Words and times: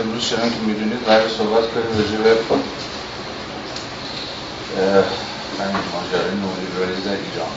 امروز 0.00 0.22
شما 0.22 0.48
که 0.54 0.60
می‌دونید 0.66 1.02
قرار 1.06 1.28
صحبت 1.38 1.64
کنیم 1.72 1.90
راجع 1.98 2.18
به 2.24 2.32
همین 5.60 5.84
ماجرای 5.94 6.34
نولیبرالیسم 6.44 7.04
در 7.10 7.18
ایران. 7.26 7.54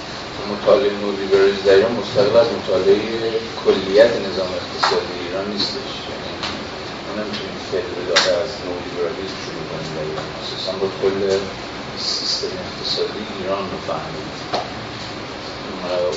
مطالعه 0.54 0.94
نولیبرالیسم 1.06 1.64
در 1.66 1.76
ایران 1.76 1.92
مستقل 1.92 2.36
از 2.44 2.48
مطالعه 2.58 3.00
کلیت 3.66 4.12
نظام 4.28 4.52
اقتصادی 4.60 5.14
ایران 5.26 5.46
نیستش. 5.54 5.92
یعنی 6.10 6.32
ما 7.06 7.12
نمی‌تونیم 7.20 7.58
فکر 7.72 8.00
داده 8.10 8.32
از 8.44 8.52
نولیبرالیسم 8.68 9.38
شروع 9.46 9.66
کنیم 9.72 9.92
در 9.98 10.06
ایران. 10.10 10.30
اساسا 10.42 10.72
با 10.82 10.88
کل 11.02 11.20
سیستم 11.98 12.54
اقتصادی 12.66 13.24
ایران 13.38 13.64
رو 13.72 13.78
فهمید. 13.90 14.34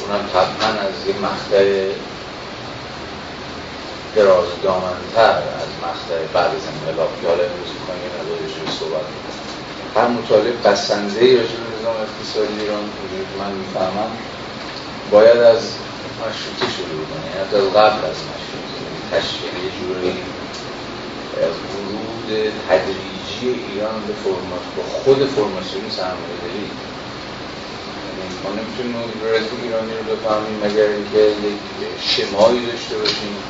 اونم 0.00 0.24
طبعا 0.34 0.70
از 0.88 0.96
یه 1.08 1.14
مقطع 1.26 1.66
دراز 4.16 4.46
دامنتر 4.62 5.42
از 5.62 5.68
مقطع 5.82 6.26
بعد 6.34 6.54
از 6.54 6.66
انقلاب 6.66 7.20
که 7.20 7.28
حالا 7.28 7.42
امروز 7.44 7.72
می‌کنیم 7.80 8.02
یه 8.02 8.08
ندارش 8.08 8.52
رو 8.60 8.66
صحبت 8.66 9.04
هر 9.96 10.08
مطالعه 10.08 10.52
بسنده 10.52 11.20
ای 11.24 11.36
راجع 11.36 11.56
به 11.60 11.76
نظام 11.78 11.96
اقتصادی 11.96 12.60
ایران 12.60 12.90
که 13.32 13.38
من 13.38 13.52
می‌فهمم 13.52 14.18
باید 15.10 15.36
از 15.38 15.78
مشروطه 16.20 16.66
شروع 16.76 17.06
کنه 17.06 17.26
یعنی 17.26 17.38
از 17.38 17.54
قبل 17.54 18.04
از 18.04 18.16
مشروطه. 18.16 18.76
تشکیل 19.10 19.64
یه 19.64 19.70
جوری 19.70 20.24
از 21.42 21.54
ورود 21.74 22.50
تدریجی 22.68 23.48
ایران 23.48 24.06
به 24.06 24.12
فرمات 24.12 24.62
با 24.76 24.82
خود 24.82 25.26
فرماسیون 25.26 25.88
سرمایه 25.88 26.36
داری 26.36 26.70
یعنی 28.06 28.38
ما 28.42 28.52
نمی‌تونیم 28.52 29.02
لیبرالیسم 29.02 29.56
ایرانی 29.62 29.94
رو 29.94 30.16
بفهمیم 30.16 30.58
مگر 30.58 30.88
اینکه 30.88 31.18
یک 31.18 32.00
شمایی 32.00 32.66
داشته 32.66 32.98
باشیم. 32.98 33.44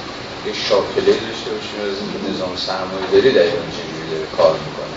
یک 0.47 0.57
شاکله 0.69 1.13
داشته 1.27 1.51
باشیم 1.55 1.79
از 1.89 1.97
اینکه 2.01 2.19
نظام 2.31 2.57
سرمایه 2.57 3.07
داری 3.13 3.29
ایران 3.29 3.69
چجوری 3.77 4.07
داره 4.11 4.27
کار 4.37 4.53
می‌کنه. 4.67 4.97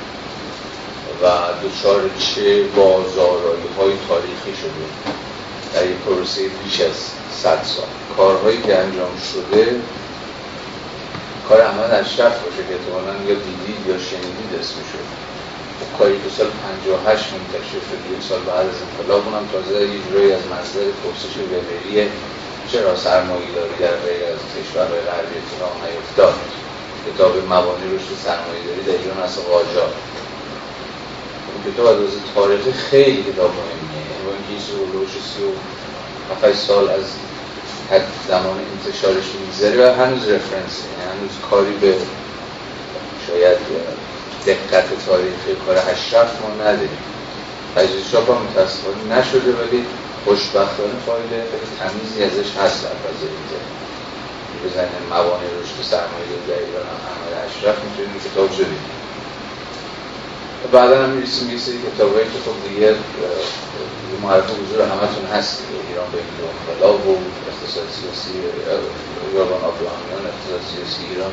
و 1.21 1.26
دچار 1.63 2.10
چه 2.20 2.63
بازارایی 2.63 3.70
های 3.77 3.93
تاریخی 4.07 4.54
شده 4.62 4.85
در 5.74 5.85
یک 5.85 5.98
پروسه 5.98 6.41
بیش 6.63 6.82
از 6.82 6.98
صد 7.43 7.63
سال. 7.63 7.91
کارهایی 8.18 8.62
که 8.62 8.77
انجام 8.77 9.13
شده 9.34 9.76
کار 11.49 11.62
احمد 11.62 11.91
اشرف 11.91 12.35
باشه 12.43 12.62
که 12.68 12.74
احتمالا 12.76 13.13
یا 13.27 13.35
دیدید 13.35 13.79
یا 13.87 13.98
شنیدید 13.98 14.52
اسمشو 14.59 15.02
کاری 15.98 16.15
که 16.24 16.29
سال 16.37 16.48
58 16.48 17.26
منتشر 17.34 17.81
شد 17.87 18.02
یک 18.13 18.21
سال 18.29 18.40
بعد 18.40 18.65
از 18.68 18.76
انقلاب 18.85 19.27
اونم 19.27 19.46
تازه 19.52 19.81
یه 19.81 19.99
جورایی 20.04 20.31
از 20.31 20.41
مصدر 20.54 20.81
پرسش 21.04 21.35
وبری 21.37 22.09
چرا 22.71 22.95
سرمایه 22.95 23.51
داری 23.55 23.75
در 23.79 23.95
غیر 24.05 24.23
از 24.34 24.39
کشورهای 24.55 25.01
غربی 25.01 25.35
اتفاق 25.37 25.73
نیفتاد؟ 25.85 26.34
کتاب 27.07 27.37
موانع 27.49 27.85
رشد 27.95 28.15
سرمایه 28.25 28.63
داری 28.67 28.81
در 28.81 29.03
ایران 29.03 29.23
از 29.23 29.39
قاجار؟ 29.39 29.93
اون 31.47 31.73
کتاب 31.73 31.87
از 31.87 32.13
تاریخ 32.35 32.75
خیلی 32.90 33.23
کتاب 33.23 33.51
مهمیه. 33.51 34.05
یعنی 34.12 34.23
با 34.25 34.31
اینکه 34.31 34.49
این 34.49 34.59
سی 34.59 35.43
و 36.43 36.53
سال 36.53 36.90
از 36.90 37.05
حد 37.91 38.07
زمان 38.27 38.57
انتشارش 38.73 39.25
میگذره 39.40 39.91
و 39.91 39.95
هنوز 39.95 40.27
یعنی 40.27 40.40
هنوز 40.40 41.31
کاری 41.49 41.73
به 41.81 41.95
شاید 43.27 43.57
دقت 44.45 45.05
تاریخی 45.05 45.55
کار 45.65 45.77
اشرف 45.77 46.41
ما 46.41 46.63
نداریم. 46.63 47.03
تجزیه 47.75 48.20
هم 48.20 48.41
متاسفانه 48.41 49.17
نشده 49.17 49.51
ولی 49.51 49.85
خوشبختانه 50.25 50.98
فایل 51.05 51.29
خیلی 51.29 51.70
تمیزی 51.79 52.23
ازش 52.23 52.49
هست 52.57 52.77
در 52.84 52.95
فضای 53.03 53.29
اینترنت 53.35 53.79
بزنید 54.65 55.09
موانع 55.09 55.49
رشد 55.62 55.79
سرمایه 55.91 56.35
در 56.48 56.59
ایران 56.65 56.85
هم 56.91 56.99
احمد 57.09 57.34
اشرف 57.48 57.77
می‌تونید 57.84 58.23
کتاب 58.25 58.51
شدید 58.57 58.99
بعدا 60.71 61.03
هم 61.03 61.09
می‌رسیم 61.09 61.49
یه 61.49 61.57
سری 61.57 61.77
کتابایی 61.87 62.25
که 62.25 62.40
خب 62.45 62.70
دیگه 62.70 62.95
معرف 64.23 64.50
حضور 64.59 64.81
همتون 64.81 65.25
هست. 65.34 65.63
ایران 65.90 66.08
به 66.12 66.18
این 66.18 66.28
انقلاب 66.59 67.08
و 67.08 67.18
اقتصاد 67.50 67.88
سیاسی 67.97 68.34
یاران 69.34 69.62
آبراهامیان 69.69 70.24
اقتصاد 70.31 70.62
سیاسی 70.72 71.02
ایران 71.12 71.31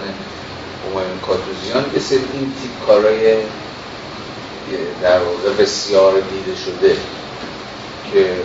همایون 0.85 1.19
کاتوزیان. 1.27 1.85
یه 1.95 2.01
سری 2.01 2.25
این 2.33 2.53
تیپ 2.63 2.87
کارهای 2.87 3.37
در 5.03 5.19
واقع 5.19 5.51
بسیار 5.63 6.13
دیده 6.21 6.57
شده 6.65 6.97
که 8.13 8.37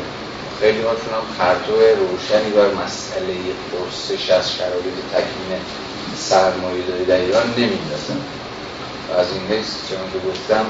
خیلی 0.61 0.81
هاشون 0.81 1.13
هم 1.13 1.25
پرتو 1.37 1.73
روشنی 1.73 2.49
بر 2.55 2.83
مسئله 2.83 3.35
پرسش 3.71 4.29
از 4.29 4.53
شرایط 4.57 4.97
تکمین 5.13 5.61
سرمایه 6.17 6.83
داری 6.87 7.05
در 7.05 7.19
ایران 7.19 7.47
نمیندازن 7.57 8.21
از 9.19 9.27
این 9.33 9.43
حیث 9.51 9.69
چون 9.89 10.03
که 10.13 10.19
گفتم 10.29 10.65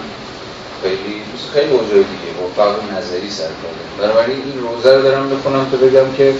خیلی 0.84 1.22
خیلی 1.54 1.72
اوجای 1.72 2.04
دیگه. 2.14 2.32
با 2.40 2.48
فرق 2.58 2.78
نظری 2.98 3.30
سر 3.30 3.52
کاره. 3.62 3.84
بنابراین 4.00 4.42
این 4.46 4.60
روزه 4.60 4.96
رو 4.96 5.02
دارم 5.02 5.30
بخونم 5.30 5.66
تا 5.72 5.78
بگم 5.78 6.14
که 6.18 6.36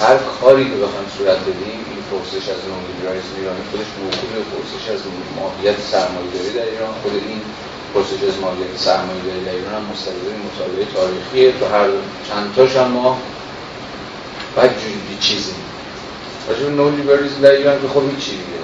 هر 0.00 0.16
کاری 0.40 0.64
که 0.64 0.76
بخوام 0.84 1.06
صورت 1.18 1.40
بدیم 1.48 1.80
این 1.90 2.00
پرسش 2.10 2.44
از 2.54 2.60
نون 2.68 2.82
لیبرالیسم 2.88 3.34
ایرانی 3.38 3.62
خودش 3.70 3.88
به 4.34 4.42
پرسش 4.52 4.84
از 4.94 5.00
ماهیت 5.36 5.78
سرمایه‌داری 5.92 6.50
در 6.58 6.66
ایران. 6.72 6.92
خود 7.02 7.14
این 7.28 7.40
پرسش 7.94 8.22
از 8.28 8.40
ماهیت 8.40 8.76
سرمایه‌داری 8.76 9.44
در 9.44 9.52
ایران 9.52 9.74
هم 9.74 9.84
مستلزم 9.92 10.36
مطالعه 10.48 10.86
تاریخیه 10.94 11.52
تو 11.60 11.66
هر 11.66 11.88
چند 12.28 12.54
تاش 12.56 12.76
هم 12.76 12.90
ما 12.90 13.18
بعد 14.56 14.70
جوری 14.80 15.18
چیزی 15.20 15.52
راجع 16.48 16.64
به 16.64 16.70
نو 16.70 16.90
لیبرالیسم 16.90 17.40
در 17.40 17.50
ایران 17.50 17.82
که 17.82 17.88
خب 17.88 18.02
هیچ 18.10 18.24
چیزیه 18.24 18.62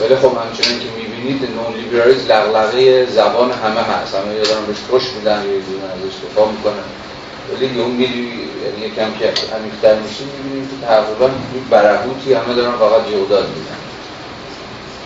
ولی 0.00 0.16
خب 0.16 0.32
همچنین 0.38 0.78
که 0.80 0.86
می‌بینید 0.96 1.48
نون 1.56 1.74
لیبرالیسم 1.80 2.32
لغلقه 2.32 3.06
زبان 3.06 3.50
همه 3.50 3.80
هست. 3.80 4.14
همه 4.14 4.34
یادم 4.34 4.66
بهش 4.66 4.76
خوش 4.90 5.02
میدن 5.16 5.42
یا 5.44 5.60
دونه 5.60 5.84
ازش 5.94 6.14
دفاع 6.24 6.50
می‌کنن. 6.50 6.88
ولی 7.52 7.80
اون 7.80 7.90
میری 7.90 8.50
یعنی 8.64 8.86
یکم 8.86 9.12
که 9.18 9.26
عمیق‌تر 9.56 9.94
میشیم 9.94 10.28
می‌بینیم 10.36 10.68
که 10.68 10.86
تقریبا 10.86 11.30
برهوتی 11.70 12.32
همه 12.32 12.54
دارن 12.54 12.78
فقط 12.78 13.10
جهودات 13.10 13.46
میدن. 13.48 13.78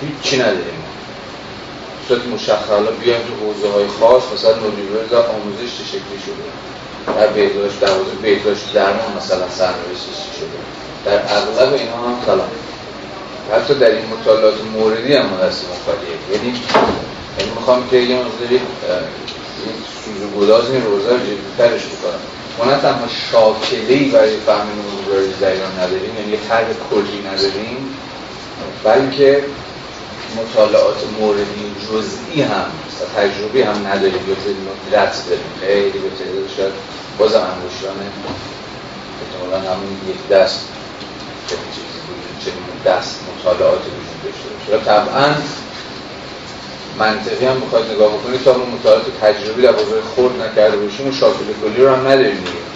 هیچ 0.01 0.21
چی 0.23 0.37
نداریم. 0.37 0.86
صورت 2.09 2.27
مشخص 2.27 2.69
حالا 2.69 2.91
بیایم 2.91 3.21
تو 3.21 3.35
حوزه 3.45 3.69
های 3.75 3.87
خاص 4.01 4.23
مثلا 4.35 4.55
نولیبرالیسم 4.55 5.17
آموزش 5.17 5.71
چه 5.79 5.85
شکلی 5.85 6.19
شده؟ 6.27 6.47
در 7.17 7.27
بهداشت 7.27 7.81
در 7.81 7.89
حوزه 7.89 8.15
بهداشت 8.23 8.73
درمان 8.75 9.11
مثلا 9.17 9.49
سرنوشتی 9.49 10.13
شده؟ 10.39 10.59
در 11.05 11.19
اغلب 11.37 11.73
اینها 11.73 12.09
هم 12.09 12.17
کلام 12.27 12.51
حتی 13.53 13.75
در 13.75 13.91
این 13.91 14.05
مطالعات 14.07 14.55
موردی 14.75 15.15
هم 15.15 15.29
دست 15.43 15.65
مخالیه 15.73 16.17
یعنی 16.33 16.61
یعنی 17.39 17.51
می‌خوام 17.57 17.89
که 17.89 17.97
یه 17.97 18.17
مقداری 18.17 18.61
این 20.07 20.41
گداز 20.41 20.71
این 20.71 20.85
روزه 20.85 21.11
رو 21.11 21.19
جدیدترش 21.19 21.83
بکنم. 21.87 22.21
ما 22.59 22.65
نه 22.65 22.81
تنها 22.81 23.09
شاکلهی 23.33 24.11
برای 24.11 24.37
فهم 24.47 24.67
نوروبرالیز 24.77 25.39
در 25.41 25.51
ایران 25.51 25.73
نداریم 25.73 26.17
یعنی 26.19 26.33
یه 26.33 26.39
طرح 26.49 26.67
کلی 26.91 27.23
نداریم 27.29 27.97
بلکه 28.85 29.45
مطالعات 30.37 30.97
موردی 31.21 31.75
جزئی 31.89 32.43
هم 32.43 32.65
تجربی 33.17 33.63
هم 33.63 33.87
نداریم. 33.87 34.21
یا 34.29 34.99
رد 34.99 35.15
داریم. 35.29 35.45
خیلی 35.61 35.99
به 35.99 36.11
تعداد 36.19 36.49
شاید 36.57 36.73
بازم 37.19 37.41
انگشتانه 37.41 38.07
احتمالا 39.23 39.71
همون 39.71 39.93
یک 40.09 40.29
دست 40.29 40.61
چنین 41.49 41.63
چیزی 41.75 42.01
بود 42.07 42.45
چنین 42.45 42.97
دست 42.97 43.21
مطالعات 43.39 43.81
وجود 43.81 44.23
داشته 44.25 44.49
باشه. 44.73 44.85
طبعا 44.85 45.35
منطقی 46.99 47.47
هم 47.47 47.61
بخواید 47.61 47.91
نگاه 47.93 48.13
بکنید 48.13 48.43
تا 48.45 48.51
اون 48.55 48.71
مطالعات 48.71 49.07
تجربی 49.21 49.63
در 49.63 49.73
بازار 49.73 50.03
خورد 50.15 50.43
نکرده 50.43 50.77
باشیم 50.77 51.09
و 51.09 51.13
شاکل 51.13 51.45
کلی 51.63 51.85
رو 51.85 51.95
هم 51.95 52.01
نداریم 52.01 52.37
دیگه. 52.37 52.67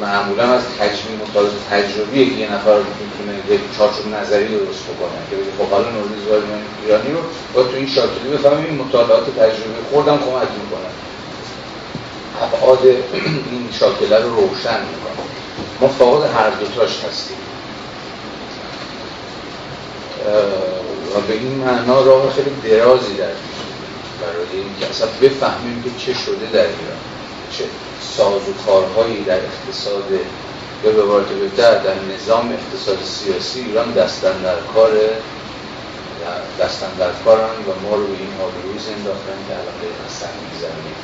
معمولا 0.00 0.42
از 0.42 0.62
تجربی 0.78 1.16
مطالعات 1.22 1.52
تجربی 1.70 2.30
که 2.30 2.36
یه 2.36 2.52
نفر 2.54 2.76
می‌تونه 2.78 3.54
یک 3.54 3.60
چارچوب 3.78 4.06
نظری 4.14 4.48
درست 4.48 4.84
بکنه. 4.84 5.18
که 5.30 5.36
بگه 5.36 5.52
خب 5.58 5.70
حالا 5.70 5.90
نوروز 5.90 6.44
ایرانی 6.82 7.12
رو 7.12 7.18
با 7.54 7.62
تو 7.62 7.76
این 7.76 7.86
شاکلی 7.86 8.28
بفهمیم 8.32 8.64
این 8.64 8.74
مطالعات 8.74 9.26
تجربی 9.36 9.80
خوردم 9.90 10.18
کمک 10.18 10.48
می‌کنه. 10.62 10.90
ابعاد 12.42 12.86
این 13.50 13.68
شاکله 13.72 14.18
رو 14.18 14.30
روشن 14.36 14.80
می‌کنه. 14.80 15.24
ما 15.80 15.88
فاقد 15.88 16.30
هر 16.36 16.50
دوتاش 16.50 17.04
هستیم. 17.04 17.36
و 21.16 21.20
به 21.20 21.34
این 21.34 21.54
معنا 21.54 22.02
راه 22.02 22.32
خیلی 22.32 22.50
درازی 22.70 23.14
در 23.14 23.24
برای 24.20 24.46
اینکه 24.52 24.86
اصلا 24.90 25.08
بفهمیم 25.22 25.82
که 25.84 25.90
چه 26.04 26.14
شده 26.14 26.46
در 26.52 26.60
ایران. 26.60 27.00
چه 27.58 27.64
ساز 28.18 28.48
و 28.48 28.52
کارهایی 28.66 29.24
در 29.24 29.40
اقتصاد 29.44 30.10
یا 30.84 30.90
به 30.92 31.02
عبارت 31.02 31.26
بهتر 31.26 31.74
در 31.78 31.94
نظام 32.14 32.52
اقتصاد 32.52 32.98
سیاسی 33.04 33.60
ایران 33.60 33.92
دستن 33.92 34.42
در 34.42 34.56
کار 34.74 34.90
دستن 36.60 36.90
در 36.98 37.10
کارن 37.24 37.40
و 37.40 37.88
ما 37.88 37.96
رو 37.96 38.06
به 38.06 38.16
این 38.18 38.32
آبروز 38.40 38.88
انداختن 38.96 39.38
که 39.48 39.54
الان 39.54 39.78
به 39.80 39.88
هستن 40.06 40.28
می‌زنیم 40.52 40.96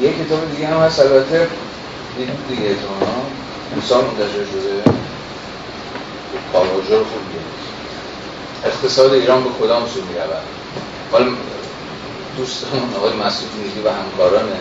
یک 0.00 0.26
کتاب 0.26 0.50
دیگه 0.50 0.66
هم 0.66 0.80
هست. 0.80 1.00
البته 1.00 1.48
دیگه 2.18 2.32
دیگه 2.48 2.70
اتمانا 2.70 3.18
انسان 3.74 4.04
منتشر 4.04 4.44
شده. 4.52 4.82
کارواجه 6.52 6.98
رو 6.98 7.04
خوب 7.04 7.22
اقتصاد 8.64 9.12
ایران 9.12 9.44
به 9.44 9.50
کدام 9.60 9.86
سو 9.86 10.00
می‌رود؟ 10.00 10.42
حالا 11.12 11.30
دوستان 12.36 12.94
آقای 12.96 13.12
مسعود 13.12 13.50
میگی 13.62 13.80
و 13.80 13.88
همکارانه. 13.90 14.56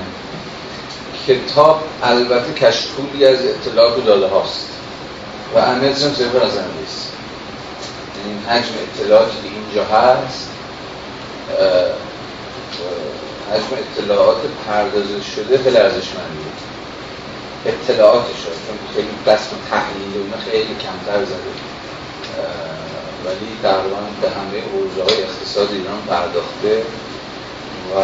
کتاب 1.28 1.84
البته 2.04 2.54
کشکولی 2.54 3.26
از 3.26 3.40
اطلاعات 3.46 3.98
و 3.98 4.02
داده 4.02 4.28
هاست. 4.28 4.70
و 5.56 5.58
اهمیتش 5.58 6.04
هم 6.04 6.10
نیست. 6.80 7.14
یعنی 8.18 8.40
حجم 8.48 8.74
اطلاعاتی 8.96 9.38
که 9.44 9.50
اینجا 9.56 9.84
هست 9.84 10.50
حجم 13.52 13.78
اطلاعات 13.78 14.38
پردازش 14.68 15.26
شده 15.36 15.58
خیلی 15.58 15.78
ارزشمندیه. 15.78 16.52
اطلاعاتش 17.66 18.36
چون 18.68 18.78
خیلی 18.96 19.08
دست 19.28 19.50
تحلیل 19.70 20.34
و 20.34 20.52
خیلی 20.52 20.76
کمتر 20.76 21.26
زده. 21.26 21.54
ولی 23.26 23.48
تقریبا 23.64 23.98
به 24.22 24.30
همه 24.30 24.62
حوزه 24.62 25.04
های 25.04 25.24
اقتصاد 25.24 25.70
ایران 25.72 26.02
پرداخته. 26.10 26.84
و 27.96 28.00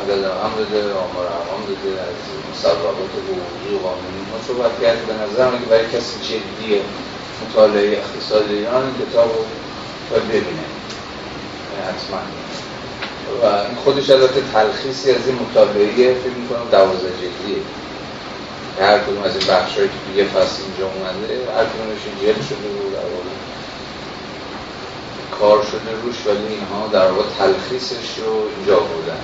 عدد 0.00 0.24
رقم 0.24 0.52
داده 0.58 0.94
آمار 0.94 1.26
رقم 1.26 1.60
داده 1.68 2.00
از 2.02 2.16
مصوبات 2.50 2.96
حقوقی 3.14 3.74
و 3.74 3.78
قانونی 3.78 4.22
ما 4.30 4.38
صحبت 4.48 4.82
کرد 4.82 5.06
به 5.06 5.12
نظر 5.12 5.50
که 5.50 5.66
برای 5.70 5.86
کسی 5.86 6.16
جدی 6.20 6.80
مطالعه 7.42 7.98
اقتصاد 7.98 8.50
ایران 8.50 8.94
کتاب 9.00 9.28
رو 9.36 9.44
باید 10.10 10.28
ببینه. 10.28 10.66
حتما. 11.88 12.20
و 13.42 13.46
این 13.46 13.76
خودش 13.84 14.10
البته 14.10 14.40
تلخیصی 14.52 15.10
از 15.10 15.26
این 15.26 15.38
مطالعه 15.38 16.14
فکر 16.14 16.38
می‌کنم 16.42 16.68
دوازده 16.70 17.12
جلدیه. 17.20 17.62
هر 18.80 18.98
کدوم 18.98 19.22
از 19.22 19.36
این 19.36 19.46
بخش 19.46 19.74
که 19.74 20.12
یه 20.16 20.24
فصل 20.24 20.62
اینجا 20.62 20.86
اومده 20.86 21.52
هر 21.56 21.64
کدومش 21.64 22.02
جلد 22.22 22.42
شده 22.48 22.68
در 22.94 23.06
کار 25.40 25.62
شده 25.62 25.90
روش 26.02 26.26
ولی 26.26 26.54
اینها 26.54 26.86
در 26.92 27.10
واقع 27.10 27.28
تلخیصش 27.38 28.18
رو 28.18 28.32
اینجا 28.56 28.80
بودن 28.80 29.20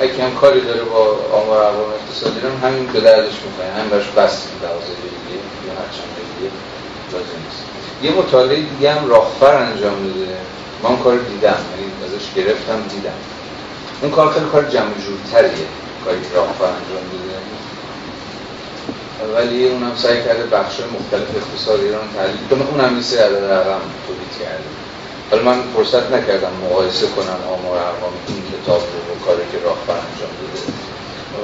اگه 0.00 0.24
هم 0.24 0.34
کاری 0.34 0.60
داره 0.60 0.84
با 0.84 1.16
آمار 1.32 1.62
اقوام 1.62 1.90
اقتصادی 1.90 2.40
رو 2.40 2.48
همین 2.68 2.86
به 2.92 3.00
دردش 3.00 3.34
می‌خواه 3.46 3.68
همین 3.76 3.90
براش 3.90 4.08
بس 4.08 4.46
دوازه 4.62 4.94
دیگه 4.94 5.38
یا 5.66 5.72
هر 5.72 5.88
چند 5.96 6.14
دیگه 6.16 6.50
لازم 7.12 7.38
نیست. 7.44 7.64
یه 8.02 8.10
مطالعه 8.12 8.62
دیگه 8.62 8.92
هم 8.92 9.08
راهفر 9.08 9.54
انجام 9.56 10.06
داده 10.06 10.36
من 10.82 10.90
اون 10.90 10.98
کار 10.98 11.16
دیدم 11.18 11.58
یعنی 11.70 11.92
ازش 12.06 12.32
گرفتم 12.36 12.82
دیدم. 12.88 13.20
اون 14.02 14.10
کار 14.10 14.32
خیلی 14.32 14.46
کار 14.46 14.64
جمع 14.64 14.94
جورتریه 15.06 15.66
کاری 16.04 16.20
که 16.20 16.34
راهفر 16.36 16.64
انجام 16.64 17.04
داده 17.12 17.32
ولی 19.34 19.68
اونم 19.68 19.96
سعی 19.96 20.24
کرده 20.24 20.46
بخش 20.46 20.80
مختلف 20.80 21.36
اقتصاد 21.36 21.80
ایران 21.80 22.08
تحلیل 22.16 22.48
کنه. 22.50 22.68
اونم 22.70 22.98
مثل 22.98 23.18
عدد 23.18 23.44
رقم 23.44 23.80
تولید 24.06 24.32
کرده. 24.40 24.81
حالا 25.32 25.44
من 25.44 25.62
فرصت 25.74 26.10
نکردم 26.10 26.52
مقایسه 26.62 27.06
کنم 27.06 27.40
آمار 27.48 27.78
ارقام 27.78 28.12
این 28.28 28.44
کتاب 28.52 28.80
رو 28.80 29.14
با 29.14 29.26
کاری 29.26 29.42
که 29.52 29.58
راهبر 29.58 29.94
انجام 29.98 30.30
داده. 30.40 30.60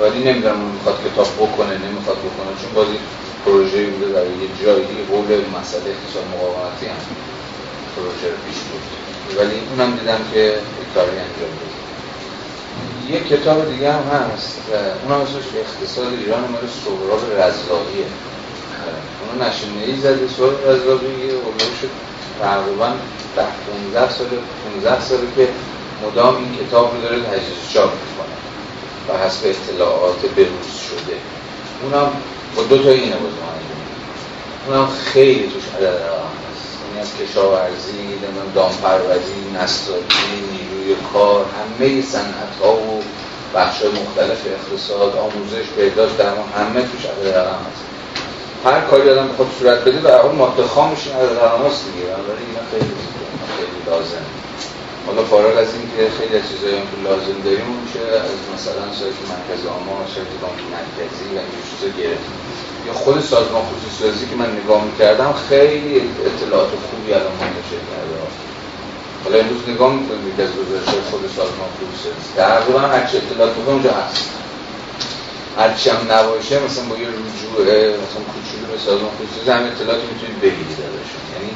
ولی 0.03 0.25
نمی‌دونم 0.25 0.61
می‌خواد 0.61 0.95
کتاب 1.05 1.27
بکنه 1.27 1.79
نمی‌خواد 1.79 2.19
بکنه 2.19 2.55
چون 2.63 2.73
بازی 2.75 2.99
پروژه 3.45 3.87
بوده 3.91 4.13
در 4.13 4.31
یه 4.31 4.49
جایی 4.55 4.87
دیگه 4.87 5.05
قول 5.05 5.47
مسئله 5.51 5.91
اقتصاد 5.91 6.25
مقاومتی 6.27 6.87
هم 6.87 6.97
پروژه 7.97 8.31
رو 8.31 8.37
پیش 8.47 8.61
بود 8.61 8.83
ولی 9.39 9.61
اونم 9.71 9.97
دیدم 9.97 10.21
که 10.33 10.63
کاری 10.95 11.19
انجام 11.19 11.51
داده. 11.51 11.73
یه 13.07 13.21
کتاب 13.21 13.71
دیگه 13.71 13.93
هم 13.93 14.03
هست 14.03 14.69
اون 15.03 15.13
هم 15.13 15.21
اسمش 15.21 15.55
اقتصاد 15.55 16.13
ایران 16.15 16.51
مال 16.51 16.67
سهراب 16.67 17.21
رزاقیه. 17.33 18.07
اونو 19.21 19.45
نشونه 19.45 19.83
ای 19.87 19.97
زده 19.97 20.29
سهراب 20.37 20.69
رزاقیه 20.69 21.31
شد 21.81 21.91
تقریبا 22.41 22.93
ده 23.37 23.47
15 23.93 24.11
سال 24.11 24.27
15 24.83 25.01
ساله 25.01 25.21
که 25.37 25.49
مدام 26.07 26.37
این 26.37 26.57
کتاب 26.57 26.95
رو 26.95 27.01
داره 27.01 27.21
تجهیز 27.23 27.69
چاپ 27.73 27.91
می‌کنه 27.91 28.37
و 29.09 29.25
حسب 29.25 29.47
اطلاعات 29.47 30.21
بروز 30.21 30.71
شده. 30.91 31.17
اونم 31.83 32.13
با 32.57 32.63
دو 32.63 32.83
تا 32.83 32.91
اینه 32.91 33.17
باز 33.17 33.33
اونم 34.67 34.87
خیلی 34.87 35.51
توش 35.51 35.63
عدد 35.77 35.87
هست. 35.87 36.79
یعنی 36.89 37.01
از 37.01 37.11
کشاورزی، 37.21 37.93
نمی‌دونم 37.93 38.53
دامپروری، 38.55 39.51
نساجی، 39.55 40.37
نیروی 40.53 40.97
کار، 41.13 41.45
همه 41.45 42.03
صنعت 42.03 42.53
ها 42.63 42.73
و 42.77 43.03
بخش 43.55 43.83
مختلف 43.83 44.39
اقتصاد، 44.47 45.17
آموزش، 45.17 45.69
بهداشت، 45.77 46.17
درمان 46.17 46.49
همه 46.57 46.83
توش 46.83 47.05
عدد 47.05 47.37
هست. 47.37 47.98
هر 48.65 48.81
کاری 48.81 49.11
آدم 49.11 49.29
خود 49.29 49.47
صورت 49.59 49.85
بده 49.85 50.01
و 50.01 50.27
اون 50.27 50.37
ماده 50.37 50.63
خامش 50.63 51.07
این 51.07 51.17
رقم 51.17 51.67
هست 51.67 51.89
دیگه. 51.89 52.07
بنابراین 52.07 52.49
اینا 52.49 52.63
خیلی 52.71 52.85
خیلی 53.59 53.83
لازم 53.87 54.27
حالا 55.07 55.25
فارغ 55.25 55.59
از 55.59 55.75
این 55.75 55.91
که 55.97 56.11
خیلی 56.19 56.37
از 56.37 56.49
چیزایی 56.51 56.77
هم 56.77 56.91
که 56.91 56.97
لازم 56.97 57.43
داریم 57.45 57.67
میشه 57.83 58.01
از 58.01 58.49
مثلا 58.55 58.93
سایت 58.93 59.15
مرکز 59.29 59.67
آمار 59.67 60.07
سایت 60.07 60.27
بانک 60.41 60.59
مرکزی 60.71 61.35
و 61.37 61.39
این 61.39 61.63
چیزا 61.71 61.89
گرفت. 61.89 62.31
یا 62.85 62.93
خود 62.93 63.21
سازمان 63.21 63.63
خصوصی 63.63 64.29
که 64.31 64.37
من 64.37 64.53
نگاه 64.57 64.85
می‌کردم 64.85 65.33
خیلی 65.33 66.01
اطلاعات 66.25 66.71
خوبی 66.71 67.13
الان 67.13 67.33
منتشر 67.33 67.81
کرده. 67.91 68.15
حالا 69.25 69.39
امروز 69.39 69.69
نگاه 69.69 69.95
می‌کنیم 69.95 70.37
که 70.37 70.43
از 70.43 70.57
گزارش 70.57 70.89
خود 71.11 71.27
سازمان 71.27 71.69
خصوصی. 71.69 72.35
تقریبا 72.37 72.79
هر 72.79 73.07
چه 73.07 73.19
اطلاعات 73.19 73.59
اونجا 73.67 73.93
هست. 73.93 74.48
هرچی 75.57 75.91
هم 75.91 76.13
نباشه 76.13 76.65
مثلا 76.65 76.85
با 76.85 76.97
یه 76.97 77.09
رجوع 77.09 77.65
مثلا 78.05 78.23
کوچولو 78.33 78.67
به 78.73 78.79
سازمان 78.79 79.11
خصوصی 79.11 79.51
هم 79.51 79.65
اطلاعاتی 79.65 80.07
می‌تونید 80.07 80.41
بگیرید 80.41 80.79
ازشون 80.81 81.25
یعنی 81.35 81.53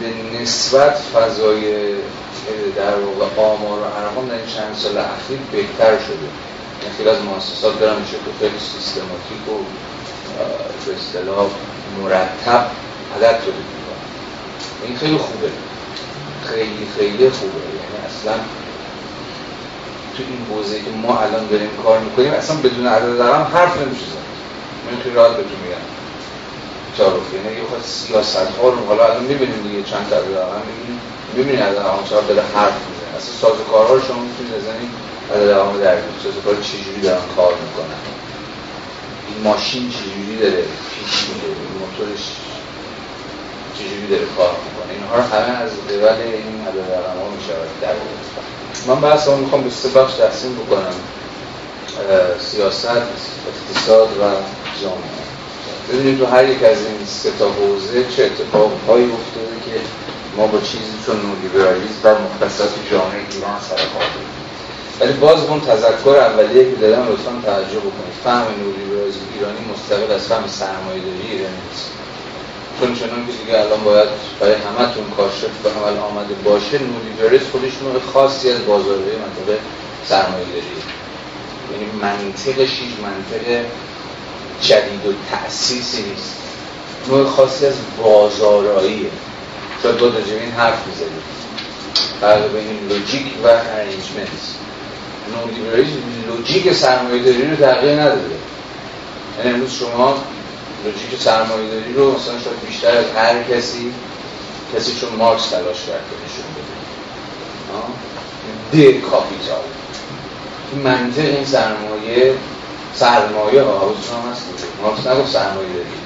به 0.00 0.38
نسبت 0.40 0.94
فضای 0.94 1.94
در 2.76 2.94
واقع 3.00 3.42
آمار 3.42 3.78
و 3.80 3.84
ارقام 3.84 4.28
در 4.28 4.34
این 4.34 4.46
چند 4.46 4.74
سال 4.74 4.98
اخیر 4.98 5.38
بهتر 5.52 5.98
شده. 5.98 6.28
یعنی 6.82 6.94
خیلی 6.96 7.08
از 7.08 7.22
مؤسسات 7.22 7.80
دارن 7.80 8.00
میشه 8.00 8.12
که 8.12 8.32
خیلی 8.40 8.58
سیستماتیک 8.58 9.48
و 9.48 9.64
به 10.86 10.94
اصطلاح 10.96 11.50
مرتب 12.02 12.70
عدد 13.16 13.40
می‌کنن. 13.46 14.06
این 14.82 14.96
خیلی 14.96 15.16
خوبه. 15.16 15.50
خیلی 16.40 16.86
خیلی 16.96 17.30
خوبه. 17.30 17.60
یعنی 17.60 17.96
اصلا 18.06 18.34
تو 20.16 20.22
این 20.28 20.40
حوزه 20.50 20.78
که 20.84 20.90
ما 20.90 21.18
الان 21.18 21.46
داریم 21.46 21.70
کار 21.84 21.98
می‌کنیم 21.98 22.32
اصلا 22.32 22.56
بدون 22.56 22.86
عدد 22.86 23.22
رقم 23.22 23.56
حرف 23.56 23.74
نمیشه 23.82 24.06
زد 24.14 24.26
من 24.84 25.02
خیلی 25.02 25.14
راحت 25.14 25.36
بهتون 25.36 25.60
میگم. 25.64 25.86
تعارف 26.98 27.34
یعنی 27.34 27.56
یه 27.58 27.64
خود 27.70 27.82
سیاست 27.82 28.36
ها 28.60 28.68
رو 28.68 28.86
حالا 28.86 29.04
الان 29.04 29.24
می‌بینیم 29.24 29.62
دیگه 29.62 29.82
چند 29.82 30.06
تا 30.10 30.16
رقم 30.16 30.62
می‌بینیم. 31.34 31.62
از 31.62 31.76
رقم 31.76 32.04
صاحب 32.10 32.28
داره 32.28 32.42
حرف 32.54 32.76
می‌زنه. 32.88 33.16
اصلا 33.16 33.34
سازوکارها 33.42 33.94
رو 33.94 34.00
شما 34.08 34.20
می‌تونید 34.28 34.52
بزنید 34.52 34.90
از 35.34 35.40
رقم 35.48 35.72
در 35.72 35.96
بیارید 35.96 36.20
سازوکار 36.24 36.54
چجوری 36.68 37.00
دارن 37.00 37.26
کار 37.36 37.52
می‌کنن. 37.64 38.00
این 39.28 39.38
ماشین 39.44 39.90
چجوری 39.90 40.36
داره 40.40 40.64
پیش 40.92 41.12
میره. 41.28 41.54
موتورش 41.80 42.24
چجوری 43.78 44.06
داره 44.10 44.26
کار 44.36 44.54
می‌کنه. 44.64 44.92
اینها 44.92 45.16
همه 45.32 45.58
از 45.58 45.70
قبل 45.70 46.22
این 46.22 46.60
عدد 46.68 46.90
رقم 46.92 47.18
ها 47.20 47.28
می‌شود 47.36 47.70
در 47.80 47.94
من 48.86 49.00
بحث 49.00 49.28
هم 49.28 49.38
می‌خوام 49.38 49.62
به 49.62 49.70
سه 49.70 49.88
بخش 49.88 50.14
تقسیم 50.14 50.54
بکنم. 50.54 50.94
سیاست، 52.38 52.88
اقتصاد 53.50 54.08
و 54.08 54.22
جامعه. 54.82 55.26
ببینید 55.88 56.18
تو 56.18 56.26
هر 56.26 56.48
یک 56.48 56.62
از 56.62 56.76
این 56.86 57.06
سه 57.06 57.30
تا 57.38 57.48
حوزه 57.48 58.04
چه 58.16 58.24
اتفاقهایی 58.24 59.04
افتاده 59.04 59.56
که 59.66 59.80
ما 60.36 60.46
با 60.46 60.58
چیزی 60.60 60.96
چون 61.06 61.16
نولیبرالیسم 61.16 62.04
و 62.04 62.08
مختصات 62.08 62.70
جامعه 62.90 63.20
ایران 63.30 63.60
سر 63.68 63.76
کار 63.76 64.06
ولی 65.00 65.12
باز 65.12 65.44
اون 65.44 65.60
تذکر 65.60 66.16
اولیه 66.16 66.64
که 66.70 66.76
دادم 66.76 67.08
لطفا 67.08 67.32
توجه 67.44 67.78
بکنید. 67.78 68.16
فهم 68.24 68.46
نولیبرالیسم 68.64 69.18
ایرانی 69.34 69.58
مستقل 69.72 70.12
از 70.12 70.26
فهم 70.26 70.48
سرمایه‌داری 70.48 71.22
ایرانی 71.30 71.60
نیست. 71.70 71.90
چنان 72.80 73.26
که 73.26 73.32
دیگه 73.32 73.60
الان 73.60 73.84
باید 73.84 74.08
برای 74.40 74.54
همتون 74.54 75.04
کاشف 75.16 75.62
به 75.62 75.70
عمل 75.70 75.98
آمده 75.98 76.34
باشه 76.34 76.78
نولیبرالیسم 76.78 77.44
خودش 77.52 77.72
نوع 77.82 78.00
خاصی 78.12 78.50
از 78.50 78.66
بازاریابی 78.66 79.16
منطقه 79.16 79.58
سرمایه‌داری 80.08 80.82
یعنی 81.72 81.86
منطقش 82.02 82.70
هیچ 82.80 82.92
منطق 83.02 83.64
جدید 84.60 85.06
و 85.06 85.12
تأسیسی 85.30 86.02
نیست. 86.02 86.34
نوع 87.08 87.26
خاصی 87.30 87.66
از 87.66 87.74
بازاراییه. 87.98 89.10
شاید 89.82 89.98
با 89.98 90.06
این 90.06 90.52
حرف 90.52 90.86
می‌زدیم 90.86 91.22
فرق 92.20 92.52
بین 92.52 92.88
logic 92.88 93.26
و 93.44 93.46
arrangement. 93.46 94.28
نولیبرالیسم 95.34 95.98
logic 96.28 96.72
سرمایه 96.72 97.22
داری 97.22 97.50
رو 97.50 97.56
تغییر 97.56 98.00
نداده. 98.00 98.36
یعنی 99.38 99.50
امروز 99.50 99.72
شما 99.72 100.35
logic 100.86 101.20
سرمایه 101.20 101.68
داری 101.70 101.92
رو 101.94 102.14
مثلا 102.14 102.38
شاید 102.38 102.60
بیشتر 102.66 102.96
از 102.96 103.04
هر 103.16 103.42
کسی 103.42 103.92
کسی 104.76 105.00
چون 105.00 105.10
مارکس 105.16 105.48
تلاش 105.48 105.86
کرده 105.86 106.16
نشون 106.24 106.44
بده. 106.54 106.76
The 108.70 109.00
Capital 109.00 109.64
این 110.72 110.82
منطق 110.82 111.24
این 111.24 111.44
سرمایه 111.44 112.34
سرمایه 112.94 113.62
ها 113.62 113.78
حواستون 113.78 114.22
هم 114.22 114.32
هست 114.32 114.42
مارکس 114.82 115.06
نگفت 115.06 115.32
سرمایه 115.32 115.68
داری. 115.68 115.96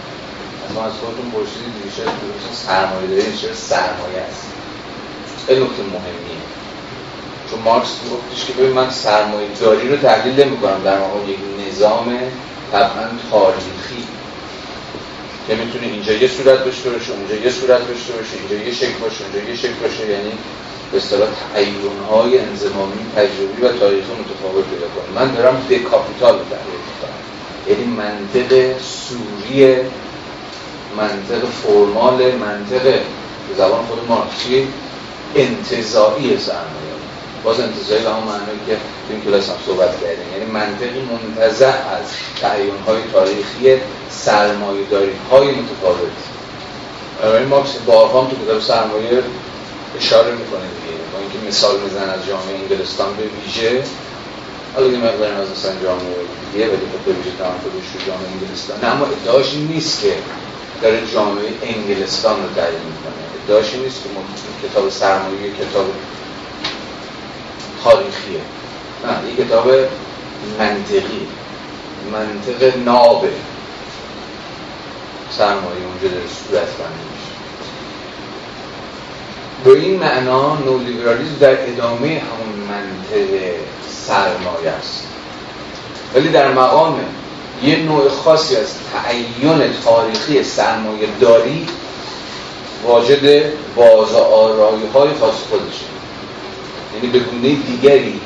ما 0.75 0.85
از 0.85 0.93
خودتون 0.93 1.31
پرسیدید 1.31 1.75
دیگه 1.75 1.97
چرا 1.97 2.07
سرمایه 2.53 3.07
داری 3.07 3.37
چرا 3.37 3.55
سرمایه 3.55 4.21
است 4.21 4.53
خیلی 5.47 5.65
نکته 5.65 5.83
مهمیه. 5.83 6.43
چون 7.51 7.59
مارکس 7.59 7.89
گفتش 8.13 8.45
که 8.47 8.53
ببین 8.53 8.73
من 8.73 8.91
سرمایه 8.91 9.49
داری 9.61 9.89
رو 9.89 9.97
تحلیل 9.97 10.45
نمی‌کنم. 10.45 10.83
در 10.85 10.99
واقع 10.99 11.31
یک 11.31 11.39
نظام 11.69 12.19
طبعا 12.73 13.09
تاریخی. 13.31 14.20
که 15.49 15.55
می‌تونه 15.55 15.87
اینجا 15.87 16.13
یه 16.13 16.29
صورت 16.29 16.65
داشته 16.65 16.91
باشه 16.91 17.13
اونجا 17.13 17.35
یه 17.35 17.51
صورت 17.51 17.89
داشته 17.89 18.13
باشه 18.13 18.37
اینجا 18.41 18.67
یه 18.67 18.75
شکل 18.75 18.99
باشه 19.01 19.25
اونجا 19.25 19.51
یه 19.51 19.57
شکل 19.57 19.79
باشه. 19.83 20.11
یعنی 20.11 20.33
به 20.93 20.99
اصطلاح 20.99 21.29
های 22.11 22.39
انضمامی 22.39 23.01
تجربی 23.17 23.63
و 23.63 23.73
تاریخی 23.73 24.13
متفاوت 24.21 24.65
پیدا 24.65 24.87
کنه. 24.95 25.25
من 25.25 25.35
دارم 25.35 25.67
به 25.69 25.79
کاپیتال 25.79 26.39
تحلیل 26.39 26.81
می‌کنم. 26.91 27.21
یعنی 27.69 27.85
منطق 27.85 28.79
سوری 28.79 29.77
منطق 30.97 31.47
فرمال 31.63 32.33
منطق 32.35 33.01
زبان 33.57 33.87
خود 33.87 34.09
مارکسی 34.09 34.69
انتظایی 35.37 36.39
سرمایه 36.39 36.90
باز 37.45 37.61
انتظایی 37.61 38.03
به 38.03 38.11
همون 38.11 38.25
معنی 38.25 38.61
که 38.67 38.75
تو 38.75 39.11
این 39.11 39.23
کلاس 39.25 39.49
هم 39.49 39.57
صحبت 39.67 40.01
کردیم. 40.01 40.33
یعنی 40.33 40.51
منطقی 40.51 41.01
منتزع 41.01 41.67
از 41.67 42.07
تعیین 42.41 42.79
های 42.87 42.99
تاریخی 43.13 43.83
سرمایه 44.11 44.85
داری 44.91 45.13
های 45.31 45.47
متفاوت 45.51 46.17
این 47.39 47.49
مارکس 47.49 47.77
بارها 47.87 48.31
تو 48.31 48.45
کتاب 48.45 48.61
سرمایه 48.61 49.23
اشاره 49.99 50.31
می‌کنه 50.31 50.67
دیگه. 50.77 50.97
با 51.13 51.19
اینکه 51.19 51.49
مثال 51.49 51.81
میزن 51.81 52.09
از 52.11 52.27
جامعه 52.27 52.55
انگلستان 52.63 53.17
به 53.17 53.23
ویژه. 53.23 53.83
حالا 54.75 54.87
یه 54.87 54.99
مقدار 54.99 55.33
از 55.33 55.49
مثلا 55.51 55.73
جامعه 55.83 56.15
دیگه 56.53 56.67
ولی 56.67 56.77
خب 56.93 57.01
به 57.07 57.13
ویژه 57.13 57.31
تمرکزش 57.39 57.89
رو 57.95 58.01
جامعه 58.07 58.29
انگلستان. 58.35 58.77
نه 58.83 58.89
اما 58.95 59.07
ادعاش 59.07 59.55
نیست 59.55 60.03
که 60.03 60.13
داره 60.83 61.01
جامعه 61.15 61.49
انگلستان 61.63 62.37
رو 62.43 62.49
تعیین 62.57 62.85
می‌کنه. 62.91 63.21
ادعاش 63.45 63.75
نیست 63.75 63.99
که 64.03 64.09
کتاب 64.69 64.91
سرمایه 64.91 65.51
کتاب 65.61 65.87
تاریخیه. 67.85 68.41
نه 69.05 69.31
یه 69.31 69.45
کتاب 69.45 69.69
منطقی. 70.59 71.27
منطق 72.13 72.77
نابه. 72.85 73.33
سرمایه 75.31 75.85
اونجا 75.87 76.09
در 76.09 76.27
صورت 76.27 76.63
بندی 76.63 77.05
میشه. 77.13 77.31
به 79.65 79.71
این 79.71 80.01
معنا 80.01 80.55
نولیبرالیزم 80.55 81.37
در 81.41 81.69
ادامه 81.69 82.09
همون 82.09 82.69
منطق 82.69 83.55
سرمایه 84.07 84.71
است. 84.71 85.07
ولی 86.15 86.29
در 86.29 86.53
مقام 86.53 87.01
یه 87.63 87.77
نوع 87.77 88.09
خاصی 88.09 88.57
از 88.57 88.75
تعین 88.93 89.73
تاریخی 89.85 90.43
سرمایه 90.43 91.09
داری 91.21 91.67
واجد 92.85 93.53
باز 93.77 94.15
آرایی 94.15 94.87
های 94.95 95.09
خاص 95.21 95.35
خودشه. 95.51 96.00
یعنی 97.03 97.19
به 97.19 97.25
گونه 97.25 97.55
دیگری 97.55 98.21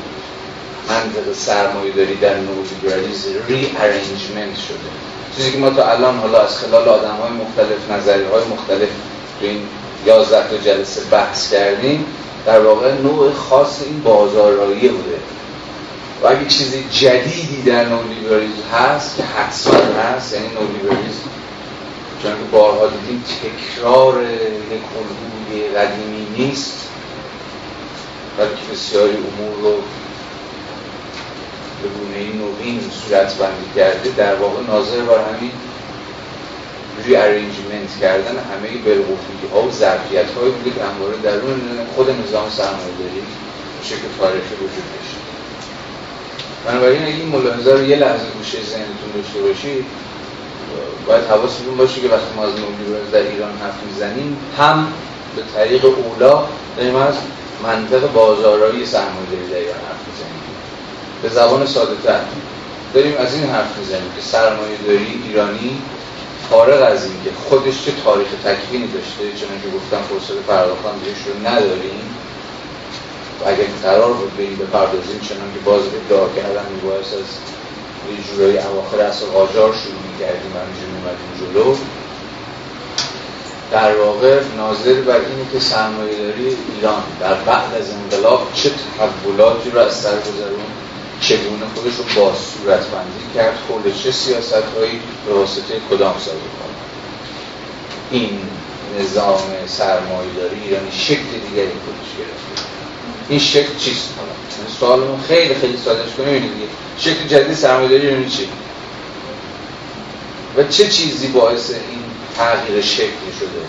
منطق 0.89 1.33
سرمایه 1.33 1.93
داری 1.93 2.15
در 2.15 2.35
نولیبرالیزم 2.35 3.31
ری 3.49 3.77
ارنجمنت 3.81 4.57
شده. 4.69 4.79
چیزی 5.37 5.53
که 5.53 5.59
ما 5.59 5.71
تا 5.71 5.91
الان 5.91 6.19
حالا 6.19 6.41
از 6.41 6.59
خلال 6.59 6.89
آدم 6.89 7.17
های 7.17 7.31
مختلف 7.31 7.91
نظری 7.91 8.25
های 8.25 8.45
مختلف 8.45 8.89
تو 9.41 9.47
این 9.47 9.61
یازده 10.07 10.49
تا 10.49 10.57
جلسه 10.57 11.01
بحث 11.11 11.53
کردیم 11.53 12.05
در 12.47 12.61
واقع 12.61 12.93
نوع 12.93 13.33
خاص 13.33 13.83
این 13.83 14.01
بازارایی 14.01 14.89
بوده. 14.89 15.19
و 16.23 16.27
اگه 16.27 16.47
چیزی 16.49 16.85
جدیدی 16.91 17.63
در 17.63 17.85
نولیبرالیزم 17.85 18.63
هست 18.73 19.17
که 19.17 19.23
حتما 19.23 20.03
هست 20.03 20.33
یعنی 20.33 20.47
نولیبرالیزم 20.47 21.31
چون 22.23 22.33
که 22.33 22.45
بارها 22.53 22.87
دیدیم 22.87 23.25
تکرار 23.43 24.23
یک 24.23 24.81
الگوی 24.97 25.69
قدیمی 25.69 26.27
نیست. 26.37 26.89
بلکه 28.39 28.73
بسیاری 28.73 29.17
امور 29.17 29.55
رو 29.63 29.75
به 31.83 31.89
گونه 31.89 32.17
نوین 32.17 32.81
صورت 32.91 33.35
بندی 33.35 33.67
کرده 33.77 34.11
در 34.17 34.35
واقع 34.35 34.63
ناظر 34.63 35.01
بر 35.01 35.19
همین 35.19 35.51
ری 37.05 37.17
ارینجمنت 37.17 38.01
کردن 38.01 38.37
همه 38.37 38.79
بالقوفی 38.85 39.47
ها 39.53 39.63
و 39.63 39.71
ظرفیت 39.71 40.31
های 40.31 40.51
بوده 40.51 40.71
که 40.71 40.85
همواره 40.85 41.17
درون 41.23 41.61
خود 41.95 42.11
نظام 42.11 42.51
سرمایه 42.51 42.95
داری 42.99 43.23
شکل 43.83 44.09
تاریخی 44.19 44.55
وجود 44.55 44.87
داشته. 44.95 45.19
بنابراین 46.67 47.03
اگه 47.03 47.15
این 47.15 47.29
ملاحظه 47.29 47.73
رو 47.73 47.85
یه 47.85 47.97
لحظه 47.97 48.27
گوشه 48.39 48.59
ذهنتون 48.63 49.11
داشته 49.15 49.41
باشید 49.41 49.85
باید 51.07 51.25
حواستون 51.25 51.77
باشه 51.77 52.01
که 52.01 52.09
وقتی 52.09 52.35
ما 52.37 52.45
از 52.45 52.53
نولیبرالیسم 52.55 53.11
در 53.13 53.19
ایران 53.19 53.53
حرف 53.63 53.75
می‌زنیم 53.87 54.37
هم 54.59 54.93
به 55.37 55.43
طریق 55.55 55.85
اولا 55.85 56.45
داریم 56.77 56.97
از 56.97 57.15
منطق 57.67 58.13
بازارایی 58.13 58.87
سرمایه‌داری 58.87 59.55
ایران 59.55 59.79
حرف 59.79 60.07
می‌زنیم. 60.07 60.43
به 61.23 61.29
زبان 61.29 61.67
ساده 61.67 62.03
تر. 62.03 62.25
داریم 62.95 63.17
از 63.19 63.35
این 63.35 63.45
حرف 63.45 63.79
می‌زنیم 63.79 64.13
که 64.17 64.21
سرمایه 64.21 64.77
داری 64.87 65.23
ایرانی 65.25 65.83
فارغ 66.51 66.83
از 66.93 67.11
این 67.11 67.25
که 67.25 67.31
خودش 67.33 67.85
چه 67.85 67.93
تاریخ 68.05 68.29
تکوینی 68.45 68.89
داشته 68.89 69.33
چون 69.33 69.49
که 69.63 69.69
گفتم 69.79 70.03
فرصت 70.03 70.47
پرداختن 70.47 70.99
بهش 71.01 71.27
رو 71.27 71.47
نداریم. 71.49 72.17
و 73.41 73.45
اگر 73.49 73.65
قرار 73.83 74.13
بود 74.13 74.37
بریم 74.37 74.59
بپردازیم 74.59 75.21
چنان 75.21 75.53
که 75.53 75.59
باز 75.59 75.83
ادعا 75.95 76.29
کردن 76.29 76.73
میبایست 76.73 77.15
از 77.15 77.27
یه 78.05 78.23
جورایی 78.23 78.59
اواخر 78.59 79.01
اصل 79.01 79.27
قاجار 79.27 79.75
شروع 79.75 80.03
می‌کردیم 80.03 80.55
و 80.55 80.59
همینجور 80.59 80.89
میمدیم 80.89 81.33
جلو. 81.33 81.77
در 83.71 83.97
واقع 83.97 84.41
ناظر 84.57 84.95
بر 84.95 85.15
اینه 85.15 85.51
که 85.53 85.61
سرمایه 85.61 86.17
داری 86.17 86.57
ایران 86.77 87.03
در 87.21 87.35
بعد 87.35 87.75
از 87.75 87.91
انقلاب 87.91 88.49
چه 88.55 88.71
تحولاتی 88.99 89.71
رو 89.71 89.79
از 89.79 89.95
سر 89.95 90.11
گذرون 90.11 90.65
چگونه 91.21 91.67
خودش 91.75 91.95
رو 91.95 92.05
با 92.21 92.33
صورت 92.35 92.87
بندی 92.87 93.35
کرد 93.35 93.59
خود 93.69 94.03
چه 94.03 94.13
سیاست 94.13 94.53
هایی 94.53 95.01
به 95.27 95.35
واسطه 95.35 95.75
کدام 95.91 96.13
کنه 96.13 96.75
این 98.11 98.39
نظام 99.01 99.43
سرمایه 99.67 100.33
داری 100.37 100.61
ایرانی 100.65 100.93
شکل 100.93 101.23
دیگری 101.49 101.73
خودش 101.85 102.11
گرفته. 102.19 102.67
این 103.29 103.39
شکل 103.39 103.77
چیست؟ 103.79 104.09
حالا 104.19 104.69
سوالمون 104.81 105.21
خیلی 105.21 105.55
خیلی 105.55 105.77
سادهش 105.85 106.13
کنیم 106.17 106.29
اینه 106.29 106.49
دیگه 106.49 106.67
شکل 106.99 107.29
جدید 107.29 107.57
سرمایه 107.57 107.89
داری 107.89 108.07
ایرانی 108.07 108.29
چی؟ 108.29 108.49
و 110.57 110.63
چه 110.63 110.89
چیزی 110.89 111.29
باعث 111.29 111.71
این 111.71 112.04
تغییر 112.37 112.83
شکلی 112.83 113.33
شده. 113.41 113.65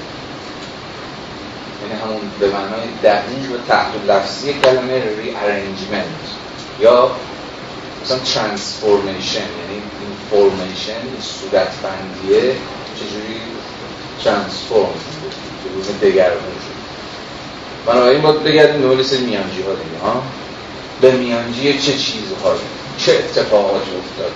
یعنی 1.81 2.01
همون 2.01 2.21
به 2.39 2.47
معنای 2.47 2.87
دقیق 3.03 3.51
و 3.51 3.57
تحت 3.67 3.91
لفظی 4.07 4.53
کلمه 4.53 5.03
ری 5.17 5.35
ارنجمنت 5.35 6.25
یا 6.79 7.11
مثلا 8.03 8.17
ترانسفورمیشن 8.19 9.39
یعنی 9.39 9.73
این 9.73 10.11
فورمیشن 10.29 10.91
این 10.91 11.21
صورت 11.21 11.71
بندیه 11.83 12.55
چجوری 12.95 13.41
ترانسفورم 14.23 14.89
چجوری 15.63 16.11
دگرگون 16.11 16.39
شد 16.39 16.75
بنابراین 17.85 18.21
باید 18.21 18.43
بگردیم 18.43 18.81
دنبال 18.81 19.03
سری 19.03 19.25
میانجی 19.25 19.61
ها 19.61 19.73
دیگه 19.73 19.99
ها؟ 20.03 20.23
به 21.01 21.11
میانجی 21.11 21.73
چه 21.73 21.91
چیزهایی 21.91 22.61
چه 22.97 23.11
اتفاقاتی 23.11 23.91
افتاد؟ 23.91 24.31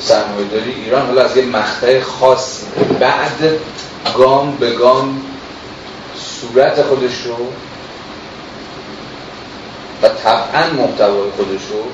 سرمایه 0.00 0.48
داری 0.48 0.70
ایران 0.70 1.06
حالا 1.06 1.22
از 1.22 1.36
یه 1.36 1.44
مقطع 1.44 2.00
خاص 2.00 2.60
بعد 3.00 3.58
گام 4.16 4.56
به 4.56 4.70
گام 4.70 5.22
صورت 6.16 6.82
خودش 6.82 7.22
رو 7.26 7.52
و 10.02 10.08
طبعا 10.08 10.70
محتوای 10.76 11.30
خودش 11.36 11.60
رو 11.70 11.84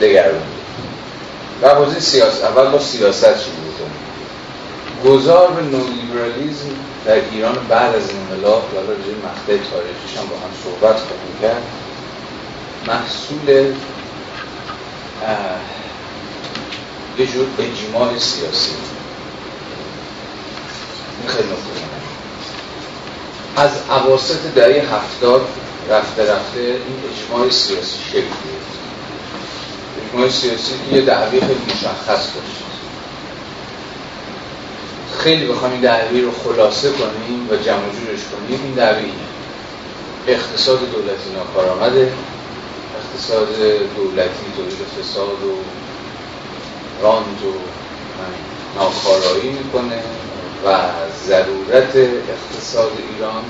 دگرون 0.00 0.42
و 1.62 1.68
حوزه 1.68 2.00
سیاست 2.00 2.44
اول 2.44 2.70
با 2.70 2.78
سیاست 2.78 3.40
شروع 3.40 3.70
گذار 5.04 5.50
به 5.50 5.62
نولیبرالیزم 5.62 6.70
در 7.04 7.20
ایران 7.32 7.56
بعد 7.68 7.94
از 7.94 8.10
انقلاب 8.10 8.62
و 8.74 8.76
راجع 8.76 9.12
مقطع 9.24 9.70
تاریخیش 9.70 10.16
هم 10.18 10.26
با 10.26 10.36
هم 10.36 10.50
صحبت 10.64 10.96
کنیم 10.96 11.38
کرد 11.42 11.62
محصول 12.86 13.72
یه 17.18 17.26
جور 17.26 17.46
اجماع 17.58 18.18
سیاسی. 18.18 18.70
این 21.20 21.28
خیلی 21.28 21.48
نکته 21.48 21.80
از 23.56 23.70
عواسط 23.90 24.54
دهه 24.54 24.94
هفتاد 24.94 25.46
رفته 25.90 26.32
رفته 26.32 26.60
این 26.60 27.02
اجماع 27.12 27.50
سیاسی 27.50 27.98
شکل 28.10 28.26
اجماع 30.06 30.28
سیاسی 30.28 30.72
که 30.90 30.96
یه 30.96 31.02
دعوی 31.02 31.40
خیلی 31.40 31.60
مشخص 31.74 32.08
داشت 32.08 32.60
خیلی 35.18 35.46
بخوام 35.46 35.72
این 35.72 35.80
دعوی 35.80 36.20
رو 36.20 36.32
خلاصه 36.44 36.90
کنیم 36.90 37.48
و 37.50 37.56
جمع 37.56 37.82
جورش 37.82 38.20
کنیم. 38.32 38.60
این 38.64 38.74
دعوی 38.74 39.04
اینه. 39.04 39.14
اقتصاد 40.26 40.78
دولتی 40.78 41.30
ناکارآمده. 41.36 42.12
اقتصاد 43.14 43.48
دولتی 43.96 44.46
تولید 44.56 44.78
فساد 44.98 45.42
و 45.44 45.54
راند 47.02 47.42
و 47.44 47.52
ناکارایی 48.78 49.50
می‌کنه 49.50 50.02
و 50.64 50.78
ضرورت 51.26 51.96
اقتصاد 51.96 52.92
ایران 53.12 53.44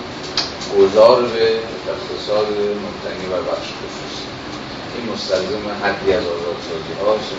گذار 0.79 1.23
به 1.23 1.59
اقتصاد 1.93 2.47
مبتنی 2.85 3.27
بر 3.31 3.43
بخش 3.53 3.69
خصوصی. 3.81 4.27
این 4.97 5.13
مستلزم 5.13 5.65
حدی 5.83 6.13
از 6.13 6.25
آزادسازی 6.25 6.95
هاست 7.01 7.31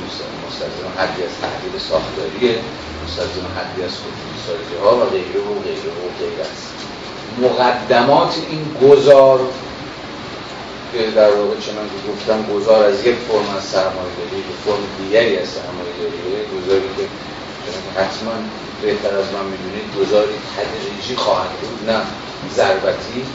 مستلزم 0.47 0.89
حدی 0.97 1.23
از 1.23 1.33
تحلیل 1.41 1.79
ساختاریه 1.89 2.59
مستلزم 3.05 3.47
حدی 3.57 3.83
از 3.83 3.91
خصوصی 3.91 4.75
ها 4.83 4.97
و 4.97 4.99
غیره 4.99 5.39
و 5.49 5.53
غیره 5.63 5.91
و 6.01 6.07
غیره 6.19 6.45
است. 6.51 6.71
مقدمات 7.41 8.33
این 8.49 8.89
گذار 8.89 9.39
که 10.93 11.11
در 11.11 11.31
واقع 11.31 11.59
چنان 11.59 11.89
که 11.89 12.11
گفتم 12.11 12.53
گذار 12.53 12.83
از 12.83 13.05
یک 13.05 13.15
فرم 13.15 13.55
از 13.57 13.63
سرمایه 13.63 14.15
داری 14.17 14.41
به 14.41 14.53
فرم 14.65 14.83
دیگری 14.97 15.37
از 15.37 15.47
سرمایه 15.47 15.93
داریه 15.99 16.45
گذاری 16.45 16.89
که 16.95 17.09
حتما 18.01 18.33
بهتر 18.81 19.17
از 19.17 19.25
من 19.33 19.45
می‌دونید 19.45 19.95
گذاری 19.99 20.33
تدریجی 20.57 21.15
خواهد 21.15 21.49
بود 21.59 21.89
نه 21.89 22.01
ضربتی. 22.55 23.25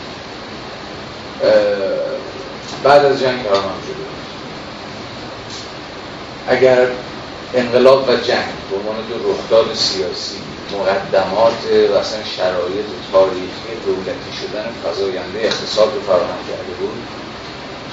بعد 2.82 3.04
از 3.04 3.20
جنگ 3.20 3.46
هم 3.46 3.80
شده. 3.86 4.06
اگر 6.46 6.88
انقلاب 7.54 8.08
و 8.08 8.16
جنگ 8.16 8.54
به 8.70 8.76
عنوان 8.76 8.96
دو 9.06 9.32
رخداد 9.32 9.74
سیاسی 9.74 10.42
مقدمات 10.70 11.66
و 11.90 11.94
اصلا 11.94 12.24
شرایط 12.24 12.86
تاریخی 13.12 13.76
دولتی 13.86 14.32
شدن 14.32 14.74
فضاینده 14.84 15.38
اقتصاد 15.38 15.94
رو 15.94 16.00
فراهم 16.00 16.44
کرده 16.48 16.74
بود 16.74 17.06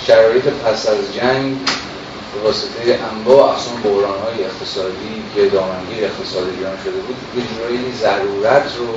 شرایط 0.08 0.44
پس 0.44 0.90
از 0.90 1.14
جنگ 1.16 1.58
به 2.34 2.40
واسطه 2.44 3.00
انواع 3.12 3.56
اصلا 3.56 3.74
بحران 3.84 4.20
های 4.20 4.44
اقتصادی 4.44 5.24
که 5.36 5.46
دامنگیر 5.46 6.06
اقتصاد 6.06 6.48
ایران 6.58 6.78
شده 6.84 7.00
بود 7.06 7.16
به 7.36 7.98
ضرورت 8.02 8.76
رو 8.78 8.88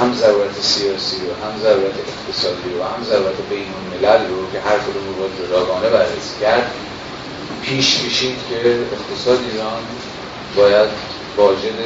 هم 0.00 0.14
ضرورت 0.14 0.60
سیاسی 0.60 1.16
رو 1.16 1.46
هم 1.46 1.60
ضرورت 1.62 1.94
اقتصادی 2.08 2.70
رو 2.74 2.82
هم 2.84 3.04
ضرورت 3.04 3.36
بین 3.50 3.68
الملل 3.78 4.28
رو 4.28 4.50
که 4.52 4.60
هر 4.60 4.78
کدوم 4.78 5.06
رو 5.06 5.14
باید 5.14 5.32
جداگانه 5.46 5.88
بررسی 5.88 6.40
کرد 6.40 6.70
پیش 7.62 7.98
کشید 7.98 8.36
که 8.50 8.78
اقتصاد 8.92 9.38
ایران 9.52 9.82
باید 10.56 10.88
واجد 11.36 11.78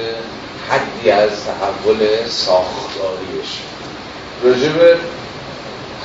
حدی 0.69 1.11
از 1.11 1.31
تحول 1.31 2.29
ساختاری 2.29 3.27
بشه 3.41 3.63
راجب 4.43 4.99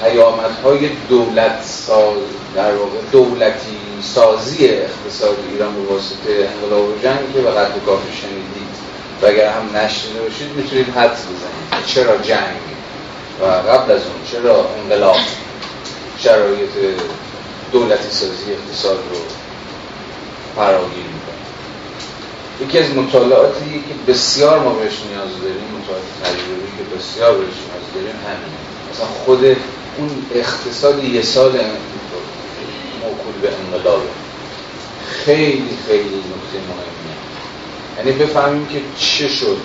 پیامت 0.02 0.60
های 0.64 0.90
دولت 1.10 1.64
ساز 1.64 2.18
در 2.56 2.76
واقع 2.76 2.98
دولتی 3.12 3.78
سازی 4.02 4.68
اقتصاد 4.68 5.38
ایران 5.52 5.76
به 5.76 5.94
واسطه 5.94 6.50
انقلاب 6.54 6.90
و 6.90 7.00
جنگ 7.04 7.34
که 7.34 7.42
به 7.42 7.52
قد 7.52 7.72
کافی 7.86 8.18
شنیدید 8.22 8.78
و 9.22 9.26
اگر 9.26 9.50
هم 9.50 9.78
نشنیده 9.78 10.22
باشید 10.22 10.52
می‌تونید 10.56 10.90
حدس 10.90 11.20
بزنید 11.20 11.86
چرا 11.86 12.18
جنگ 12.18 12.62
و 13.42 13.46
قبل 13.46 13.92
از 13.92 14.02
اون 14.02 14.22
چرا 14.32 14.70
انقلاب 14.84 15.18
شرایط 16.20 16.70
دولتی 17.72 18.10
سازی 18.10 18.52
اقتصاد 18.52 18.98
رو 19.12 19.18
فراگیر 20.56 21.06
می‌کنه. 21.06 21.38
یکی 22.62 22.80
از 22.80 22.96
مطالعاتی 22.96 23.84
که 23.88 24.12
بسیار 24.12 24.60
ما 24.60 24.70
بهش 24.70 24.94
نیاز 25.10 25.42
داریم 25.42 25.82
مطالعات 25.82 26.04
تجربی 26.24 26.68
که 26.78 26.96
بسیار 26.98 27.32
بهش 27.32 27.46
نیاز 27.46 27.94
داریم 27.94 28.16
همینه. 28.26 28.58
مثلا 28.92 29.06
خود 29.26 29.58
اون 29.98 30.10
اقتصاد 30.36 31.04
یه 31.04 31.22
سال 31.22 31.52
موکول 33.02 33.34
به 33.42 33.50
انقلابه 33.66 34.10
خیلی 35.26 35.78
خیلی 35.88 36.18
نکته 36.18 36.58
مهمیه. 36.70 37.18
یعنی 37.98 38.12
بفهمیم 38.12 38.66
که 38.66 38.82
چه 39.00 39.28
شد. 39.28 39.58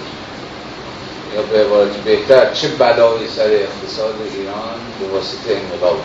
یا 1.37 1.43
به 1.43 1.65
عبارت 1.65 1.91
بهتر 1.91 2.55
چه 2.55 2.69
بلایی 2.69 3.29
سر 3.37 3.47
اقتصاد 3.47 4.15
ایران 4.35 4.81
به 5.01 5.07
واسطه 5.07 5.61
انقلاب 5.63 5.99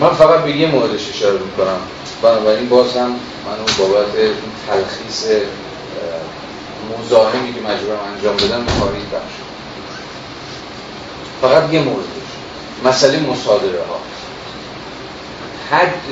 من 0.00 0.14
فقط 0.14 0.44
به 0.44 0.50
یه 0.50 0.66
موردش 0.66 1.08
اشاره 1.08 1.38
می‌کنم. 1.38 1.80
بنابراین 2.22 2.68
باز 2.68 2.96
هم 2.96 3.10
من 3.10 3.56
بابت 3.78 4.12
تلخیص 4.66 5.26
مزاحمی 6.98 7.54
که 7.54 7.60
مجبورم 7.60 7.98
انجام 8.14 8.36
بدم 8.36 8.66
خارج 8.80 9.02
بخش 9.12 9.51
فقط 11.42 11.72
یه 11.72 11.80
موردش 11.80 12.06
مسئله 12.84 13.20
مصادره 13.20 13.78
ها 13.88 14.00
حد 15.70 16.02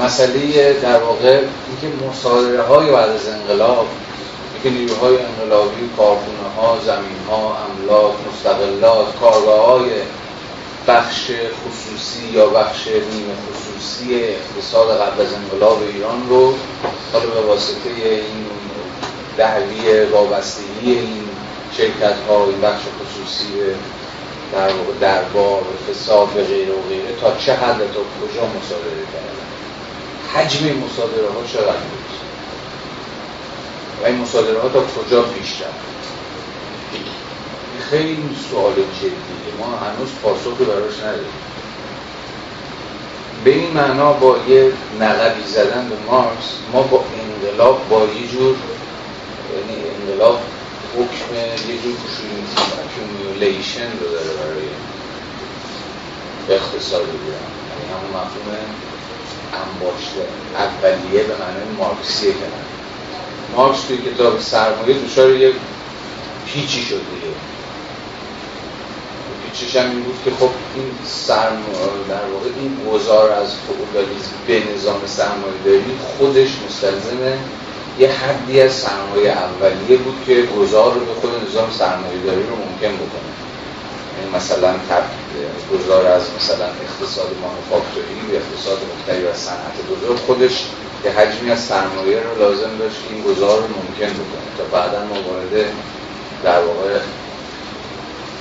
مسئله 0.00 0.72
در 0.72 0.98
واقع 0.98 1.40
اینکه 1.68 2.06
مصادره 2.10 2.62
های 2.62 2.92
بعد 2.92 3.10
از 3.10 3.28
انقلاب 3.28 3.86
که 4.62 4.70
نیروهای 4.70 5.16
انقلابی 5.18 5.90
کارخونه 5.96 6.48
ها 6.56 6.78
زمین 6.84 7.18
ها 7.30 7.56
املاک 7.64 8.14
مستقلات 8.32 9.16
کارگاه 9.20 9.66
های 9.66 9.90
بخش 10.88 11.30
خصوصی 11.30 12.28
یا 12.32 12.46
بخش 12.46 12.86
نیمه 12.86 13.34
خصوصی 13.50 14.24
اقتصاد 14.24 15.00
قبل 15.00 15.20
از 15.22 15.28
انقلاب 15.32 15.82
ایران 15.94 16.28
رو 16.28 16.54
حالا 17.12 17.26
به 17.26 17.40
واسطه 17.40 17.90
این 18.04 18.46
دعوی 19.36 20.04
وابستگی 20.04 20.92
این 20.92 21.28
شرکت 21.76 22.14
ها 22.28 22.44
این 22.44 22.60
بخش 22.60 22.82
خصوصی 22.82 23.46
در 24.52 24.72
واقع 24.72 24.92
دربار 25.00 25.62
فساد 25.90 26.28
و 26.36 26.44
غیره 26.44 26.72
و 26.72 26.88
غیره 26.88 27.16
تا 27.20 27.36
چه 27.36 27.54
حد 27.54 27.78
تا 27.78 28.00
کجا 28.00 28.46
مصادره 28.46 29.04
کردن. 29.12 29.42
حجم 30.34 30.66
مصادره 30.66 31.28
ها 31.28 31.42
چقدر 31.52 31.72
بود؟ 31.72 32.12
و 34.02 34.06
این 34.06 34.18
مصادره 34.18 34.60
ها 34.60 34.68
تا 34.68 34.80
کجا 34.80 35.22
پیش 35.22 35.62
رفت؟ 35.62 35.92
خیلی 37.90 38.36
سوال 38.50 38.72
جدیه. 38.72 39.12
ما 39.58 39.76
هنوز 39.76 40.08
پاسخی 40.22 40.64
براش 40.64 41.00
نداریم. 41.00 41.42
به 43.44 43.50
این 43.50 43.70
معنا 43.70 44.12
با 44.12 44.36
یه 44.48 44.72
نقبی 45.00 45.44
زدن 45.46 45.88
به 45.88 45.96
مارکس 46.10 46.54
ما 46.72 46.82
با 46.82 47.04
انقلاب 47.22 47.88
با 47.90 48.00
یه 48.00 48.28
جور 48.32 48.56
یعنی 49.54 49.82
انقلاب 49.88 50.40
حکم 50.96 51.34
یه 51.70 51.76
جور 51.82 51.96
accumulation 52.84 53.90
رو 54.00 54.08
داره 54.12 54.30
برای 54.30 54.68
اقتصاد 56.48 57.00
ایران 57.00 57.48
یعنی 57.68 57.84
همون 57.92 58.10
مفهوم 58.10 58.56
انباشت 59.52 60.26
اولیه 60.54 61.22
به 61.22 61.34
معنی 61.36 61.76
مارکسی 61.78 62.32
کلمه 62.32 62.64
مارکس 63.56 63.84
توی 63.84 63.98
کتاب 63.98 64.40
سرمایه 64.40 64.98
دچار 64.98 65.36
یه 65.36 65.52
پیچی 66.46 66.82
شد 66.82 67.00
دیگه. 67.14 67.34
پیچش 69.52 69.76
هم 69.76 69.90
این 69.90 70.02
بود 70.02 70.18
که 70.24 70.30
خب 70.30 70.50
این 70.74 70.90
سرم 71.04 71.62
در 72.08 72.24
واقع 72.32 72.48
این 72.60 72.76
گذار 72.92 73.32
از 73.32 73.54
فعودالیسم 73.54 74.32
به 74.46 74.62
نظام 74.74 75.00
سرمایه 75.06 75.54
داری 75.64 75.98
خودش 76.18 76.48
مستلزمه 76.66 77.38
یه 77.98 78.12
حدی 78.12 78.60
از 78.60 78.72
سرمایه 78.72 79.30
اولیه 79.30 79.96
بود 79.96 80.24
که 80.26 80.42
گذار 80.42 80.94
رو 80.94 81.00
به 81.00 81.14
خود 81.20 81.30
نظام 81.48 81.70
سرمایه 81.70 82.22
داری 82.26 82.42
رو 82.42 82.56
ممکن 82.56 82.94
بکنه. 82.96 83.32
یعنی 84.18 84.36
مثلا 84.36 84.74
گذار 85.72 86.06
از 86.06 86.22
مثلا 86.36 86.66
اقتصاد 86.66 87.28
مانوفاکتوری 87.42 88.20
و 88.32 88.36
اقتصاد 88.36 88.78
مختلف 88.92 89.30
از 89.30 89.36
صنعت 89.36 89.76
بزرگ 89.90 90.18
خودش 90.18 90.64
یه 91.04 91.10
حجمی 91.10 91.50
از 91.50 91.60
سرمایه 91.60 92.20
رو 92.20 92.38
لازم 92.38 92.78
داشت 92.78 93.00
این 93.10 93.22
گذار 93.22 93.58
رو 93.58 93.68
ممکن 93.68 94.12
بکنه. 94.12 94.48
تا 94.58 94.64
بعدا 94.64 95.04
ما 95.04 95.22
وارد 95.22 95.66
در 96.44 96.60
واقع 96.60 96.98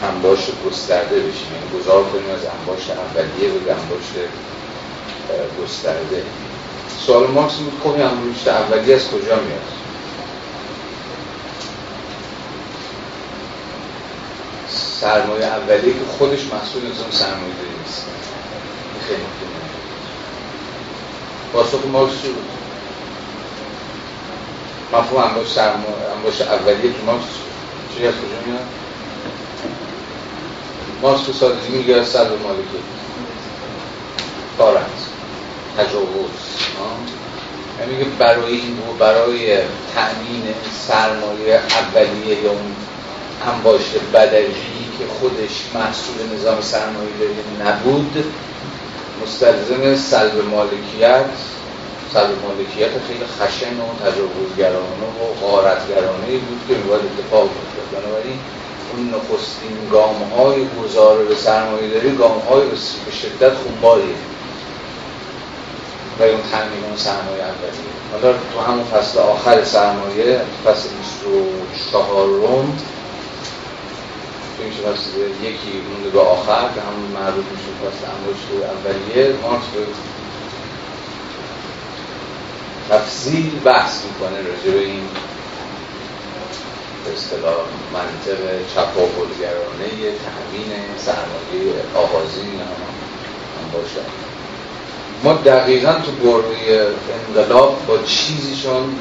انباشت 0.04 0.52
گسترده 0.68 1.16
بشیم. 1.16 1.50
یعنی 1.54 1.80
گذار 1.80 2.04
کنیم 2.04 2.30
از 2.30 2.46
انباشت 2.60 2.90
اولیه 2.90 3.50
به 3.50 3.72
انباشت 3.72 4.14
گسترده. 5.62 6.24
سوال 7.06 7.28
مارکس 7.28 7.56
بود 7.56 7.94
این 7.96 8.06
انباشت 8.06 8.48
اولیه 8.48 8.96
از 8.96 9.08
کجا 9.08 9.36
میاد؟ 9.36 9.62
سرمایه 15.00 15.46
اولیه 15.46 15.94
که 15.94 16.06
خودش 16.18 16.40
محصول 16.54 16.82
نظام 16.82 17.12
سرمایه 17.12 17.54
داری 17.54 17.70
نیست. 17.84 18.06
خیلی 19.08 19.24
پاسخ 21.54 21.86
مارکس 21.92 22.22
چی 22.22 22.28
بود؟ 22.28 22.46
مفهوم 24.94 25.24
انباشت 25.24 25.56
سرمایه 25.56 26.12
انباشت 26.18 26.42
اولیه 26.42 26.94
که 26.94 27.00
مارکس 27.06 27.26
چی 27.98 28.08
از 28.08 28.14
کجا 28.14 28.52
میاد؟ 28.52 28.66
مارکس 31.02 31.22
به 31.22 31.34
سادگی 31.34 31.78
میگه 31.78 31.96
از 31.96 32.08
سلب 32.08 32.42
مالکی 32.42 32.84
کارت 34.58 35.21
تجاوز 35.78 36.32
یعنی 37.80 37.94
میگه 37.94 38.10
برای 38.20 38.54
این 38.54 38.78
برای 39.00 39.58
تأمین 39.96 40.44
سرمایه 40.88 41.60
اولیه 41.80 42.44
یا 42.44 42.52
انباشت 43.54 43.94
بدلی 44.14 44.92
که 45.00 45.06
خودش 45.20 45.66
محصول 45.74 46.38
نظام 46.38 46.62
سرمایه 46.62 47.10
داری 47.20 47.34
نبود 47.70 48.26
مستلزم 49.24 49.96
سلب 49.96 50.46
مالکیت 50.52 51.26
صدر 52.14 52.36
مالکیت 52.48 52.92
خیلی 53.08 53.26
خشن 53.40 53.76
و 53.80 53.88
تجاوزگرانه 54.06 55.08
و 55.22 55.42
غارتگرانه 55.42 56.38
بود 56.48 56.62
که 56.68 56.74
میباید 56.74 57.02
اتفاق 57.06 57.44
میفتاد 57.44 58.02
بنابراین 58.02 58.40
اون 58.92 59.10
نخستین 59.10 59.90
گام 59.92 60.16
های 60.38 60.66
گذار 60.80 61.26
به 61.26 61.36
سرمایه 61.36 61.90
داری 61.90 62.16
گام 62.16 62.40
های 62.40 62.62
به 63.06 63.12
شدت 63.12 63.54
خونباریه. 63.54 64.16
و 66.22 66.24
اون 66.24 66.42
تنمیم 66.52 66.84
اون 66.86 66.98
سرمایه 66.98 67.44
اولیه. 67.44 67.94
حالا 68.12 68.34
تو 68.54 68.60
همون 68.60 68.84
فصل 68.84 69.20
آخر 69.20 69.64
سرمایه 69.64 70.42
فصل 70.66 70.90
24 70.90 72.28
روم 72.28 72.78
میشه 74.66 74.82
فصل 74.82 75.20
یکی 75.44 75.82
مونده 75.90 76.10
به 76.10 76.20
آخر 76.20 76.70
که 76.76 76.82
همون 76.82 77.12
مربوط 77.12 77.46
میشه 77.46 77.72
فصل 77.82 78.06
انگشت 78.12 78.48
اولیه. 78.52 79.34
مارکس 79.42 79.66
به 79.76 79.86
تفصیل 82.90 83.60
بحث 83.60 84.06
می‌کنه 84.06 84.38
راجع 84.38 84.72
به 84.72 84.80
این 84.80 85.10
به 87.06 87.14
اصطلاح 87.14 87.66
منطق 87.94 88.68
چپاولگرانه 88.68 89.88
تأمین 90.26 90.98
سرمایه 90.98 91.74
آغازین 91.96 92.60
هم, 92.60 92.68
باشد 93.74 94.31
ما 95.24 95.34
دقیقا 95.34 95.94
تو 95.94 96.12
گروه 96.24 96.94
انقلاب 97.28 97.86
با 97.88 97.98
چیزیشون 97.98 98.96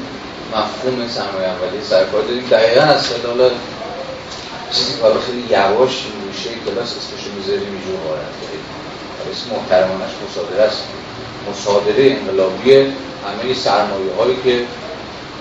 مفهوم 0.51 1.07
سرمایه 1.07 1.47
اولیه 1.47 1.83
سرکار 1.83 2.21
داریم. 2.21 2.47
دقیقا 2.51 2.81
از 2.81 3.09
خلال 3.09 3.51
چیزی 4.71 4.91
که 4.93 5.19
خیلی 5.25 5.43
یواش 5.49 6.03
میشه 6.27 6.49
کلاس 6.65 6.95
اسمشو 6.97 7.31
می‌ذاریم 7.37 7.73
اینجور 7.73 7.99
وارد 8.07 8.25
اسم 9.31 9.55
محترمانش 9.55 10.11
مصادره 10.29 10.61
است. 10.63 10.83
مصادره 11.51 12.11
انقلابی 12.11 12.73
همه 12.73 13.53
سرمایه 13.53 14.13
هایی 14.19 14.37
که 14.43 14.65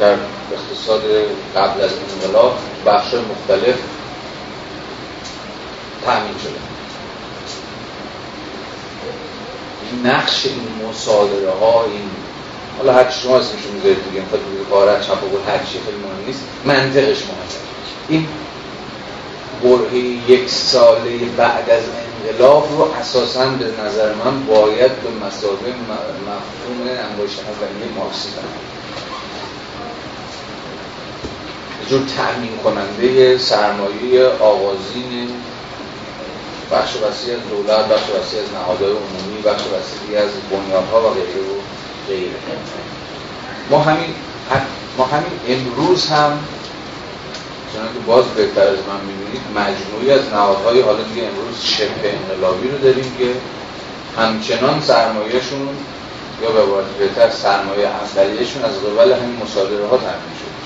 در 0.00 0.14
اقتصاد 0.52 1.02
قبل 1.56 1.80
از 1.80 1.90
انقلاب 2.12 2.58
بخش 2.86 3.14
مختلف 3.14 3.76
تأمین 6.04 6.38
شده 6.42 6.60
این 9.79 9.79
نقش 10.04 10.46
این 10.46 10.88
مصادره 10.88 11.50
ها 11.50 11.84
این 11.84 12.10
حالا 12.78 12.92
هر 12.92 13.10
شما 13.10 13.36
اسمشو 13.36 13.72
می‌ذارید 13.74 14.04
دیگه 14.10 14.20
می‌خواد 14.20 14.40
بگید 14.40 14.68
غارت 14.70 15.02
چپ 15.02 15.24
و 15.24 15.50
هر 15.50 15.58
چی 15.58 15.78
خیلی 15.84 15.96
مهم 15.96 16.26
نیست 16.26 16.40
منطقش 16.64 17.22
مهمه 17.22 17.70
این 18.08 18.28
برهه 19.62 19.94
یک 20.30 20.48
ساله 20.48 21.18
بعد 21.36 21.70
از 21.70 21.82
انقلاب 22.26 22.68
رو 22.72 22.82
اساسا 23.00 23.46
به 23.46 23.64
نظر 23.84 24.14
من 24.14 24.46
باید 24.46 24.92
به 25.02 25.26
مسابقه 25.26 25.74
مفهوم 26.26 27.10
انباشت 27.10 27.38
اولیه 27.38 27.92
مارکسی 27.96 28.28
جور 31.90 32.02
تأمین 32.16 32.56
کننده 32.64 33.38
سرمایه 33.38 34.26
آغازین 34.26 35.28
بخش 36.72 36.96
وسیع 36.96 37.34
از 37.34 37.40
دولت، 37.50 37.88
بخش 37.88 38.02
وسیع 38.02 38.40
از 38.40 38.52
نهادهای 38.52 38.90
عمومی، 38.90 39.42
بخش 39.44 39.62
وسیعی 39.62 40.16
از 40.16 40.30
بنیادها 40.50 41.10
و 41.10 41.14
غیره 41.14 41.40
و 41.40 41.56
غیره. 42.08 42.36
ما 43.70 43.78
همین 43.78 44.14
ما 44.98 45.04
همین 45.04 45.40
امروز 45.48 46.06
هم 46.06 46.38
چنانکه 47.72 47.98
باز 48.06 48.24
بهتر 48.24 48.60
از 48.60 48.78
من 48.88 49.00
می‌بینید 49.06 49.42
مجموعی 49.54 50.10
از 50.10 50.32
نهادهای 50.32 50.80
حالا 50.80 51.02
دیگه 51.02 51.26
امروز 51.26 51.64
شبه 51.64 52.14
انقلابی 52.14 52.68
رو 52.68 52.78
داریم 52.78 53.14
که 53.18 53.34
همچنان 54.20 54.80
سرمایهشون 54.80 55.68
یا 56.42 56.50
به 56.50 56.62
عبارت 56.62 56.86
بهتر 56.86 57.30
سرمایه 57.30 57.88
اولیهشون 57.88 58.64
از 58.64 58.72
قبل 58.72 59.12
همین 59.12 59.36
مصادره 59.42 59.86
ها 59.86 59.96
تامین 59.96 60.34
شده. 60.40 60.60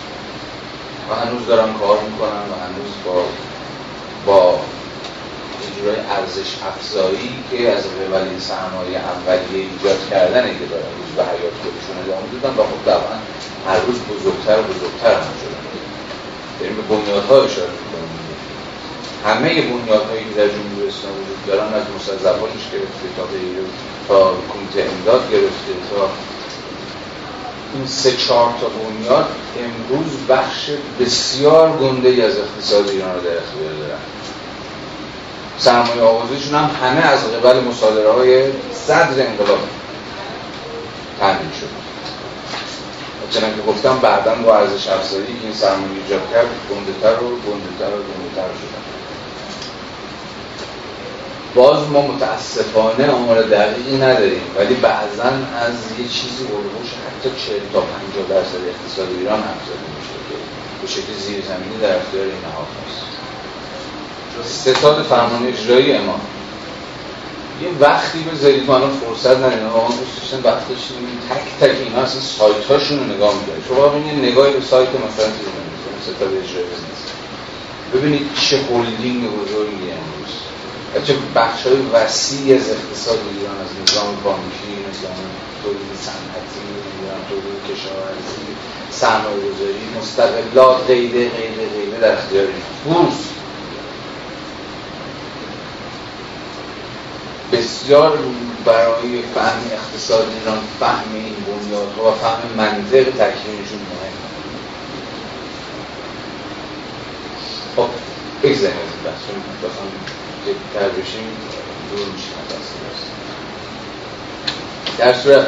و 1.11 1.15
هنوز 1.15 1.47
دارن 1.47 1.73
کار 1.73 1.99
می‌کنن 2.01 2.45
و 2.51 2.55
هنوز 2.65 2.93
با 3.05 3.25
با 4.27 4.61
اجرای 5.69 6.01
ارزش 6.17 6.51
افزایی 6.71 7.31
که 7.51 7.73
از 7.73 7.85
قبل 7.85 8.39
سرمایه 8.39 8.99
اولیه 9.13 9.65
ایجاد 9.73 10.01
کردن 10.11 10.45
که 10.59 10.67
دارن 10.73 10.93
روز 10.99 11.11
به 11.17 11.23
حیات 11.31 11.55
خودشون 11.63 11.97
ادامه 12.03 12.27
دادن 12.33 12.55
و 12.59 12.63
خب 12.71 12.81
طبعا 12.91 13.17
هر 13.69 13.81
روز 13.87 13.99
بزرگتر 14.13 14.59
و 14.61 14.63
بزرگتر 14.73 15.15
هم 15.25 15.35
شدن 15.41 15.65
داریم 16.61 16.77
به 16.77 16.83
بنیادها 16.83 17.37
اشاره 17.43 17.75
می‌کنیم. 17.81 18.25
همه 19.25 19.63
بنیادهایی 19.63 20.25
که 20.25 20.35
در 20.41 20.49
جمهوری 20.49 20.89
اسلامی 20.89 21.21
وجود 21.23 21.47
دارن 21.47 21.75
از 21.75 21.85
مستضعفانش 21.97 22.65
گرفته 22.73 23.07
تا 23.17 23.25
غیره 23.25 23.65
تا 24.09 24.35
کمیته 24.53 24.91
امداد 24.91 25.31
گرفته 25.33 25.73
تا 25.91 26.11
این 27.75 27.87
سه 27.87 28.17
چهار 28.17 28.55
تا 28.61 28.69
بنیاد 28.69 29.29
امروز 29.59 30.13
بخش 30.29 30.71
بسیار 31.01 31.77
گنده 31.77 32.09
ای 32.09 32.23
از 32.23 32.39
اقتصاد 32.39 32.89
ایران 32.89 33.15
رو 33.15 33.21
در 33.21 33.37
اختیار 33.37 33.75
دارن. 33.81 34.01
سرمایه 35.59 36.03
آغازیشون 36.03 36.55
هم 36.55 36.71
همه 36.83 37.01
از 37.01 37.25
قبل 37.25 37.61
مصادره 37.61 38.13
های 38.13 38.53
صدر 38.73 39.27
انقلاب 39.27 39.59
تامین 41.21 41.53
شد. 41.61 41.85
چنانکه 43.31 43.63
گفتم 43.63 43.99
بعدا 43.99 44.35
با 44.35 44.57
ارزش 44.57 44.89
افزایی 44.89 45.27
که 45.27 45.33
این 45.43 45.53
سرمایه 45.53 46.03
ایجاد 46.03 46.31
کرد 46.33 46.47
گنده‌تر 46.71 47.23
و 47.23 47.29
گنده‌تر 47.29 47.91
و 47.97 48.01
گنده‌تر 48.09 48.49
شدن 48.61 48.85
باز 51.55 51.89
ما 51.91 52.01
متاسفانه 52.01 53.11
آمار 53.11 53.43
دقیقی 53.43 53.97
نداریم 53.97 54.43
ولی 54.57 54.75
بعضا 54.75 55.31
از 55.67 55.75
یه 55.99 56.09
چیزی 56.09 56.45
علوش 56.45 56.91
حتی 57.07 57.31
40 57.47 57.61
تا 57.73 57.81
50 57.81 58.29
درصد 58.29 58.69
اقتصاد 58.69 59.09
ایران 59.19 59.41
هم 59.41 59.59
زده 59.67 59.87
میشه 59.97 60.17
که 60.29 60.37
به 60.81 60.87
شکل 60.87 61.13
زیرزمینی 61.13 61.79
در 61.83 61.97
اختیار 61.97 62.25
این 62.25 62.41
نهاد 62.41 62.67
هست. 62.87 63.24
ستاد 64.43 65.03
فرمان 65.03 65.47
اجرایی 65.47 65.99
ما 65.99 66.21
یه 67.63 67.69
وقتی 67.81 68.19
بذارید 68.19 68.67
ما 68.67 68.81
فرصت 68.81 69.37
نداریم 69.37 69.67
آقا 69.67 69.89
دوست 69.89 70.21
داشتن 70.21 70.51
وقت 70.51 70.69
داشتیم 70.69 70.97
تک 71.31 71.67
تک 71.67 71.77
اینا 71.85 72.01
اصلا 72.01 72.21
سایت 72.21 72.65
هاشون 72.65 72.99
رو 72.99 73.05
نگاه 73.05 73.35
می‌کنید 73.35 73.65
شما 73.69 73.89
ببینید 73.89 74.25
نگاهی 74.25 74.53
به 74.53 74.61
سایت 74.61 74.89
مثلا 74.89 75.27
ستاد 76.03 76.29
اجرایی 76.29 76.67
ببینید 77.95 78.31
چه 78.41 78.57
هلدینگ 78.57 79.23
بزرگی 79.31 79.91
امروز. 79.91 80.33
چه 81.07 81.15
بخش 81.35 81.67
های 81.67 81.77
وسیع 81.93 82.57
از 82.57 82.71
اقتصاد 82.71 83.19
ایران 83.39 83.57
از 83.61 83.71
نظام 83.83 84.17
بانکی 84.25 84.73
نظام 84.91 85.19
تولید 85.63 85.95
صنعتی 86.07 86.65
نظام 87.03 87.21
تولید 87.29 87.59
کشاورزی 87.71 88.47
سرمایه 88.91 89.37
گذاری 89.37 89.85
مستقلات 89.99 90.87
غیره 90.87 91.29
غیره 91.29 91.69
غیره 91.75 92.01
در 92.01 92.13
اختیار 92.13 92.47
بورس. 92.85 93.44
بسیار 97.53 98.19
برای 98.65 99.23
فهم 99.35 99.61
اقتصاد 99.73 100.29
ایران 100.41 100.59
فهم 100.81 101.15
این 101.15 101.35
بنیادها 101.35 102.13
و 102.13 102.15
فهم 102.15 102.49
منطق 102.57 103.05
تکوینشون 103.05 103.81
مهم 103.91 104.15
خب 107.77 107.89
بگذاریم 108.43 108.77
از 108.77 108.91
این 108.93 109.03
بحث 109.05 109.23
بخوام 109.65 109.89
جدیتر 110.47 110.89
بشیم. 110.89 111.25
دور 111.91 112.07
میشیم 112.07 112.33
از 112.51 112.65
در 114.99 115.13
صورت 115.13 115.47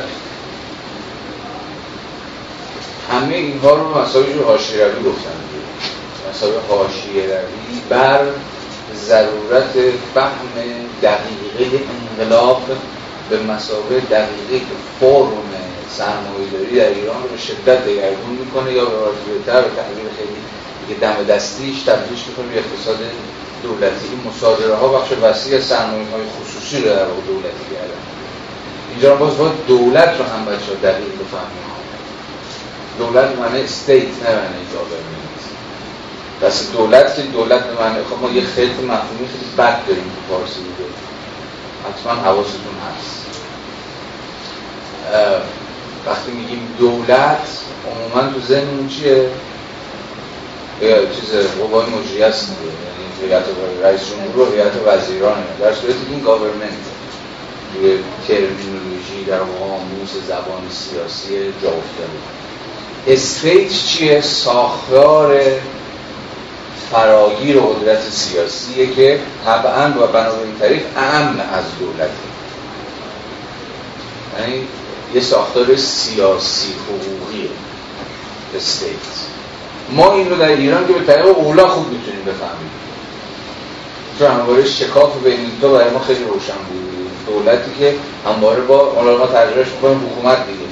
همه 3.13 3.35
اینها 3.35 3.75
رو 3.75 3.89
رو 3.89 4.45
حاشیه 4.45 4.85
روی 4.85 5.05
گفتن 5.05 5.31
مسائل 6.31 6.53
حاشیه 6.69 7.23
روی 7.23 7.81
بر 7.89 8.25
ضرورت 9.09 9.73
فهم 10.15 10.49
دقیقه 11.03 11.85
انقلاب 11.95 12.63
به 13.31 13.43
مسابقه 13.43 14.01
دقیقه 14.01 14.67
فرم 15.01 15.49
سرمایه‌داری 15.97 16.77
در 16.77 16.89
ایران 16.89 17.23
رو 17.23 17.29
به 17.29 17.37
شدت 17.37 17.85
دگرگون 17.85 18.31
می‌کنه 18.31 18.73
یا 18.73 18.85
به 18.85 18.93
بهتر 19.33 19.61
و 19.61 19.71
تحویل 19.77 20.09
خیلی 20.19 20.41
دیگه 20.87 21.01
دم 21.01 21.35
دستیش 21.35 21.83
تبدیلش 21.83 22.27
می‌کنه 22.29 22.47
به 22.47 22.59
اقتصاد 22.59 22.99
دولتی. 23.63 24.07
این 24.11 24.21
مصادره 24.29 24.75
ها 24.75 24.89
بخش 24.89 25.13
وسیع 25.23 25.61
سرمایه 25.61 26.11
های 26.11 26.23
خصوصی 26.37 26.77
رو 26.83 26.89
در 26.89 27.05
دولتی 27.05 27.65
کردن. 27.75 28.03
اینجا 28.91 29.17
باز 29.17 29.37
باید 29.37 29.53
دولت 29.69 30.09
رو 30.19 30.25
هم 30.25 30.45
بچه 30.45 30.75
دقیق 30.83 31.13
بفهمیم 31.13 31.67
دولت 32.99 33.39
معنی 33.39 33.61
state 33.65 34.03
نه 34.03 34.35
معنی 34.35 34.67
دست 36.43 36.73
دولت 36.73 37.17
که 37.17 37.23
دولت 37.23 37.65
به 37.65 37.83
معنی 37.83 38.05
خب 38.05 38.23
ما 38.23 38.31
یه 38.31 38.43
خیلی 38.43 38.73
مفهومی 38.73 39.29
خیلی 39.29 39.51
بد 39.59 39.87
داریم 39.87 40.05
تو 40.05 40.35
فارسی 40.35 40.61
دیگه 40.61 40.91
حتما 41.89 42.13
حواستون 42.13 42.75
هست. 42.89 43.27
وقتی 46.07 46.31
میگیم 46.31 46.69
دولت 46.79 47.49
عموما 47.87 48.33
تو 48.33 48.41
ذهنمون 48.41 48.89
چیه؟ 48.89 49.29
چیز 51.21 51.31
قوای 51.59 52.23
هست 52.23 52.49
یعنی 52.49 53.33
هیئت 53.33 53.45
رئیس 53.83 54.01
جمهور 54.11 54.49
و 54.49 54.53
هیئت 54.53 54.73
وزیرانه. 54.87 55.45
در 55.61 55.75
صورتی 55.75 56.07
این 56.11 56.21
government 56.21 56.73
توی 57.75 57.99
ترمینولوژی 58.29 59.25
در 59.27 59.39
قاموس 59.39 60.11
زبان 60.29 60.63
سیاسی 60.71 61.53
جا 61.63 61.69
افتاده 61.69 62.19
استیت 63.07 63.73
چیه؟ 63.73 64.21
ساختار 64.21 65.41
فراگیر 66.93 67.61
قدرت 67.61 68.11
سیاسیه 68.11 68.95
که 68.95 69.21
طبعا 69.45 69.89
و 69.89 70.07
بنابراین 70.07 70.59
طریق 70.61 70.83
امن 70.97 71.41
از 71.41 71.65
دولت 71.81 72.11
یعنی 74.39 74.63
یه 75.15 75.21
ساختار 75.21 75.77
سیاسی 75.77 76.75
حقوقی 76.89 77.51
استیت. 78.57 78.91
ما 79.91 80.13
این 80.13 80.31
رو 80.31 80.37
در 80.37 80.49
ایران 80.49 80.87
که 80.87 80.93
به 80.93 81.13
طریق 81.13 81.39
اولا 81.39 81.69
خوب 81.69 81.89
می‌تونیم 81.89 82.25
بفهمیم. 82.25 82.71
چون 84.19 84.31
همواره 84.31 84.65
شکاف 84.65 85.23
بین 85.25 85.41
این 85.41 85.51
دو 85.61 85.73
برای 85.73 85.91
ما 85.91 85.99
خیلی 85.99 86.25
روشن 86.25 86.59
بود. 86.69 86.87
دولتی 87.27 87.71
که 87.79 87.95
همواره 88.27 88.61
با 88.61 89.03
ما 89.19 89.27
ترجمهش 89.27 89.67
می‌کنیم 89.69 90.11
حکومت 90.11 90.47
دیگه. 90.47 90.67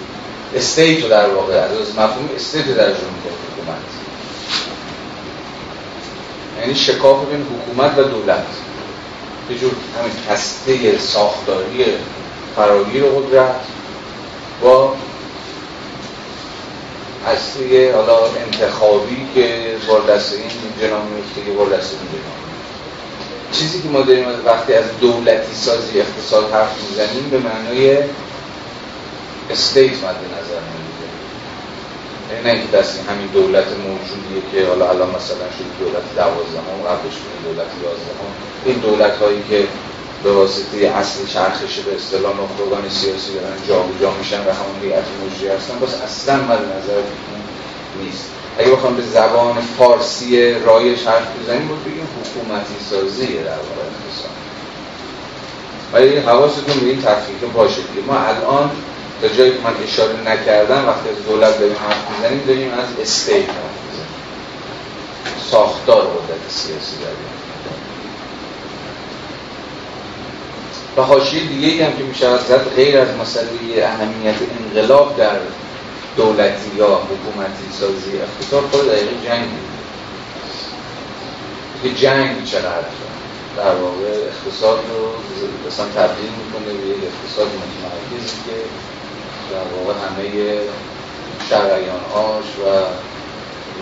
استیت 0.55 1.03
رو 1.03 1.09
در 1.09 1.29
واقع 1.29 1.55
از 1.55 1.91
مفهوم 1.91 2.29
استیت 2.37 2.67
در 2.67 2.87
می‌کنیم 2.87 3.39
حکومت. 3.53 4.04
یعنی 6.61 6.75
شکاف 6.75 7.25
بین 7.29 7.47
حکومت 7.47 7.99
و 7.99 8.03
دولت. 8.03 8.47
یه 9.51 9.59
جور 9.59 9.73
همین 9.99 10.13
هسته 10.31 10.99
ساختاری 10.99 11.85
فراگیر 12.57 13.05
قدرت 13.05 13.55
با 14.63 14.95
هسته 17.27 17.95
حالا 17.95 18.19
انتخابی 18.27 19.29
که 19.35 19.77
بار 19.89 20.01
دست 20.01 20.33
این 20.33 20.51
جنام 20.81 21.07
میفته 21.07 21.41
که 21.45 21.77
دست 21.77 21.91
این 21.93 22.21
چیزی 23.53 23.83
که 23.83 23.89
ما 23.89 24.01
داریم 24.01 24.27
وقتی 24.47 24.75
از 24.75 24.85
دولتی 25.01 25.55
سازی 25.55 26.01
اقتصاد 26.01 26.53
حرف 26.53 26.73
می‌زنیم 26.91 27.31
به 27.31 27.39
معنای 27.39 27.99
استیت 29.51 29.93
مد 29.93 30.17
نظر 30.17 30.55
یعنی 30.55 30.84
نه 32.45 32.51
اینکه 32.51 32.77
دست 32.77 33.01
همین 33.09 33.27
دولت 33.27 33.67
موجودیه 33.67 34.41
که 34.53 34.69
حالا 34.69 34.91
الان 34.91 35.09
مثلا 35.09 35.49
شد 35.57 35.71
دولت 35.85 36.07
دوازدهم 36.17 36.79
قبلش 36.89 37.17
دولت 37.45 37.71
یازدهم. 37.85 38.33
این 38.65 38.79
دولت 38.79 39.17
هایی 39.17 39.43
که 39.51 39.69
به 40.25 40.33
واسطه 40.33 40.77
اصل 40.87 41.27
چرخش 41.27 41.79
به 41.79 41.95
اصطلاح 41.95 42.33
نخبگان 42.33 42.89
سیاسی 42.89 43.35
دارن 43.35 43.57
جابجا 43.69 44.11
میشن 44.19 44.41
و 44.47 44.51
همون 44.61 44.77
هیئت 44.83 45.05
مجری 45.23 45.49
هستن 45.49 45.79
باز 45.79 45.95
اصلا 45.95 46.37
مد 46.37 46.63
نظر 46.77 47.01
نیست. 48.03 48.25
اگه 48.59 48.71
بخوام 48.71 48.97
به 48.97 49.03
زبان 49.03 49.55
فارسی 49.79 50.53
رایج 50.53 50.99
حرف 50.99 51.27
بزنیم 51.43 51.69
بود 51.69 51.85
بگیم 51.85 52.09
حکومتی 52.17 52.75
سازیه 52.91 53.43
در 53.43 53.51
واقع. 53.51 53.85
ولی 55.93 56.17
حواستون 56.17 56.81
به 56.81 56.87
این 56.87 57.03
تفکیک 57.03 57.51
باشه 57.55 57.81
که 57.81 58.01
ما 58.07 58.19
الان 58.19 58.71
تا 59.25 59.31
جایی 59.31 59.53
که 59.53 59.59
من 59.65 59.75
اشاره 59.85 60.21
نکردم 60.21 60.85
وقتی 60.89 61.09
از 61.09 61.27
دولت 61.27 61.59
داریم 61.59 61.77
حرف 61.77 62.11
می‌زنیم 62.11 62.45
داریم 62.47 62.73
از 62.73 63.01
استیت 63.01 63.37
حرف 63.37 63.79
می‌زنیم. 63.87 64.15
ساختار 65.51 66.01
قدرت 66.01 66.51
سیاسی 66.51 66.97
داریم 66.97 67.35
و 70.97 71.03
حاشیه 71.03 71.43
دیگه 71.43 71.87
هم 71.87 71.93
که 71.97 72.05
میشه 72.05 72.27
زد 72.49 72.75
غیر 72.77 72.99
از 72.99 73.09
مسئله 73.21 73.49
اهمیت 73.83 74.35
انقلاب 74.61 75.17
در 75.17 75.37
دولتی 76.17 76.71
یا 76.77 76.87
حکومتی 76.87 77.65
سازی 77.81 78.19
اقتصاد 78.23 78.65
خود 78.71 78.89
دقیقه 78.89 79.27
جنگ 79.27 79.49
که 81.83 81.91
جنگ 81.91 82.45
چقدر 82.45 82.95
در 83.57 83.75
واقع 83.75 84.07
اقتصاد 84.07 84.79
رو 84.79 85.09
مثلا 85.67 85.87
تبدیل 85.87 86.31
می‌کنه 86.31 86.65
به 86.65 86.89
یک 86.89 86.97
اقتصاد 86.97 87.47
متمرکزی 87.47 88.37
که 88.47 88.57
در 89.51 89.67
واقع 89.75 89.95
همه 90.05 90.59
شرعیانهاش 91.51 92.49
و 92.65 92.67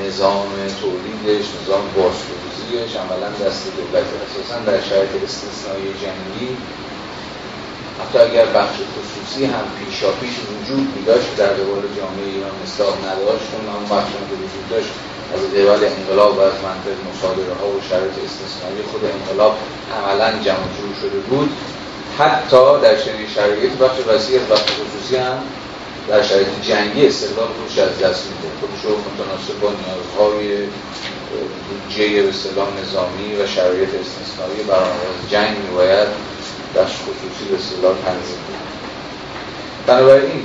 نظام 0.04 0.52
تولیدش 0.80 1.46
نظام 1.62 1.84
بازفروزیش 1.96 2.96
عملا 2.96 3.30
دست 3.42 3.62
دولت 3.76 4.06
اساسا 4.24 4.58
در 4.66 4.80
شرایط 4.88 5.22
استثنایی 5.24 5.88
جنگی 6.02 6.56
حتی 8.00 8.18
اگر 8.18 8.46
بخش 8.46 8.76
خصوصی 8.94 9.44
هم 9.44 9.66
پیشا 9.78 10.10
پیش 10.20 10.34
وجود 10.52 10.86
میداشت 10.96 11.36
در 11.36 11.52
قبال 11.58 11.82
جامعه 11.98 12.26
ایران 12.34 12.56
اصلاح 12.66 12.94
نداشت 13.10 13.48
اون 13.54 13.66
هم 13.74 13.84
بخش 13.96 14.10
که 14.28 14.34
وجود 14.42 14.66
داشت 14.70 14.92
از 15.34 15.42
قبال 15.54 15.84
انقلاب 15.84 16.38
و 16.38 16.40
از 16.40 16.56
منطق 16.68 16.96
مصادره 17.10 17.54
ها 17.60 17.68
و 17.68 17.80
شرایط 17.90 18.16
استثنایی 18.24 18.82
خود 18.90 19.02
انقلاب 19.04 19.54
عملا 19.98 20.30
جمع 20.46 20.94
شده 21.00 21.20
بود. 21.28 21.50
حتی 22.18 22.80
در 22.82 22.96
چنین 22.96 23.28
شرایط 23.34 23.72
بخش 23.72 23.98
وسیع 24.08 24.40
از 24.40 24.48
بخش 24.48 24.62
خصوصی 24.62 25.16
هم 25.16 25.38
در 26.08 26.22
شرایط 26.22 26.48
جنگی 26.62 27.06
استقلال 27.06 27.48
خودش 27.48 27.78
از 27.78 27.98
دست 27.98 28.26
میده. 28.26 28.48
خودش 28.60 28.84
رو 28.84 28.90
متناسب 28.90 29.60
با 29.60 29.68
نیازهای 29.68 30.66
بودجه 31.68 32.22
به 32.22 32.80
نظامی 32.82 33.34
و 33.42 33.46
شرایط 33.46 33.88
استثنایی 33.88 34.62
برآمد 34.68 35.28
جنگ 35.30 35.56
میباید 35.68 36.08
بخش 36.76 36.92
خصوصی 36.92 37.44
به 37.50 37.56
اصطلاح 37.56 37.94
تنظیم 38.04 38.38
بنابراین 39.86 40.44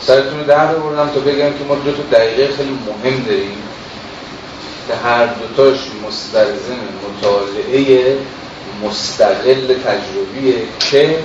سرتون 0.00 0.40
رو 0.40 0.46
در 0.46 0.74
بردم 0.74 1.10
تا 1.14 1.20
بگم 1.20 1.58
که 1.58 1.64
ما 1.68 1.74
دو 1.74 1.92
تا 1.92 2.02
دقیقه 2.12 2.56
خیلی 2.56 2.78
مهم 2.86 3.22
داریم 3.22 3.62
که 4.88 4.94
هر 4.94 5.26
دوتاش 5.26 5.78
مستلزم 6.08 6.78
مطالعه 7.08 8.16
مستقل 8.84 9.74
تجربیه 9.74 10.54
که 10.78 11.18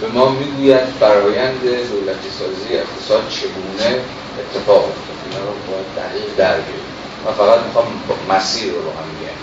به 0.00 0.08
ما 0.08 0.28
می‌گوید 0.30 0.84
فرایند 1.00 1.60
دولتی 1.64 2.30
سازی 2.38 2.74
اقتصاد 2.74 3.28
چگونه 3.28 4.04
اتفاق 4.38 4.84
افتاد 4.84 5.16
اینا 5.24 5.50
رو 5.50 5.56
باید 5.72 5.86
دقیق 5.96 6.36
درگیریم 6.36 6.82
من 7.24 7.32
فقط 7.32 7.60
می‌خوام 7.66 7.86
مسیر 8.28 8.72
رو 8.72 8.82
رو 8.82 8.90
هم 8.90 9.08
میگم 9.08 9.36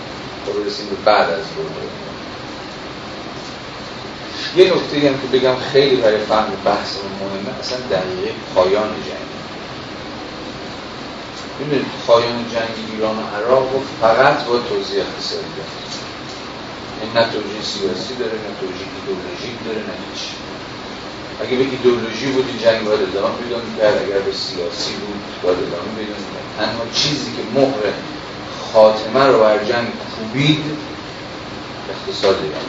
خب 0.46 0.62
برسیم 0.62 0.86
به 0.88 0.96
بعد 0.96 1.30
از 1.30 1.46
بود 1.48 1.76
یه 4.56 4.64
نکته 4.64 5.08
هم 5.08 5.20
که 5.20 5.38
بگم 5.38 5.56
خیلی 5.72 5.96
برای 5.96 6.18
فهم 6.18 6.52
بحث 6.64 6.96
مهمه 7.20 7.58
اصلا 7.58 7.78
دقیقه 7.78 8.34
پایان 8.54 8.88
جنگ. 9.02 9.30
ببینید 11.60 11.86
پایان 12.06 12.48
جنگ 12.48 12.74
ایران 12.92 13.18
و 13.18 13.22
عراق 13.36 13.72
رو 13.72 13.80
فقط 14.00 14.44
با 14.44 14.58
توضیح 14.58 15.00
اقتصادی. 15.00 15.44
این 17.02 17.12
نه 17.12 17.24
سیاسی 17.62 18.14
داره 18.20 18.32
نه 18.32 18.52
توجیه 18.60 18.88
ایدئولوژیک 18.96 19.56
داره 19.66 19.82
نه 19.88 19.94
هیچ. 20.04 20.22
اگه 21.42 21.56
به 21.56 21.64
ایدئولوژی 21.64 22.26
بود 22.32 22.46
این 22.48 22.58
جنگ 22.58 22.84
باید 22.86 23.02
ادامه 23.02 23.36
پیدا 23.42 23.58
می‌کرد. 23.66 24.02
اگر 24.04 24.18
به 24.18 24.32
سیاسی 24.32 24.92
بود 24.92 25.20
باید 25.42 25.58
ادامه 25.58 25.90
پیدا 25.96 26.14
تنها 26.58 26.84
چیزی 26.94 27.30
که 27.36 27.42
مهر 27.60 27.92
خاتمه 28.72 29.26
رو 29.26 29.38
بر 29.40 29.64
جنگ 29.64 29.88
کوبید 30.16 30.64
اقتصاد 31.90 32.36
ایران. 32.44 32.62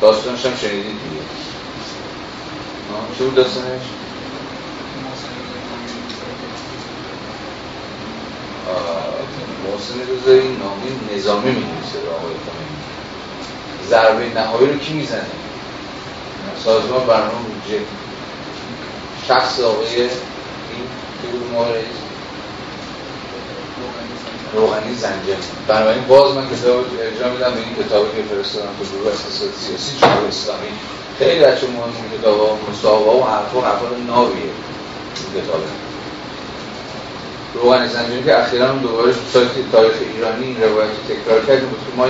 داستانش 0.00 0.46
هم 0.46 0.56
شنیدید 0.56 0.84
دیگه. 0.84 1.22
چه 3.18 3.24
بود 3.24 3.34
داستانش؟ 3.34 3.82
محسن 9.64 10.00
رضایی 10.00 10.48
نامی 10.56 11.16
نظامی 11.16 11.50
می 11.50 11.60
نویسه 11.60 12.00
به 12.04 12.10
آقای 12.10 12.34
خمینی. 12.46 12.91
ضربه 13.92 14.34
نهایی 14.34 14.66
رو 14.66 14.78
کی 14.78 14.92
می‌زنه؟ 14.92 15.26
سازمان 16.64 17.06
برنامه 17.06 17.32
بودجه. 17.32 17.80
شخص 19.28 19.60
آقای 19.60 20.00
این 20.00 20.10
روحانی 24.54 24.94
زنجان 24.94 25.36
بنابراین 25.68 26.04
باز 26.04 26.34
من 26.34 26.46
کتاب 26.50 26.84
ارجاع 27.00 27.32
میدم 27.32 27.50
به 27.54 27.60
این 27.60 27.74
کتابی 27.84 28.10
که 28.16 28.22
فرستادم 28.34 28.68
تو 28.78 28.84
گروه 28.96 29.12
اقتصاد 29.12 29.50
سیاسی 29.60 29.98
جمهوری 30.00 30.28
اسلامی. 30.28 30.68
خیلی 31.18 31.44
بچه 31.44 31.66
مهم 31.66 31.82
این 31.82 32.20
کتاب 32.20 32.40
ها 32.40 32.58
مصاحبه 32.70 33.10
و 33.10 33.24
حرف 33.24 33.54
و 33.54 33.60
حرفا 33.60 33.86
ناویه 34.06 34.42
این 34.42 35.42
کتابه 35.42 35.91
روحانی 37.54 37.88
زنجانی 37.88 38.22
که 38.24 38.38
اخیرا 38.38 38.68
هم 38.68 38.78
دوباره 38.78 39.12
سایت 39.32 39.70
تاریخ 39.72 39.92
ایرانی 40.14 40.44
این 40.46 40.62
روایت 40.62 40.90
تکرار 41.08 41.44
کردیم 41.46 41.68
بود 41.68 41.78
که 41.78 41.96
ما 41.96 42.06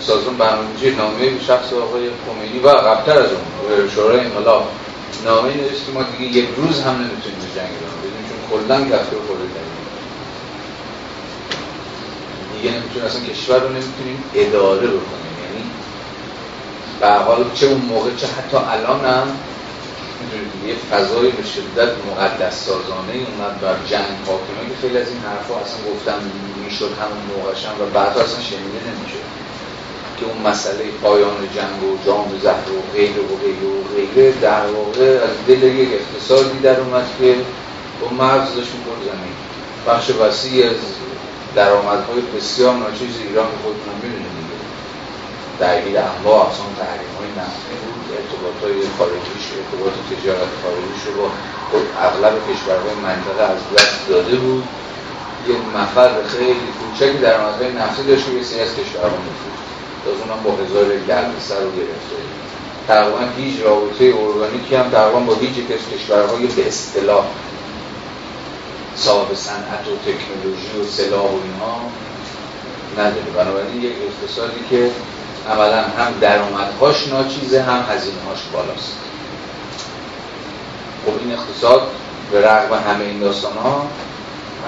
سازمان 0.00 0.36
برنامه‌ریزی 0.36 0.90
نامه 0.90 1.30
به 1.30 1.40
شخص 1.40 1.72
آقای 1.72 2.10
خمینی 2.26 2.58
و 2.58 2.68
قبلتر 2.68 3.18
از 3.18 3.30
اون 3.32 3.88
شورای 3.88 4.20
انقلاب 4.20 4.68
نامه 5.24 5.54
نوشت 5.54 5.86
که 5.86 5.92
ما 5.92 6.02
دیگه 6.02 6.38
یک 6.38 6.48
روز 6.56 6.80
هم 6.80 6.94
نمی‌تونیم 6.94 7.38
به 7.38 7.60
جنگ 7.60 7.72
بدیم 8.02 8.24
چون 8.28 8.38
کلا 8.50 8.84
کفر 8.84 9.16
خورده 9.26 9.46
دیگه 12.56 12.70
نمی‌تونیم 12.70 13.06
اصلا 13.06 13.20
کشور 13.20 13.58
رو 13.60 13.68
نمی‌تونیم 13.68 14.24
اداره 14.34 14.86
بکنیم. 14.86 15.36
یعنی 15.44 15.64
به 17.00 17.08
حال 17.08 17.44
چه 17.54 17.66
اون 17.66 17.80
موقع 17.80 18.10
چه 18.16 18.26
حتی 18.26 18.56
الان 18.56 19.04
هم 19.04 19.26
یه 20.68 20.74
فضای 20.90 21.30
به 21.30 21.44
شدت 21.54 21.92
مقدس 22.10 22.64
سازانه 22.66 23.14
اومد 23.28 23.60
بر 23.60 23.76
جنگ 23.90 24.16
حاکمه 24.26 24.62
که 24.68 24.76
خیلی 24.80 24.98
از 24.98 25.08
این 25.08 25.20
حرفا 25.28 25.54
اصلا 25.64 25.78
گفتم 25.92 26.18
می‌شد 26.64 26.92
همون 27.00 27.22
موقعش 27.30 27.66
و 27.80 27.86
بعد 27.94 28.18
اصلا 28.18 28.40
شنیده 28.40 28.80
نمیشه 28.88 29.20
که 30.18 30.24
اون 30.26 30.50
مسئله 30.50 30.84
پایان 31.02 31.36
جنگ 31.54 31.82
و 31.84 32.04
جام 32.06 32.40
زهر 32.42 32.70
و 32.72 32.92
غیره 32.94 33.22
و 33.30 33.36
غیره 33.44 33.66
و 33.66 33.82
غیره 33.94 34.32
در 34.40 34.66
واقع 34.66 35.10
از 35.26 35.34
دل 35.48 35.62
یک 35.62 35.88
اقتصادی 35.92 36.58
در 36.58 36.80
اومد 36.80 37.06
که 37.18 37.36
با 38.00 38.24
مغز 38.24 38.54
داشت 38.54 38.70
می‌خورد 38.74 39.02
زمین. 39.04 39.36
بخش 39.86 40.10
وسیعی 40.10 40.62
از 40.62 40.76
درآمدهای 41.54 42.20
بسیار 42.36 42.74
ناچیز 42.74 43.14
ایران 43.28 43.48
خودتون 43.62 43.94
می‌دونید 44.02 44.32
دیگه 44.38 44.55
درگیر 45.60 45.98
انواع 45.98 46.38
اقسام 46.46 46.70
تحریم 46.82 47.12
های 47.18 47.30
نفتی 47.40 47.74
بود. 47.80 48.04
ارتباط 48.18 48.56
های 48.62 48.78
خارجیش 48.98 49.46
ارتباط 49.58 49.94
تجارت 50.10 50.52
خارجیش 50.62 51.02
رو 51.06 51.12
با 51.20 51.28
اغلب 52.06 52.34
کشورهای 52.48 52.96
منطقه 53.08 53.42
از 53.54 53.62
دست 53.74 54.08
داده 54.08 54.36
بود. 54.36 54.64
یک 55.48 55.62
مفر 55.76 56.10
خیلی 56.34 56.68
کوچکی 56.78 57.18
درآمدهای 57.18 57.72
نفتی 57.72 58.02
داشت 58.02 58.24
که 58.26 58.32
یه 58.32 58.62
از 58.62 58.72
کشورها 58.80 59.18
میفروخت. 59.26 59.66
از 60.06 60.20
اونم 60.20 60.42
با 60.44 60.50
هزار 60.64 60.84
سر 61.48 61.60
رو 61.60 61.70
گرفته 61.70 62.16
تقریبا 62.88 63.18
هیچ 63.36 63.62
رابطه 63.62 64.04
ارگانیکی 64.04 64.74
هم 64.74 64.90
تقریبا 64.90 65.20
با 65.20 65.34
هیچ 65.34 65.56
یک 65.58 65.68
کشورهای 65.68 66.46
به 66.46 66.68
اصطلاح 66.68 67.26
صاحب 68.96 69.34
صنعت 69.34 69.84
و 69.88 69.96
تکنولوژی 70.06 70.80
و 70.80 70.84
سلاح 70.84 71.22
و 71.22 71.40
اینها 71.44 71.80
نداره. 72.98 73.30
بنابراین 73.36 73.82
یک 73.82 73.92
اقتصادی 74.08 74.60
که 74.70 74.90
عملا 75.50 75.82
هم 75.82 76.14
درآمدهاش 76.20 77.08
ناچیزه 77.08 77.62
هم 77.62 77.84
هزینه‌هاش 77.90 78.38
بالاست. 78.52 78.96
خب 81.06 81.12
این 81.20 81.32
اقتصاد 81.32 81.82
به 82.32 82.40
رغم 82.40 82.74
همه 82.74 83.04
این 83.04 83.20
داستان 83.20 83.52
ها 83.52 83.86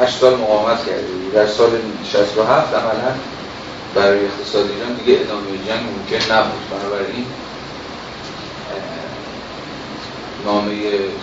8 0.00 0.18
سال 0.18 0.34
مقاومت 0.34 0.86
کرده. 0.86 1.06
در 1.34 1.46
سال 1.46 1.70
67 2.12 2.74
عملا 2.74 3.14
برای 3.94 4.24
اقتصاد 4.26 4.70
ایران 4.70 4.94
دیگه 4.94 5.20
ادامه 5.20 5.46
جنگ 5.68 5.80
ممکن 5.80 6.32
نبود. 6.34 6.70
بنابراین 6.70 7.26
نامه 10.44 10.72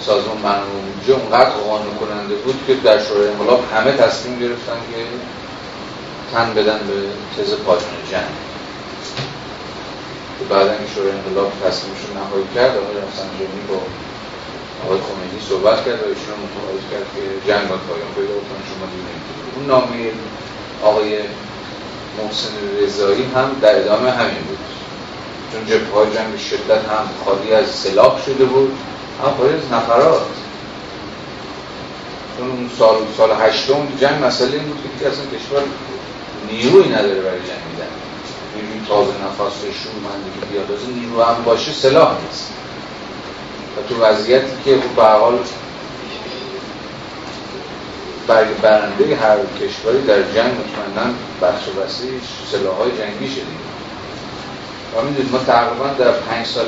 سازمان 0.05 0.37
برنامه 0.43 0.71
بودجه 0.71 1.13
اونقدر 1.13 1.49
قانون 1.49 1.95
کننده 1.95 2.35
بود 2.35 2.63
که 2.67 2.73
در 2.73 3.03
شورای 3.03 3.27
انقلاب 3.27 3.63
همه 3.73 3.91
تصمیم 3.91 4.39
گرفتن 4.39 4.77
که 4.91 5.05
تن 6.33 6.53
بدن 6.53 6.79
به 6.87 7.43
تز 7.43 7.53
پایان 7.53 7.81
جنگ. 8.11 8.54
که 10.37 10.43
بعد 10.51 10.67
این 10.67 10.87
شورای 10.95 11.11
انقلاب 11.11 11.51
تصمیمشون 11.65 12.11
نهایی 12.19 12.47
کرد 12.55 12.73
آقای 12.81 12.95
رفسنجانی 13.03 13.61
با 13.69 13.79
آقای 14.83 14.99
خمینی 15.07 15.39
صحبت 15.49 15.77
کرد 15.85 15.99
و 16.03 16.07
ایشون 16.13 16.37
متقاعد 16.45 16.83
کرد 16.91 17.07
که 17.13 17.23
جنگ 17.47 17.67
پایان 17.87 18.11
پیدا 18.17 18.37
کنه 18.47 18.61
شما 18.69 18.85
دیگه 18.93 19.13
اون 19.55 19.65
نامه 19.71 20.11
آقای 20.89 21.19
محسن 22.17 22.53
رضایی 22.81 23.23
هم 23.35 23.49
در 23.61 23.79
ادامه 23.79 24.11
همین 24.11 24.43
بود. 24.47 24.57
چون 25.51 25.65
جبه 25.65 25.91
های 25.95 26.07
جنگ 26.15 26.37
شدت 26.49 26.83
هم 26.91 27.05
خالی 27.25 27.53
از 27.53 27.67
سلاح 27.67 28.21
شده 28.25 28.45
بود 28.45 28.77
هم 29.23 29.33
خالی 29.37 29.53
از 29.53 29.71
نفرات. 29.71 30.25
چون 32.37 32.49
اون 32.49 32.69
سال 32.79 32.95
سال 33.17 33.29
هشتم 33.39 33.87
جنگ 33.99 34.23
مسئله 34.23 34.53
این 34.53 34.67
بود 34.67 34.77
که 34.99 35.07
اصلا 35.07 35.25
کشور 35.25 35.61
نیروی 36.51 36.89
نداره 36.89 37.21
برای 37.21 37.39
جنگیدن 37.39 38.04
نیروی 38.55 38.87
تازه 38.87 39.11
نفس 39.11 39.59
شورمندی 39.61 40.39
که 40.39 40.45
بیاد. 40.45 40.79
نیرو 40.95 41.23
هم 41.23 41.43
باشه 41.43 41.71
سلاح 41.71 42.11
نیست. 42.23 42.53
و 43.77 43.81
تو 43.89 44.03
وضعیتی 44.03 44.51
که 44.65 44.75
به 44.95 45.03
حال 45.03 45.39
برنده 48.61 49.15
هر 49.15 49.37
کشوری 49.61 50.01
در 50.01 50.21
جنگ 50.21 50.51
مطمئنا 50.51 51.13
بخش 51.41 51.63
وسیعش 51.67 52.23
سلاح 52.51 52.75
های 52.75 52.91
جنگی 52.91 53.29
شدیم 53.31 53.59
و 54.95 55.01
می‌دونید 55.01 55.31
ما 55.31 55.37
تقریبا 55.37 55.87
در 55.87 56.11
پنج 56.11 56.45
سال 56.45 56.65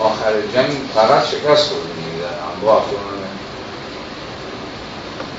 آخر 0.00 0.32
جنگ 0.54 0.70
فقط 0.94 1.24
شکست 1.26 1.68
خوردیم. 1.70 2.04
در 2.20 2.56
انواع 2.56 2.76
افغان 2.76 3.24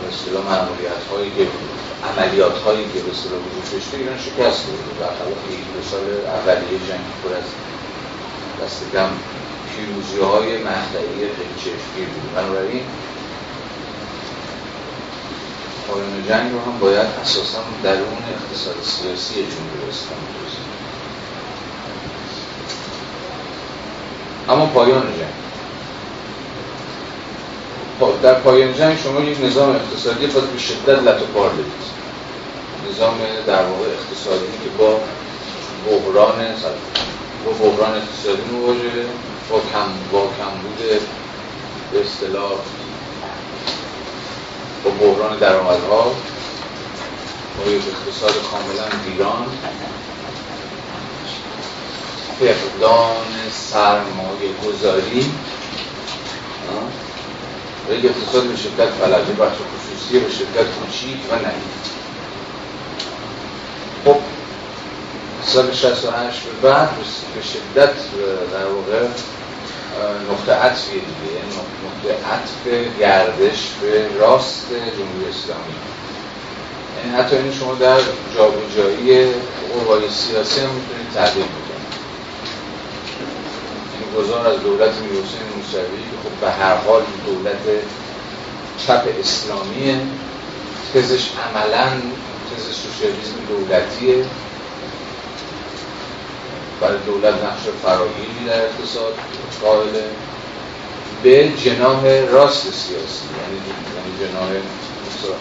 به 0.01 0.07
اصطلاح 0.15 0.43
معمولیت 0.43 1.03
هایی 1.11 1.31
که 1.37 1.47
عملیات 2.09 2.57
هایی 2.57 2.85
که 2.93 2.99
به 2.99 3.11
اصطلاح 3.11 3.39
وجود 3.45 3.71
داشته 3.71 3.97
ایران 3.97 4.17
شکست 4.17 4.59
خورده 4.65 4.91
برخلاف 4.99 5.41
یک 5.51 5.65
دو 5.73 5.81
سال 5.91 6.05
اولیه 6.37 6.79
جنگ 6.89 7.05
پر 7.23 7.33
از 7.39 7.47
دست 8.61 8.81
کم 8.93 9.09
پیروزی 9.69 10.19
های 10.19 10.63
مقطعی 10.63 11.19
خیلی 11.35 11.55
چشمگیر 11.63 12.09
بود. 12.13 12.33
بنابراین 12.35 12.83
پایان 15.87 16.27
جنگ 16.27 16.51
رو 16.53 16.59
هم 16.59 16.79
باید 16.79 17.07
اساسا 17.21 17.59
درون 17.83 18.23
اقتصاد 18.33 18.75
سیاسی 18.83 19.33
جمهوری 19.33 19.89
اسلامی 19.89 20.35
اما 24.49 24.65
پایان 24.65 25.17
جنگ. 25.17 25.44
در 27.99 28.33
پایان 28.33 28.73
جنگ 28.73 28.97
شما 28.97 29.21
یک 29.21 29.43
نظام 29.43 29.75
اقتصادی 29.75 30.27
باید 30.27 30.51
به 30.51 30.57
شدت 30.57 30.99
لطفار 30.99 31.49
بدید 31.49 31.73
نظام 32.89 33.17
در 33.47 33.65
واقع 33.65 33.85
اقتصادی 33.85 34.45
که 34.63 34.69
با 34.77 34.99
بحران 35.85 36.55
با 37.45 37.51
بحران 37.51 37.95
اقتصادی 37.95 38.51
مواجهه 38.51 39.05
با 39.49 39.59
کم 39.59 39.93
با 40.11 40.27
کمبود 40.37 40.77
به 41.91 42.01
اصطلاح 42.01 42.59
با 44.83 44.91
بحران 44.91 45.39
درآمدها 45.39 46.11
با 47.57 47.71
یک 47.71 47.83
اقتصاد 47.87 48.31
کاملا 48.51 48.85
ویران. 49.05 49.47
فقدان 52.39 53.49
سرمایه 53.51 54.53
گذاری 54.65 55.21
و 56.67 57.14
یک 57.89 58.05
اقتصاد 58.05 58.43
به 58.43 58.55
شدت 58.55 58.89
فلجه 58.89 59.33
بخش 59.33 59.55
خصوصی 59.55 60.19
به 60.19 60.29
شدت 60.29 60.65
کوچیک 60.79 61.19
و 61.31 61.35
نهید 61.35 61.85
خب 64.05 64.17
سال 65.45 65.73
68 65.73 66.39
به 66.41 66.69
بعد 66.69 66.89
به 67.35 67.41
شدت 67.41 67.93
در 68.51 68.65
واقع 68.65 69.07
نقطه 70.31 70.51
عطفی 70.53 70.91
دیگه. 70.91 71.33
یعنی 71.35 71.55
نقطه 71.85 72.27
عطف 72.27 72.99
گردش 72.99 73.69
به 73.81 74.07
راست 74.19 74.67
جمهوری 74.69 75.29
اسلامی. 75.29 75.75
یعنی 76.97 77.15
حتی 77.17 77.35
این 77.35 77.53
شما 77.53 77.73
در 77.73 77.99
جابجایی 78.35 79.31
قوای 79.73 80.09
سیاسی 80.09 80.61
هم 80.61 80.69
می‌تونید 80.69 81.11
تعبیر 81.13 81.43
بکنید. 81.43 81.94
این 84.15 84.23
یعنی 84.23 84.27
گذار 84.27 84.47
از 84.47 84.61
دولت 84.61 84.93
میرحسین 84.95 85.47
موسوی. 85.57 86.03
خب 86.23 86.45
به 86.45 86.51
هر 86.51 86.75
حال 86.75 87.03
دولت 87.25 87.83
چپ 88.77 89.07
اسلامیه. 89.19 90.01
تزش 90.93 91.29
عملا 91.37 91.87
تز 92.55 92.63
سوسیالیسم 92.75 93.35
دولتیه. 93.49 94.25
برای 96.81 96.97
دولت 97.05 97.33
نقش 97.33 97.63
فراگیری 97.83 98.45
در 98.47 98.65
اقتصاد 98.65 99.13
قائله. 99.61 100.03
به 101.23 101.49
جناح 101.49 102.05
راست 102.07 102.63
سیاسی 102.63 103.25
یعنی 103.37 103.59
یعنی 103.95 104.31
جناح 104.31 104.49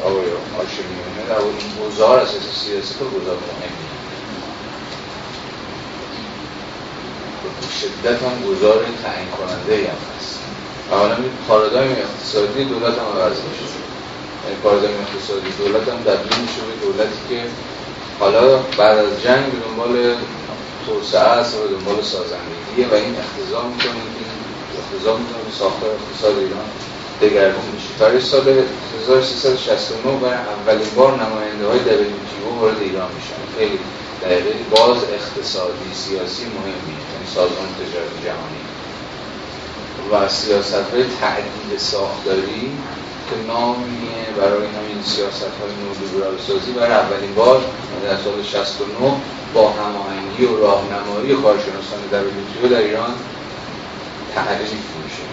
آقای 0.05 0.27
آشمیونه 0.59 1.27
در 1.29 1.39
این 1.39 1.87
گذار 1.87 2.19
اساس 2.19 2.65
سیاسی 2.65 2.95
خیلی 2.95 3.11
گذار 3.11 3.37
مهمی. 3.37 3.94
شدت 7.81 8.23
هم 8.23 8.37
گذار 8.49 8.85
تعیین 9.03 9.31
کننده 9.39 9.75
هم 9.91 10.01
هست. 10.17 10.39
و 10.91 10.95
حالا 10.95 11.17
این 11.17 11.33
پارادایم 11.49 11.91
اقتصادی 11.91 12.65
دولت 12.65 12.95
هم 12.99 13.09
عوض 13.15 13.37
میشه. 13.49 13.67
یعنی 14.45 14.57
پارادایم 14.63 14.97
اقتصادی 15.05 15.51
دولت 15.59 15.89
هم 15.89 15.99
تبدیل 16.09 16.39
میشه 16.45 16.61
به 16.69 16.87
دولتی 16.87 17.21
که 17.29 17.41
حالا 18.21 18.57
بعد 18.79 18.99
از 18.99 19.23
جنگ 19.25 19.45
به 19.53 19.59
دنبال 19.67 20.15
توسعه 20.87 21.21
است 21.21 21.55
و 21.55 21.69
دنبال 21.69 22.03
سازندگیه 22.03 22.87
و 22.91 22.95
این 22.95 23.15
اختزا 23.25 23.63
می‌کنه 23.69 24.01
این 24.19 24.31
اختزا 24.81 25.13
می‌کنه 25.17 25.51
ساختار 25.59 25.91
اقتصاد 25.91 26.39
ایران 26.39 26.69
دگرگون 27.23 27.67
میشه. 27.75 27.89
برای 28.01 28.21
سال 28.21 28.47
1369 29.03 30.19
برای 30.19 30.35
اولین 30.35 30.91
بار 30.97 31.13
نماینده 31.23 31.67
های 31.67 31.79
WTO 31.79 32.61
وارد 32.61 32.81
ایران 32.81 33.09
میشن. 33.17 33.59
خیلی 33.59 33.79
دقیقه. 34.23 34.55
باز 34.71 34.97
اقتصادی 35.19 35.91
سیاسی 35.95 36.45
مهمی 36.45 36.97
سازمان 37.35 37.69
تجارت 37.81 38.25
جهانی. 38.25 38.65
و 40.13 40.29
سیاست 40.29 40.75
های 40.75 41.05
تعدیل 41.21 41.79
ساختاری 41.79 42.73
که 43.31 43.37
نامیه 43.47 44.27
برای 44.37 44.67
همین 44.67 45.03
سیاست 45.05 45.43
های 45.43 45.73
نولیبرال 45.85 46.39
سازی. 46.47 46.73
برای 46.73 46.93
اولین 46.93 47.35
بار 47.35 47.65
در 48.05 48.17
سال 48.17 48.43
69 48.43 49.13
با 49.55 49.71
هماهنگی 49.71 50.45
و 50.45 50.57
راهنمایی 50.57 51.35
کارشناسان 51.43 51.99
WTO 52.13 52.69
در 52.71 52.79
ایران 52.79 53.15
تعریف 54.35 54.73
میشه. 55.05 55.25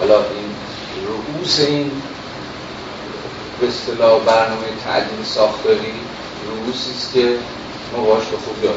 حالا 0.00 0.16
این 0.16 0.54
رؤوس 1.06 1.60
این 1.60 1.90
به 3.60 3.68
اصطلاح 3.68 4.20
برنامه 4.24 4.66
تعدیل 4.84 5.24
ساختاری 5.24 5.94
معکوسی 6.46 6.90
است 6.90 7.12
که 7.12 7.36
ما 7.92 8.04
باش 8.04 8.24
به 8.24 8.36
خوبی 8.36 8.68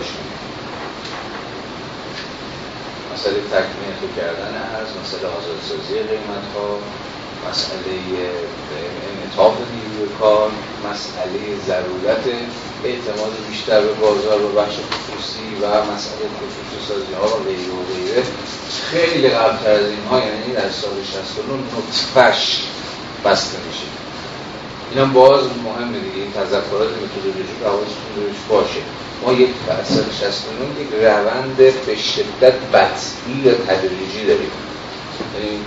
مسئله 3.15 3.41
تکمیل 3.51 3.95
تو 4.01 4.07
کردن 4.21 4.55
هست 4.55 4.93
مسئله 5.01 5.27
آزادسازی 5.39 5.93
قیمت 5.93 6.45
ها 6.55 6.79
مسئله 7.49 7.95
انعطاف 9.11 9.53
نیروی 9.73 10.09
کار 10.19 10.51
مسئله 10.89 11.41
ضرورت 11.67 12.25
اعتماد 12.83 13.33
بیشتر 13.49 13.81
به 13.81 13.93
بازار 13.93 14.41
و 14.41 14.51
بخش 14.51 14.75
خصوصی 14.75 15.55
و 15.61 15.65
مسئله 15.65 16.25
خصوصی 16.37 16.87
سازی 16.87 17.13
ها 17.13 17.27
و 17.27 17.43
غیره 17.43 17.71
و 17.71 17.83
غیره. 17.93 18.23
خیلی 18.91 19.29
قبل 19.29 19.67
از 19.67 19.89
اینها 19.89 20.19
یعنی 20.19 20.53
در 20.53 20.69
سال 20.69 21.03
69 21.03 21.63
نطفش 21.77 22.63
بسته 23.25 23.57
میشه. 23.67 23.94
اینم 24.95 25.13
باز 25.13 25.43
مهمه 25.63 25.99
دیگه 25.99 26.15
این 26.15 26.31
تذکرات 26.31 26.89
متدولوژیک 27.03 27.59
حواستون 27.63 28.11
روش 28.15 28.37
باشه. 28.49 28.81
ما 29.23 29.33
یک 29.33 29.49
سال 29.83 30.03
69 30.19 30.81
یک 30.81 30.87
روند 31.03 31.57
به 31.57 31.95
شدت 31.95 32.53
بطعی 32.73 33.49
و 33.49 33.53
تدریجی 33.53 34.25
داریم. 34.27 34.51
یعنی 35.39 35.59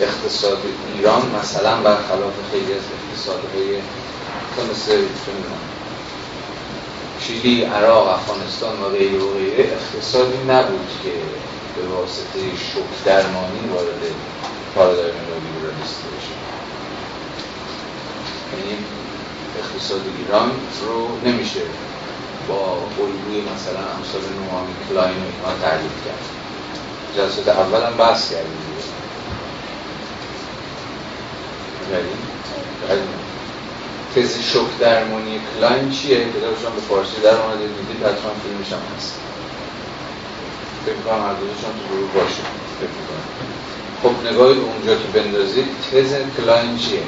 اقتصاد 0.00 0.58
ایران 0.94 1.22
مثلا 1.40 1.76
برخلاف 1.76 2.34
خیلی 2.52 2.72
از 2.72 2.82
اقتصادهای 2.96 3.76
مثل 4.70 4.98
شیلی، 7.26 7.64
عراق، 7.64 8.08
افغانستان 8.08 8.82
و 8.82 8.88
غیره 8.88 9.18
و 9.18 9.34
غیره 9.34 9.72
اقتصادی 9.72 10.38
نبود 10.48 10.88
که 11.02 11.10
به 11.76 11.88
واسطه 11.88 12.40
شک 12.56 13.04
درمانی 13.04 13.68
وارد 13.74 14.02
پارادایم 14.74 15.14
لیبرالیستی 15.14 16.08
بشه 16.18 16.35
یعنی 18.58 18.78
اقتصاد 19.60 20.00
ایران 20.18 20.50
رو 20.86 21.08
نمیشه 21.24 21.60
با 22.48 22.78
الگوی 22.98 23.40
مثلا 23.54 23.82
امثال 23.96 24.20
نائومی 24.20 24.74
کلاین 24.88 25.16
و 25.16 25.26
اینها 25.26 25.68
تعریف 25.68 25.96
کرد. 26.04 26.24
جلسات 27.16 27.48
اول 27.48 27.82
هم 27.86 27.96
بحث 27.96 28.32
کردیم 28.32 28.66
تز 34.16 34.40
شوک 34.40 34.78
درمانی 34.80 35.40
کلاین 35.54 35.90
چیه؟ 35.90 36.18
کتابش 36.18 36.74
به 36.74 36.80
فارسی 36.88 37.20
در 37.22 37.40
اومده 37.40 37.66
دیدید 37.66 38.06
حتما 38.06 38.32
فیلمش 38.42 38.72
هم 38.72 38.96
هست. 38.96 39.14
فکر 40.86 40.94
کنم 40.94 41.22
هر 41.24 41.32
دوشان 41.32 41.72
تو 41.78 41.94
گروه 41.94 42.10
باشه. 42.14 42.42
خب 44.02 44.32
نگاه 44.32 44.46
اونجا 44.46 44.94
که 44.94 45.20
بندازید 45.20 45.66
تز 45.92 46.14
کلاین 46.36 46.78
چیه؟ 46.78 47.02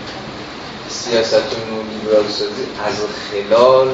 سیاست 0.89 1.35
نو 1.35 1.83
لیبرال 1.93 2.29
سازی 2.29 2.63
از 2.85 2.97
خلال 3.31 3.89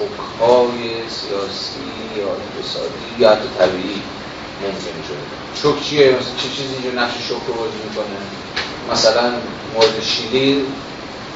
شکهای 0.00 1.08
سیاسی 1.08 1.90
یا 2.16 2.26
اقتصادی 2.26 3.06
یا 3.18 3.30
حتی 3.30 3.48
طبیعی 3.58 4.02
ممکن 4.62 4.98
شده 5.08 5.40
شک 5.54 5.84
چیه؟ 5.84 6.10
مثلا 6.10 6.36
چه 6.36 6.48
چیزی 6.56 6.74
اینجا 6.74 7.02
نقش 7.02 7.14
شک 7.14 7.46
رو 7.48 7.54
بازی 7.54 7.78
می‌کنه؟ 7.88 8.16
مثلا 8.92 9.32
مورد 9.74 10.02
شیلی 10.02 10.64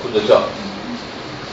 کودتا 0.02 0.42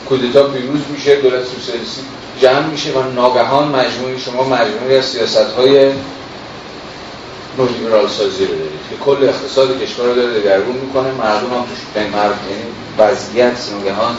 کودتا 0.10 0.44
پیروز 0.44 0.82
میشه 0.90 1.16
دولت 1.16 1.46
سوسیالیستی 1.46 2.02
جمع 2.42 2.66
میشه 2.66 2.92
و 2.92 3.12
ناگهان 3.12 3.68
مجموعی 3.68 4.20
شما 4.20 4.44
مجموعی 4.44 4.98
از 4.98 5.06
سیاست 5.06 5.38
های 5.38 5.92
نولیبرال 7.58 8.08
سازی 8.08 8.46
رو 8.46 8.56
دارید 8.56 8.80
که 8.90 8.96
کل 9.06 9.30
اقتصاد 9.30 9.84
کشور 9.84 10.06
رو 10.06 10.16
داره 10.16 10.40
دگرگون 10.40 10.76
می‌کنه 10.76 11.12
مردم 11.12 11.54
هم 11.54 11.66
توش 11.66 12.04
مردم 12.14 12.50
یعنی 12.50 12.64
وضعیت 12.98 13.70
ناگهان 13.72 14.18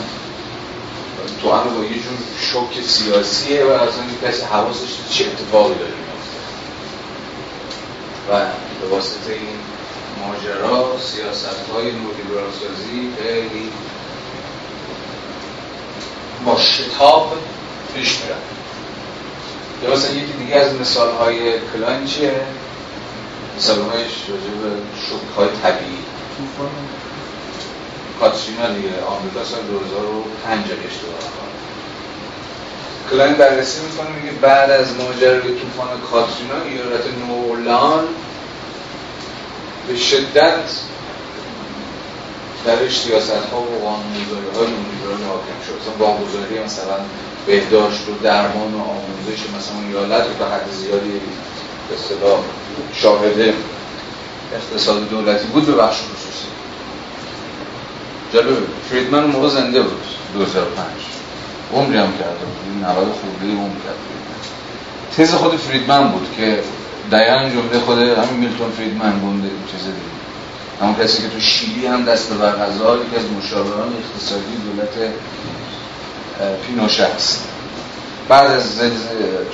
تو 1.41 1.51
همه 1.51 1.77
با 1.77 1.83
یه 1.83 1.93
جور 1.93 2.17
شوک 2.39 2.81
سیاسیه 2.87 3.65
و 3.65 3.69
اصلا 3.69 4.03
کسی 4.23 4.41
حواسش 4.41 4.89
چه 5.11 5.25
اتفاقی 5.25 5.75
داره 5.75 5.93
و 8.29 8.45
به 8.81 8.87
واسطه 8.87 9.33
این 9.33 9.59
ماجرا 10.19 10.99
سیاست 10.99 11.69
های 11.73 11.91
نولیبرال 11.91 12.51
سازی 12.51 13.09
خیلی 13.23 13.71
با 16.45 16.59
شتاب 16.59 17.37
پیش 17.95 18.17
میرن 18.21 18.37
یا 19.83 19.93
مثلا 19.95 20.11
یکی 20.11 20.33
دیگه 20.33 20.55
از 20.55 20.73
مثال 20.73 21.11
های 21.15 21.59
کلاین 21.73 22.05
چیه؟ 22.05 22.41
مثال 23.57 23.81
هایش 23.81 24.11
راجع 24.29 24.75
شوک 25.09 25.37
های 25.37 25.47
طبیعی. 25.63 25.97
کاترینا 28.19 28.67
دیگه. 28.75 29.03
آمریکا 29.03 29.43
سال 29.43 29.63
2005 29.63 30.65
اشتباه 30.71 31.33
کلاین 33.11 33.33
بررسی 33.33 33.81
می‌کنه 33.81 34.09
میگه 34.09 34.31
بعد 34.31 34.71
از 34.71 34.87
ماجرای 34.97 35.39
طوفان 35.39 35.87
کاترینا 36.11 36.61
ایالت 36.65 37.03
نیواورلئان 37.27 38.03
به 39.87 39.95
شدت 39.95 40.69
درش 42.65 42.99
سیاست 42.99 43.31
ها 43.51 43.61
و 43.61 43.79
قانونگذاری 43.83 44.47
های 44.55 44.67
نولیبرال 44.67 45.29
حاکم 45.29 45.59
شد. 45.67 45.81
مثلا 45.81 45.93
بانگذاری 45.99 46.59
مثلا 46.65 46.97
بهداشت 47.45 48.09
و 48.09 48.23
درمان 48.23 48.73
و 48.73 48.81
آموزش 48.81 49.41
مثلا 49.57 49.87
ایالت 49.87 50.27
به 50.27 50.45
حد 50.45 50.71
زیادی 50.71 51.21
به 51.89 51.95
اصطلاح 51.95 52.39
شاهد 52.93 53.53
اقتصاد 54.53 55.09
دولتی 55.09 55.47
بود 55.47 55.65
به 55.65 55.71
بخش 55.71 55.97
خصوصی. 55.97 56.47
جالب 58.33 58.57
فریدمن 58.89 59.23
موقع 59.23 59.49
زنده 59.49 59.81
بود 59.81 60.03
2005 60.33 60.87
عمری 61.73 61.97
هم 61.97 62.11
کرده 62.19 62.45
بود 62.45 62.83
90 62.83 62.95
خورده 62.95 63.57
عمر 63.57 63.75
کرد 63.85 63.95
تز 65.17 65.33
خود 65.33 65.55
فریدمن 65.55 66.07
بود 66.07 66.27
که 66.37 66.59
دقیقا 67.11 67.49
جمله 67.49 67.79
خود 67.85 67.97
همین 67.97 68.39
میلتون 68.39 68.71
فریدمن 68.77 69.19
بونده 69.19 69.49
چیز 69.71 69.81
دیگه. 69.81 70.13
همون 70.81 70.95
کسی 70.95 71.23
که 71.23 71.29
تو 71.29 71.39
شیلی 71.39 71.87
هم 71.87 72.05
دست 72.05 72.33
بر 72.33 72.51
غذا 72.51 72.95
یکی 72.95 73.15
از 73.15 73.31
مشاوران 73.37 73.93
اقتصادی 73.93 74.55
دولت 74.65 75.13
پینوشه 76.67 77.03
است. 77.03 77.47
بعد 78.29 78.51
از 78.51 78.79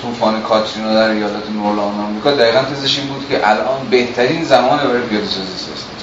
طوفان 0.01 0.41
کاترینا 0.41 0.93
در 0.93 1.09
ایالت 1.09 1.49
نورلان 1.55 1.99
آمریکا 1.99 2.31
دقیقا 2.31 2.59
تزش 2.59 2.99
این 2.99 3.07
بود 3.07 3.25
که 3.29 3.49
الان 3.49 3.89
بهترین 3.89 4.43
زمان 4.43 4.77
برای 4.77 5.01
پیاده 5.01 5.25
سازی 5.25 5.57
سیاست. 5.57 5.98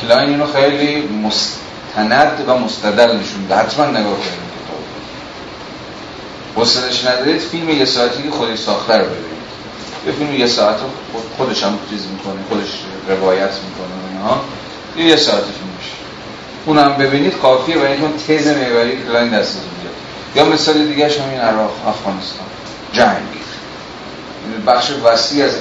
کلاین 0.00 0.28
اینو 0.28 0.46
خیلی 0.46 1.08
مستند 1.08 2.44
و 2.46 2.58
مستدل 2.58 3.16
نشون 3.16 3.58
حتما 3.58 3.86
نگاه 3.86 4.14
کنید. 4.14 4.48
حسنش 6.56 7.04
ندارید. 7.04 7.40
فیلم 7.40 7.70
یه 7.70 7.84
ساعتی 7.84 8.22
که 8.22 8.30
خودش 8.30 8.58
ساخته 8.58 8.98
رو 8.98 9.04
ببینید. 9.04 9.28
یه 10.06 10.12
فیلم 10.12 10.34
یه 10.34 10.46
ساعت 10.46 10.76
خودش 11.36 11.64
هم 11.64 11.78
چیز 11.90 12.06
می‌کنه 12.06 12.40
خودش 12.48 12.68
روایت 13.08 13.50
می‌کنه 13.50 13.86
و 13.86 14.08
اینها. 14.12 14.40
یه 14.96 15.16
ساعت 15.16 15.42
فیلم 15.42 15.70
میشه. 15.78 15.92
اونم 16.66 16.96
ببینید 16.96 17.38
کافیه 17.38 17.76
برای 17.76 17.92
اینکه 17.92 18.38
تز 18.38 18.46
می‌بری 18.46 19.02
کلاین 19.06 19.30
دستتون 19.30 19.62
بیاد. 19.82 19.94
یا 20.36 20.54
مثال 20.54 20.86
دیگه 20.86 21.10
همین 21.22 21.40
عراق 21.40 21.88
افغانستان. 21.88 22.46
جنگ. 22.92 23.16
بخش 24.66 24.90
وسیع 25.04 25.44
از 25.44 25.52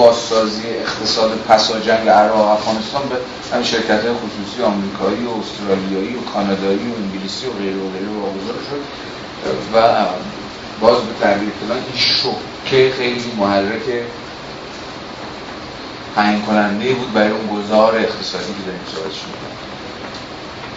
بازسازی 0.00 0.62
اقتصاد 0.68 1.30
پس 1.48 1.72
جنگ 1.72 2.08
عراق 2.08 2.48
افغانستان 2.48 3.02
به 3.08 3.16
همین 3.52 3.66
شرکت 3.66 4.04
های 4.04 4.12
خصوصی 4.12 4.62
آمریکایی 4.62 5.24
و 5.24 5.30
استرالیایی 5.40 6.14
و 6.16 6.20
کانادایی 6.20 6.78
و 6.78 6.94
انگلیسی 7.02 7.46
و 7.46 7.50
غیره 7.50 7.76
و 7.76 7.90
غیره 7.90 8.08
واگذار 8.08 8.60
شد. 8.70 8.82
و 9.74 10.06
باز 10.80 10.96
به 10.96 11.14
تعبیر 11.20 11.48
کلان 11.60 11.78
این 11.78 11.96
شوکه 11.96 12.92
خیلی 12.96 13.32
محرک 13.38 13.82
تعیین 16.16 16.42
کننده 16.42 16.94
بود 16.94 17.12
برای 17.12 17.30
اون 17.30 17.46
گذار 17.46 17.96
اقتصادی 17.96 18.44
که 18.44 18.62
داریم 18.66 18.80
صحبتش 18.94 19.20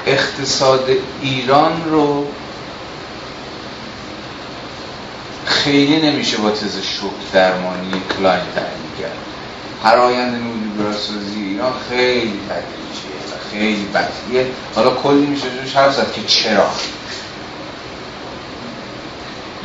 اقتصاد 0.06 0.90
ایران 1.22 1.84
رو 1.86 2.28
خیلی 5.46 6.12
نمیشه 6.12 6.38
با 6.38 6.52
تز 6.52 6.82
شوک 6.82 7.32
درمانی 7.34 7.92
کلاین 8.18 8.44
تعیین 8.56 8.92
کرد. 9.00 9.18
هر 9.84 9.98
آینده 9.98 10.38
نولیبرال 10.38 10.94
سازی 10.94 11.44
ایران 11.44 11.74
خیلی 11.90 12.40
تدریجیه 12.50 13.20
و 13.32 13.52
خیلی 13.52 13.86
بدیه 13.86 14.48
حالا 14.76 14.90
کلی 14.96 15.26
میشه 15.26 15.46
جوش 15.62 15.76
حرف 15.76 15.96
زد 15.96 16.14
که 16.14 16.22
چرا؟ 16.28 16.70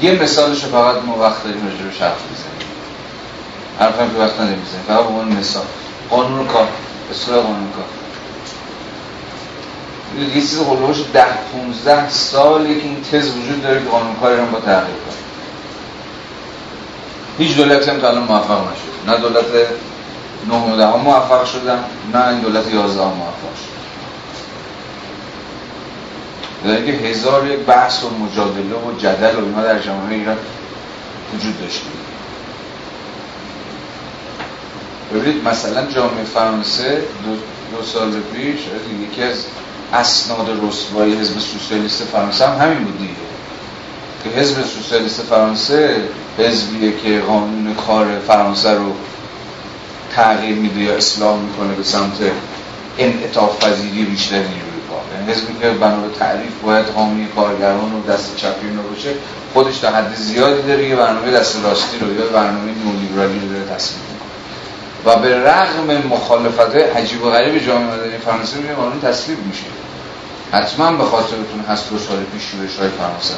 یه 0.02 0.22
مثالش 0.22 0.64
رو 0.64 0.70
فقط 0.70 1.04
ما 1.04 1.18
وقت 1.18 1.44
داریم 1.44 1.64
راجع 1.64 1.76
به 1.76 2.04
حرف 2.04 2.22
بزنیم 2.22 2.68
حرف 3.78 4.00
هم 4.00 4.10
که 4.10 4.18
وقت 4.18 4.34
نداریم 4.34 4.62
بزنیم 4.62 4.84
فقط 4.86 5.04
به 5.04 5.08
عنوان 5.08 5.28
مثال. 5.28 5.64
قانون 6.10 6.46
کار. 6.46 6.68
اصلاح 7.10 7.42
قانون 7.42 7.70
کار. 7.70 7.84
یه 10.34 10.40
چیز 10.40 10.58
قلوش 10.58 10.96
ده 11.12 11.26
15 11.52 12.10
ساله 12.10 12.74
که 12.74 12.84
این 12.84 13.02
تز 13.12 13.28
وجود 13.36 13.62
داره 13.62 13.84
که 13.84 13.90
قانون 13.90 14.16
کار 14.20 14.30
ایران 14.30 14.50
با 14.50 14.60
تغییر 14.60 14.96
کنه. 14.96 15.27
هیچ 17.38 17.56
دولتی 17.56 17.90
هم 17.90 18.00
تا 18.00 18.08
الان 18.08 18.22
موفق 18.22 18.60
نشد. 18.60 19.10
نه 19.10 19.16
دولت 19.16 19.44
نه 20.48 20.54
و 20.54 20.76
ده 20.76 20.96
موفق 20.96 21.44
شدن 21.44 21.84
نه 22.14 22.28
این 22.28 22.40
دولت 22.40 22.74
11 22.74 23.04
موفق 23.04 23.54
شد. 23.56 23.78
در 26.64 26.84
که 26.84 26.92
هزار 26.92 27.46
یک 27.46 27.58
بحث 27.58 28.04
و 28.04 28.10
مجادله 28.10 28.74
و 28.74 28.98
جدل 28.98 29.36
و 29.36 29.44
اینا 29.44 29.62
در 29.62 29.78
جامعه 29.78 30.14
ایران 30.14 30.36
وجود 31.34 31.60
داشته. 31.60 31.86
ببینید 35.14 35.48
مثلا 35.48 35.86
جامعه 35.86 36.24
فرانسه 36.24 37.02
دو, 37.24 37.30
دو 37.76 37.84
سال 37.84 38.10
پیش 38.10 38.60
یکی 39.10 39.22
از 39.22 39.44
اسناد 39.92 40.60
رسوایی 40.68 41.14
حزب 41.14 41.38
سوسیالیست 41.38 42.04
فرانسه 42.04 42.46
هم 42.46 42.58
همین 42.58 42.84
بود 42.84 42.98
دیگه. 42.98 43.27
که 44.24 44.30
حزب 44.30 44.64
سوسیالیست 44.64 45.22
فرانسه 45.22 45.96
حزبیه 46.38 46.92
که 47.02 47.20
قانون 47.20 47.74
کار 47.74 48.06
فرانسه 48.26 48.74
رو 48.74 48.92
تغییر 50.14 50.54
میده 50.54 50.80
یا 50.80 50.94
اصلاح 50.94 51.38
می‌کنه 51.40 51.74
به 51.74 51.82
سمت 51.82 52.18
انعطاف 52.98 53.64
پذیری 53.64 54.04
بیشتر 54.04 54.36
نیروی 54.36 54.68
یعنی 55.14 55.32
حزبی 55.32 55.54
که 55.60 55.70
بنا 55.70 56.00
به 56.00 56.18
تعریف 56.18 56.52
باید 56.62 56.86
حامی 56.88 57.26
کارگران 57.36 57.92
و 57.92 58.12
دست 58.12 58.36
چپی 58.36 58.66
باشه 58.90 59.10
خودش 59.54 59.78
تا 59.78 59.90
حد 59.90 60.14
زیادی 60.14 60.62
داره 60.62 60.88
یه 60.88 60.96
برنامه 60.96 61.30
دست 61.30 61.64
راستی 61.64 61.98
رو 61.98 62.14
یا 62.14 62.26
برنامه 62.26 62.72
نولیبرالی 62.84 63.38
رو 63.38 63.48
داره 63.48 63.74
تصمیم 63.74 64.02
و 65.04 65.16
به 65.16 65.44
رغم 65.44 66.06
مخالفت 66.08 66.76
عجیب 66.76 67.24
و 67.24 67.30
غریب 67.30 67.66
جامعه 67.66 67.86
مدنی 67.86 68.18
فرانسه 68.18 68.56
میگه 68.56 68.74
قانون 68.74 69.00
تصویب 69.00 69.38
میشه. 69.46 69.64
حتما 70.52 70.92
به 70.92 71.04
خاطرتون 71.04 71.60
هست 71.68 71.90
دو 71.90 71.98
سال 71.98 72.16
پیش 72.16 72.42
شورش 72.42 72.78
های 72.78 72.88
فرانسه 72.88 73.34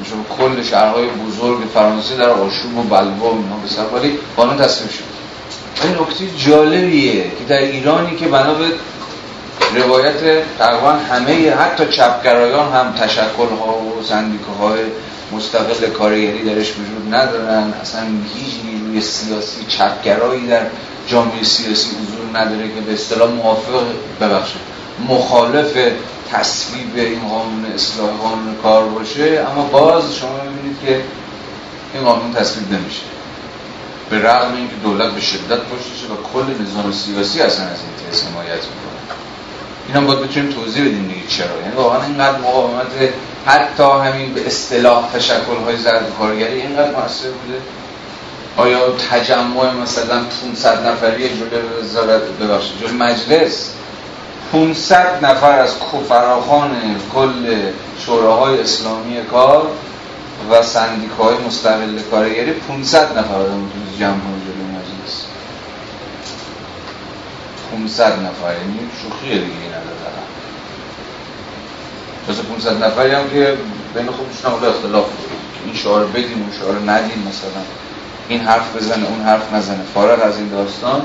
میشه 0.00 0.12
کل 0.38 0.62
شهرهای 0.62 1.06
بزرگ 1.06 1.58
فرانسه 1.74 2.16
در 2.16 2.30
آشوب 2.30 2.78
و 2.78 2.82
بلوا 2.82 3.30
اینا 3.30 3.56
به 3.62 3.68
سر 3.68 3.98
ولی 3.98 4.18
قانون 4.36 4.56
تصویب 4.56 4.90
شد 4.90 5.04
این 5.82 5.92
نکته 5.92 6.24
جالبیه 6.50 7.22
که 7.22 7.44
در 7.48 7.58
ایرانی 7.58 8.16
که 8.16 8.28
بنا 8.28 8.54
به 8.54 8.66
روایت 9.74 10.42
تقریبا 10.58 10.92
همه 10.92 11.50
حتی 11.50 11.84
چپگرایان 11.86 12.72
هم 12.72 12.92
تشکل 12.92 13.48
ها 13.60 13.78
و 13.78 14.02
سندیکه 14.08 14.44
مستقل 15.32 15.86
کارگری 15.86 16.44
درش 16.44 16.72
وجود 16.72 17.14
ندارن. 17.14 17.72
اصلا 17.82 18.02
هیچ 18.34 18.54
نیروی 18.64 19.00
سیاسی 19.00 19.64
چپگرایی 19.68 20.46
در 20.46 20.62
جامعه 21.06 21.42
سیاسی 21.42 21.88
حضور 21.90 22.40
نداره 22.40 22.68
که 22.68 22.80
به 22.80 22.92
اصطلاح 22.92 23.30
موافق 23.30 23.82
ببخشید. 24.20 24.77
مخالف 25.08 25.78
تصویب 26.32 26.96
این 26.96 27.28
قانون 27.28 27.66
اصلاح 27.74 28.10
قانون 28.10 28.54
کار 28.62 28.84
باشه 28.84 29.46
اما 29.50 29.62
باز 29.62 30.16
شما 30.16 30.40
می‌بینید 30.44 30.76
که 30.86 31.02
این 31.94 32.04
قانون 32.04 32.34
تصویب 32.34 32.72
نمیشه. 32.72 33.02
به 34.10 34.18
رغم 34.18 34.56
اینکه 34.56 34.74
دولت 34.82 35.12
به 35.12 35.20
شدت 35.20 35.58
پشتشه 35.58 36.06
و 36.12 36.16
کل 36.32 36.62
نظام 36.62 36.92
سیاسی 36.92 37.40
اصلا 37.40 37.64
از 37.64 37.78
این 37.80 38.10
تیز 38.10 38.24
حمایت 38.24 38.50
می‌کنه. 38.50 39.16
این 39.86 39.96
هم 39.96 40.06
باید 40.06 40.20
بتونیم 40.20 40.52
توضیح 40.52 40.84
بدیم 40.84 41.08
دیگه 41.08 41.26
چرا. 41.28 41.60
یعنی 41.62 41.76
واقعا 41.76 42.04
اینقدر 42.04 42.38
مقاومت 42.38 42.86
حتی 43.46 43.82
همین 43.82 44.34
به 44.34 44.46
اصطلاح 44.46 45.12
تشکل 45.12 45.56
های 45.64 45.76
زرد 45.76 46.12
کارگری 46.18 46.60
اینقدر 46.60 46.90
موثر 46.90 47.28
بوده. 47.28 47.60
آیا 48.56 48.92
تجمع 49.10 49.74
مثلا 49.82 50.24
500 50.42 50.86
نفری 50.86 51.28
جلوی 51.28 51.62
وزارت 51.82 52.22
ببخشید 52.22 52.80
جلوی 52.80 52.96
مجلس 52.96 53.70
500 54.52 55.24
نفر 55.24 55.58
از 55.58 55.74
فراخان 56.08 56.70
کل 57.14 57.70
شوراهای 57.98 58.60
اسلامی 58.60 59.22
کار 59.30 59.66
و 60.50 60.62
سندیکای 60.62 61.36
مستقل 61.46 61.98
کارگری 62.10 62.52
500 62.52 63.18
نفر 63.18 63.34
آدم 63.34 63.68
تو 63.68 63.98
جمع 63.98 64.10
کنه 64.10 64.40
جلوی 64.44 64.66
مجلس. 64.70 65.24
500 67.72 68.12
نفر 68.12 68.52
یعنی 68.52 68.78
شوخیه 69.02 69.34
دیگه 69.34 69.46
این 69.46 69.78
مثل 72.28 72.42
500 72.42 72.84
نفری 72.84 73.14
هم 73.14 73.30
که 73.30 73.56
بین 73.94 74.06
خودشون 74.06 74.62
هم 74.62 74.68
اختلاف 74.68 75.06
این 75.64 75.74
شعار 75.74 76.06
بدیم 76.06 76.42
اون 76.42 76.52
شعار 76.60 76.92
ندیم 76.92 77.28
مثلا. 77.28 77.62
این 78.28 78.40
حرف 78.40 78.76
بزنه 78.76 79.06
اون 79.08 79.20
حرف 79.20 79.52
نزنه. 79.52 79.82
فارغ 79.94 80.22
از 80.22 80.36
این 80.36 80.48
داستان 80.48 81.02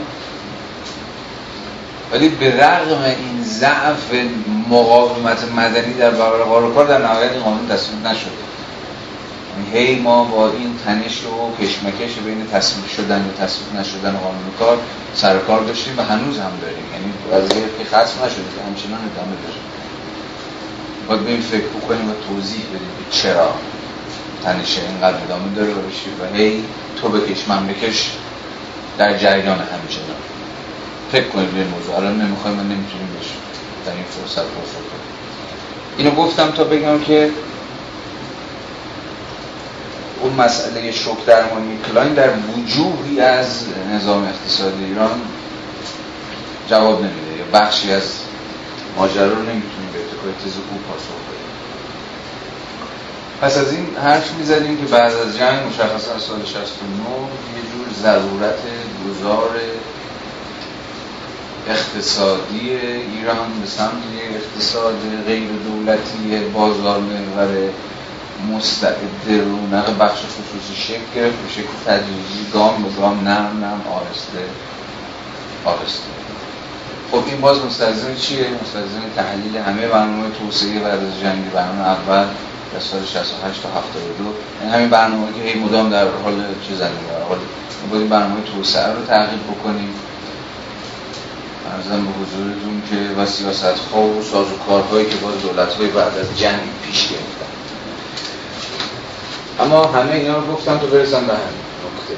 ولی 2.14 2.30
به 2.30 2.66
رغم 2.66 3.02
این 3.02 3.44
ضعف 3.44 4.12
مقاومت 4.70 5.52
مدنی 5.52 5.94
در 5.94 6.12
برابر 6.12 6.74
کار 6.74 6.88
در 6.88 6.98
نهایت 6.98 7.32
این 7.32 7.44
قانون 7.44 7.68
تصویب 7.68 8.08
نشده 8.08 8.32
یعنی 9.54 9.88
هی 9.88 10.00
ما 10.00 10.24
با 10.24 10.50
این 10.52 10.80
تنش 10.86 11.24
و 11.24 11.64
کشمکش 11.64 12.14
بین 12.26 12.48
تصویب 12.52 12.88
شدن 12.88 13.22
و 13.22 13.44
تصویب 13.46 13.80
نشدن 13.80 14.12
قانون 14.12 14.52
کار 14.60 14.78
سر 15.16 15.38
کار 15.38 15.64
داشتیم 15.64 15.94
و 15.98 16.02
هنوز 16.02 16.40
هم 16.40 16.52
داریم. 16.62 16.86
یعنی 16.94 17.14
وضعیت 17.32 17.78
که 17.78 17.86
ختم 17.86 18.26
نشده 18.26 18.64
همچنان 18.68 19.00
ادامه 19.12 19.36
داریم 19.44 19.64
باید 21.08 21.28
این 21.28 21.42
فکر 21.42 21.68
بکنیم 21.68 22.10
و 22.10 22.14
توضیح 22.14 22.62
بدیم 22.62 22.80
که 22.80 23.18
چرا 23.18 23.54
تنشه 24.44 24.82
اینقدر 24.90 25.18
ادامه 25.24 25.56
داره 25.56 25.74
باشی 25.74 26.10
و 26.22 26.36
هی 26.36 26.64
تو 27.02 27.10
بکش 27.10 27.48
من 27.48 27.68
بکش 27.68 28.12
در 28.98 29.18
جریان 29.18 29.60
همچنان. 29.60 30.33
فکر 31.14 31.28
کنید 31.28 31.52
به 31.52 31.64
موضوع. 31.64 31.96
الان 31.96 32.22
نمی‌خوایم 32.22 32.58
من 32.58 32.64
نمی‌تونیم 32.64 33.18
بشیم 33.20 33.38
در 33.86 33.92
این 33.92 34.04
فرصت 34.04 34.42
کنیم 34.42 34.54
اینو 35.98 36.12
گفتم 36.12 36.52
تا 36.52 36.64
بگم 36.64 37.00
که 37.00 37.30
اون 40.22 40.34
مسئله 40.34 40.92
شک 40.92 41.26
درمانی 41.26 41.78
کلاین 41.88 42.14
در 42.14 42.30
وجوهی 42.30 43.20
از 43.20 43.66
نظام 43.94 44.24
اقتصادی 44.24 44.84
ایران 44.86 45.22
جواب 46.70 47.00
نمیده. 47.00 47.38
یا 47.38 47.46
بخشی 47.54 47.92
از 47.92 48.04
ماجرا 48.98 49.28
رو 49.28 49.42
نمی‌تونیم 49.42 49.90
به 49.94 50.00
اتکای 50.00 50.34
تز 50.46 50.54
خوب 50.70 50.82
پاسخ 50.90 51.20
بدیم. 51.28 51.54
پس 53.42 53.58
از 53.58 53.74
این 53.74 53.88
حرف 54.04 54.34
می‌زدیم 54.34 54.78
که 54.78 54.86
بعد 54.86 55.14
از 55.14 55.38
جنگ 55.38 55.68
مشخصا 55.68 56.20
سال 56.20 56.46
69 56.46 56.64
یه 57.56 57.62
جور 57.72 57.88
ضرورت 58.02 58.60
گذار 59.10 59.50
اقتصادی 61.68 62.70
ایران 62.70 63.60
به 63.62 63.68
سمت 63.68 63.92
اقتصاد 64.36 64.96
غیر 65.28 65.50
دولتی 65.66 66.50
بازار 66.54 67.00
محور 67.00 67.70
مستعد 68.52 69.28
رونق 69.28 69.98
بخش 69.98 70.20
خصوصی 70.20 70.82
شکل 70.82 71.02
گرفت. 71.16 71.36
به 71.36 71.50
شکل 71.50 71.74
تدریجی 71.86 72.52
گام 72.54 72.84
به 72.84 72.90
گام 72.90 73.24
نرم 73.24 73.60
نرم 73.62 73.82
آرسته 73.92 74.40
آرسته. 75.66 76.10
خب 77.12 77.24
این 77.28 77.42
باز 77.42 77.66
مستلزم 77.66 78.16
چیه؟ 78.16 78.46
مستلزم 78.64 79.02
تحلیل 79.16 79.58
همه 79.58 79.88
برنامه 79.88 80.30
توسعه 80.40 80.80
بعد 80.80 81.04
از 81.04 81.20
جنگ 81.22 81.52
برنامه 81.52 81.82
اول 81.82 82.26
در 82.74 82.80
سال 82.80 83.06
68 83.06 83.62
تا 83.62 83.70
72 83.70 84.34
این 84.62 84.70
همین 84.70 84.90
برنامه 84.90 85.28
که 85.34 85.50
هی 85.50 85.60
مدام 85.60 85.90
در 85.90 86.08
حال 86.24 86.34
زنی 86.80 87.08
در 87.10 87.24
حال 87.30 88.08
برنامه 88.08 88.42
توسعه 88.42 88.94
رو 88.94 89.06
تغییر 89.06 89.40
بکنیم. 89.40 89.94
ارزم 91.72 92.06
به 92.06 92.12
حضورتون 92.12 92.82
که 92.90 93.22
و 93.22 93.26
سیاست 93.26 93.76
خواه 93.76 94.06
و 94.06 94.58
کارهایی 94.68 95.06
که 95.06 95.16
باز 95.16 95.42
دولت 95.42 95.74
های 95.74 95.88
بعد 95.88 96.18
از 96.18 96.40
جنگ 96.40 96.62
پیش 96.86 97.08
گرفتن. 97.08 97.54
اما 99.60 99.86
همه 99.86 100.12
اینا 100.12 100.38
رو 100.38 100.54
گفتم 100.54 100.78
تو 100.78 100.88
برسن 100.88 101.28
به 101.28 101.34
همین 101.34 101.64
نکته 101.86 102.16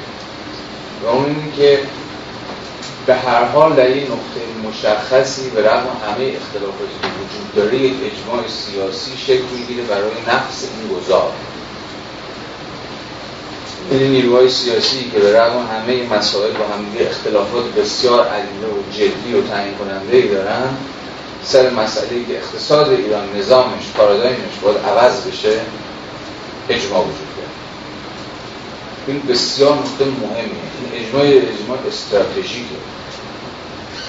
و 1.02 1.06
اون 1.06 1.52
که 1.56 1.80
به 3.06 3.14
هر 3.14 3.44
حال 3.44 3.74
در 3.74 3.86
این 3.86 4.02
نقطه 4.02 4.68
مشخصی 4.68 5.50
به 5.50 5.62
رغم 5.62 5.96
همه 6.06 6.24
اختلافاتی 6.24 6.96
که 7.02 7.08
وجود 7.08 7.54
داره 7.56 7.78
یک 7.78 7.94
اجماع 8.02 8.48
سیاسی 8.48 9.16
شکل 9.16 9.44
می‌گیره 9.58 9.82
برای 9.82 10.10
نفس 10.28 10.64
این 10.64 10.98
گذار 10.98 11.32
این 13.90 14.10
نیروهای 14.10 14.48
سیاسی 14.48 15.10
که 15.12 15.18
به 15.18 15.40
رغم 15.40 15.66
همه 15.66 16.18
مسائل 16.18 16.52
با 16.52 16.64
همه 16.64 17.08
اختلافات 17.10 17.64
بسیار 17.64 18.28
علیه 18.28 18.66
و 18.66 18.92
جدی 18.92 19.34
و 19.34 19.42
تعیین 19.42 19.74
کننده 19.74 20.16
ای 20.16 20.28
دارن 20.28 20.76
سر 21.44 21.70
مسئله 21.70 22.24
که 22.28 22.36
اقتصاد 22.36 22.88
ایران 22.88 23.36
نظامش 23.38 23.82
پارادایمش 23.96 24.58
باید 24.62 24.78
عوض 24.78 25.26
بشه 25.26 25.60
اجماع 26.68 27.00
وجود 27.00 27.30
داره. 27.36 27.48
این 29.06 29.22
بسیار 29.28 29.72
نقطه 29.72 30.04
مهمیه. 30.04 30.66
این 30.82 31.06
اجماع 31.06 31.24
اجماع 31.26 31.78
استراتژیکه. 31.88 32.76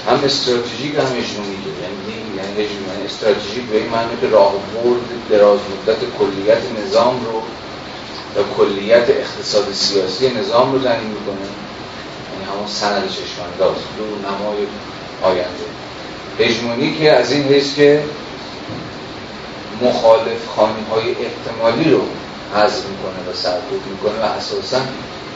هم 0.08 0.24
استراتژیک 0.24 0.94
هم 0.94 1.00
اجماعیه. 1.00 1.72
یعنی 1.82 2.18
یعنی 2.36 2.62
یعنی 2.62 3.04
استراتژیک 3.06 3.64
به 3.70 3.76
این 3.76 3.88
معنی 3.88 4.16
که 4.20 4.28
راهبرد 4.28 5.02
دراز 5.30 5.58
مدت 5.58 5.98
کلیت 6.18 6.62
نظام 6.84 7.20
رو 7.24 7.42
و 8.36 8.40
کلیت 8.56 9.10
اقتصاد 9.10 9.72
سیاسی 9.72 10.30
نظام 10.30 10.72
رو 10.72 10.78
تعیین 10.78 11.08
می‌کنه. 11.08 11.48
یعنی 12.32 12.44
همون 12.52 12.66
سند 12.66 13.08
چشمانداز 13.10 13.76
دو 13.98 14.04
نمای 14.04 14.66
آینده. 15.22 15.64
هژمونی 16.38 16.96
که 16.98 17.12
از 17.12 17.32
این 17.32 17.42
حیث 17.42 17.74
که 17.74 18.04
مخالف 19.82 20.46
خانی 20.56 20.84
های 20.90 21.10
احتمالی 21.10 21.90
رو 21.90 22.00
حذف 22.54 22.84
می‌کنه 22.86 23.30
و 23.30 23.34
سرکوب 23.34 23.80
می‌کنه 23.90 24.20
و 24.20 24.24
اساسا 24.24 24.80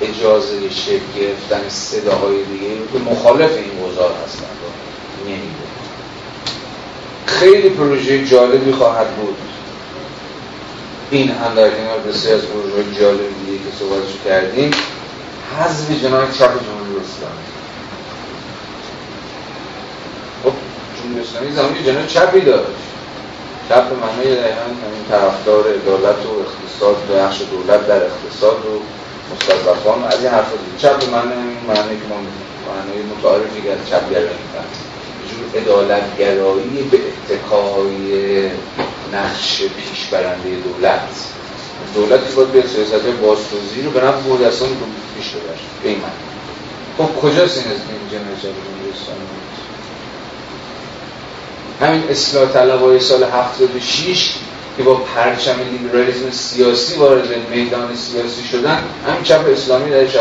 اجازه 0.01 0.71
شکل 0.71 1.21
گرفتن 1.21 1.69
صداهای 1.69 2.45
دیگه 2.45 2.69
که 2.93 3.11
مخالف 3.11 3.51
این 3.51 3.91
گذار 3.91 4.11
هستن 4.25 4.43
رو 4.43 4.69
خیلی 7.27 7.69
پروژه 7.69 8.27
جالبی 8.27 8.73
خواهد 8.73 9.17
بود. 9.17 9.37
این 11.13 11.31
هم 11.31 11.55
در 11.55 11.71
کنار 11.71 11.99
بسیار 11.99 12.35
از 12.35 12.43
پروژه 12.47 13.01
جالب 13.01 13.21
دیگه 13.47 13.59
که 13.59 13.71
صحبتش 13.79 14.15
کردیم. 14.25 14.71
حذف 15.59 15.91
جناح 16.03 16.33
چپ 16.39 16.53
جمهوری 16.65 16.95
اسلامی. 17.05 17.47
خب 20.43 20.53
جمهوری 20.97 21.21
اسلامی 21.21 21.53
زمانی 21.53 21.85
جناح 21.85 22.07
چپی 22.07 22.41
داشت. 22.41 22.83
چپ 23.69 23.89
به 23.89 23.97
معنی 23.97 24.25
دقیقا 24.25 24.65
همین 24.85 25.05
طرفدار 25.11 25.65
عدالت 25.75 26.27
و 26.27 26.31
اقتصاد 26.45 26.97
و 27.11 27.15
بخش 27.15 27.43
دولت 27.51 27.89
در 27.89 28.03
اقتصاد 28.05 28.57
و 28.67 28.81
مستضعفان. 29.35 30.05
از 30.05 30.19
این 30.25 30.33
حرفا 30.33 30.57
چپ 30.79 30.99
به 31.01 31.07
معنی 31.07 31.35
معنی 31.69 32.01
که 32.01 32.07
ما 32.09 32.17
معنی 32.17 33.03
متعارفی 33.03 33.63
که 33.63 33.73
از 33.73 33.89
چپ 33.91 34.11
گرایی 34.11 34.29
عدالتگرایی 35.57 36.89
به 36.91 36.99
اتقای 37.31 38.51
نقش 39.13 39.63
پیشبرنده 39.63 40.51
دولت. 40.65 41.09
دولت 41.95 42.29
که 42.29 42.35
باید 42.35 42.53
به 42.53 42.63
سیاست 42.63 43.07
باستوزی 43.23 43.83
رو 43.83 43.91
به 43.91 44.01
نفع 44.01 44.21
بود 44.21 44.45
رو 44.45 44.51
پیش 45.17 45.29
ببرد. 45.29 45.59
به 45.83 45.89
این 45.89 45.99
من 45.99 46.13
خب 46.99 47.21
کجاست 47.21 47.59
این 47.59 47.67
از 47.67 47.81
این 47.89 48.09
جمعه 48.11 48.37
جمعه 48.43 48.63
همین 51.81 52.03
اصلاح 52.11 52.53
طلبای 52.53 53.01
سال 53.01 53.25
76 53.25 54.35
که 54.77 54.83
با 54.83 54.95
پرچم 54.95 55.55
لیبرالیزم 55.73 56.31
سیاسی 56.31 56.95
وارد 56.95 57.29
میدان 57.51 57.97
سیاسی 57.97 58.43
شدن 58.53 58.83
همین 59.07 59.23
چپ 59.23 59.45
اسلامی 59.53 59.91
در 59.91 60.07
60 60.07 60.19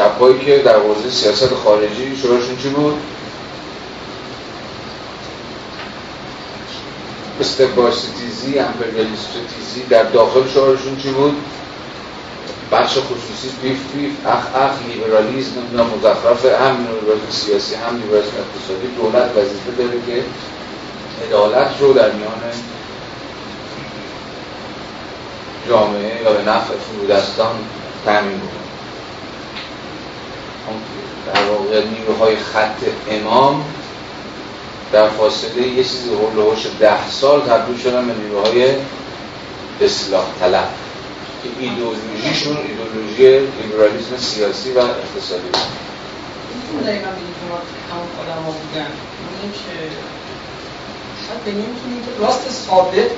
چپهایی 0.00 0.38
که 0.38 0.58
در 0.58 0.76
حوزه 0.76 1.10
سیاست 1.10 1.54
خارجی 1.54 2.16
شورشون 2.16 2.56
چی 2.62 2.68
بود؟ 2.68 2.94
استباسیتیزی، 7.40 8.58
امپریالیستیزی 8.58 9.82
در 9.90 10.02
داخل 10.02 10.48
شعارشون 10.54 10.96
چی 10.96 11.10
بود؟ 11.10 11.36
بخش 12.72 12.98
خصوصی 12.98 13.48
بیف 13.62 13.78
بیف 13.94 14.26
اخ 14.26 14.54
اخ 14.54 14.70
لیبرالیزم 14.88 15.50
نمی‌دونم 15.60 15.86
مزخرف 15.86 16.44
هم 16.44 16.76
لیبرالیزم 16.76 17.30
سیاسی 17.30 17.74
هم 17.74 17.96
لیبرالیزم 17.96 18.32
اقتصادی 18.36 18.86
دولت 18.96 19.30
وظیفه 19.36 19.70
داره 19.78 20.00
که 20.06 20.24
عدالت 21.26 21.70
رو 21.80 21.92
در 21.92 22.12
میان 22.12 22.32
جامعه 25.68 26.22
یا 26.22 26.32
به 26.32 26.42
نفع 26.42 26.74
فرودستان 26.74 27.54
تامین 28.04 28.40
کنه 28.40 28.69
در 31.34 31.44
واقع 31.44 31.84
نیروهای 31.84 32.36
خط 32.36 32.82
امام 33.10 33.64
در 34.92 35.08
فاصله 35.08 35.68
یه 35.68 35.84
چیزی 35.84 36.08
هلوهوش 36.08 36.66
ده 36.80 37.10
سال 37.10 37.40
تبدیل 37.40 37.78
شدن 37.78 38.06
به 38.06 38.14
نیروهای 38.14 38.74
اصلاح 39.80 40.24
طلب. 40.40 40.68
که 41.42 41.48
ایدئولوژیشون 41.58 42.56
ایدئولوژی 42.56 43.38
لیبرالیسم 43.62 44.16
سیاسی 44.16 44.72
و 44.72 44.78
اقتصادی 44.78 45.42
بود. 45.42 45.60
که 49.52 49.72
شاید 51.26 51.44
به 51.44 51.50
که 51.50 52.24
راست 52.26 52.50
ثابت 52.50 53.10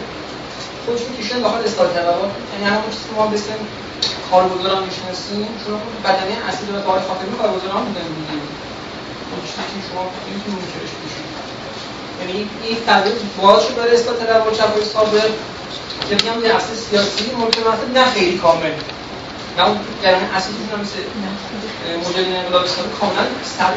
خودشون 0.85 1.17
کشیدن 1.17 1.41
داخل 1.41 1.63
اصلاح 1.69 1.89
طلبات 1.95 2.33
یعنی 2.53 2.65
همون 2.65 2.91
چیزی 2.91 3.05
که 3.09 3.15
ما 3.19 3.27
بسیم 3.27 3.61
کارگزاران 4.31 4.83
می‌شناسیم 4.89 5.49
چون 5.65 5.79
بدنه 6.05 6.35
اصلی 6.49 6.67
دولت 6.67 6.87
آقای 6.87 7.03
خاتمی 7.09 7.37
کارگزاران 7.41 7.85
بودن 7.85 8.09
دیگه 8.19 8.39
اون 9.31 9.41
چیزی 9.49 9.63
که 9.73 9.81
شما 9.89 10.03
نمی‌تونید 10.27 10.59
منکرش 10.59 10.93
بشید. 11.03 11.29
یعنی 12.21 12.37
این 12.67 12.77
تغییر 12.87 13.15
باز 13.43 13.61
شد 13.65 13.75
برای 13.77 13.95
اصلاح 13.97 14.17
طلبات 14.17 14.55
چپ 14.59 14.85
ثابت 14.95 15.33
که 16.09 16.15
میگم 16.15 16.45
یه 16.45 16.55
اصل 16.59 16.75
سیاسی 16.75 17.25
ممکن 17.41 17.61
مثلا 17.61 17.89
نه 17.95 18.05
خیلی 18.15 18.39
کامل. 18.39 18.75
نه 19.57 19.69
اون 19.69 19.79
گرمه 20.03 20.37
اصلیشون 20.37 20.69
هم 20.73 20.81
مثل 20.81 20.99
مجاهدین 21.99 22.37
انقلاب 22.37 22.65
اسلامی 22.65 22.93
کاملا 23.01 23.25
سر 23.59 23.73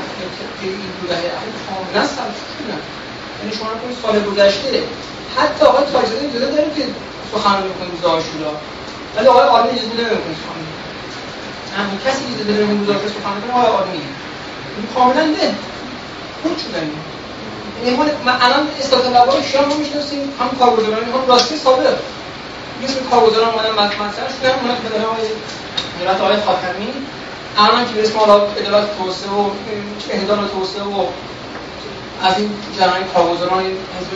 این 0.61 0.91
دو 1.01 1.13
اخیر 1.13 1.53
کاملا 1.69 2.07
سر 2.15 2.29
یعنی 3.39 3.55
شما 3.55 3.69
کنید 3.81 3.97
سال 4.01 4.15
گذشته. 4.29 4.83
حتی 5.37 5.65
آقای 5.65 5.83
تاجزاده 5.93 6.27
اجازه 6.27 6.45
داره 6.51 6.69
که 6.75 6.83
سخنرانی 7.31 7.73
کنید 7.79 7.91
روز 7.91 8.05
آشورا. 8.05 8.51
ولی 9.15 9.27
آقای 9.27 9.47
آرمی 9.47 9.69
اجازه 9.69 9.95
نمی‌کنه 10.03 10.35
سخنرانی 10.41 10.73
همون 11.77 11.97
کسی 12.05 12.21
اجازه 12.33 12.53
داره 12.53 12.65
این 12.69 12.85
آشورا 12.85 13.09
سخنرانی 13.17 13.41
کنه 13.41 13.53
آقای 13.53 13.71
آرمی 13.79 14.01
این 14.77 14.87
کاملا 14.95 15.25
نه. 15.37 15.47
خود 16.41 16.57
شدن 16.63 16.87
یعنی 17.85 17.97
من 18.25 18.37
الان 18.41 18.67
طلبای 19.01 19.43
شام 19.43 19.69
رو 19.69 19.77
می‌شناسیم 19.77 20.21
هم 20.39 20.49
کارگزاران. 20.59 21.03
هم 21.03 21.27
راستی 21.27 21.57
ثابت. 21.57 21.97
اسم 22.83 22.99
کارگزاران 23.11 23.49
اومدن 23.53 23.71
مطرح 23.71 24.29
شدن 24.35 24.53
اونا 24.59 24.75
که 24.75 24.81
بدن 24.89 25.05
آقای 25.05 25.27
دولت 25.99 26.21
آقای 26.21 26.37
خاتمی. 26.45 26.93
الان 27.57 27.87
که 27.87 27.93
به 27.93 28.03
اسم 28.03 28.17
حالا 28.19 28.35
ادارات 28.57 28.97
توسعه 28.97 29.31
و 29.31 29.49
اهدار 30.09 30.47
توسعه 30.53 30.83
و 30.83 31.05
از 32.23 32.33
این 32.37 32.49
جرای 32.79 33.03
کارگزاران 33.13 33.63
حزب 33.63 34.11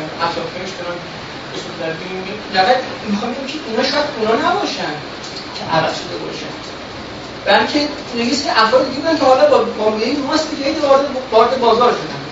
اطرافیش 0.00 0.70
دارن 0.78 0.98
اصول 1.54 1.74
در 1.80 1.92
لقد 2.60 2.80
می‌خوام 3.10 3.32
بگم 3.32 3.46
که 3.46 3.58
اونا 3.66 3.82
شاید 3.82 4.04
اونا 4.18 4.50
نباشن 4.50 4.94
که 5.56 5.62
عرض 5.76 5.94
شده 5.98 6.16
باشن. 6.24 6.52
بلکه 7.46 7.88
نگیست 8.14 8.44
که 8.44 8.62
افراد 8.62 8.88
دیگه 8.88 9.00
بودن 9.00 9.18
که 9.18 9.24
حالا 9.24 9.50
با 9.50 9.58
بامیه 9.64 10.18
ماست 10.18 10.50
دیگه 10.50 10.80
وارد 10.80 11.06
وارد 11.30 11.60
بازار 11.60 11.92
شدن. 11.92 12.22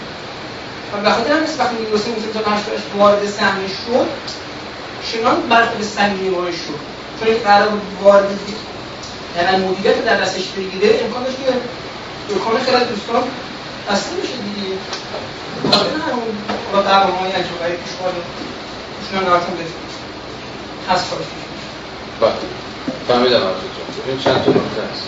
و 0.92 1.02
به 1.02 1.10
خاطر 1.10 1.32
همین 1.32 1.48
وقتی 1.58 1.76
میگوسیم 1.76 2.14
می‌تونیم 2.14 2.32
تا 2.32 2.40
پنج 2.40 2.60
وارد 2.98 3.26
سهمی 3.26 3.68
شد 3.68 4.06
چنان 5.12 5.40
مرتبه 5.40 5.84
سنگینی 5.84 6.28
وارد 6.28 6.54
شد. 6.54 6.80
چون 7.18 7.28
این 7.28 7.38
قرار 7.38 7.82
وارد 8.02 8.28
یعنی 9.36 9.66
مدیریت 9.66 10.04
در 10.04 10.20
دستش 10.20 10.48
بگیره 10.48 10.88
داشت 10.88 11.36
که 11.36 11.52
دکان 12.34 12.58
خیلی 12.58 12.84
دوستان 12.84 13.22
بسته 13.88 14.16
بشه 14.16 14.36
دیگه. 14.46 14.76
همون 16.06 16.36
حالا 16.72 16.82
برنامه 16.82 17.18
های 17.18 17.32
عجب 17.32 17.58
غریب 17.60 17.80
پیش 17.84 17.92
باره 18.00 18.14
ایشون 19.00 19.28
نهارتون 19.28 19.54
بده 19.54 19.64
هست 20.88 21.10
کارش 21.10 21.24
پیش 21.32 21.44
بله. 22.20 22.32
فهمیدم 23.08 23.36
عرضتون 23.36 23.86
ببین 24.04 24.18
چند 24.18 24.44
تا 24.44 24.50
نکته 24.50 24.82
هست. 24.92 25.04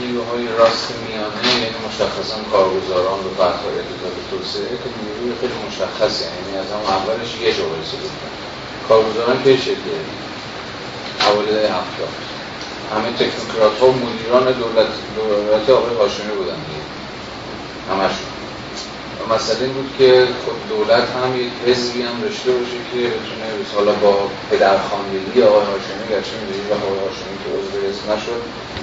نیروهای 0.00 0.48
راست 0.58 0.88
میانه 1.06 1.62
یعنی 1.64 1.78
مشخصا 1.88 2.38
کارگزاران 2.52 3.20
و 3.26 3.30
فتحای 3.34 3.76
اتحاد 3.80 4.16
توسعه 4.30 4.76
که 4.82 4.88
نیروی 4.96 5.32
خیلی 5.40 5.56
مشخصی 5.68 6.24
یعنی 6.24 6.58
از 6.62 6.70
هم 6.74 6.94
اولش 6.96 7.30
یه 7.34 7.50
برسه 7.50 7.96
بودن 8.02 8.30
کارگزاران 8.88 9.42
که 9.44 9.56
شکل 9.56 9.88
حوالی 11.18 11.52
ده 11.52 11.68
هفتاد. 11.68 12.12
همه 12.92 13.08
تکنوکرات 13.12 13.78
ها 13.80 13.86
مدیران 13.86 14.44
دولت 14.44 14.90
دولت 15.16 15.70
آقای 15.70 15.94
هاشمی 15.96 16.32
بودن. 16.36 16.60
همشون 17.90 18.30
و 19.18 19.34
مسئله 19.34 19.62
این 19.62 19.72
بود 19.72 19.90
که 19.98 20.26
خود 20.44 20.68
دولت 20.68 21.06
هم 21.16 21.40
یک 21.40 21.52
حزبی 21.66 22.02
هم 22.02 22.20
داشته 22.20 22.50
باشه 22.52 22.78
که 22.90 23.00
بتونه 23.14 23.46
حالا 23.74 23.92
با 23.92 24.12
پدرخواندگی 24.50 25.42
آقای 25.42 25.66
هاشمی 25.72 26.04
گرچه 26.10 26.34
می‌دونید 26.40 26.66
و 26.70 26.74
آقای 26.74 26.98
هاشمی 27.06 27.36
که 27.42 27.48
عضو 27.56 27.76
حزب 27.86 28.04
نشد 28.12 28.42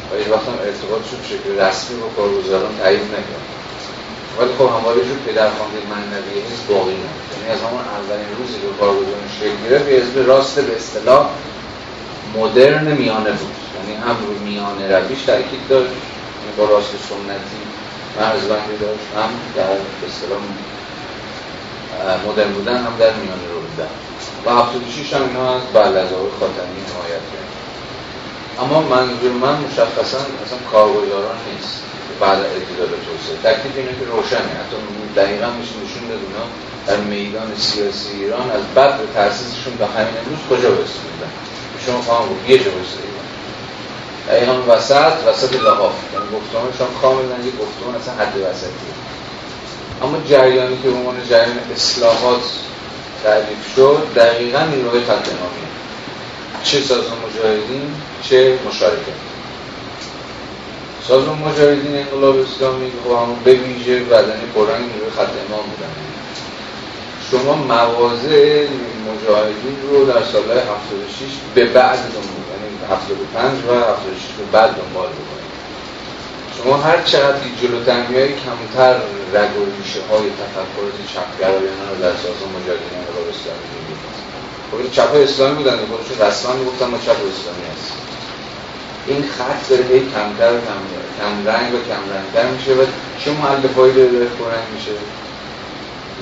و 0.10 0.12
هیچ 0.18 0.28
وقت 0.34 0.48
هم 0.50 0.58
ارتباطش 0.68 1.10
به 1.20 1.26
شکل 1.32 1.48
رسمی 1.62 1.96
با 2.02 2.08
کارگزاران 2.18 2.74
تعیین 2.80 3.08
نکرد. 3.18 3.48
ولی 4.38 4.54
خب 4.58 4.68
همواره 4.76 5.00
جور 5.08 5.20
پدرخوانده 5.28 5.78
معنوی 5.92 6.34
حزب 6.48 6.68
باقی 6.70 6.96
نمود 7.02 7.28
یعنی 7.32 7.48
از 7.56 7.62
همون 7.66 7.86
اولین 7.98 8.32
روزی 8.38 8.58
که 8.62 8.68
کارگزاران 8.82 9.28
شکل 9.40 9.58
گرفت 9.64 9.88
حزب 9.96 10.16
راست 10.30 10.56
به 10.68 10.76
اصطلاح 10.76 11.24
مدرن 12.36 12.92
میانه 12.92 13.32
بود. 13.32 13.56
یعنی 13.76 14.02
هم 14.02 14.16
روی 14.26 14.38
میانه 14.38 14.98
رویش 14.98 15.22
تاکید 15.24 15.68
داشت 15.70 15.90
یعنی 15.90 16.54
با 16.58 16.66
راست 16.66 16.92
سنتی 17.10 17.62
مرزبندی 18.20 18.78
داشت 18.82 19.08
هم 19.16 19.30
در 19.56 19.78
اصطلاح 20.08 20.40
مدرن 22.28 22.52
بودن 22.52 22.78
هم 22.78 22.94
در 23.00 23.14
میانه 23.14 23.48
رو 23.54 23.60
بودن. 23.62 23.90
و 24.46 24.50
76 24.52 25.14
هم 25.14 25.22
اینا 25.28 25.54
از 25.54 26.14
آقای 26.14 26.32
خاتمی 26.40 26.80
حمایت 26.90 27.26
کرد. 27.34 27.50
اما 28.60 28.82
منظور 28.82 29.32
من 29.32 29.56
مشخصا 29.60 30.18
اصلا 30.18 30.58
کارگزاران 30.72 31.38
نیست 31.54 31.82
بعد 32.20 32.40
اتداد 32.40 32.90
توسعه. 32.90 33.54
تکلیف 33.54 33.78
اینه 33.78 33.92
که 34.00 34.06
روشنه. 34.12 34.40
حتی 34.40 34.78
دقیقا 35.16 35.50
میشه 35.60 35.74
نشون 35.84 36.08
داد 36.10 36.20
اونا 36.26 36.46
در 36.88 36.98
میدان 36.98 37.56
سیاسی 37.58 38.12
ایران 38.20 38.52
از 38.52 38.62
بعد 38.76 39.00
تاسیسشون 39.14 39.74
به 39.80 39.86
همین 39.86 40.14
امروز 40.18 40.42
کجا 40.50 40.70
رسیدن. 40.70 41.32
شما 41.88 42.02
خواهم 42.02 42.28
بود 42.28 42.50
یه 42.50 42.58
جا 42.58 42.72
دقیقا 44.28 44.54
وسط 44.68 45.14
وسط 45.28 45.54
لحاف. 45.54 45.94
یعنی 46.14 46.26
گفتمانشان 46.36 46.88
کاملا 47.02 47.46
یه 47.46 47.52
گفتمان 47.62 47.96
اصلا 47.96 48.14
حد 48.14 48.38
وسطی 48.38 48.90
اما 50.04 50.18
جریانی 50.30 50.78
که 50.84 50.90
به 50.90 50.96
عنوان 50.96 51.16
جریان 51.30 51.60
اصلاحات 51.76 52.42
تعریف 53.24 53.76
شد 53.76 54.08
دقیقا 54.16 54.66
نیروهای 54.66 55.02
خط 55.02 55.28
چه 56.64 56.82
سازمان 56.82 57.18
مجاهدین 57.30 57.94
چه 58.30 58.60
مشارکت. 58.68 59.18
سازمان 61.08 61.38
مجاهدین 61.38 61.96
انقلاب 61.96 62.38
اسلامی 62.40 62.92
خب 63.04 63.12
همون 63.12 63.40
به 63.44 63.54
ویژه 63.54 64.00
بدنی 64.00 64.46
پررنگ 64.56 64.86
نیروی 64.86 65.10
خط 65.10 65.30
امام 65.50 65.66
بودن 65.70 66.17
شما 67.32 67.54
موازه 67.56 68.68
مجاهدین 69.08 69.78
رو 69.90 70.06
در 70.06 70.24
سالهای 70.24 70.60
76 70.60 70.68
به 71.56 71.66
بعد 71.66 72.00
دنبال 72.14 72.48
یعنی 72.52 72.78
75 72.90 73.64
و 73.68 73.72
76 73.74 74.34
به 74.38 74.44
بعد 74.52 74.72
دنبال 74.80 75.10
بکنید. 75.20 75.52
شما 76.58 76.78
هر 76.78 77.02
چقدر 77.02 77.38
جلوتر 77.62 78.08
میایی 78.08 78.34
کمتر 78.46 78.94
رگ 79.34 79.54
و 79.58 79.66
ریشه 79.78 80.02
های 80.10 80.30
تفکرات 80.42 80.96
چپگرایانه 81.14 81.86
رو 81.90 81.96
در 82.02 82.16
سازمان 82.24 82.50
مجاهدین 82.58 82.94
انقلاب 83.00 83.28
اسلامی 83.34 83.68
می‌بینید. 83.74 84.18
خب 84.72 84.92
چپ 84.96 85.12
اسلامی 85.16 85.56
بودن 85.56 85.78
خودشون 85.78 86.28
رسما 86.28 86.54
می‌گفتن 86.54 86.86
ما 86.86 86.98
چپ 86.98 87.20
اسلامی 87.32 87.66
هستیم. 87.74 88.02
این 89.08 89.24
خط 89.36 89.70
داره 89.70 89.84
هی 89.84 90.00
کمتر 90.00 90.52
و 90.54 90.60
کم, 90.68 90.82
کم 91.20 91.34
رنگ 91.50 91.70
و 91.76 91.80
کم 91.90 92.02
رنگتر 92.16 92.48
میشه 92.56 92.72
و 92.74 92.86
چه 93.20 93.32
مؤلفهایی 93.32 93.94
داره 93.94 94.10
داره 94.10 94.62
میشه. 94.76 94.92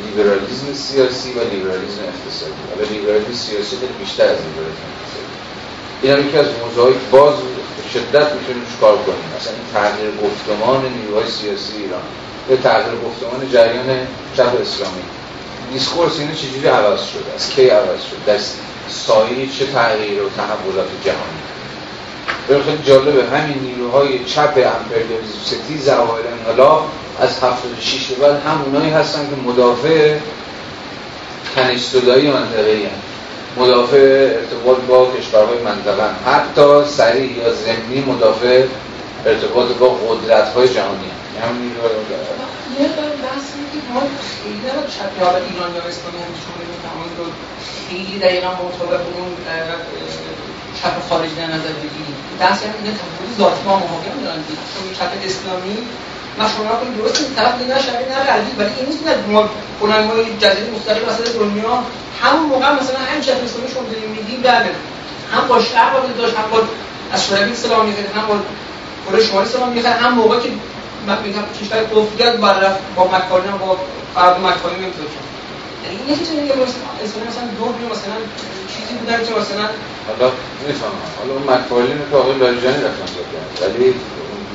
لیبرالیزم 0.03 0.73
سیاسی 0.73 1.29
و 1.33 1.39
لیبرالیزم 1.51 2.03
اقتصادی. 2.13 2.61
حالا 2.69 2.89
لیبرالیزم 2.91 3.33
سیاسی 3.33 3.77
خیلی 3.81 3.93
بیشتر 4.03 4.23
از 4.23 4.39
لیبرالیزم 4.45 4.87
اقتصادی. 4.95 5.33
این 6.01 6.11
هم 6.13 6.19
یکی 6.27 6.37
از 6.37 6.47
موضوعی 6.61 6.95
باز 7.11 7.33
شدت 7.93 8.33
می‌تونیم 8.33 8.63
کار 8.81 8.97
کنیم 8.97 9.25
مثلا 9.37 9.53
این 9.53 9.67
تغییر 9.73 10.11
گفتمان 10.25 10.81
نیروهای 10.97 11.29
سیاسی 11.29 11.73
ایران 11.77 12.01
یا 12.49 12.55
تغییر 12.57 12.95
گفتمان 13.05 13.51
جریان 13.51 14.07
چپ 14.37 14.61
اسلامی. 14.61 15.03
discourse 15.73 16.19
اینه 16.19 16.35
چجوری 16.35 16.67
عوض 16.67 16.99
شده؟ 17.07 17.33
از 17.35 17.49
کی 17.49 17.69
عوض 17.69 18.01
شد 18.09 18.25
در 18.25 18.39
سایه 18.89 19.47
چه 19.47 19.65
تغییر 19.65 20.21
و 20.23 20.29
تحولات 20.29 20.89
جهانی؟ 21.05 21.41
خیلی 22.47 22.83
جالبه. 22.85 23.25
همین 23.25 23.59
نیروهای 23.59 24.25
چپ 24.25 24.53
امپریالیسم 24.75 25.39
ستیز 25.45 25.89
اوایل 25.89 26.25
انقلاب 26.27 26.89
از 27.19 27.43
76 27.43 28.07
به 28.07 28.27
بعد 28.27 28.41
همونایی 28.41 28.89
هستن 28.91 29.29
که 29.29 29.35
مدافع 29.49 30.17
تنش‌زدایی 31.55 32.31
منطقه 32.31 32.71
ای 32.71 32.87
مدافع 33.57 33.97
ارتباط 33.97 34.77
با 34.77 35.11
کشورهای 35.11 35.57
منطقه 35.57 36.03
حتی 36.25 36.85
سریع 36.85 37.31
یا 37.31 37.53
زمینی 37.53 38.05
مدافع 38.07 38.63
ارتباط 39.25 39.67
با 39.67 39.89
قدرت 39.89 40.53
های 40.53 40.67
جهانی 40.67 41.09
هم 41.41 41.49
همین 41.49 41.61
نیروهای 41.61 41.91
یه 42.79 42.87
بحث 43.23 43.45
که 43.71 43.93
ما 43.93 44.01
خیلی 44.43 44.59
چپ 44.95 45.27
ایران 45.51 45.75
یا 45.75 45.81
اسلامی 45.81 46.17
هم 46.17 46.33
خیلی 47.89 48.19
دقیقا 48.19 48.47
مطابق 48.47 49.01
اون 49.17 49.35
چپ 50.85 51.09
خارجی 51.09 51.35
در 51.35 51.47
نظر 51.55 51.73
بگیریم. 51.83 52.15
بحث 52.39 52.61
یعنی 52.61 52.73
اینه 52.77 52.91
تفاوت 52.97 53.29
ذاتی 53.37 53.61
با 53.65 53.75
محاکم 53.75 54.15
دارن 54.23 54.39
چون 54.73 54.83
چپ 54.99 55.11
اسلامی 55.25 55.77
ما 56.37 56.45
شما 56.47 56.75
کنیم 56.79 56.93
درست 56.97 57.21
این 57.21 57.35
طرف 57.35 57.53
نه 57.61 57.81
شرقی 57.85 58.05
نه 58.13 58.19
غربی 58.27 58.51
ولی 58.59 58.71
این 58.77 58.85
نیست 58.89 58.99
که 59.03 59.31
ما 59.31 59.49
کننگای 59.81 60.25
جزیره 60.41 60.71
مختلف 60.75 61.09
وسط 61.09 61.35
دنیا 61.39 61.83
همون 62.21 62.45
موقع 62.49 62.71
مثلا 62.71 62.99
هم 62.99 63.21
چپ 63.21 63.43
اسلامی 63.43 63.69
شما 63.73 63.83
داریم 63.91 64.09
میگیم 64.09 64.41
بله. 64.41 64.71
هم 65.31 65.47
با 65.47 65.61
شرق 65.61 65.93
وارد 65.93 66.17
داشت 66.17 66.35
هم 66.35 66.49
با 66.51 66.57
از 67.11 67.25
شوروی 67.25 67.55
سلام 67.55 67.85
میگه 67.85 68.01
هم 68.15 68.27
با 68.27 68.35
کره 69.05 69.23
شمالی 69.23 69.49
سلام 69.49 69.69
میگه 69.69 69.89
هم 69.89 70.13
موقع 70.13 70.39
که 70.39 70.49
من 71.07 71.17
میگم 71.23 71.41
کشور 71.61 71.77
قفلیت 71.77 72.35
بررفت 72.35 72.79
با 72.95 73.03
مکانی 73.03 73.57
با 73.59 73.77
فرد 74.15 74.39
مکانی 74.39 74.75
میگذاشت 74.75 75.17
این 75.89 76.17
چیزی 76.17 76.41
مثلا 76.41 77.21
مثلا 77.29 77.45
دو 77.57 77.65
مثلا 77.93 78.17
چیزی 78.73 78.93
بودن 78.99 79.17
که 79.25 79.33
مثلا 79.41 79.65
حالا 80.07 80.31
می‌فهمم 80.67 81.09
حالا 81.17 81.31
اون 81.33 81.43
مکفالین 81.51 81.97
که 82.11 82.15
آقای 82.17 82.37
لاجانی 82.43 82.79
رفتن 82.87 83.09
دادن 83.15 83.45
ولی 83.61 83.93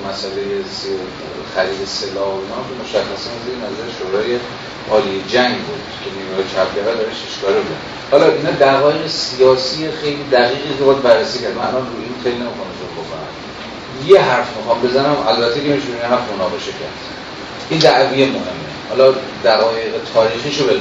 مسئله 0.08 0.42
خرید 1.54 1.84
سلاح 1.86 2.28
و 2.28 2.40
اینا 2.42 2.60
که 2.68 2.74
مشخصا 2.82 3.32
زیر 3.44 3.56
نظر 3.66 3.86
شورای 3.98 4.38
عالی 4.90 5.24
جنگ 5.28 5.56
بود 5.66 5.82
که 6.02 6.08
نیروهای 6.16 6.44
چپگرا 6.52 6.94
داره 6.94 7.12
ششکاره 7.22 7.60
بود 7.66 7.76
حالا 8.10 8.26
اینا 8.26 8.50
دقایق 8.50 9.06
سیاسی 9.06 9.90
خیلی 9.90 10.24
دقیقی 10.32 10.70
که 10.78 10.84
بررسی 10.84 11.38
کرد. 11.38 11.56
من 11.56 11.66
الان 11.66 11.86
روی 11.86 12.04
این 12.04 12.14
خیلی 12.22 12.36
نمی‌خوام 12.36 12.68
بکنم 13.00 13.30
یه 14.06 14.20
حرف 14.20 14.56
می‌خوام 14.56 14.80
بزنم. 14.80 15.16
البته 15.28 15.60
که 15.60 15.66
این 15.66 15.80
حرف 16.10 16.32
مناقشه 16.32 16.72
کرد 16.80 16.96
این 17.70 17.80
دعویه 17.80 18.26
مهمه. 18.26 18.70
حالا 18.88 19.14
دقایق 19.44 19.92
تاریخیشو 20.14 20.64
ول 20.64 20.80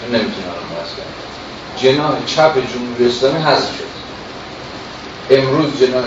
کنیم 0.00 0.20
نمی‌تونم 0.20 0.54
بحث 0.76 0.90
کنم. 0.96 1.16
جناح 1.76 2.12
چپ 2.26 2.54
جمهوری 2.72 3.06
اسلامی 3.06 3.42
حذف 3.42 3.68
شد. 3.78 3.96
امروز 5.30 5.80
جناح 5.80 6.04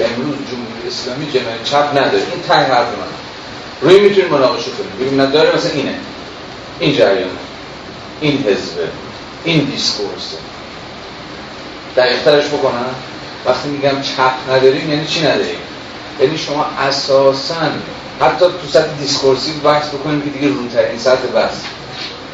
امروز 0.00 0.36
جمهوری 0.50 0.88
اسلامی 0.88 1.32
جناح 1.32 1.54
چپ 1.64 1.90
نداره. 1.90 2.24
این 2.32 2.42
ته 2.48 2.54
حرف 2.54 2.88
من. 2.88 3.14
روی 3.80 4.00
می‌تونیم 4.00 4.30
مناقشه 4.30 4.70
کنیم 4.70 4.92
ببین 5.00 5.20
نداره 5.20 5.56
مثلا 5.56 5.70
اینه. 5.70 5.94
این 6.80 6.92
جریان. 6.94 7.30
این 8.20 8.44
حزبه 8.48 8.88
این 9.44 9.64
دیسکورسه 9.64 10.36
دقیقترش 11.96 12.46
بکنم. 12.46 12.94
وقتی 13.46 13.68
میگم 13.68 14.02
چپ 14.02 14.50
نداریم 14.50 14.90
یعنی 14.90 15.06
چی 15.06 15.20
نداریم؟ 15.20 15.58
یعنی 16.20 16.38
شما 16.38 16.66
اساسا 16.78 17.56
حتی 18.20 18.44
تو 18.44 18.68
سطح 18.72 18.92
discourse 19.00 19.47
ی 19.47 19.52
بحث 19.52 19.88
بکنیم 19.88 20.22
که 20.22 20.30
دیگه 20.30 20.48
روترین 20.48 20.98
سطح 20.98 21.26
بحث. 21.34 21.54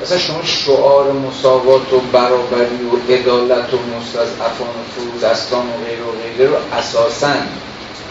مثلا 0.02 0.18
شما 0.18 0.42
شعار 0.44 1.12
مساوات 1.12 1.92
و 1.92 2.00
برابری 2.00 2.84
و 2.92 3.12
عدالت 3.12 3.74
و 3.74 3.78
مستضعفان 3.98 4.68
و 4.68 5.00
فرودستان 5.00 5.66
و 5.66 5.84
غیر 5.84 6.02
و 6.02 6.12
غیره 6.22 6.50
رو 6.50 6.56
اساسا 6.78 7.32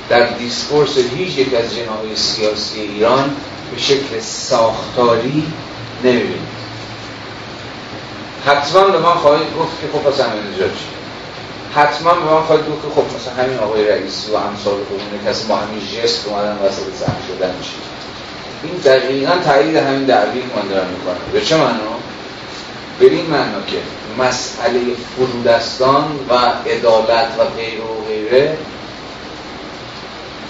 در 0.10 0.30
discourse 0.30 0.98
هیچ 0.98 1.38
یک 1.38 1.54
از 1.54 1.76
جناهای 1.76 2.16
سیاسی 2.16 2.82
ایران 2.82 3.36
به 3.72 3.82
شکل 3.82 4.20
ساختاری 4.20 5.46
نمی‌بینید. 6.04 6.60
حتما 8.46 8.84
به 8.84 9.00
من 9.00 9.14
خواهید 9.14 9.48
گفت 9.60 9.82
که 9.82 9.88
خب 9.98 10.10
پس 10.10 10.20
همین 10.20 10.44
حتما 11.76 12.14
به 12.14 12.34
من 12.34 12.42
خواهید 12.42 12.66
گفت 12.66 12.82
که 12.82 13.02
خب 13.02 13.16
مثلا 13.16 13.44
همین 13.44 13.60
آقای 13.60 13.88
رئیسی 13.88 14.32
و 14.32 14.36
امثال 14.36 14.74
خودمونه 14.74 15.32
کسی 15.32 15.48
با 15.48 15.56
همین 15.56 15.80
جست 15.80 16.28
اومدن 16.28 16.58
وسط 16.66 16.84
زن 17.00 17.16
شدن 17.28 17.56
میشه 17.58 17.99
این 18.64 18.74
دقیقا 18.86 19.32
تایید 19.46 19.76
همین 19.76 20.06
دعوی 20.06 20.40
من 20.40 20.68
دارم 20.70 20.88
می‌کنم 20.88 21.18
به 21.34 21.42
چه 21.42 21.58
معنا؟ 21.58 22.00
به 23.00 23.06
این 23.06 23.26
معنا 23.26 23.62
که 23.68 23.78
مسئله 24.24 24.80
فرودستان 25.16 26.06
و 26.30 26.34
عدالت 26.70 27.28
و 27.40 27.44
غیر 27.44 27.82
و 27.82 28.06
غیره 28.08 28.58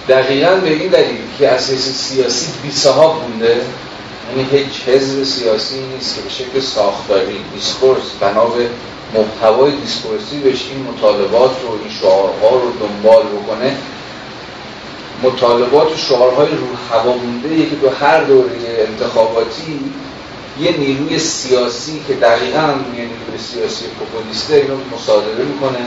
دقیقا 0.10 0.56
به 0.56 0.70
این 0.70 0.88
دلیل 0.88 1.22
که 1.40 1.50
اساس 1.50 1.90
سیاسی 1.90 2.48
بی 2.64 2.72
صاحب 2.72 3.22
بونده 3.22 3.62
یعنی 4.30 4.50
هیچ 4.52 4.82
حزب 4.88 5.24
سیاسی 5.24 5.80
نیست 5.80 6.16
که 6.16 6.22
به 6.22 6.30
شکل 6.30 6.60
ساختاری 6.60 7.40
discourse 7.54 8.12
بنا 8.20 8.46
به 8.46 8.70
محتوای 9.14 9.72
discourse 9.72 10.33
ی 10.33 10.40
بهش 10.40 10.62
این 10.72 10.84
مطالبات 10.84 11.52
رو 11.64 11.72
این 11.72 11.92
شعارها 12.02 12.50
رو 12.50 12.72
دنبال 12.80 13.24
بکنه 13.24 13.78
مطالبات 15.24 15.94
و 15.94 15.98
شعارهای 15.98 16.52
رو 16.52 16.68
هوا 16.92 17.14
مونده 17.14 17.70
که 17.70 17.76
تو 17.82 17.90
هر 18.06 18.24
دوره 18.24 18.52
انتخاباتی 18.88 19.80
یه 20.60 20.78
نیروی 20.78 21.20
سیاسی 21.20 22.02
که 22.08 22.14
دقیقا 22.14 22.74
یه 22.96 23.02
نیروی 23.02 23.38
سیاسی 23.52 23.86
پوپولیسته 24.00 24.56
اینو 24.56 24.78
مصادره 24.96 25.44
می‌کنه. 25.46 25.86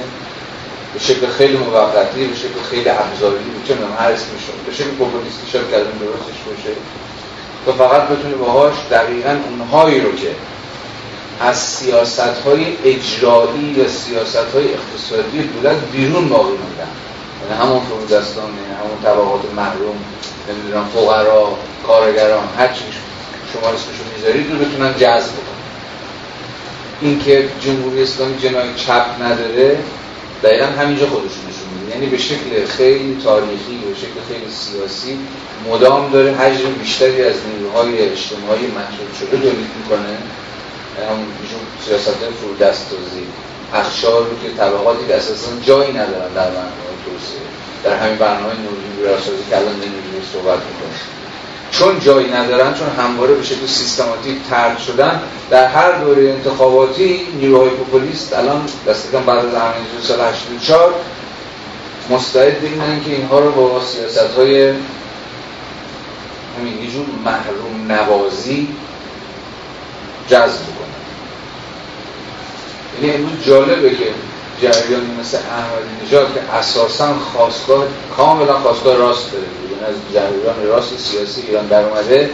به 0.94 1.00
شکل 1.00 1.26
خیلی 1.26 1.56
موقتی 1.56 2.24
به 2.26 2.36
شکل 2.36 2.60
خیلی 2.70 2.88
ابزاری 2.88 3.36
چه 3.68 3.74
می‌دونم 3.74 3.96
هر 3.98 4.10
اسمش 4.10 4.44
به 4.66 4.72
شکل 4.74 4.90
پوپولیستی 4.90 5.50
شاید 5.52 5.70
کردن 5.70 5.90
درستش 5.90 6.38
باشه. 6.46 6.76
تو 7.64 7.72
فقط 7.72 8.08
بتونی 8.08 8.34
باهاش 8.34 8.74
دقیقا 8.90 9.36
اونهایی 9.50 10.00
رو 10.00 10.12
که 10.16 10.30
از 11.40 11.58
سیاست 11.58 12.20
های 12.20 12.66
اجرایی 12.84 13.74
یا 13.76 13.88
سیاست 13.88 14.54
های 14.54 14.64
اقتصادی 14.74 15.42
دولت 15.42 15.76
بیرون 15.92 16.28
باقی 16.28 16.50
موندن. 16.50 16.90
یعنی 17.50 17.62
همون 17.62 17.80
فرودستان 17.80 18.44
یعنی 18.44 18.74
همون 18.80 19.02
طبقات 19.02 19.40
محروم 19.56 19.96
نمی‌دونم 20.48 20.88
فقرا 20.94 21.56
کارگران 21.86 22.48
هر 22.58 22.68
چی 22.68 22.84
شما 23.52 23.68
اسمشو 23.68 24.04
می‌ذارید 24.16 24.52
رو 24.52 24.58
بتونن 24.58 24.94
جذب 24.94 25.32
بکنن 25.32 25.62
اینکه 27.00 27.48
جمهوری 27.60 28.02
اسلامی 28.02 28.38
جنای 28.38 28.74
چپ 28.76 29.06
نداره 29.22 29.78
دقیقا 30.42 30.66
همینجا 30.66 31.06
خودشون 31.06 31.42
نشون 31.48 31.68
میده. 31.80 31.94
یعنی 31.94 32.06
به 32.06 32.18
شکل 32.18 32.66
خیلی 32.66 33.22
تاریخی 33.24 33.78
به 33.88 33.94
شکل 33.94 34.20
خیلی 34.28 34.50
سیاسی 34.50 35.18
مدام 35.70 36.10
داره 36.10 36.32
حجم 36.32 36.72
بیشتری 36.72 37.24
از 37.24 37.34
نیروهای 37.52 37.98
اجتماعی 37.98 38.66
محسوب 38.66 39.14
شده 39.20 39.36
تولید 39.36 39.70
می‌کنه. 39.78 40.16
همون 41.10 41.26
سیاست 41.86 42.16
فرودستوزی 42.40 43.26
اخشار 43.74 44.20
رو 44.20 44.38
که 44.42 44.56
طبقاتی 44.56 45.06
که 45.06 45.16
اساسا 45.16 45.50
جایی 45.62 45.92
ندارن 45.92 46.32
در 46.34 46.50
برنامه 46.50 46.92
توسعه. 47.04 47.42
در 47.84 47.96
همین 47.96 48.18
برنامه 48.18 48.54
نوری 48.54 48.96
ویراسازی 48.98 49.44
که 49.50 49.56
الان 49.56 49.74
نمی‌دونی 49.74 50.22
صحبت 50.32 50.58
می‌کنه. 50.58 50.98
چون 51.72 52.00
جایی 52.00 52.30
ندارن 52.30 52.74
چون 52.74 52.88
همواره 52.88 53.34
به 53.34 53.42
شکل 53.42 53.66
سیستماتیک 53.66 54.36
ترد 54.50 54.78
شدن 54.78 55.20
در 55.50 55.66
هر 55.66 55.92
دوره 55.92 56.30
انتخاباتی 56.30 57.20
نیروهای 57.40 57.70
پوپولیست 57.70 58.32
الان 58.32 58.64
دست 58.88 59.12
بعد 59.12 59.28
از 59.38 59.44
همین 59.44 59.86
سال 60.02 60.20
84 60.20 60.94
مستعد 62.10 62.64
اینن 62.64 63.04
که 63.04 63.10
اینها 63.10 63.38
رو 63.38 63.52
با 63.52 63.80
سیاست 63.80 64.34
های 64.36 64.68
همین 66.58 66.82
یه 66.82 66.90
جور 66.90 67.06
محروم 67.24 67.92
نوازی 67.92 68.68
جذب 70.28 70.64
کنه 70.78 70.91
یعنی 73.00 73.14
امروز 73.14 73.44
جالبه 73.46 73.90
که 73.90 74.06
جریانی 74.62 75.16
مثل 75.20 75.38
احمدی 75.38 76.06
نژاد 76.06 76.34
که 76.34 76.40
اساسا 76.54 77.14
خواستگاه 77.14 77.84
کاملا 78.16 78.58
خواستگاه 78.58 78.96
راست 78.96 79.32
داره. 79.32 79.44
یعنی 79.44 79.84
از 79.84 80.14
جریان 80.14 80.66
راست 80.66 80.98
سیاسی 80.98 81.42
ایران 81.48 81.66
در 81.66 81.84
اومده 81.84 82.30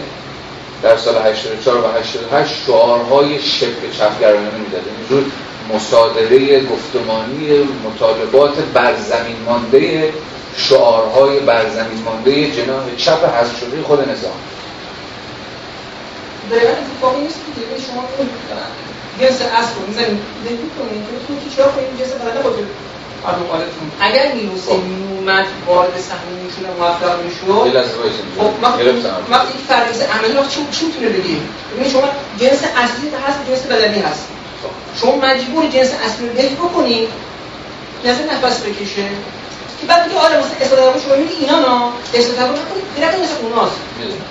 در 0.83 0.97
سال 0.97 1.15
84 1.27 1.77
و 1.81 1.99
88 1.99 2.55
شعارهای 2.67 3.43
شبه 3.43 3.91
چپگرایانه 3.99 4.59
می‌داده 4.59 4.91
اینجور 4.99 5.33
مصادره 5.75 6.61
گفتمانی 6.67 7.69
مطالبات 7.85 8.55
برزمین 8.75 9.37
مانده 9.47 10.13
شعارهای 10.57 11.41
برزمین 11.41 12.03
مانده 12.05 12.51
جناح 12.51 12.85
چپ 12.97 13.35
حذف 13.35 13.61
شده 13.61 13.83
خود 13.83 14.01
نظام. 14.01 14.33
دقیقا 16.51 16.73
اتفاقی 16.73 17.21
نیست 17.21 17.39
که 17.55 17.83
شما 17.83 18.03
جنس 19.21 19.41
اصل 19.59 19.75
رو 19.77 19.87
می‌زنید 19.89 20.19
نگید 20.45 20.71
کنید 20.79 21.03
که 21.07 21.15
تو 21.27 21.33
که 21.43 21.57
چرا 21.57 21.69
کنید 21.69 21.99
جنس 21.99 22.13
بدن 22.13 22.43
خود 22.43 22.55
اگر 24.01 24.33
نیروسی 24.33 24.77
میومد 24.77 25.47
وارد 25.67 26.01
صحنه 26.09 26.33
میشون 26.45 26.65
موفق 26.79 27.23
می‌شد. 27.25 27.63
خب 28.39 28.51
وقتی 29.31 29.53
این 29.53 29.67
فرض 29.69 30.01
عملی 30.03 30.33
وقت 30.39 30.51
چی 30.51 30.61
چی 30.71 30.87
می‌تونه 30.87 31.09
بگی 31.09 31.41
ببین 31.73 31.93
شما 31.93 32.03
جنس 32.41 32.61
اصلی 32.77 33.11
هست 33.27 33.39
جنس 33.49 33.63
بدنی 33.63 34.01
هست. 34.01 34.29
شما 35.01 35.17
مجبور 35.17 35.67
جنس 35.67 35.91
اصلی 36.07 36.29
رو 36.29 36.35
حفظ 36.35 36.55
بکنید 36.55 37.09
لازم 38.05 38.21
نفس 38.33 38.61
بکشه. 38.61 39.05
که 39.81 39.87
بعد 39.87 40.07
میگه 40.07 40.19
آره 40.21 40.39
مثلا 40.39 40.51
استفاده 40.61 41.01
شما 41.05 41.15
میگه 41.17 41.35
اینا 41.41 41.59
نه 41.59 41.93
استفاده 42.15 42.49
کنید 42.49 42.85
غیر 42.97 43.23
مثل 43.23 43.35
اوناست. 43.43 43.77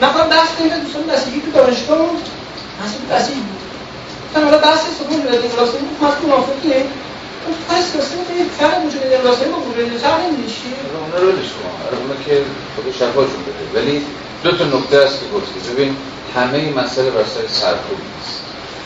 من 0.02 0.12
خواهم 0.12 0.30
بحث 0.30 0.50
کنیم 0.60 0.80
دوستان 0.80 1.04
بسیجی 1.04 1.42
تو 1.42 1.52
دانشگاه 1.52 1.98
مسئول 2.84 3.20
بسیج 3.20 3.36
بود. 3.36 3.67
من 4.36 4.44
حالا 4.44 4.58
بحث 4.58 4.82
سکون 5.00 5.22
جلوی 5.24 5.38
انقلاسانی 5.38 5.86
بود 5.88 6.08
مسئول 6.08 6.30
موافقیه 6.30 6.86
پس 7.70 7.92
سیاسی 7.92 8.16
که 8.16 8.44
فرق 8.60 8.86
وجود 8.86 9.02
انقلاسانی 9.04 9.52
با 9.52 9.60
وجود 9.60 9.98
فرق 9.98 10.22
نمیشه 10.26 10.70
اونا 10.94 11.18
رو 11.18 11.32
شما 11.32 11.72
اونا 12.02 12.16
که 12.26 12.46
خود 12.76 12.94
شفاشون 13.00 13.42
بده 13.48 13.80
ولی 13.80 14.06
دو 14.44 14.52
تا 14.58 14.66
نکته 14.66 14.98
است 14.98 15.20
که 15.20 15.26
گفتی 15.36 15.60
ببین 15.72 15.98
همه 16.36 16.58
این 16.58 16.74
مسئله 16.80 17.10
بر 17.10 17.24
سر 17.24 17.48
سرکوب 17.48 18.00
نیست 18.16 18.42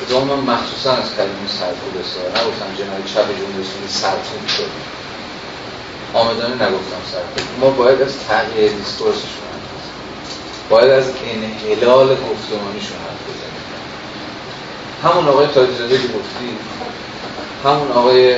دوم 0.09 0.27
من 0.27 0.53
مخصوصا 0.53 0.91
از 0.91 1.15
کلمه 1.17 1.47
سرکوب 1.59 1.93
استفاده 1.99 2.29
نگفتم 2.29 2.69
جناح 2.77 2.97
چپ 3.13 3.27
جمهوری 3.39 3.61
اسلامی 3.61 3.87
سرکوب 3.87 4.47
شد 4.57 4.71
آمدانه 6.13 6.55
نگفتم 6.55 7.01
سرکوب 7.11 7.59
ما 7.59 7.69
باید 7.69 8.01
از 8.01 8.13
تغییر 8.27 8.71
دیسکورسشون 8.71 9.41
باید 10.69 10.91
از 10.91 11.05
انحلال 11.33 12.07
گفتمانیشون 12.07 12.97
حرف 13.05 13.40
همون 15.03 15.27
آقای 15.27 15.47
تاجزاده 15.47 15.97
که 15.97 16.07
گفتی. 16.07 16.57
همون 17.63 17.91
آقای 17.91 18.35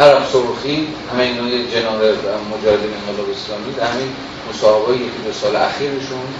عرب 0.00 0.22
سرخی 0.32 0.88
همه 1.12 1.22
اینا 1.22 1.70
جناب 1.72 2.02
مجاهدین 2.02 2.90
انقلاب 2.94 3.30
اسلامی 3.30 3.92
همین 3.92 4.12
مصاحبه 4.50 4.94
یکی 4.94 5.10
دو 5.24 5.32
سال 5.32 5.56
اخیرشون 5.56 6.34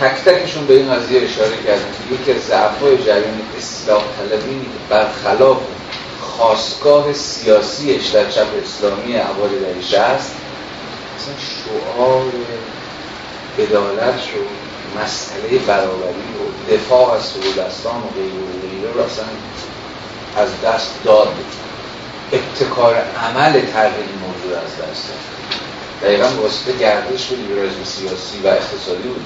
تک 0.00 0.24
تکشون 0.24 0.66
به 0.66 0.74
این 0.74 0.94
قضیه 0.94 1.22
اشاره 1.22 1.56
کردن 1.66 1.84
یکی 2.10 2.32
از 2.32 2.40
ضعف‌های 2.40 2.98
جریان 3.04 3.40
اصلاح 3.58 4.02
طلبی 4.18 4.60
برخلاف 4.88 5.56
خواستگاه 6.20 7.12
سیاسیش 7.12 8.06
در 8.06 8.30
چپ 8.30 8.46
اسلامی 8.62 9.16
اوایل 9.16 9.58
دهه 9.60 9.82
60 9.82 9.98
اصلا 9.98 11.34
شعار 11.38 12.24
عدالت 13.58 14.20
رو 14.34 14.57
مسئله 14.96 15.58
برابری 15.58 16.28
و 16.38 16.72
دفاع 16.72 17.12
از 17.12 17.22
سهولستان 17.22 17.96
و 17.96 18.08
غیر 18.14 18.34
و 18.34 18.60
غیره 18.62 18.92
رو 18.94 19.00
اصلا 19.00 19.24
از 20.36 20.48
دست 20.64 20.90
داد. 21.04 21.34
ابتکار 22.32 22.94
عمل 22.96 23.52
طرح 23.52 23.94
این 23.94 24.18
موضوع 24.26 24.58
از 24.58 24.72
دست 24.72 25.02
داد. 25.08 25.24
دقیقا 26.02 26.28
واسطه 26.42 26.72
گردش 26.72 27.24
به 27.24 27.36
لیبرالیسم 27.36 27.84
سیاسی 27.84 28.38
و 28.44 28.46
اقتصادی 28.46 29.08
بود 29.08 29.24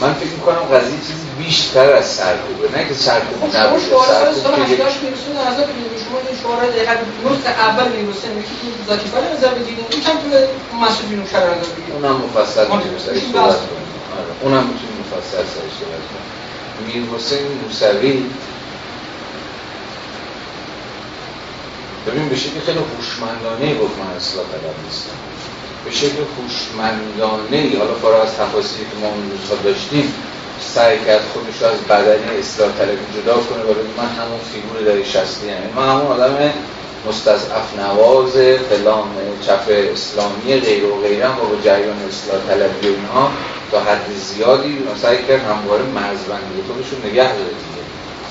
من 0.00 0.14
فکر 0.14 0.30
می‌کنم 0.30 0.62
قضیه 0.74 0.98
چیزی 0.98 1.26
بیشتر 1.38 1.92
از 1.92 2.06
سرکوبه. 2.06 2.78
نه 2.78 2.88
که 2.88 2.94
سرکوب 2.94 3.50
خب 3.50 3.56
نباشه 3.56 3.86
سرکوب 3.86 4.66
که 4.66 4.76
شما 6.04 6.18
این 6.28 6.38
شعار 6.42 6.66
دقیقا 6.66 6.92
نقط 7.24 7.46
اول 7.46 7.88
می‌رسه 7.88 8.28
که 8.28 8.88
ذاتی 8.88 9.08
فعال 9.08 9.24
نظر 9.36 9.48
بگیریم 9.48 9.86
این 9.90 10.00
چند 10.00 10.18
تو 10.22 10.76
مسعود 10.76 11.08
بینو 11.08 11.22
نظر 11.22 11.54
بگیریم 11.54 11.94
اونم 11.94 12.16
مفصل 12.16 12.66
سرش 12.98 13.22
صحبت 13.32 13.56
کنیم. 13.56 13.87
آره. 14.18 14.34
اونم 14.40 14.66
می‌تونیم 14.66 14.96
مفصل 15.00 15.36
سرش 15.36 15.72
صحبت 15.80 16.04
کنیم. 16.10 16.30
میر 16.86 17.02
حسین 17.14 17.46
موسوی. 17.62 18.24
ببین 22.06 22.28
به 22.28 22.36
شکل 22.36 22.60
خیلی 22.60 22.78
هوشمندانه 22.78 23.78
گفت 23.78 23.98
من 23.98 24.16
اصلاح 24.16 24.44
طلب 24.46 24.74
نیستم. 24.84 25.18
به 25.84 25.90
شکل 25.90 26.24
خوشمندانه 26.24 27.56
ای 27.56 27.76
حالا 27.76 27.94
فارغ 27.94 28.20
از 28.22 28.34
تفاصیلی 28.36 28.84
که 28.90 28.96
ما 28.96 29.06
اون 29.08 29.30
روزها 29.30 29.56
داشتیم 29.56 30.14
سعی 30.60 31.04
کرد 31.04 31.24
خودش 31.32 31.62
رو 31.62 31.68
از 31.68 31.80
بدن 31.80 32.28
اصلاح 32.38 32.72
طلبی 32.72 33.20
جدا 33.20 33.34
کنه 33.34 33.62
و 33.62 33.74
من 33.96 34.08
همون 34.08 34.40
فیگور 34.40 34.80
در 34.80 35.02
شستی 35.02 35.46
یعنی 35.46 35.72
من 35.72 35.88
همون 35.88 36.06
آدم 36.06 36.52
مستضعف 37.06 37.78
نواز 37.78 38.32
فلان 38.70 39.08
چپ 39.46 39.64
اسلامی 39.68 40.60
غیر 40.60 40.84
و 40.84 41.00
غیرم 41.00 41.36
و 41.42 41.48
با 41.48 41.62
جریان 41.64 41.96
اصلاح 42.08 42.40
طلبی 42.48 42.88
و 42.88 42.90
اینها 42.90 43.30
تا 43.72 43.80
حد 43.80 44.06
زیادی 44.16 44.78
سعی 45.02 45.18
کرد 45.28 45.40
همواره 45.40 45.82
مرزبندی 45.82 46.62
خودش 46.66 46.86
رو 46.92 47.10
نگه 47.10 47.32
داره 47.32 47.48
دیگه. 47.48 47.82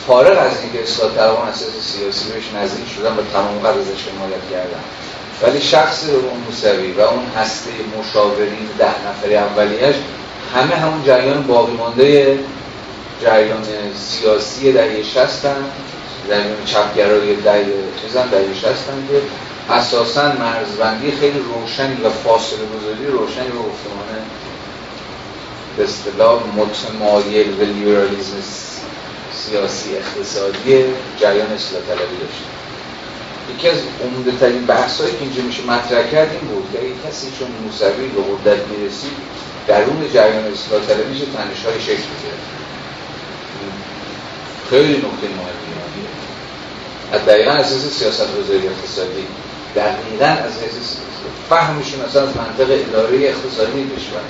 فارغ 0.07 0.37
از 0.39 0.61
اینکه 0.61 0.83
اصلاح 0.83 1.11
طلبان 1.15 1.47
اساس 1.47 1.69
سیاسی 1.81 2.29
بهش 2.29 2.43
نزدیک 2.55 2.85
شدن 2.95 3.15
به 3.15 3.23
تمام 3.33 3.59
قدر 3.59 3.79
ازش 3.79 4.03
حمایت 4.11 4.41
کردن. 4.51 4.83
ولی 5.41 5.61
شخص 5.61 6.03
اون 6.09 6.43
موسوی 6.45 6.91
و 6.91 7.01
اون 7.01 7.25
هسته 7.37 7.69
مشاورین 7.99 8.69
ده 8.79 9.07
نفری 9.09 9.35
اولیش 9.35 9.95
همه 10.55 10.75
همون 10.75 11.03
جریان 11.03 11.43
باقی 11.43 11.73
مانده 11.73 12.39
جریان 13.21 13.63
سیاسی 13.95 14.73
دهه 14.73 15.03
شستن 15.03 15.65
جریان 16.27 16.65
چپگرایی 16.65 17.35
دهه 17.35 17.65
چیزن 18.01 18.27
دهه 18.27 18.53
شستن 18.53 19.07
که 19.09 19.21
اساسا 19.73 20.31
مرزبندی 20.31 21.11
خیلی 21.11 21.39
روشنی 21.39 22.01
و 22.03 22.09
فاصله 22.09 22.59
گذاری 22.59 23.05
روشنی 23.05 23.47
رو 23.47 23.59
گفتمانه 23.59 24.21
به 25.77 25.83
اصطلاح 25.83 26.43
متمایل 26.55 27.55
به 27.55 27.65
لیبرالیزم 27.65 28.37
سیاسی 29.33 29.97
اقتصادی 29.97 30.85
جریان 31.19 31.51
اصلاح 31.51 31.81
طلبی 31.81 32.17
داشت 32.17 32.41
یکی 33.55 33.69
از 33.69 33.77
عمده 34.03 34.31
ترین 34.39 34.65
بحث 34.65 35.01
هایی 35.01 35.13
که 35.13 35.21
اینجا 35.21 35.43
میشه 35.43 35.63
مطرح 35.63 36.11
کرد 36.11 36.31
این 36.31 36.47
بود 36.49 36.69
که 36.71 37.09
کسی 37.09 37.27
چون 37.39 37.47
موسوی 37.63 38.07
به 38.07 38.21
قدرت 38.21 38.67
می‌رسید 38.67 39.11
درون 39.67 40.09
جریان 40.13 40.43
اصلاح 40.53 40.81
طلبی 40.87 41.09
میشه 41.09 41.25
تنش 41.25 41.65
های 41.65 41.81
شکل 41.81 42.03
خیلی 44.69 44.97
نکته 44.97 45.27
مهمی 45.37 45.76
از 47.11 47.25
دقیقا 47.25 47.51
اساس 47.51 47.99
سیاست 47.99 48.27
گذاری 48.37 48.67
اقتصادی 48.67 49.27
دقیقا 49.75 50.25
از 50.25 50.51
اساس 50.51 50.97
فهمشون 51.49 52.01
اصلا 52.01 52.21
از 52.23 52.29
منطق 52.37 52.71
اداره 52.71 53.17
اقتصادی 53.17 53.83
کشور. 53.95 54.25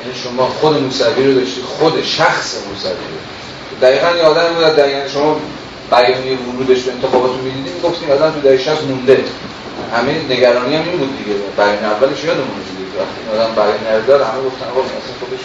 یعنی 0.00 0.18
شما 0.24 0.46
خود 0.46 0.82
موسوی 0.82 1.26
رو 1.26 1.40
داشتی 1.40 1.62
خود 1.62 2.02
شخص 2.04 2.54
موسوی 2.68 2.90
رو. 2.90 3.18
دقیقا 3.82 4.16
یادم 4.16 4.54
بود 4.54 4.64
دقیقا 4.64 5.08
شما 5.08 5.40
بیانیه 5.90 6.36
ورودش 6.38 6.82
به 6.82 6.92
انتخابات 6.92 7.30
رو 7.30 7.42
می‌دیدیم 7.42 7.80
گفتیم 7.82 8.10
آدم 8.10 8.30
تو 8.30 8.40
دهه 8.40 8.58
60 8.58 8.82
مونده. 8.82 9.24
همه 9.94 10.12
نگرانی 10.30 10.76
هم 10.76 10.88
این 10.88 10.98
بود 10.98 11.18
دیگه. 11.18 11.38
بیان 11.56 11.84
اولش 11.84 12.24
یادمون 12.24 12.60
دیگه. 12.68 12.86
وقتی 13.00 13.20
آدم 13.34 13.54
بیان 13.54 14.06
داره 14.06 14.24
همه 14.24 14.42
گفتن 14.42 14.66
آقا 14.70 14.80
مثلا 14.80 15.14
خودش 15.20 15.42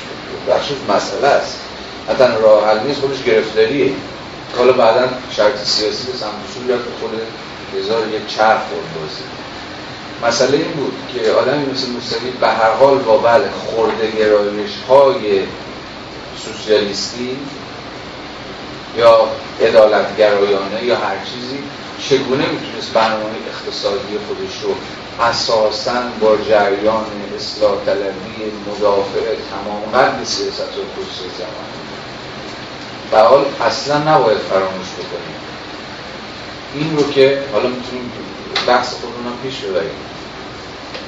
بخش 0.50 0.68
مسئله 0.96 1.28
است. 1.28 1.58
حتی 2.10 2.24
راه 2.44 2.68
حل 2.68 2.88
نیست 2.88 3.00
خودش 3.00 3.24
گرفتاریه. 3.24 3.92
حالا 4.58 4.74
بعدا 4.74 5.10
شرط 5.32 5.64
سیاسی 5.64 6.12
به 6.12 6.18
سمت 6.18 6.32
اصول 6.50 6.74
رفت 6.74 6.86
خود 7.00 7.12
هزار 7.80 8.08
یک 8.08 8.28
چرخ 8.28 8.62
خورد 8.70 9.10
مسئله 10.24 10.58
این 10.58 10.72
بود 10.72 10.94
که 11.14 11.32
آدمی 11.32 11.66
مثل 11.66 11.88
موسوی 11.88 12.32
به 12.42 12.48
هر 12.48 12.74
حال 12.74 12.98
با 12.98 13.18
بله 13.18 13.50
خورده 13.52 14.12
گرایش 14.12 14.72
های 14.90 15.44
سوسیالیستی 16.46 17.38
یا 18.98 19.28
عدالتگرایانه 19.62 20.84
یا 20.84 20.96
هر 20.96 21.16
چیزی 21.26 21.64
چگونه 22.10 22.46
می‌تونست 22.48 22.94
برنامه 22.94 23.36
اقتصادی 23.48 24.18
خودش 24.28 24.64
رو 24.64 24.76
اساسا 25.24 26.02
با 26.20 26.38
جریان 26.38 27.06
اصلاح 27.36 27.86
طلبی 27.86 28.52
مدافع 28.68 29.36
تمام 29.52 29.82
قد 29.94 30.24
سیاست 30.24 30.62
و 30.62 31.02
خصوص 31.02 31.38
زمان 31.38 31.81
و 33.12 33.20
حال 33.20 33.46
اصلا 33.62 33.98
نباید 33.98 34.38
فراموش 34.38 34.88
بکنیم. 34.88 35.36
این 36.74 36.98
رو 36.98 37.12
که 37.12 37.44
حالا 37.54 37.70
می‌تونیم 37.70 38.12
بحث 38.68 38.94
خودمون 38.94 39.34
پیش 39.44 39.58
ببریم. 39.58 40.00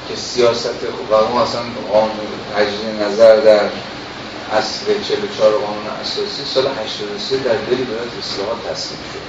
که 0.08 0.16
سیاست 0.16 0.80
خوب 0.96 1.10
و 1.10 1.14
اون 1.14 1.42
اصلا 1.42 1.60
قانون 1.92 2.16
تجدید 2.56 3.02
نظر 3.02 3.36
در 3.36 3.60
اصل 4.52 4.84
44 5.08 5.52
قانون 5.52 5.86
اساسی 6.02 6.44
سال 6.54 6.66
83 6.66 7.36
در 7.36 7.54
دلی 7.54 7.84
دولت 7.84 8.00
اصلاحات 8.18 8.70
تصمیم 8.70 9.00
شد. 9.12 9.24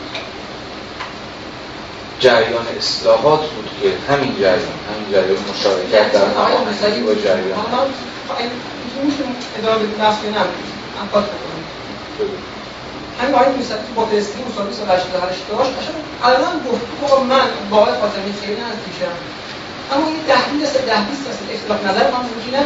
جریان 2.19 2.65
اصلاحات 2.78 3.39
بود 3.39 3.69
که 3.82 4.13
همین 4.13 4.36
جریان 4.36 4.78
همین 4.89 5.11
جریان 5.11 5.43
مشارکت 5.53 6.11
در 6.11 6.26
هماهنگی 6.26 7.01
با 7.01 7.13
جریان. 7.13 7.59
ادامه 9.57 9.86
بحث 9.86 10.15
همین 13.20 13.36
آقای 13.36 13.49
موسوی 13.57 13.93
با 13.95 14.05
فلسطین 14.05 14.41
مسابقه 14.47 14.74
سال 14.74 14.89
88 14.97 15.47
داشت. 15.49 15.72
قشنگ 15.78 15.95
الان 16.24 16.55
گفت 16.66 16.86
که 16.99 17.16
من 17.32 17.47
با 17.70 17.78
آقای 17.78 17.95
خاتمی 18.01 18.34
خیلی 18.41 18.61
نزدیکم 18.68 19.16
اما 19.93 20.07
این 20.07 20.24
ده 20.28 20.41
20 20.51 20.74
درصد 20.74 20.86
ده 20.86 21.01
20 21.09 21.26
درصد 21.28 21.47
اختلاف 21.55 21.80
نظر 21.89 22.05
من 22.13 22.22
ممکنه 22.30 22.61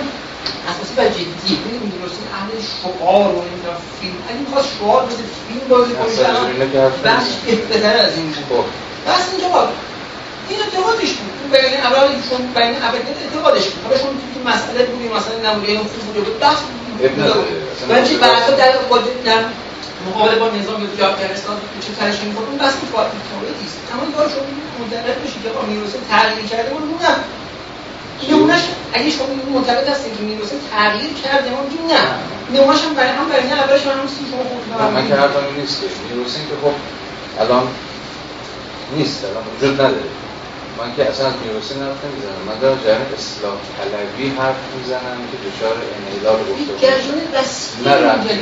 اساسی 0.69 0.93
و 0.97 1.01
جدی. 1.15 1.53
ببینید 1.55 1.81
می‌دونستین 1.83 2.27
اهل 2.37 2.49
شعار 2.71 3.29
و 3.35 3.39
این 3.47 3.59
فیلم. 3.99 4.19
اگه 4.29 4.39
می‌خواست 4.45 4.69
شعار 4.77 5.01
بده 5.05 5.23
فیلم 5.47 5.65
بازی 5.69 5.93
کنه 5.93 6.11
بس 7.05 7.25
بهتر 7.69 7.95
از 8.05 8.13
این 8.17 8.27
بود 8.49 8.65
بس 9.07 9.23
اینجا 9.31 9.69
این 10.49 10.59
اعتقادش 10.59 11.11
بود. 11.19 11.35
بین 11.51 11.73
ابرار 11.85 12.07
چون 12.29 12.41
بین 12.57 12.75
ابرار 12.83 13.01
اعتقادش 13.23 13.65
بود. 13.69 13.83
حالا 13.85 13.97
چون 14.01 14.11
تو 14.33 14.39
مسئله 14.49 14.85
بود 14.85 15.01
مثلا 15.17 15.37
نمونه 15.45 15.69
اون 15.69 15.87
خوب 15.93 16.25
بود. 16.25 16.39
بس 16.39 16.57
من 17.89 18.03
چی 18.07 18.15
بعدا 18.17 18.51
در 18.57 18.71
در 19.25 19.43
مقابله 20.07 20.39
با 20.39 20.49
نظام 20.49 20.89
یا 20.97 21.07
افغانستان 21.07 21.57
چه 21.85 21.93
ترش 21.93 22.19
می‌کنه 22.23 22.47
اون 22.49 22.57
بس 22.57 22.73
متفاوتی 22.83 23.65
است 23.65 23.77
اما 23.93 24.03
این 24.03 24.11
کار 24.11 24.29
شما 24.29 24.43
منطبق 24.79 25.23
بشید 25.23 25.43
که 25.43 25.49
با 25.49 25.61
میروسه 25.61 25.97
تغییر 26.09 26.45
کرده 26.45 26.71
اون 26.71 26.83
اونم. 26.83 27.23
نمونهش 28.29 28.61
اگه 28.93 29.09
شما 29.09 29.27
معتقد 29.53 29.87
هستین 29.87 30.17
که 30.17 30.23
میروسه 30.23 30.55
تغییر 30.71 31.13
کرده 31.13 31.49
میگیم 31.49 31.85
نه. 31.85 32.59
نمونهش 32.59 32.83
هم 32.83 32.93
برای 32.93 33.09
هم 33.09 33.29
برای 33.29 33.47
نه 33.47 33.53
اولش 33.53 33.87
هم 33.87 34.07
سی 34.07 34.25
شما 34.31 34.43
خود 34.43 34.91
من 34.93 35.07
که 35.07 35.15
حرفم 35.15 35.59
نیست 35.59 35.81
که 35.81 35.87
میروسه 36.09 36.39
که 36.39 36.55
خب 36.63 36.73
الان 37.41 37.67
نیست 38.97 39.25
الان 39.25 39.43
وجود 39.55 39.73
نداره. 39.73 40.09
من 40.79 40.95
که 40.95 41.05
اصلا 41.09 41.27
از 41.27 41.33
میروسی 41.45 41.73
حرف 41.73 42.05
نمی‌زنم 42.05 42.43
من 42.47 42.59
دارم 42.59 42.79
جریان 42.83 43.01
اصلاح 43.01 43.57
طلبی 43.77 44.29
حرف 44.29 44.55
می‌زنم 44.77 45.17
که 45.31 45.37
دچار 45.49 45.77
انحلال 45.97 46.39
گفته 46.39 46.87
نه 47.85 47.91
رفته 47.91 48.33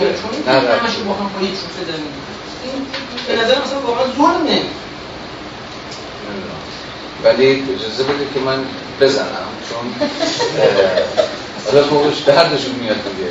نه 0.47 0.59
این 2.63 2.87
به 3.27 3.35
نظر 3.43 3.61
مثلا 3.61 3.81
واقعا 3.81 4.05
ظلمه. 4.17 4.61
ولی 7.23 7.63
اجازه 7.75 8.03
بده 8.03 8.27
که 8.33 8.39
من 8.39 8.65
بزنم 9.01 9.47
چون 9.69 10.09
حالا 11.65 11.83
فوقش 11.83 12.21
دردشون 12.21 12.75
میاد 12.75 12.97
دیگه. 13.03 13.29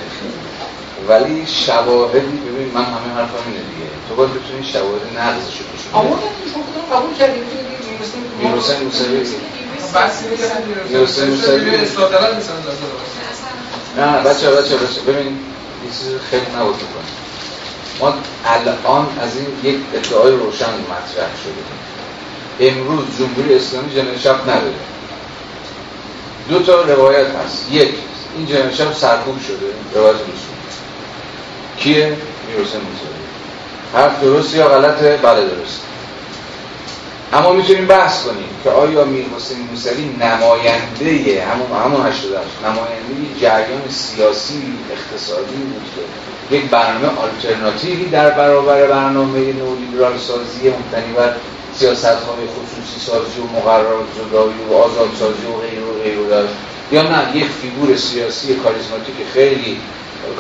ولی 1.08 1.46
شواهدی 1.46 2.18
ببین 2.18 2.70
من 2.74 2.84
همه 2.84 3.14
حرفم 3.14 3.44
اینه 3.46 3.58
دیگه. 3.58 3.86
تو 4.08 4.14
باید 4.14 4.30
بتونی 4.30 4.64
شواهد 4.72 5.18
نقضشو 5.18 5.64
بشون 5.64 5.94
اما 5.94 6.18
شما 6.52 6.96
قبول 6.96 7.14
کردیم 7.18 7.42
میرحسین 8.42 8.82
موسوی 8.84 9.26
میرحسین 10.88 11.28
موسوی 11.28 11.66
نه 13.96 14.22
بچه 14.22 14.50
بچه 14.50 14.76
بچه 14.76 15.00
ببین 15.06 15.26
یه 15.26 15.90
چیز 15.90 16.20
خیلی 16.30 16.46
نبود 16.56 16.76
بکنیم. 16.76 17.16
ما 18.00 18.14
الان 18.44 19.06
از 19.20 19.30
این 19.36 19.74
یک 19.74 19.80
ادعای 19.94 20.32
روشن 20.32 20.70
مطرح 20.70 21.30
شده. 21.44 22.70
امروز 22.70 23.04
جمهوری 23.18 23.54
اسلامی 23.54 23.94
جنرال 23.94 24.18
شب 24.18 24.42
نداره. 24.42 24.74
دو 26.48 26.62
تا 26.62 26.82
روایت 26.82 27.26
هست. 27.26 27.72
یک 27.72 27.94
این 28.36 28.46
جنرال 28.46 28.72
شب 28.74 28.92
سرکوب 28.92 29.40
شده. 29.40 30.00
روایت 30.00 30.16
رسول 30.16 30.55
کیه؟ 31.78 32.16
میرحسین 32.48 32.80
موسوی 32.80 33.16
حرف 33.94 34.20
درست 34.20 34.54
یا 34.54 34.68
غلطه؟ 34.68 35.16
بله 35.22 35.40
درست 35.40 35.80
اما 37.32 37.52
می‌تونیم 37.52 37.86
بحث 37.86 38.22
کنیم 38.22 38.48
که 38.64 38.70
آیا 38.70 39.04
میر 39.04 39.24
حسین 39.36 39.58
موسوی 39.70 40.04
نماینده 40.20 41.44
همون 41.44 41.80
همون 41.84 42.06
88 42.06 42.46
نماینده 42.64 43.40
جریان 43.40 43.88
سیاسی 43.88 44.62
اقتصادی 44.92 45.56
بود 45.56 45.82
که 46.50 46.56
یک 46.56 46.70
برنامه 46.70 47.06
آلترناتیوی 47.06 48.04
در 48.04 48.30
برابر 48.30 48.86
برنامه 48.86 49.38
نولیبرال 49.38 50.18
سازی 50.18 50.68
مبتنی 50.68 51.12
بر 51.16 51.32
سیاست 51.74 52.04
های 52.04 52.46
خصوصی 52.46 53.06
سازی 53.06 53.40
و 53.40 53.58
مقررات 53.58 54.06
زدایی 54.16 54.54
و 54.70 54.74
آزاد 54.74 55.08
سازی 55.18 55.46
و 55.46 55.60
غیر 55.60 55.82
و 55.82 56.02
غیر 56.02 56.28
داشت 56.28 56.54
یا 56.92 57.02
نه 57.02 57.36
یک 57.36 57.46
فیگور 57.62 57.96
سیاسی 57.96 58.54
کاریزماتیک 58.54 59.14
خیلی 59.34 59.80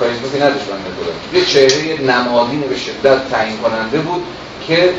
کاریزماتیک 0.00 0.42
نداشت 0.42 0.64
من 0.70 1.38
یه 1.38 1.44
چهره 1.46 2.02
نمادین 2.02 2.60
به 2.60 2.76
شدت 2.76 3.30
تعیین 3.30 3.56
کننده 3.56 3.98
بود 3.98 4.22
که 4.66 4.94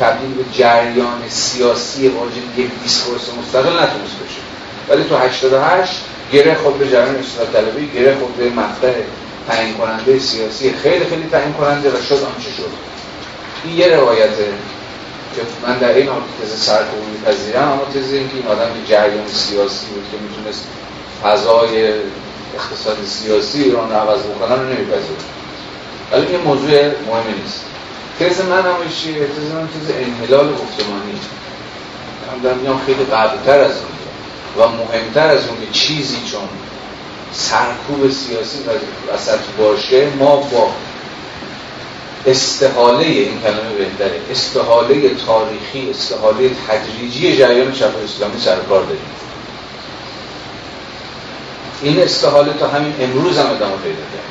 تبدیل 0.00 0.34
به 0.34 0.44
جریان 0.52 1.28
سیاسی 1.28 2.08
واجد 2.08 2.58
یک 2.58 2.70
discourse 2.82 3.22
مستقل 3.40 3.72
نتونست 3.72 4.16
بشه. 4.24 4.40
ولی 4.88 5.04
تو 5.04 5.16
88 5.16 5.92
گره 6.32 6.54
خود 6.54 6.78
به 6.78 6.88
جریان 6.88 7.16
اصلاح 7.16 7.48
طلبی 7.52 7.90
گره 7.94 8.16
خود 8.18 8.36
به 8.36 8.50
مقطع 8.50 8.92
تعیین 9.48 9.74
کننده 9.74 10.18
سیاسی 10.18 10.72
خیلی 10.72 11.04
خیلی 11.04 11.28
تعیین 11.32 11.52
کننده 11.52 11.88
و 11.88 12.02
شد 12.08 12.14
آنچه 12.14 12.50
شد. 12.56 12.70
این 13.64 13.76
یه 13.76 13.96
روایته 13.96 14.48
که 15.36 15.42
من 15.66 15.78
در 15.78 15.94
این 15.94 16.08
حال 16.08 16.20
تز 16.42 16.60
سرکوبی 16.60 17.10
میپذیرم 17.12 17.62
اما 17.62 17.84
تز 17.94 18.12
این 18.12 18.28
که 18.28 18.36
این 18.36 18.46
آدم 18.46 18.70
جریان 18.88 19.28
سیاسی 19.28 19.86
بود 19.86 20.04
که 20.10 20.16
می‌تونست 20.16 20.66
فضای 21.22 21.92
اقتصاد 22.54 22.96
سیاسی 23.06 23.62
ایران 23.62 23.90
رو 23.90 23.96
عوض 23.96 24.20
بکنن 24.20 24.58
رو 24.58 24.64
نمیپذیرم 24.64 25.24
ولی 26.12 26.26
این 26.26 26.40
موضوع 26.40 26.70
مهمی 26.70 27.40
نیست. 27.42 27.64
تز 28.20 28.40
من 28.40 28.62
هم 28.62 28.76
چیه؟ 29.02 29.26
تز 29.26 29.52
من 29.54 29.68
تز 29.68 29.90
انحلال 29.90 30.52
گفتمانی. 30.52 31.18
من 32.32 32.42
دارم 32.42 32.58
میگم 32.58 32.78
خیلی 32.86 33.04
قبلتر 33.04 33.60
از 33.60 33.72
اون. 33.76 33.94
و 34.56 34.68
مهمتر 34.68 35.26
از 35.26 35.48
اون 35.48 35.58
چیزی 35.72 36.16
چون 36.30 36.48
سرکوب 37.32 38.10
سیاسی 38.10 38.58
وسط 39.14 39.38
باشه 39.58 40.08
ما 40.18 40.36
با 40.36 40.70
استحاله 42.26 43.06
این 43.06 43.40
کلمه 43.40 43.74
بهتره. 43.78 44.20
استحاله 44.30 45.14
تاریخی 45.26 45.90
استحاله 45.90 46.50
تدریجی 46.68 47.36
جریان 47.36 47.72
چپ 47.72 47.92
اسلامی 48.04 48.40
سرکار 48.40 48.82
داریم. 48.82 49.23
این 51.84 52.02
استحاله 52.02 52.52
تا 52.52 52.68
همین 52.68 52.94
امروز 53.00 53.38
هم 53.38 53.46
ادامه 53.46 53.76
پیدا 53.76 53.96
کرد. 54.12 54.24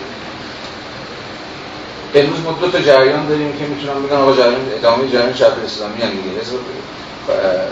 امروز 2.16 2.40
ما 2.40 2.52
دو 2.52 2.72
تا 2.72 2.80
جریان 2.80 3.28
داریم 3.28 3.58
که 3.58 3.66
می‌تونم 3.66 4.04
بگم. 4.04 4.18
آقا 4.18 4.34
جریان 4.36 4.72
ادامه 4.72 5.08
جریان 5.12 5.34
چپ 5.34 5.54
اسلامی 5.66 6.02
هم 6.02 6.10
دیگه 6.10 6.40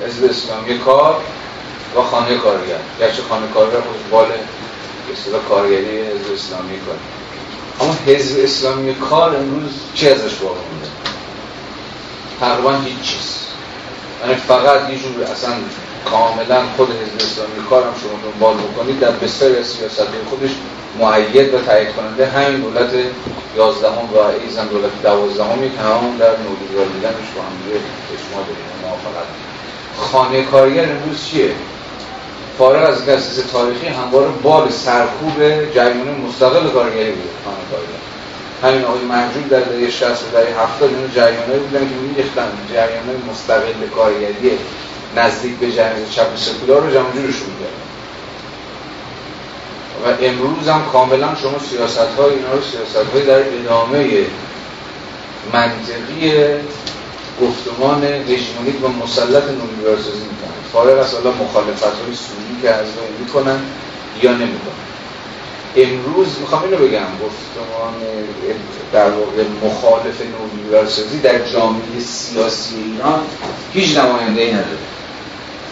حزب 0.07 0.29
اسلامی 0.29 0.79
کار 0.79 1.21
و 1.95 2.01
خانه 2.01 2.38
کارگر. 2.38 2.79
گرچه 2.99 3.21
خانه 3.29 3.47
کارگر 3.53 3.82
خود 3.82 4.09
بال 4.11 4.27
اصطلاح 5.13 5.41
کارگری 5.49 6.01
حزب 6.01 6.34
اسلامی 6.34 6.79
کار. 6.86 6.95
اما 7.79 7.97
حزب 8.05 8.39
اسلامی 8.43 8.95
کار 8.95 9.36
امروز 9.36 9.71
چی 9.95 10.09
ازش 10.09 10.34
باقی 10.34 10.59
مونده؟ 10.71 10.88
تقریبا 12.39 12.71
هیچ 12.71 13.01
چیز. 13.01 13.38
یعنی 14.21 14.36
فقط 14.36 14.89
یه 14.89 14.99
جور 14.99 15.23
اصلا 15.23 15.53
کاملا 16.10 16.62
خود 16.78 16.89
حزب 16.89 17.16
اسلامی 17.16 17.68
کار 17.70 17.84
هم 17.84 17.93
شما 18.02 18.32
دنبال 18.32 18.56
بکنید. 18.56 18.99
در 18.99 19.12
بسیاری 19.12 19.58
از 19.58 19.68
سیاست 19.68 20.08
خودش 20.30 20.52
معید 20.99 21.54
و 21.54 21.60
تایید 21.60 21.89
کننده 21.95 22.26
همین 22.26 22.62
دولت 22.62 22.89
11 23.58 23.88
و 23.88 24.18
ایزن 24.41 24.68
دولت 24.68 25.02
12 25.04 25.43
همی 25.43 25.70
که 25.70 25.82
همون 25.82 26.18
در 26.18 26.26
نولیبرال 26.26 26.88
دیدنش 26.93 27.30
با 27.36 27.41
هم 27.41 27.56
اجماع 28.14 28.43
داریم. 28.47 28.72
موافقت. 28.82 29.28
خانه 29.97 30.43
کارگر 30.43 30.84
امروز 30.84 31.26
چیه؟ 31.26 31.52
فارغ 32.58 32.89
از 32.89 33.06
دسترس 33.06 33.45
تاریخی 33.52 33.88
همواره 33.88 34.28
بال 34.43 34.70
سرکوب 34.70 35.38
جریان 35.76 36.22
مستقل 36.28 36.70
کارگری 36.70 37.12
بود 37.12 37.32
خانه 37.45 37.64
کارگر 37.72 38.02
همین 38.64 38.86
آقای 38.86 39.02
منجور 39.02 39.43
در 39.49 39.60
دهه 39.60 39.89
60 39.89 40.04
و 40.04 40.14
دهه 40.32 40.62
70 40.62 40.89
اینو 40.89 41.08
جریانایی 41.16 41.60
بودن 41.60 41.80
که 41.80 41.95
میریختن. 41.95 42.47
جریانای 42.70 43.18
مستقل 43.32 43.88
کارگری 43.95 44.58
نزدیک 45.16 45.57
به 45.57 45.72
جریان 45.72 46.09
چپ 46.09 46.36
سکولار 46.36 46.82
رو 46.82 46.91
جمع 46.93 47.12
جورشون 47.14 47.49
کردن 47.59 47.82
و 50.05 50.26
امروز 50.26 50.68
هم 50.68 50.82
کاملا 50.91 51.36
شما 51.36 51.59
سیاست 51.70 51.97
های 51.97 52.36
اینا 52.36 52.53
رو 52.53 52.62
سیاست 52.62 53.09
های 53.14 53.26
در 53.26 53.59
ادامه 53.59 54.26
منطقی 55.53 56.32
گفتمان 57.41 58.03
هژمونیک 58.03 58.84
و 58.84 58.88
مسلط 58.88 59.43
نولیبرال 59.43 59.97
سازی 59.97 60.24
می‌کنن 60.24 60.62
فارغ 60.74 60.99
از 60.99 61.14
حالا 61.14 61.32
مخالفت 61.32 61.84
های 61.84 62.16
سوری 62.16 62.62
که 62.62 62.70
از 62.70 62.88
می‌کنن 63.20 63.59
یا 64.24 64.32
نمی‌کنن 64.32 64.82
امروز 65.76 66.28
می‌خوام 66.39 66.64
اینو 66.64 66.78
بگم 66.78 67.07
گفتمان 67.24 67.93
در 68.93 69.09
واقع 69.09 69.43
مخالف 69.64 70.22
در 71.24 71.39
جامعه 71.39 71.99
سیاسی 71.99 72.76
ایران 72.76 73.22
هیچ 73.74 73.97
نماینده 73.97 74.41
ای 74.41 74.51
نداره. 74.51 74.78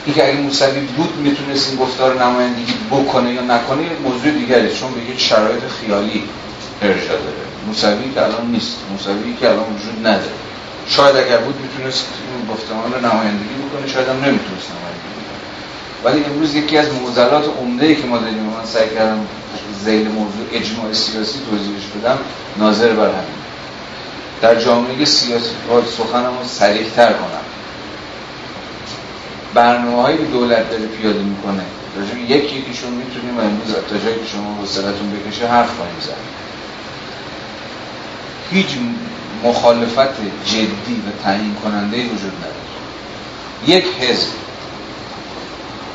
اینکه 0.06 0.28
اگه 0.28 0.38
موسوی 0.38 0.80
بود 0.80 1.18
می‌تونست 1.18 1.70
این 1.70 1.80
گفتار 1.80 2.24
نمایندگی 2.24 2.74
بکنه 2.92 3.34
یا 3.34 3.42
نکنه 3.42 3.84
موضوع 4.04 4.32
دیگری 4.32 4.74
چون 4.74 4.94
به 4.94 5.02
یک 5.12 5.20
شرایط 5.20 5.64
خیالی 5.80 6.24
ارجا 6.82 7.08
داره. 7.08 7.46
موسوی 7.68 8.14
که 8.14 8.24
الان 8.24 8.52
نیست. 8.52 8.78
موسوی 8.92 9.34
که 9.40 9.50
الان 9.50 9.64
وجود 9.64 10.08
نداره. 10.08 10.32
شاید 10.88 11.16
اگر 11.16 11.38
بود 11.38 11.56
می‌تونست 11.62 12.06
این 12.38 12.56
گفتمان 12.56 12.94
رو 12.94 13.00
نمایندگی 13.00 13.56
بکنه 13.64 13.88
شاید 13.94 14.08
هم 14.08 14.16
نمی‌تونست 14.16 14.68
نمایندگی 14.76 15.12
بکنه. 15.20 15.40
ولی 16.04 16.24
امروز 16.24 16.56
یکی 16.56 16.78
از 16.78 16.88
معضلات 16.94 17.46
عمده 17.62 17.86
ای 17.86 17.96
که 17.96 18.08
ما 18.08 18.18
داریم 18.18 18.40
من 18.40 18.66
سعی 18.66 18.90
کردم 18.96 19.28
زیل 19.84 20.08
موضوع 20.08 20.46
اجماع 20.52 20.94
سیاسی 20.94 21.40
توضیحش 21.50 21.84
بدم 21.96 22.18
ناظر 22.58 22.94
بر 22.94 23.08
همین. 23.08 23.40
در 24.42 24.56
جامعه 24.56 25.06
سیاسی 25.06 25.50
سخنم 25.98 26.38
رو 26.42 26.48
سریحتر 26.48 27.14
کنم. 27.14 27.59
برنامه 29.54 30.02
هایی 30.02 30.18
دولت 30.18 30.70
داره 30.70 30.86
پیاده 30.86 31.20
می‌کنه. 31.20 31.64
راجع 31.98 32.20
یکی 32.20 32.56
یکیشون 32.56 32.92
می‌تونیم 32.94 33.40
امروز 33.40 33.74
تا 33.90 33.98
جایی 33.98 34.20
که 34.20 34.26
شما 34.32 34.56
حوصلتون 34.56 35.12
بکشه 35.12 35.48
حرف 35.48 35.70
خواهیم 35.76 36.00
زد. 36.02 36.14
هیچ 38.52 38.68
مخالفت 39.44 40.16
جدی 40.46 41.04
و 41.08 41.24
تعیین 41.24 41.56
کننده 41.64 41.98
وجود 41.98 42.34
نداره. 42.38 42.70
یک 43.68 43.86
حزب. 44.00 44.28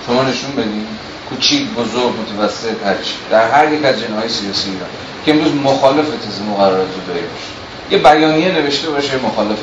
شما 0.06 0.22
نشون 0.22 0.50
بدین. 0.50 0.86
کوچیک 1.30 1.70
بزرگ 1.70 2.12
متوسط 2.20 2.86
هرچی 2.86 3.14
در 3.30 3.50
هر 3.50 3.72
یک 3.72 3.84
از 3.84 4.00
جنهای 4.00 4.28
سیاسی 4.28 4.70
ایران. 4.70 4.88
که 5.24 5.32
امروز 5.32 5.52
مخالف 5.54 6.06
تز 6.06 6.40
مقررات 6.50 6.86
زودایی 6.94 7.26
باشه 7.26 7.64
یه 7.90 7.98
بیانیه 7.98 8.52
نوشته 8.52 8.90
باشه 8.90 9.16
مخالف 9.16 9.58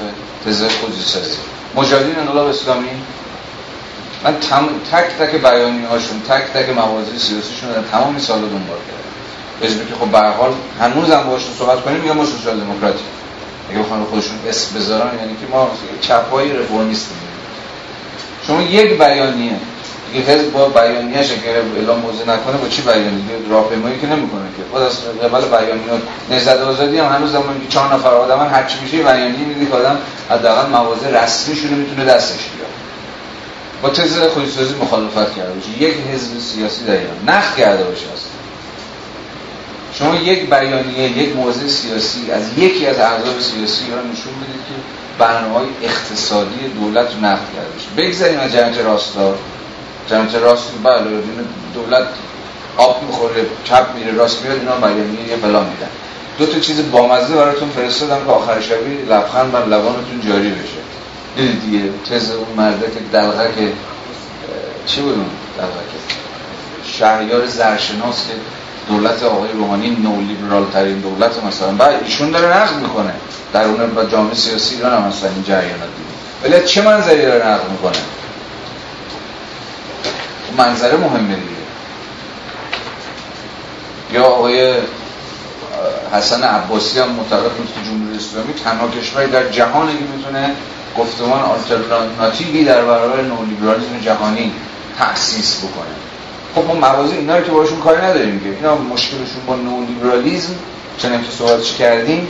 تز 0.46 0.64
خودی 0.64 1.02
مجاهدین 1.76 2.20
انقلاب 2.20 2.48
اسلامی 2.48 2.88
من 4.24 4.40
تم... 4.40 4.68
تک 4.92 5.26
تک 5.26 5.36
بیانی 5.36 5.86
هاشون 5.86 6.22
تک 6.30 6.44
تک 6.54 6.70
موازی 6.70 7.20
سیاسیشون 7.20 7.72
در 7.72 7.82
تمام 7.92 8.20
سال 8.20 8.40
دنبال 8.40 8.60
کردم. 8.68 9.12
حزبی 9.62 9.86
که 9.86 9.96
خب 9.96 10.12
به 10.12 10.20
حال 10.20 10.54
هنوزم 10.80 11.24
باهاشون 11.24 11.54
صحبت 11.60 11.82
کنیم 11.82 12.00
میگم 12.02 12.16
ما 12.16 12.26
سوسیال 12.26 12.60
دموکراتی 12.60 13.04
اگه 13.70 13.80
بخوام 13.80 14.04
خودشون 14.06 14.40
اسم 14.50 14.80
بذارن 14.80 15.20
یعنی 15.20 15.34
که 15.34 15.48
ما 15.52 15.72
چپای 16.02 16.54
رفرمیستیم 16.54 17.18
شما 18.48 18.62
یک 18.62 18.98
بیانیه 18.98 19.56
دیگه 20.14 20.26
حزب 20.26 20.52
با 20.52 20.70
بیانیه‌اش 20.70 21.32
اگر 21.32 21.56
اعلام 21.78 22.00
موضوع 22.00 22.22
نکنه 22.22 22.58
با 22.58 22.68
چی 22.68 22.82
بیانیه؟ 22.82 23.50
راهپیمایی 23.50 24.00
که 24.00 24.08
نمی‌کنه 24.08 24.42
که. 24.58 24.64
خود 24.72 24.82
از 24.82 24.98
قبل 25.24 25.58
بیانیه 25.58 26.02
نهضت 26.30 26.62
آزادی 26.62 26.98
هم 26.98 27.06
هنوز 27.06 27.36
هم 27.36 27.42
که 27.42 27.68
چهار 27.70 27.94
نفر 27.94 28.10
آدم 28.10 28.50
هر 28.54 28.64
چی 28.64 28.80
میشه 28.84 28.98
بیانیه 28.98 29.48
میدی 29.48 29.66
که 29.66 29.74
آدم 29.74 29.98
حداقل 30.30 30.70
مواضع 30.70 31.24
رسمیشونه 31.24 31.76
می‌تونه 31.76 32.06
دستش 32.06 32.40
بیاره. 32.56 32.81
با 33.82 33.90
تز 33.90 34.18
خودسازی 34.20 34.74
مخالفت 34.82 35.36
کرده 35.36 35.54
باشه؟ 35.54 35.84
یک 35.84 35.96
حزب 36.14 36.40
سیاسی 36.40 36.86
در 36.86 36.94
ایران. 36.94 37.18
نقد 37.28 37.56
کرده 37.56 37.84
باشه 37.84 38.06
است 38.14 38.28
شما 39.94 40.16
یک 40.16 40.50
بیانیه 40.50 41.18
یک 41.18 41.36
موضع 41.36 41.68
سیاسی 41.68 42.32
از 42.32 42.58
یکی 42.58 42.88
از 42.88 43.00
احزاب 43.00 43.40
سیاسی 43.40 43.86
ایران 43.86 44.12
نشون 44.12 44.34
بدید 44.34 44.62
که 44.68 44.74
برنامه 45.18 45.54
های 45.54 45.68
اقتصادی 45.84 46.58
دولت 46.80 47.14
رو 47.14 47.20
نقد 47.20 47.46
کرده 47.56 47.70
باشه. 47.70 47.88
بگذاریم 47.98 48.40
از 48.40 48.52
جمعیت 48.52 48.78
راستار 48.78 49.38
جمعیت 50.10 50.36
راست 50.36 50.72
بله 50.84 51.04
دولت 51.74 52.08
آب 52.78 53.04
می‌خوره 53.04 53.46
چپ 53.64 53.86
میره 53.96 54.14
راست 54.14 54.44
میاد 54.44 54.60
اینا 54.60 54.76
بیانیه 54.76 55.28
یه 55.30 55.36
بلا 55.36 55.60
میدن. 55.60 55.90
دو 56.38 56.46
تا 56.46 56.60
چیز 56.60 56.92
بامزه 56.92 57.36
براتون 57.36 57.70
فرستادم 57.70 58.26
که 58.26 58.32
آخر 58.32 58.62
شبی 58.62 58.98
لبخند 59.10 59.52
بر 59.52 59.66
لبانتون 59.66 60.22
جاری 60.28 60.50
بشه. 60.50 60.82
دیگه 61.36 61.90
تز 62.10 62.32
اون 62.32 62.48
مرده 62.58 62.86
که 62.86 63.00
دلغه 63.14 63.54
که 63.56 63.72
چی 64.86 65.02
بود 65.02 65.14
اون 65.14 65.26
شهریار 66.86 67.46
زرشناس 67.46 68.28
که 68.28 68.34
دولت 68.88 69.24
آقای 69.24 69.52
روحانی 69.52 69.90
نو 69.90 70.22
لیبرال 70.22 70.66
ترین 70.74 71.00
دولت 71.00 71.44
مثلا. 71.44 71.72
بعد 71.72 72.04
ایشون 72.04 72.32
داره 72.32 72.58
نقد 72.58 72.76
می‌کنه. 72.82 73.14
در 73.54 73.64
اون 73.64 73.94
با 73.94 74.06
جامعه 74.06 74.36
سیاسی 74.36 74.76
ایران 74.76 74.94
هم 74.94 75.08
مثلا 75.08 75.30
این 75.30 75.44
جریانات 75.44 75.90
دیدیم 75.98 76.16
ولی 76.44 76.68
چه 76.68 76.82
منظری 76.82 77.22
داره 77.22 77.48
نقد 77.48 77.70
می‌کنه؟ 77.72 77.98
منظره 80.58 80.98
مهمه 80.98 81.36
دیگه. 81.36 81.62
یا 84.14 84.24
آقای 84.24 84.74
حسن 86.14 86.44
عباسی 86.44 87.00
هم 87.00 87.10
معتقد 87.10 87.52
بود 87.52 87.68
که 87.68 87.90
جمهوری 87.90 88.18
اسلامی 88.18 88.54
تنها 88.54 88.88
کشوری 88.88 89.32
در 89.32 89.50
جهانی 89.50 89.94
که 89.94 90.04
می‌تونه 90.18 90.56
گفتمان 90.98 91.42
آلترناتیوی 91.42 92.66
در 92.66 92.86
برابر 92.86 93.22
نولیبرالیسم 93.22 94.00
جهانی 94.02 94.52
تأسیس 94.98 95.58
بکنه. 95.58 95.96
خب 96.56 96.68
ما 96.68 96.74
موازی 96.74 97.16
اینا 97.16 97.38
رو 97.38 97.44
که 97.44 97.52
باشون 97.52 97.80
کاری 97.80 98.02
نداریم 98.02 98.40
که. 98.40 98.50
اینا 98.50 98.76
مشکلشون 98.76 99.46
با 99.48 99.56
نولیبرالیسم. 99.56 100.54
چنین 100.98 101.22
که 101.22 101.32
صحبتش 101.38 101.74
کردیم 101.74 102.28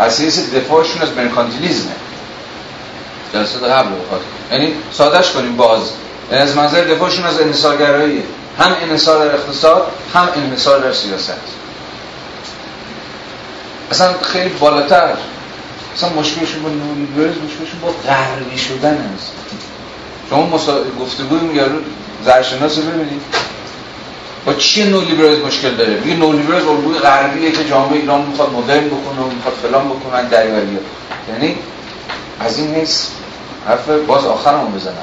اساس 0.00 0.54
دفاعشون 0.54 1.02
از 1.02 1.12
مرکانتیلیزمه. 1.16 1.92
جلسات 3.32 3.62
قبل 3.62 3.88
بخواد 3.88 4.20
یعنی 4.52 4.72
سادش 4.92 5.30
کنیم 5.30 5.56
باز. 5.56 5.80
یعنی 6.30 6.42
از 6.42 6.56
منظر 6.56 6.84
دفاعشون 6.84 7.24
از 7.24 7.40
انحصارگراییه 7.40 8.22
هم 8.58 8.76
انحصار 8.82 9.26
در 9.26 9.34
اقتصاد 9.34 9.86
هم 10.14 10.28
انحصار 10.36 10.80
در 10.80 10.92
سیاست. 10.92 11.32
اصلا 13.90 14.12
خیلی 14.22 14.48
بالاتر 14.48 15.16
اصلا 15.94 16.08
مشکلشون 16.08 16.62
با 16.62 16.68
نولیبرالیسم 16.68 17.40
مشکلشون 17.40 17.80
با 17.82 17.88
غربی 18.06 18.58
شدن 18.58 19.10
است 19.16 19.32
شما 20.30 20.46
مسا... 20.46 20.78
گفتگوی 21.00 21.54
یارو 21.54 21.78
زرشناس 22.24 22.78
رو 22.78 22.84
ببینید. 22.84 23.22
با 24.46 24.54
چی 24.54 24.90
نولیبرالیسم 24.90 25.46
مشکل 25.46 25.74
داره؟ 25.74 26.00
میگه 26.00 26.16
نولیبرالیسم 26.16 26.68
الگوی 26.68 26.98
غربیه 26.98 27.52
که 27.52 27.64
جامعه 27.64 28.00
ایران 28.00 28.26
می‌خواد 28.26 28.52
مدرن 28.52 28.86
بکنه 28.86 29.20
و 29.20 29.30
می‌خواد 29.30 29.54
فلان 29.62 29.88
بکنن 29.88 30.28
دریوری 30.28 30.78
یعنی 31.28 31.56
از 32.40 32.58
این 32.58 32.74
نیست 32.74 33.12
حرف 33.68 33.88
باز 33.88 34.24
آخرمو 34.24 34.66
بزنم. 34.66 34.94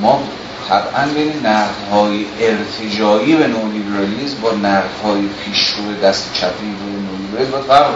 ما 0.00 0.22
طبعا 0.68 1.06
بین 1.14 1.46
نقدهای 1.46 2.26
ارتجایی 2.40 3.36
به 3.36 3.46
نولیبرالیسم 3.46 4.36
با 4.42 4.50
نقدهای 4.50 5.28
پیشرو 5.44 5.94
دست 6.02 6.30
چپی 6.34 6.66
به 6.66 7.12
نولیبرالیسم 7.12 7.52
باید 7.52 7.64
فرق 7.64 7.94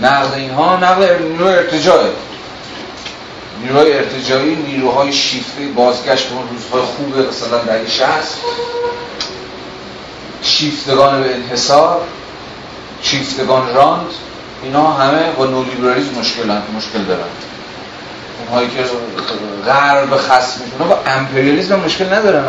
نقد 0.00 0.34
اینها 0.34 0.76
نقد 0.76 1.22
نیروی 1.22 1.54
ارتجاعه. 1.54 2.10
نیروهای 3.62 3.92
ارتجاعی 3.92 4.54
نیروهای 4.54 5.12
شیفته 5.12 5.66
بازگشت 5.76 6.28
به 6.28 6.34
روزهای 6.50 6.82
خوب 6.82 7.28
مثلا 7.28 7.58
در 7.58 7.86
60 7.86 8.08
شیفتگان 10.42 11.22
به 11.22 11.34
انحصار 11.34 12.00
شیفتگان 13.02 13.74
راند 13.74 14.06
اینا 14.62 14.92
همه 14.92 15.32
با 15.32 15.46
نولیبرالیسم 15.46 16.18
مشکل 16.18 16.60
مشکل 16.76 17.04
دارن. 17.08 17.24
اونهایی 18.38 18.68
که 18.68 18.84
غرب 19.66 20.16
خصم 20.16 20.60
میشونه 20.64 20.84
با 20.88 20.98
امپریالیسم 21.06 21.80
مشکل 21.80 22.14
ندارن 22.14 22.44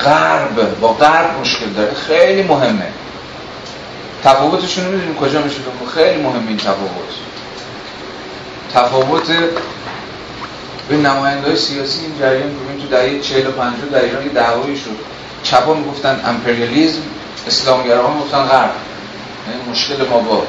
غرب 0.00 0.80
با 0.80 0.92
غرب 0.92 1.40
مشکل 1.40 1.66
داره 1.66 1.94
خیلی 1.94 2.42
مهمه. 2.42 2.88
تفاوتشون 4.24 4.84
رو 4.84 5.14
کجا 5.14 5.42
میشه 5.42 5.56
خیلی 5.94 6.22
مهم 6.22 6.48
این 6.48 6.56
تفاوت. 6.56 7.12
تفاوت 8.74 9.30
به 10.88 10.96
نماینده 10.96 11.46
های 11.46 11.56
سیاسی 11.56 12.00
این 12.00 12.18
جریان 12.18 12.48
ببین 12.48 12.80
تو 12.82 12.88
دهه 12.88 13.20
40 13.20 13.46
و 13.46 13.50
50 13.50 13.88
در 13.92 14.04
ایران 14.04 14.24
دعوایی 14.24 14.76
شد. 14.76 14.96
چپا 15.42 15.74
می‌گفتن 15.74 16.20
امپریالیسم 16.24 16.98
اسلامگراها 17.46 18.14
می‌گفتن 18.14 18.42
غرب. 18.42 18.74
یعنی 19.48 19.70
مشکل 19.70 20.08
ما 20.08 20.18
با 20.18 20.42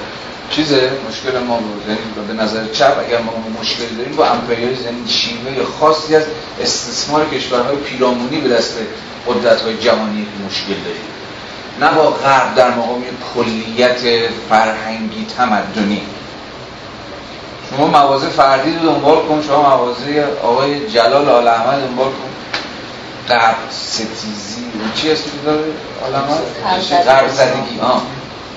چیزه؟ 0.49 0.91
مشکل 1.09 1.39
ما 1.39 1.57
بود 1.57 1.83
یعنی 1.87 2.27
به 2.27 2.43
نظر 2.43 2.67
چپ 2.73 2.97
اگر 3.07 3.21
ما 3.21 3.33
مشکلی 3.61 3.95
داریم 3.97 4.15
با 4.15 4.25
امپریالیسم 4.25 4.83
یعنی 4.83 5.07
شیوه 5.07 5.65
خاصی 5.79 6.15
از 6.15 6.23
استثمار 6.61 7.29
کشورهای 7.29 7.75
پیرامونی 7.75 8.41
به 8.41 8.49
دست 8.49 8.77
قدرت‌های 9.27 9.77
جهانی 9.77 10.27
مشکل 10.47 10.73
داریم. 10.85 11.01
نه 11.79 11.93
با 11.93 12.09
غرب 12.09 12.55
در 12.55 12.69
مقام 12.69 13.03
کلیت 13.35 13.99
فرهنگی 14.49 15.27
تمدنی. 15.37 16.01
شما 17.69 17.87
موازه 17.87 18.27
فردی 18.29 18.73
رو 18.73 18.79
دنبال 18.79 19.17
کن 19.25 19.43
شما 19.47 19.61
موازه 19.61 20.27
آقای 20.43 20.87
جلال 20.89 21.29
آل 21.29 21.47
احمد 21.47 21.79
دنبال 21.87 22.07
کن. 22.07 22.29
غرب 23.29 23.55
ستیزی 23.71 24.63
چی 24.95 25.11
اسمی 25.11 25.31
داره؟ 25.45 25.63
آل 26.05 26.15
احمد؟ 26.15 27.05
غرب 27.05 27.29
زدگی 27.29 27.79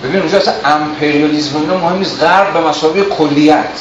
ببین 0.04 0.20
اونجا 0.20 0.38
اصلا 0.38 0.54
امپریالیزم 0.64 1.56
اینا 1.60 1.76
مهم 1.76 1.98
نیست. 1.98 2.22
غرب 2.22 2.52
به 2.52 2.60
مسابقه 2.60 3.02
کلیت. 3.02 3.78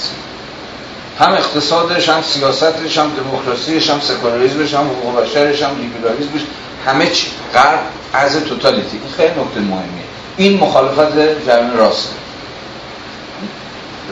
هم 1.20 1.34
اقتصادش 1.34 2.10
هم 2.10 2.22
سیاستش 2.22 2.98
هم 2.98 3.12
دموکراسیش 3.12 3.90
هم 3.90 4.00
سکولاریسمش 4.00 4.74
هم 4.74 4.88
حقوق 4.88 5.22
بشرش 5.22 5.64
هم 5.64 5.78
لیبرالیسمش 5.78 6.42
همه 6.86 7.10
چی. 7.10 7.28
غرب 7.54 7.80
از 8.14 8.44
توتالیتی. 8.44 8.98
این 8.98 9.14
خیلی 9.18 9.42
نکته 9.42 9.60
مهمیه. 9.60 10.04
این 10.38 10.60
مخالفت 10.60 11.18
جریان 11.48 11.78
راست. 11.78 12.14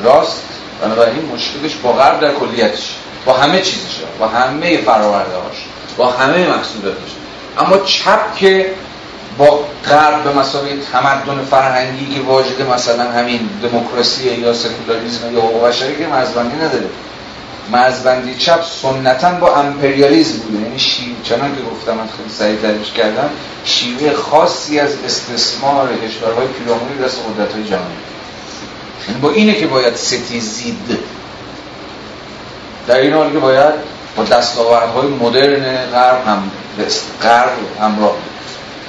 راست 0.03 0.43
بنابراین 0.81 1.29
مشکلش 1.35 1.75
با 1.75 1.91
غرب 1.91 2.19
در 2.19 2.33
کلیتش 2.33 2.95
با 3.25 3.33
همه 3.33 3.61
چیزش 3.61 3.99
با 4.19 4.27
همه 4.27 4.77
فراورده 4.77 5.35
هاش 5.35 5.57
با 5.97 6.11
همه 6.11 6.47
محصولاتش. 6.47 7.11
اما 7.57 7.77
چپ 7.77 8.35
که 8.35 8.73
با 9.37 9.59
غرب 9.85 10.23
به 10.23 10.39
مسابقه 10.39 10.77
تمدن 10.91 11.45
فرهنگی 11.51 12.15
که 12.15 12.21
واجد 12.21 12.61
مثلا 12.61 13.11
همین 13.11 13.49
دموکراسی 13.63 14.23
یا 14.23 14.53
سکولاریسم 14.53 15.33
یا 15.33 15.41
حقوق 15.41 15.67
بشری 15.67 15.95
که 15.95 16.07
مرزبندی 16.07 16.55
نداره. 16.55 16.89
مرزبندی 17.71 18.35
چپ 18.35 18.63
سنتا 18.81 19.31
با 19.31 19.55
امپریالیزم 19.55 20.39
بوده. 20.39 20.63
یعنی 20.63 20.79
شیو 20.79 21.13
چنان 21.23 21.55
که 21.55 21.61
گفتم 21.61 21.91
من 21.91 22.07
خیلی 22.17 22.29
سریع 22.29 22.55
تعریفش 22.61 22.91
کردم 22.91 23.29
شیوه 23.65 24.13
خاصی 24.13 24.79
از 24.79 24.91
استثمار 25.05 25.89
کشورهای 26.07 26.47
پیرامونی 26.47 26.97
دست 27.05 27.17
قدرت‌های 27.19 27.63
جهانی. 27.63 27.95
یعنی 29.07 29.21
با 29.21 29.29
اینه 29.29 29.53
که 29.53 29.67
باید 29.67 29.95
ستیزید 29.95 30.99
در 32.87 32.97
این 32.97 33.13
حال 33.13 33.31
که 33.31 33.39
باید 33.39 33.73
با 34.15 34.23
دستاوردهای 34.23 35.07
مدرن 35.07 35.91
غرب 35.91 36.27
هم 36.27 36.51
غرب 37.21 37.49
همراه 37.81 38.15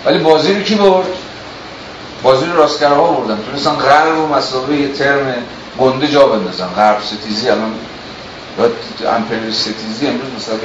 ولی 0.07 0.19
بازی 0.19 0.55
رو 0.55 0.63
کی 0.63 0.75
برد؟ 0.75 1.07
بازی 2.23 2.47
رو 2.47 2.57
راستگرها 2.57 3.13
بردن. 3.13 3.39
تونستن 3.51 3.71
غرب 3.71 4.19
و 4.19 4.27
مسابقه 4.27 4.77
یه 4.77 4.89
ترم 4.89 5.35
گنده 5.79 6.09
جا 6.09 6.27
بندازن. 6.27 6.67
غرب 6.67 7.03
ستیزی 7.03 7.49
الان 7.49 7.75
امپریال 9.17 9.53
ستیزی 9.53 10.07
امروز 10.07 10.31
مثلا 10.37 10.57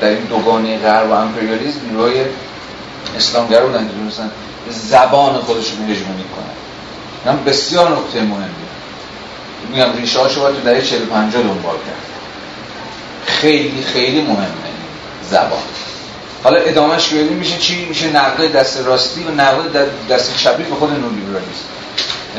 در 0.00 0.08
این 0.08 0.24
دوگانه 0.24 0.78
غرب 0.78 1.10
و 1.10 1.12
امپریالیسم 1.12 1.78
نیروهای 1.90 2.20
اسلامگرا 3.16 3.66
بودن 3.66 3.88
که 3.88 3.94
تونستن 3.94 4.30
زبان 4.70 5.38
خودشون 5.38 5.90
هژمونی 5.90 6.24
کنن. 6.36 7.32
هم 7.32 7.44
بسیار 7.44 7.90
نکته 7.90 8.20
مهمی. 8.20 8.66
میگم 9.70 9.96
ریشه 9.96 10.18
هاشو 10.18 10.40
باید 10.40 10.56
تو 10.56 10.62
دهه 10.62 10.82
40 10.82 11.06
50 11.06 11.42
دنبال 11.42 11.76
کرد. 11.76 12.06
خیلی 13.26 13.82
خیلی 13.82 14.22
مهمه 14.22 14.46
زبان. 15.30 15.62
حالا 16.42 16.56
ادامهش 16.60 17.08
که 17.08 17.16
میشه 17.16 17.58
چی؟ 17.58 17.84
میشه 17.84 18.10
نقد 18.12 18.52
دست 18.52 18.80
راستی 18.86 19.24
و 19.24 19.30
نقد 19.30 19.86
دست 20.10 20.36
چپی 20.36 20.62
به 20.62 20.74
خود 20.74 20.90
نولیبرالیسم. 20.90 21.66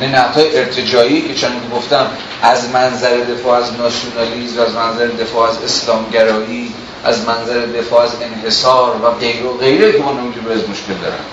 یعنی 0.01 0.13
نقدهای 0.13 0.57
ارتجایی 0.57 1.21
که 1.21 1.33
چون 1.33 1.49
گفتم 1.75 2.07
از 2.41 2.69
منظر 2.69 3.17
دفاع 3.17 3.57
از 3.57 3.73
ناسیونالیسم 3.73 4.61
از 4.61 4.73
منظر 4.73 5.07
دفاع 5.07 5.49
از 5.49 5.57
اسلامگرایی 5.63 6.73
از 7.03 7.25
منظر 7.25 7.65
دفاع 7.65 8.03
از 8.03 8.11
انحصار 8.21 8.95
و 9.03 9.11
غیر 9.11 9.45
و 9.45 9.57
غیره 9.57 9.91
که 9.91 9.97
با 9.97 10.11
نولیبرالیسم 10.11 10.71
مشکل 10.71 10.93
دارن. 10.93 11.23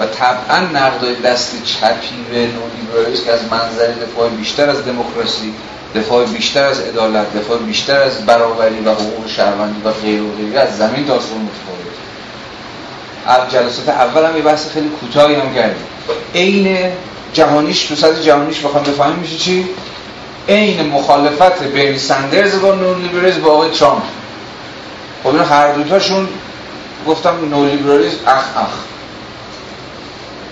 و 0.00 0.06
طبعا 0.06 0.58
نقدهای 0.58 1.14
دست 1.14 1.64
چپی 1.64 2.24
به 2.30 2.38
نولیبرالیسم 2.38 3.24
که 3.24 3.32
از 3.32 3.40
منظر 3.50 3.86
دفاع 3.86 4.28
بیشتر 4.28 4.70
از 4.70 4.84
دموکراسی 4.86 5.54
دفاع 5.94 6.24
بیشتر 6.24 6.64
از 6.64 6.80
عدالت 6.80 7.36
دفاع 7.36 7.58
بیشتر 7.58 8.02
از 8.02 8.26
برابری 8.26 8.80
و 8.80 8.90
حقوق 8.90 9.28
شهروندی 9.28 9.80
و 9.84 9.90
غیر 9.90 10.22
و 10.22 10.36
غیره 10.36 10.60
از 10.60 10.78
زمین 10.78 11.06
تا 11.06 11.14
آسمون 11.14 11.40
متفاوت. 11.40 11.94
از 13.26 13.52
جلسات 13.52 13.88
اول 13.88 14.24
هم 14.24 14.36
یه 14.36 14.42
بحث 14.42 14.70
خیلی 14.70 14.88
کوتاهی 14.88 15.34
هم 15.34 15.54
کردیم. 15.54 15.84
عین 16.34 16.92
جهانیش 17.32 17.84
تو 17.84 17.94
سطح 17.94 18.20
جهانیش 18.22 18.60
بخوام 18.60 18.82
بفهمیم 18.82 19.16
میشه 19.16 19.36
چی؟ 19.36 19.68
عین 20.48 20.86
مخالفت 20.86 21.62
برنی 21.62 21.98
سندرز 21.98 22.60
با 22.60 22.74
نولیبرالیسم 22.74 23.40
با 23.40 23.50
آقای 23.50 23.70
ترامپ. 23.70 24.02
خب 25.24 25.36
هر 25.50 25.72
دوتاشون 25.72 26.28
گفتم 27.06 27.48
نولیبرالیسم 27.50 28.16
اخ 28.26 28.44
اخ. 28.56 28.70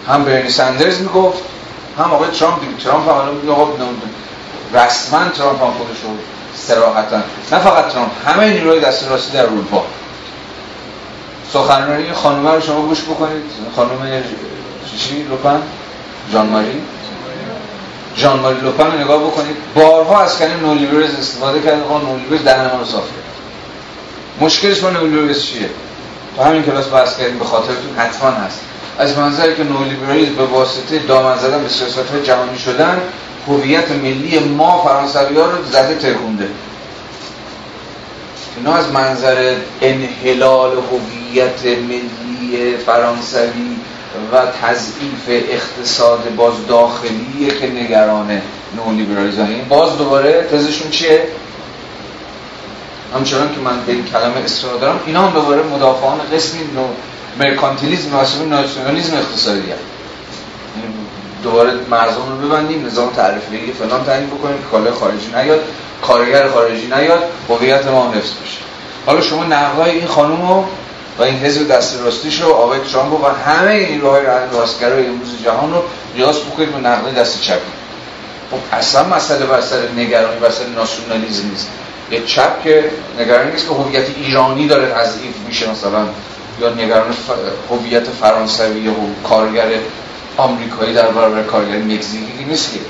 هم 0.08 0.24
برنی 0.24 0.50
سندرز 0.50 1.00
می‌گفت 1.00 1.42
هم 1.98 2.12
آقای 2.12 2.30
ترامپ 2.30 2.60
ترامپ 2.84 3.08
هم 3.08 3.14
الان 3.14 3.34
میگه 3.34 3.52
رسما 4.74 5.28
ترامپ 5.28 5.62
هم 5.62 5.70
خودش 5.70 6.00
رو 6.02 6.10
سراحتا 6.56 7.16
نه 7.52 7.58
فقط 7.58 7.88
ترامپ 7.88 8.10
همه 8.26 8.50
نیروی 8.50 8.80
دست 8.80 9.08
راستی 9.08 9.32
در 9.32 9.42
اروپا. 9.42 9.84
سخنرانی 11.52 12.12
خانومه 12.12 12.50
رو 12.50 12.60
شما 12.60 12.82
گوش 12.82 13.02
بکنید. 13.02 13.42
خانم 13.76 14.22
چی 14.98 15.22
لوپن 15.22 15.62
جان 16.32 16.46
ماری 16.46 16.82
جان 18.16 18.40
ماری 18.40 18.60
لوپن 18.60 18.84
رو 18.84 18.98
نگاه 18.98 19.22
بکنید. 19.22 19.56
بارها 19.74 20.22
از 20.22 20.38
کلمه 20.38 20.60
نولیبرالیسم 20.60 21.16
استفاده 21.18 21.62
کرده. 21.62 21.82
آقا 21.82 21.98
نولیبرالیسم 21.98 22.44
دهن 22.44 22.76
ما 22.78 22.84
صاف 22.84 23.04
کرد. 23.04 23.32
مشکلش 24.40 24.80
با 24.80 24.90
نولیبرالیسم 24.90 25.42
چیه؟ 25.42 25.70
تو 26.36 26.42
همین 26.42 26.62
کلاس 26.62 26.88
بحث 26.88 27.18
کردیم 27.18 27.38
به 27.38 27.44
خاطرتون 27.44 27.96
حتما 27.98 28.30
هست. 28.30 28.60
از 28.98 29.18
منظری 29.18 29.54
که 29.54 29.64
نولیبرالیسم 29.64 30.34
به 30.34 30.44
واسطه 30.44 30.98
دامن 30.98 31.38
زدن 31.38 31.62
به 31.62 31.68
سیاست‌های 31.68 32.22
جهانی 32.22 32.58
شدن 32.58 33.00
هویت 33.48 33.90
ملی 33.90 34.38
ما 34.38 34.82
فرانسوی 34.84 35.36
ها 35.36 35.46
رو 35.46 35.64
زده 35.64 35.94
تکونده. 35.94 36.48
اینا 38.56 38.74
از 38.74 38.92
منظر 38.92 39.54
انحلال 39.80 40.70
هویت 40.70 41.64
ملی 41.64 42.76
فرانسوی 42.86 43.76
و 44.32 44.46
تضعیف 44.62 45.28
اقتصاد 45.28 46.34
باز 46.36 46.54
داخلیه 46.68 47.58
که 47.60 47.70
نگران 47.70 48.42
نولیبرالیسم 48.76 49.46
این 49.46 49.68
باز 49.68 49.98
دوباره 49.98 50.48
تزشون 50.52 50.90
چیه؟ 50.90 51.22
همچنان 53.14 53.54
که 53.54 53.60
من 53.60 53.80
به 53.86 53.92
این 53.92 54.04
کلمه 54.04 54.40
اصرار 54.44 54.78
دارم 54.78 55.00
اینا 55.06 55.22
هم 55.22 55.32
دوباره 55.32 55.62
مدافعان 55.62 56.20
قسمی 56.32 56.60
نو 56.60 56.86
مرکانتیلیزم 57.38 58.14
و 58.14 58.44
ناسیونالیسم 58.50 59.16
اقتصادی 59.16 59.70
هم. 59.70 59.78
دوباره 61.42 61.72
مرزان 61.90 62.30
رو 62.30 62.48
ببندیم 62.48 62.86
نظام 62.86 63.10
تعریفی 63.10 63.72
فلان 63.72 64.04
تعیین 64.04 64.26
بکنیم 64.26 64.56
که 64.56 64.64
کالای 64.70 64.92
خارجی 64.92 65.26
نیاد 65.26 65.60
کارگر 66.02 66.48
خارجی 66.48 66.86
نیاد 66.86 67.22
هویت 67.48 67.86
ما 67.86 68.12
حفظ 68.12 68.30
بشه 68.30 68.58
حالا 69.06 69.20
شما 69.20 69.44
نقلای 69.44 69.90
این 69.90 70.06
خانم 70.06 70.48
رو 70.48 70.64
و 71.18 71.22
این 71.22 71.34
حزب 71.34 71.68
دست 71.68 72.00
راستیش 72.00 72.42
رو 72.42 72.52
آقای 72.52 72.80
ترامپ 72.92 73.24
و 73.24 73.26
همه 73.26 73.70
این 73.70 74.00
نیروهای 74.00 74.22
راستگرای 74.52 75.06
امروز 75.06 75.28
جهان 75.44 75.72
رو 75.72 75.82
قیاس 76.16 76.40
بکنید 76.40 76.72
با 76.72 76.78
نقد 76.78 77.10
دست 77.10 77.40
چپی 77.40 77.58
خب 78.50 78.58
اصلا 78.72 79.04
مسئله 79.16 79.46
بر 79.46 79.60
سر 79.60 79.78
نگرانی 79.96 80.40
بر 80.40 80.50
سر 80.50 80.64
ناسیونالیسم 80.76 81.48
نیست. 81.48 81.68
یه 82.10 82.22
چپ 82.26 82.62
که 82.64 82.90
نگرانی 83.20 83.50
نیست 83.50 83.68
که 83.68 83.74
هویت 83.74 84.06
ایرانی 84.16 84.68
داره 84.68 84.94
تضعیف 84.94 85.34
میشه 85.46 85.70
مثلا 85.70 86.06
یا 86.62 86.68
نگران 86.68 87.14
هویت 87.70 88.04
فرانسوی 88.20 88.80
یا 88.80 88.92
کارگر 89.28 89.68
آمریکایی 90.36 90.94
در 90.94 91.10
برابر 91.10 91.42
کارگر 91.42 91.78
مکزیکی 91.78 92.44
نیست 92.48 92.72
که. 92.72 92.80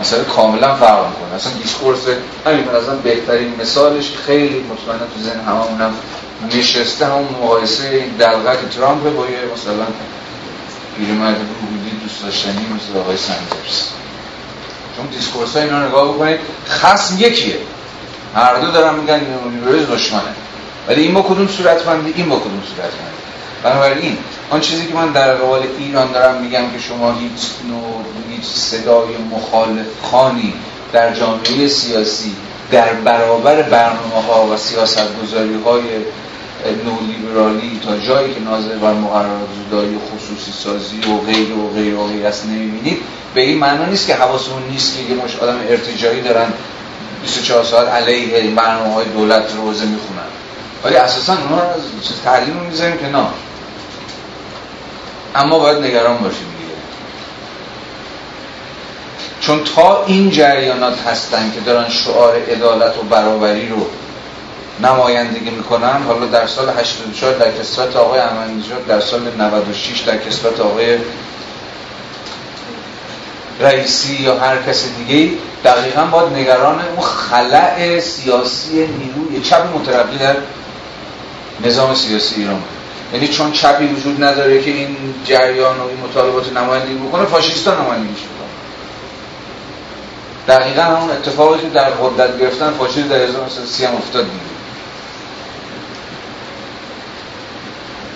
مثلا 0.00 0.24
کاملا 0.24 0.74
فرق 0.74 1.06
می‌کنه. 1.06 1.34
اصلا 1.36 1.52
discourse 1.52 1.98
همین 2.46 2.64
من 2.64 2.98
بهترین 3.02 3.54
مثالش 3.60 4.12
خیلی 4.26 4.64
مطمئنا 4.70 4.98
تو 4.98 5.20
ذهن 5.22 5.40
هممونم 5.40 5.94
نشسته 6.54 7.06
همون 7.06 7.28
مقایسه 7.42 8.04
دلقک 8.18 8.58
ترامپ 8.76 9.16
با 9.16 9.26
یه 9.26 9.38
مثلا 9.54 9.86
پیرمرد 10.96 11.38
بودی 11.38 11.90
دوست 12.02 12.22
داشتنی 12.22 12.52
مثل 12.52 12.98
آقای 12.98 13.16
سندرز. 13.16 13.88
چون 14.96 15.06
discourse 15.06 15.56
ها 15.56 15.62
اینا 15.62 15.88
نگاه 15.88 16.14
بکنید 16.14 16.40
خصم 16.68 17.18
یکیه. 17.18 17.56
هر 18.34 18.54
دو 18.54 18.70
دارن 18.70 18.94
میگن 18.94 19.20
لیبرالیسم 19.50 19.94
دشمنه. 19.94 20.34
ولی 20.88 21.02
این 21.02 21.14
با 21.14 21.22
کدوم 21.22 21.48
صورتبندیه؟ 21.48 22.12
این 22.16 22.28
با 22.28 22.36
کدوم 22.36 22.62
صورتبندیه. 22.76 23.22
بنابراین 23.62 24.16
آن 24.50 24.60
چیزی 24.60 24.86
که 24.86 24.94
من 24.94 25.12
در 25.12 25.34
قبال 25.34 25.62
ایران 25.78 26.12
دارم 26.12 26.42
میگم 26.42 26.70
که 26.70 26.78
شما 26.88 27.12
هیچ 27.12 27.50
نوع 27.68 28.02
هیچ 28.30 28.44
صدای 28.44 29.16
مخالف 29.30 29.86
خانی 30.02 30.54
در 30.92 31.14
جامعه 31.14 31.68
سیاسی 31.68 32.32
در 32.70 32.92
برابر 32.92 33.62
برنامه 33.62 34.26
ها 34.28 34.46
و 34.46 34.56
سیاست 34.56 35.08
گذاری 35.22 35.54
های 35.64 35.82
نولیبرالی 36.84 37.80
تا 37.84 37.98
جایی 37.98 38.34
که 38.34 38.40
ناظر 38.40 38.76
بر 38.76 38.92
مقررات 38.92 39.48
زودایی 39.64 39.98
خصوصی 39.98 40.52
سازی 40.52 40.96
و 40.96 41.18
غیر 41.26 41.52
و 41.52 41.70
غیر 41.74 41.94
و 41.94 42.06
غیر 42.06 42.26
است 42.26 42.46
نمی‌بینید 42.46 42.98
به 43.34 43.40
این 43.40 43.58
معنا 43.58 43.84
نیست 43.84 44.06
که 44.06 44.14
حواسمون 44.14 44.62
نیست 44.70 44.96
که 44.96 45.14
یه 45.14 45.24
مش 45.24 45.36
آدم 45.36 45.56
ارتجایی 45.68 46.20
دارن 46.20 46.52
24 47.22 47.64
ساعت 47.64 47.88
علیه 47.88 48.50
برنامه 48.50 48.94
های 48.94 49.04
دولت 49.04 49.44
روزه 49.56 49.84
می‌خونن. 49.84 50.41
ولی 50.84 50.96
اساسا 50.96 51.32
اونا 51.32 51.62
رو 51.62 51.68
از 51.68 52.22
تعلیم 52.24 52.56
می‌ذاریم 52.56 52.98
کنار. 52.98 53.30
اما 55.34 55.58
باید 55.58 55.78
نگران 55.78 56.16
باشیم 56.16 56.46
دیگه. 56.58 56.74
چون 59.40 59.64
تا 59.64 60.04
این 60.04 60.30
جریانات 60.30 61.06
هستن 61.06 61.52
که 61.54 61.60
دارن 61.60 61.88
شعار 61.88 62.36
عدالت 62.50 62.98
و 62.98 63.02
برابری 63.02 63.68
رو 63.68 63.86
نمایندگی 64.80 65.50
می‌کنن 65.50 66.02
حالا 66.06 66.26
در 66.26 66.46
سال 66.46 66.68
84 66.68 67.34
در 67.34 67.52
کسرت 67.52 67.96
آقای 67.96 68.20
احمدی 68.20 68.62
در 68.88 69.00
سال 69.00 69.20
96 69.38 70.00
در 70.00 70.18
کسرت 70.18 70.60
آقای 70.60 70.98
رئیسی 73.60 74.14
یا 74.14 74.38
هر 74.38 74.62
کس 74.62 74.84
دیگه 74.98 75.32
دقیقا 75.64 76.04
باید 76.04 76.32
نگران 76.32 76.80
اون 76.96 77.06
خلع 77.06 78.00
سیاسی 78.00 78.86
نیروی 78.86 79.40
چپ 79.42 79.76
مترقی 79.76 80.18
در 80.18 80.34
نظام 81.64 81.94
سیاسی 81.94 82.34
ایران. 82.34 82.62
یعنی 83.12 83.28
چون 83.28 83.52
چپی 83.52 83.86
وجود 83.86 84.24
نداره 84.24 84.62
که 84.62 84.70
این 84.70 84.96
جریان 85.24 85.76
و 85.76 85.82
این 85.82 85.98
مطالبات 86.10 86.52
نمایندگی 86.52 86.94
بکنه 86.94 87.24
فاشیستا 87.24 87.82
نمایندگیش 87.82 88.18
دقیقا 90.48 90.82
همون 90.82 91.10
اتفاقی 91.10 91.60
که 91.60 91.68
در 91.68 91.90
قدرت 91.90 92.38
گرفتن 92.38 92.70
فاشیسم 92.70 93.08
در 93.08 93.16
1930 93.16 93.84
هم 93.84 93.94
افتاد 93.94 94.24
دیگه. 94.24 94.52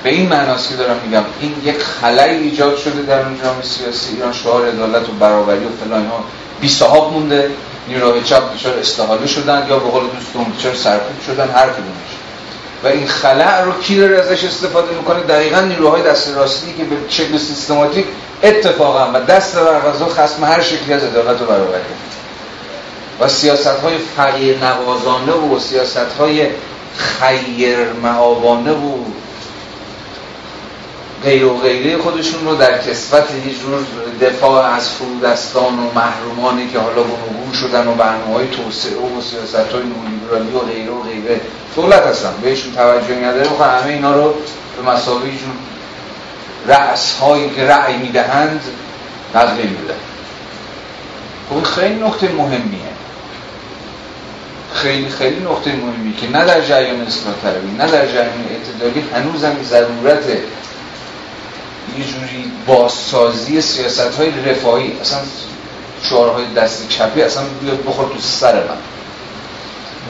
به 0.02 0.10
این 0.10 0.28
معناست 0.28 0.68
که 0.68 0.76
دارم 0.76 0.96
میگم 1.04 1.24
این 1.40 1.54
یک 1.64 1.78
خلایی 1.78 2.38
ایجاد 2.38 2.78
شده 2.78 3.02
در 3.02 3.20
اون 3.20 3.38
جامعه 3.42 3.62
سیاسی 3.62 4.14
ایران 4.14 4.32
شعار 4.32 4.68
عدالت 4.68 5.08
و 5.08 5.12
برابری 5.12 5.64
و 5.64 5.84
فلان 5.84 6.06
ها 6.06 6.24
بی 6.60 6.68
صاحب 6.68 7.12
مونده 7.12 7.50
نیروهای 7.88 8.22
چپ 8.22 8.54
دچار 8.54 8.78
استحاله 8.78 9.26
شدن 9.26 9.66
یا 9.68 9.78
به 9.78 9.90
قول 9.90 10.04
دوستون 10.06 10.46
دچار 10.58 10.74
سرکوب 10.74 11.20
شدن 11.26 11.48
هر 11.48 11.66
کدومش 11.66 12.15
و 12.86 12.88
این 12.88 13.06
خلع 13.06 13.60
رو 13.60 13.72
کی 13.80 13.96
داره 13.96 14.18
ازش 14.18 14.44
استفاده 14.44 14.94
می‌کنه؟ 14.94 15.20
دقیقا 15.20 15.60
نیروهای 15.60 16.02
دست 16.02 16.36
راستی 16.36 16.72
که 16.72 16.84
به 16.84 16.96
شکل 17.08 17.38
سیستماتیک 17.38 18.06
اتفاقا 18.42 19.10
و 19.14 19.20
دست 19.20 19.56
بر 19.56 19.80
غذا 19.80 20.08
خصم 20.08 20.44
هر 20.44 20.62
شکلی 20.62 20.92
از 20.92 21.04
عدالت 21.04 21.42
و 21.42 21.44
برابری 21.44 21.82
و 23.20 23.28
سیاست 23.28 23.66
های 23.66 23.98
فقیر 24.16 24.56
نوازانه 24.58 25.32
و 25.32 25.58
سیاست 25.58 26.12
های 26.18 26.46
خیر 26.96 27.78
معابانه 28.02 28.72
و 28.72 28.92
غیر 31.26 31.44
و 31.44 31.56
غیره 31.56 31.98
خودشون 31.98 32.44
رو 32.44 32.56
در 32.56 32.78
کسبت 32.78 33.24
یه 33.46 33.54
جور 33.54 33.86
دفاع 34.20 34.64
از 34.74 34.90
فرودستان 34.90 35.78
و 35.78 35.92
محرومانی 35.94 36.68
که 36.68 36.78
حالا 36.78 37.02
بنوگون 37.02 37.52
شدن 37.52 37.88
و 37.88 37.94
برنامه 37.94 38.34
های 38.34 38.48
توسعه 38.48 38.96
و 38.96 39.20
سیاست 39.20 39.72
های 39.72 39.82
نولیبرالی 39.82 40.56
و 40.56 40.58
غیره 40.58 40.92
و 40.92 41.02
غیره. 41.02 41.40
دولت 41.76 42.02
هستن 42.02 42.32
بهشون 42.42 42.72
توجه 42.72 43.14
نداره. 43.14 43.48
بخواه 43.48 43.68
همه 43.68 43.92
اینا 43.92 44.14
رو 44.16 44.34
به 44.76 44.90
مسابقه 44.90 45.28
جون 45.28 45.56
رأس 46.66 47.18
هایی 47.18 47.50
که 47.50 47.64
رأی 47.64 47.96
می‌دهند 47.96 48.60
نقلی 49.34 49.62
میدن 49.62 49.94
خب 51.50 51.62
خیلی 51.62 51.94
نقطه 51.94 52.28
مهمیه. 52.28 52.96
خیلی 54.74 55.08
خیلی 55.08 55.40
نقطه 55.40 55.72
مهمی 55.72 56.16
که 56.16 56.30
نه 56.30 56.44
در 56.44 56.60
جریان 56.60 57.00
اصلاح 57.00 57.34
طلبی 57.42 57.76
نه 57.78 57.86
در 57.86 58.06
جریان 58.06 58.44
اعتدالی 58.50 59.04
هنوزم 59.14 59.56
ضرورت 59.64 60.24
یه 61.98 62.04
جوری 62.04 62.52
بازسازی 62.66 63.60
سیاست 63.60 64.14
های 64.14 64.30
رفاهی 64.30 64.92
اصلا 65.00 65.18
شعارهای 66.02 66.44
دست 66.56 66.88
چپی 66.88 67.22
اصلا 67.22 67.42
بیاد 67.62 67.84
بخور 67.84 68.04
تو 68.08 68.20
سر 68.20 68.54
من. 68.54 68.76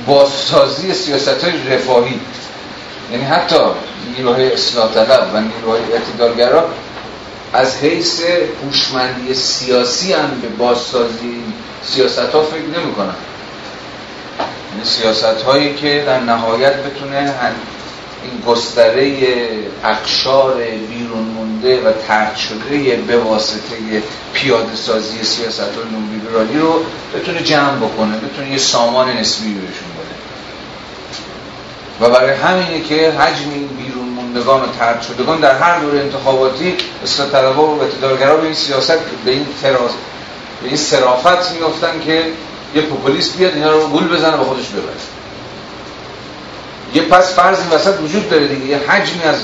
بازسازی 0.06 0.94
سیاست 0.94 1.44
های 1.44 1.52
رفاهی 1.70 2.20
یعنی 3.12 3.24
حتی 3.24 3.56
نیروهای 4.16 4.52
اصلاح 4.52 4.94
طلب 4.94 5.30
و 5.34 5.40
نیروهای 5.40 5.80
اعتدالگرا 5.92 6.68
از 7.52 7.76
حیث 7.76 8.22
هوشمندی 8.64 9.34
سیاسی 9.34 10.12
هم 10.12 10.30
به 10.42 10.48
بازسازی 10.48 11.42
سیاست 11.84 12.18
ها 12.18 12.42
فکر 12.42 12.80
نمی 12.80 12.94
کنن 12.94 13.14
یعنی 14.72 14.84
سیاست 14.84 15.42
هایی 15.42 15.74
که 15.74 16.02
در 16.06 16.20
نهایت 16.20 16.74
بتونه 16.76 17.34
این 18.30 18.42
گستره 18.46 19.12
اقشار 19.84 20.54
بیرون 20.90 21.22
مونده 21.22 21.80
و 21.80 21.92
ترد 22.08 22.36
شده 22.36 22.96
به 22.96 23.18
واسطه 23.18 24.02
پیاده 24.32 24.76
سازی 24.76 25.24
سیاست 25.24 25.60
های 25.60 25.68
لیبرالی 26.12 26.58
رو 26.58 26.84
بتونه 27.14 27.42
جمع 27.42 27.76
بکنه 27.76 28.16
بتونه 28.16 28.50
یه 28.50 28.58
سامان 28.58 29.08
نسبی 29.08 29.54
بهشون 29.54 29.88
بده. 29.98 30.16
و 32.00 32.10
برای 32.10 32.36
همینه 32.36 32.80
که 32.80 33.10
حجم 33.10 33.50
این 33.54 33.66
بیرون 33.66 34.08
موندگان 34.08 34.62
و 34.62 34.66
ترد 34.78 35.02
شدگان 35.02 35.40
در 35.40 35.58
هر 35.58 35.78
دور 35.78 36.00
انتخاباتی 36.00 36.74
اصلاح 37.02 37.28
طلبا 37.28 37.66
و 37.66 37.82
اعتدالگرا 37.82 38.36
به 38.36 38.44
این 38.44 38.54
سیاست 38.54 38.98
به 39.24 39.30
این 39.30 39.46
فراز 39.62 39.90
به 40.62 40.68
این 40.68 40.76
صرافت 40.76 41.52
می‌گفتن 41.52 42.00
که 42.06 42.24
یه 42.74 42.82
پوپولیست 42.82 43.36
بیاد 43.36 43.54
اینا 43.54 43.72
رو 43.72 43.88
گول 43.88 44.08
بزنه 44.08 44.36
به 44.36 44.44
خودش 44.44 44.66
ببره. 44.66 45.15
یه 46.94 47.02
پس 47.02 47.32
فرض 47.32 47.58
وسط 47.72 48.00
وجود 48.00 48.30
داره 48.30 48.48
دیگه. 48.48 48.66
یه 48.66 48.78
حجمی 48.88 49.22
از 49.22 49.36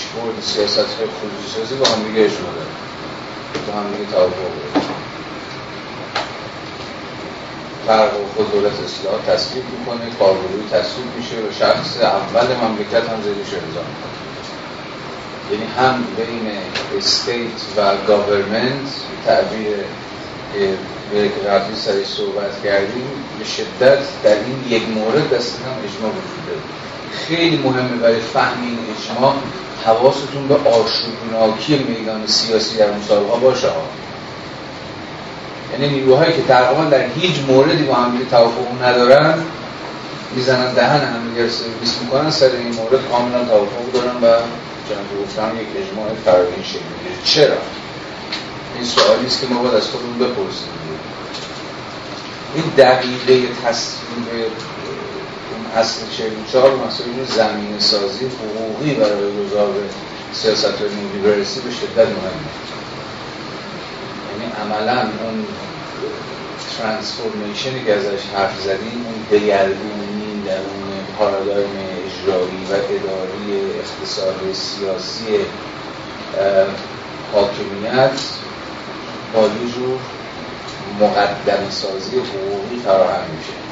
پیشبرد 0.00 0.40
سیاست 0.42 0.78
های 0.78 1.06
خصوصی 1.06 1.60
سازی 1.60 1.74
با 1.74 1.86
هم 1.86 2.02
دیگه 2.02 2.24
اجماع 2.24 2.52
داره 2.54 2.72
با 3.66 3.72
هم 3.72 3.92
دیگه 3.92 4.10
توافق 4.10 4.50
فرق 7.86 8.10
خود 8.36 8.52
دولت 8.52 8.72
اصلاح 8.72 9.22
تصویب 9.26 9.64
می‌کنه 9.78 10.10
کارگروهی 10.18 10.68
تصویب 10.72 11.06
میشه 11.16 11.36
و 11.36 11.52
شخص 11.58 11.96
اول 12.02 12.46
مملکت 12.56 13.08
هم 13.10 13.22
زیرش 13.22 13.62
امضا 13.62 13.84
یعنی 15.50 15.64
هم 15.78 16.04
بین 16.16 16.52
استیت 16.98 17.60
و 17.76 17.96
گاورمنت 18.06 18.88
تعبیر 19.26 19.76
که 21.12 21.48
قبلی 21.48 21.76
سری 21.76 22.04
صحبت 22.04 22.62
کردیم 22.64 23.10
به 23.38 23.44
شدت 23.44 23.98
در 24.22 24.34
این 24.34 24.64
یک 24.68 24.88
مورد 24.88 25.30
دست 25.30 25.58
هم 25.66 25.72
اجماع 25.72 26.10
وجود 26.10 26.62
خیلی 27.12 27.56
مهمه 27.56 27.96
برای 27.96 28.20
فهم 28.20 28.62
این 28.62 28.78
اجماع 28.96 29.34
حواستون 29.86 30.48
به 30.48 30.54
آشوبناکی 30.54 31.78
میدان 31.78 32.26
سیاسی 32.26 32.76
در 32.76 32.92
مسابقه 32.92 33.40
باشه. 33.40 33.68
یعنی 35.72 35.88
نیروهایی 35.88 36.32
که 36.32 36.42
تقریبا 36.42 36.84
در 36.84 37.06
هیچ 37.06 37.34
موردی 37.48 37.82
با 37.82 37.94
هم 37.94 38.18
توافق 38.30 38.82
ندارن 38.82 39.34
می‌زنن 40.36 40.74
دهن 40.74 41.00
هم 41.00 41.22
سرویس 41.36 41.98
می‌کنن 42.02 42.30
سر 42.30 42.46
این 42.46 42.74
مورد 42.74 43.08
کاملا 43.10 43.44
توافق 43.44 43.92
دارن 43.92 44.16
و 44.16 44.40
جناب 44.88 45.22
گفتم 45.22 45.50
یک 45.60 45.68
اجماع 45.76 46.08
فرقی 46.24 46.64
شکل 46.64 46.80
چرا؟ 47.24 47.56
این 48.74 48.84
سوالی 48.84 49.26
است 49.26 49.40
که 49.40 49.46
ما 49.46 49.62
باید 49.62 49.74
از 49.74 49.88
خودمون 49.88 50.18
بپرسیم. 50.18 50.68
این 52.54 52.64
دقیقه 52.76 53.32
اون 53.32 54.24
اصل 55.76 56.00
44 56.16 56.76
مسائل 56.76 57.24
زمین 57.24 57.78
سازی 57.78 58.26
حقوقی 58.26 58.94
برای 58.94 59.46
گذار 59.46 59.74
سیاست 60.32 60.64
های 60.64 61.22
برسی 61.24 61.60
به 61.60 61.70
شدت 61.70 62.08
مهمه 62.08 62.50
یعنی 64.30 64.52
عملا 64.62 65.00
اون 65.00 65.44
ترانسفورمیشنی 66.78 67.84
که 67.84 67.94
ازش 67.94 68.24
حرف 68.36 68.60
زدیم 68.60 69.06
اون 69.06 69.38
دگرگونی 69.40 70.42
در 70.46 70.56
اون 70.56 70.90
پارادایم 71.18 71.70
اجرایی 71.76 72.64
و 72.70 72.74
اداری 72.74 73.70
اقتصاد 73.78 74.52
سیاسی 74.52 75.44
حاکمیت 77.32 78.20
با 79.34 79.42
یه 79.42 79.72
جور 79.74 79.98
مقدم 81.00 81.70
سازی 81.70 82.18
حقوقی 82.18 82.76
فراهم 82.84 83.30
میشه. 83.36 83.69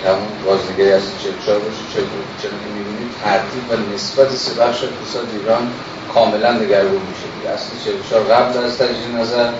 که 0.00 0.08
همون 0.08 0.28
بازنگری 0.46 0.92
از 0.92 1.02
44 1.22 1.58
باشه 1.58 1.84
چرا 1.92 2.02
که 2.42 2.48
می‌بینید 2.74 3.10
ترتیب 3.24 3.64
و 3.70 3.94
نسبت 3.94 4.30
سه 4.30 4.54
بخش 4.54 4.78
اقتصاد 4.84 5.26
ایران 5.32 5.70
کاملا 6.14 6.52
دگرگون 6.52 7.02
میشه 7.10 7.28
دیگه. 7.34 7.50
اصل 7.54 7.70
44 7.84 8.22
قبل 8.22 8.64
از 8.64 8.78
تجدید 8.78 9.16
نظر 9.20 9.50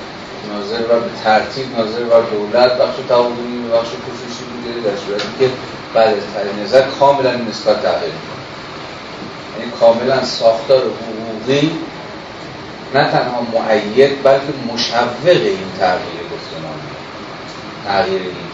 ناظر 0.53 0.83
و 0.83 1.01
به 1.01 1.11
ترتیب 1.25 1.79
ناظر 1.79 2.05
و 2.05 2.23
دولت 2.33 2.73
بخش 2.79 2.97
تعاونی 3.09 3.59
و 3.67 3.77
بخش 3.77 3.89
خصوصی 3.89 4.45
بوده 4.51 4.91
در 4.91 4.97
صورتی 4.97 5.29
که 5.39 5.51
بعد 5.95 6.09
از 6.09 6.23
تجدید 6.35 6.65
نظر 6.65 6.83
کاملا 7.01 7.33
نسبت 7.35 7.83
تغییر 7.83 8.13
می‌کنه. 8.19 8.45
یعنی 9.59 9.73
کاملا 9.81 10.25
ساختار 10.25 10.83
حقوقی 10.83 11.79
نه 12.95 13.11
تنها 13.11 13.41
معید 13.55 14.23
بلکه 14.23 14.53
مشوق 14.73 15.27
این 15.27 15.69
تغییر 15.79 16.21
گفتمان 16.33 16.79
تغییر 17.87 18.23
این 18.23 18.48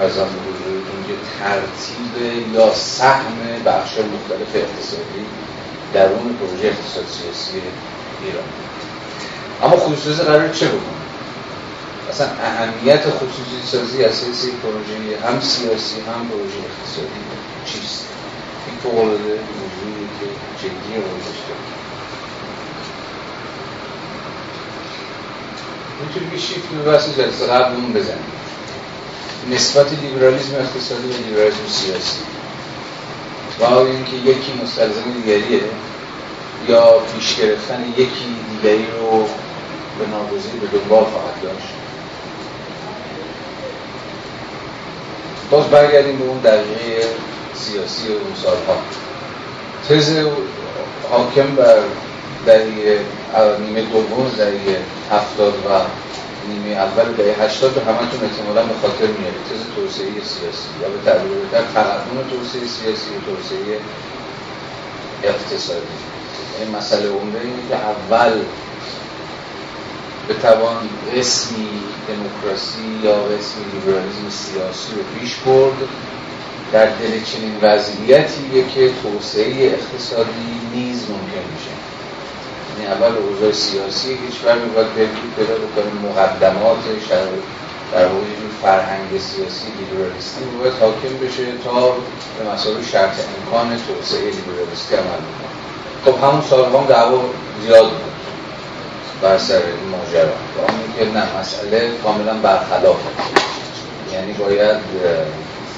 ارزان 0.00 0.28
بزرگتون 0.28 1.00
که 1.08 1.14
ترتیب 1.38 2.14
یا 2.54 2.74
سهم 2.74 3.36
بخش 3.64 3.90
مختلف 3.98 4.54
اقتصادی 4.54 5.24
در 5.94 6.08
اون 6.12 6.36
پروژه 6.36 6.66
اقتصاد 6.68 7.04
سیاسی 7.06 7.62
ایران. 8.24 8.44
اما 9.62 9.76
خصوصی 9.76 10.22
قرار 10.22 10.48
چه 10.48 10.66
بکنه؟ 10.66 11.02
اصلا 12.10 12.26
اهمیت 12.26 13.00
خصوصی 13.10 13.66
سازی 13.72 14.04
اساسی 14.04 14.50
پروژه 14.62 15.26
هم 15.26 15.40
سیاسی 15.40 16.00
هم 16.00 16.28
پروژه 16.28 16.58
اقتصادی 16.68 17.20
چیست؟ 17.66 18.04
این 18.66 18.76
فوق 18.82 18.98
العاده 18.98 19.38
موضوعی 19.58 20.08
که 20.20 20.26
جدی 20.62 20.98
و 20.98 21.02
می‌تونی 26.02 26.32
یه 26.32 26.38
شیفت 26.38 26.68
به 26.68 26.92
بحث 26.92 27.08
جلسه 27.18 27.46
قبل 27.46 27.74
اون 27.74 27.92
بزنیم. 27.92 28.32
نسبت 29.50 29.86
لیبرالیزم 29.92 30.54
اقتصادی 30.54 31.08
و 31.08 31.26
لیبرالیزم 31.26 31.66
سیاسی. 31.68 32.18
و 33.60 33.64
اینکه 33.64 34.16
یکی 34.16 34.52
مستلزم 34.62 35.12
دیگریه. 35.16 35.60
یا 36.68 36.98
پیش 36.98 37.36
گرفتن 37.36 37.84
یکی 37.96 38.36
دیگری 38.50 38.86
رو 38.86 39.28
به 39.98 40.06
ناگزیر 40.06 40.52
به 40.60 40.78
دنبال 40.78 41.04
خواهد 41.04 41.42
داشت. 41.42 41.68
باز 45.50 45.64
برگردیم 45.64 46.18
به 46.18 46.24
اون 46.24 46.38
دقیقه 46.38 47.06
سیاسی 47.54 48.08
اون 48.08 48.34
سالها. 48.42 48.76
تز 49.88 50.16
حاکم 51.10 51.54
بر 51.56 51.78
دهه 52.46 52.98
نیمه 53.60 53.82
دوم 53.82 54.30
دهه 54.36 54.78
هفتاد 55.10 55.54
و 55.54 55.80
نیمه 56.48 56.70
اول 56.70 57.12
دهه 57.12 57.42
هشتاد 57.42 57.78
رو 57.78 57.84
همتون 57.84 58.20
احتمالا 58.24 58.62
به 58.62 58.74
خاطر 58.82 59.06
میارید 59.06 59.42
تز 59.50 59.62
توسعه 59.76 60.06
سیاسی. 60.06 60.68
یا 60.82 60.88
به 60.88 61.10
تعبیر 61.10 61.38
بهتر 61.38 61.64
تقدم 61.74 62.30
توسعه 62.30 62.66
سیاسی 62.66 63.10
و 63.16 63.20
توسعه 63.26 63.80
اقتصادی. 65.22 65.96
این 66.60 66.76
مسئله 66.76 67.08
عمده 67.08 67.40
اینه 67.40 67.68
که 67.68 67.76
اول 67.76 68.32
به 70.28 70.34
توان 70.34 70.88
اسمی 71.14 71.68
دموکراسی 72.08 73.00
یا 73.02 73.14
اسمی 73.14 73.64
لیبرالیزم 73.72 74.30
سیاسی 74.30 74.92
رو 74.94 75.02
پیش 75.20 75.34
برد. 75.34 75.88
در 76.72 76.86
دل 76.86 77.24
چنین 77.24 77.58
وضعیتیه 77.62 78.68
که 78.74 78.92
توسعه 79.02 79.66
اقتصادی 79.66 80.60
نیز 80.74 81.02
ممکن 81.10 81.44
میشه. 81.54 81.81
یعنی 82.78 82.92
اول 82.94 83.16
اوضاع 83.16 83.52
سیاسی 83.52 84.18
کشور 84.28 84.58
باید 84.74 84.88
پیدا 85.36 85.54
بکنیم. 85.54 86.10
مقدمات 86.10 86.82
شرایط 87.08 87.42
در 87.92 88.06
واقع 88.06 88.26
فرهنگ 88.62 89.10
سیاسی 89.10 89.66
لیبرالیستی 89.78 90.44
باید 90.44 90.74
حاکم 90.80 91.26
بشه 91.26 91.44
تا 91.64 91.90
به 92.38 92.52
مسائل 92.54 92.82
شرط 92.92 93.14
امکان 93.36 93.80
توسعه 93.88 94.20
لیبرالیستی 94.20 94.94
عمل 94.94 95.04
بکنه. 95.04 95.52
خب 96.04 96.24
همون 96.24 96.42
سالها 96.50 96.80
هم 96.80 96.86
دعوا 96.86 97.20
زیاد 97.62 97.90
بود 97.90 98.12
بر 99.22 99.38
سر 99.38 99.54
این 99.54 99.88
ماجرا. 99.90 100.32
که 100.98 101.04
نه 101.04 101.40
مسئله 101.40 101.90
کاملا 102.04 102.34
برخلاف. 102.34 102.96
یعنی 104.12 104.32
باید 104.32 104.76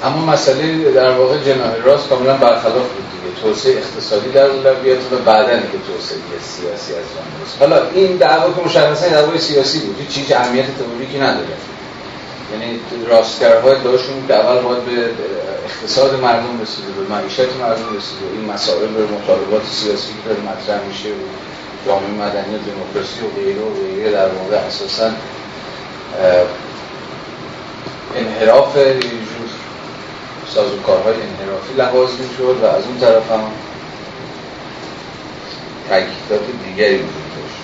اما 0.03 0.33
مسئله 0.33 0.91
در 0.91 1.11
واقع 1.11 1.37
جناح 1.37 1.75
راست 1.83 2.09
کاملا 2.09 2.33
برخلاف 2.33 2.87
بود 2.87 3.05
توسعه 3.41 3.77
اقتصادی 3.77 4.29
در 4.29 4.45
اولویت 4.45 4.97
و 5.11 5.15
بعدا 5.25 5.59
که 5.59 5.77
توسعه 5.87 6.17
سیاسی 6.41 6.93
از 6.93 7.05
آن 7.19 7.25
حالا 7.59 7.89
این 7.89 8.17
دعوا 8.17 8.53
که 8.53 8.61
مشخصا 8.65 9.07
دعوای 9.07 9.39
سیاسی 9.39 9.79
بود 9.79 9.95
هیچ 9.99 10.09
چیز 10.09 10.31
اهمیت 10.31 10.65
تئوریکی 10.77 11.17
نداره. 11.17 11.57
یعنی 12.53 12.79
راستگرهای 13.07 13.75
داشتون 13.83 14.27
که 14.27 14.33
اول 14.33 14.61
باید 14.61 14.85
به 14.85 15.09
اقتصاد 15.65 16.21
مردم 16.21 16.61
رسیده 16.61 16.87
به 16.91 17.13
معیشت 17.15 17.55
مردم 17.61 17.97
رسیده. 17.97 18.25
این 18.33 18.51
مسائل 18.53 18.87
به 18.87 19.03
مطالبات 19.03 19.65
سیاسی 19.71 20.07
که 20.07 20.29
داره 20.29 20.41
مطرح 20.41 20.87
میشه 20.87 21.09
و 21.09 21.23
جامعه 21.85 22.09
مدنی 22.09 22.55
و 22.55 22.57
دموکراسی 22.57 23.19
و 23.25 23.39
غیره 23.39 23.61
و 23.61 23.73
غیره 23.73 24.11
در 24.11 24.27
واقع 24.27 24.55
اساسا 24.55 25.09
انحراف 28.15 28.77
سازوکارهای 30.53 31.15
انحرافی 31.15 31.73
لحاظ 31.73 32.09
می‌شد 32.19 32.57
و 32.61 32.65
از 32.65 32.83
اون 32.85 32.99
طرف 32.99 33.31
هم 33.31 33.51
تاکیدات 35.89 36.45
دیگری 36.65 36.95
وجود 36.95 37.29
داشت. 37.35 37.61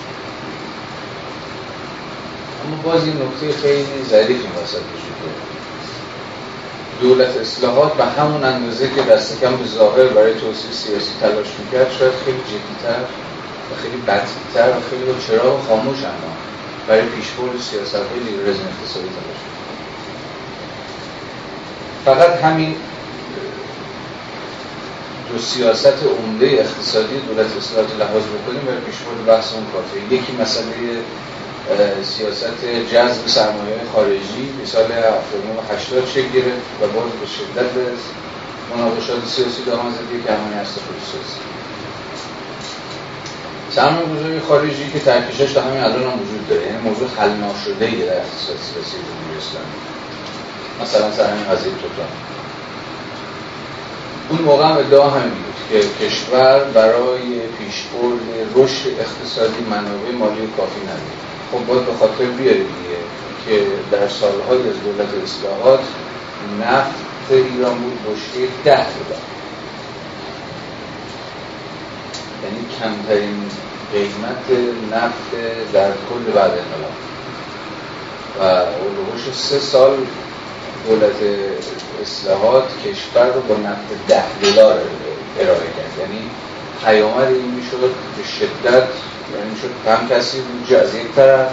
اما 2.64 2.76
باز 2.82 3.04
این 3.04 3.16
نکته 3.22 3.52
خیلی 3.62 4.04
ظریف 4.10 4.40
این 4.40 4.64
وسط 4.64 4.76
وجود 4.76 5.12
دولت 7.02 7.36
اصلاحات 7.36 7.92
به 7.92 8.04
همون 8.04 8.44
اندازه 8.44 8.90
که 8.94 9.02
دست 9.02 9.40
کم 9.40 9.56
به 9.56 9.66
ظاهر 9.66 10.04
برای 10.04 10.34
توسعه 10.34 10.72
سیاسی 10.72 11.10
تلاش 11.20 11.46
می‌کرد 11.58 11.92
شاید 11.98 12.12
خیلی 12.24 12.38
جدیتر 12.38 13.02
و 13.70 13.74
خیلی 13.82 13.96
بدتر 13.96 14.70
و 14.78 14.80
خیلی 14.90 15.04
با 15.04 15.12
چراغ 15.28 15.66
خاموش 15.68 15.98
اما 15.98 16.32
برای 16.88 17.02
پیشبرد 17.02 17.60
سیاست 17.60 17.94
های 17.94 18.20
لیبرالیسم 18.26 18.62
اقتصادی 18.68 19.08
تلاش 19.08 19.40
فقط 22.04 22.42
همین 22.44 22.76
دو 25.32 25.38
سیاست 25.38 26.02
عمده 26.18 26.46
اقتصادی 26.46 27.20
دولت 27.28 27.56
اصلاحات 27.56 27.96
لحاظ 27.98 28.22
بکنیم 28.22 28.62
برای 28.66 28.80
پیشبرد 28.80 29.26
بحث 29.26 29.52
اون 29.52 29.64
کافیه 29.72 30.18
یکی 30.18 30.32
مسئله 30.32 30.98
سیاست 32.02 32.64
جذب 32.92 33.26
سرمایه 33.26 33.80
خارجی. 33.94 34.44
به 34.60 34.66
سال 34.66 34.92
80 35.74 36.06
شکل 36.06 36.28
گرفت 36.28 36.66
و 36.80 36.86
باز 36.86 37.12
به 37.20 37.26
شدت 37.26 37.70
به 37.70 37.86
مناقشات 38.74 39.26
سیاسی 39.26 39.64
دامن 39.66 39.90
زد 39.90 40.26
که 40.26 40.32
همانی 40.32 40.54
هست 40.54 40.74
سیاسی. 40.74 41.40
سرمایه 43.70 44.06
گذاری 44.06 44.40
خارجی 44.40 44.90
که 44.92 44.98
ترکیشش 44.98 45.52
تا 45.52 45.60
همین 45.60 45.80
الان 45.80 46.02
هم 46.02 46.22
وجود 46.22 46.48
داره 46.48 46.66
یعنی 46.66 46.78
موضوع 46.78 47.08
حل 47.18 47.30
ناشده 47.30 47.90
در 47.90 48.16
اقتصاد 48.16 48.56
سیاسی 48.56 48.96
جمهوری 48.96 49.38
اسلامی. 49.38 49.91
مثلا 50.80 51.12
سر 51.12 51.30
همین 51.30 51.44
قضیه 51.44 51.72
توتال 51.72 52.06
اون 54.28 54.40
موقع 54.40 54.64
هم 54.64 54.76
ادعا 54.76 55.10
همین 55.10 55.30
بود 55.30 55.54
که 55.70 56.06
کشور 56.06 56.64
برای 56.64 57.40
پیشبرد 57.58 58.20
رشد 58.54 59.00
اقتصادی 59.00 59.64
منابع 59.70 60.12
مالی 60.18 60.48
کافی 60.56 60.80
نداره. 60.80 61.22
خب 61.52 61.66
باید 61.66 61.86
به 61.86 61.92
خاطر 61.92 62.24
دیگه 62.24 62.66
که 63.46 63.66
در 63.90 64.08
سالهای 64.08 64.68
از 64.68 64.82
دولت 64.84 65.08
اصلاحات 65.24 65.80
نفت 66.60 67.30
ایران 67.30 67.78
بود 67.78 67.98
بشکه 68.02 68.48
ده 68.64 68.74
دلار. 68.74 69.22
یعنی 72.42 72.66
کمترین 72.80 73.50
قیمت 73.92 74.70
نفت 74.92 75.30
در 75.72 75.88
کل 75.88 76.32
بعد 76.34 76.50
انقلاب. 76.50 76.92
و 78.38 78.42
اولوش 78.42 79.34
سه 79.34 79.58
سال 79.58 79.96
دولت 80.88 81.14
اصلاحات 82.02 82.64
کشور 82.84 83.26
رو 83.34 83.40
با 83.40 83.54
نفت 83.54 84.08
ده 84.08 84.24
دلار 84.42 84.80
ارائه 85.40 85.58
کرد. 85.58 85.92
یعنی 86.00 86.30
پیامد 86.84 87.28
این 87.28 87.50
می‌شد 87.50 87.94
به 88.16 88.24
شدت 88.38 88.88
یعنی 89.34 89.50
می‌شد 89.50 89.70
کم 89.84 90.16
کسی 90.16 90.40
بودجه 90.40 90.78
از 90.78 90.94
یک 90.94 91.14
طرف 91.16 91.48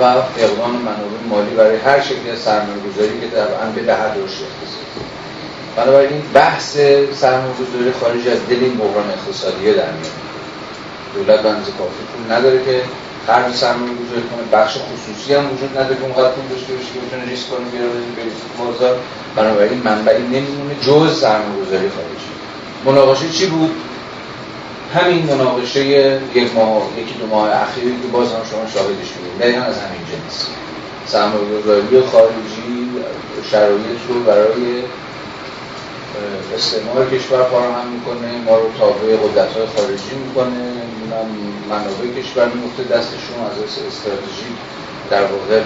و 0.00 0.02
اقدام 0.02 0.70
منابع 0.70 1.22
مالی 1.28 1.54
برای 1.56 1.76
هر 1.76 2.00
شکلی 2.00 2.30
از 2.30 2.38
سرمایه 2.38 2.78
گذاری 2.92 3.20
که 3.20 3.26
طبعا 3.36 3.70
به 3.74 3.82
ده 3.82 4.14
رشد 4.14 4.62
بنابراین 5.76 6.22
بحث 6.34 6.76
سرمایه‌گذاری 7.14 7.92
خارجی 8.00 8.30
از 8.30 8.38
دل 8.48 8.58
این 8.60 8.76
بحران 8.76 9.10
اقتصادی 9.10 9.74
در 9.74 9.92
میاد 9.92 10.12
دولت 11.14 11.40
به 11.40 11.48
کافی 11.48 12.02
پول 12.12 12.32
نداره 12.32 12.64
که 12.64 12.82
خرج 13.26 13.54
سرمایه 13.54 13.92
گذاری 13.92 14.22
کنه 14.30 14.42
بخش 14.52 14.76
خصوصی 14.78 15.34
هم 15.34 15.52
وجود 15.52 15.78
نداره 15.78 15.96
که 15.96 16.02
اونقدر 16.02 16.30
پول 16.30 16.48
داشته 16.48 16.72
باشه 16.74 16.92
که 16.94 17.00
بتونه 17.00 17.24
ریسک 17.30 17.48
کنه 17.50 17.68
بیاره 17.72 17.90
بره 17.90 18.32
بازار. 18.58 18.96
بنابراین 19.36 19.82
منبعی 19.82 20.22
نمیمونه 20.22 20.74
جز 20.80 21.20
سرمایه 21.20 21.64
گذاری 21.64 21.88
خارجی. 21.88 22.32
مناقشه 22.84 23.28
چی 23.28 23.46
بود؟ 23.46 23.70
همین 24.94 25.26
مناقشه 25.26 25.84
یک 26.34 26.54
ماه 26.54 26.82
یکی 26.96 27.14
دو 27.14 27.26
ماه 27.26 27.50
اخیری 27.50 28.00
که 28.00 28.08
باز 28.08 28.32
هم 28.32 28.44
شما 28.50 28.66
شاهدش 28.66 29.12
بودید 29.12 29.38
دقیقا 29.38 29.62
از 29.62 29.78
همین 29.78 30.04
جنس. 30.04 30.48
سرمایه 31.04 31.44
گذاری 31.58 32.00
خارجی 32.00 33.04
شرایط 33.50 34.00
رو 34.08 34.22
برای 34.22 34.82
استعمار 36.54 37.10
کشور 37.10 37.42
فراهم 37.42 37.86
می‌کنه 37.88 38.38
ما 38.46 38.56
رو 38.56 38.70
تابع 38.78 39.16
قدرت 39.16 39.56
های 39.56 39.66
خارجی 39.76 40.14
می‌کنه. 40.26 40.82
منابع 41.68 42.20
کشور 42.20 42.48
میفته 42.48 42.82
دستشون 42.82 43.38
از 43.50 43.58
استراتژی 43.88 44.50
در 45.10 45.22
واقع 45.22 45.60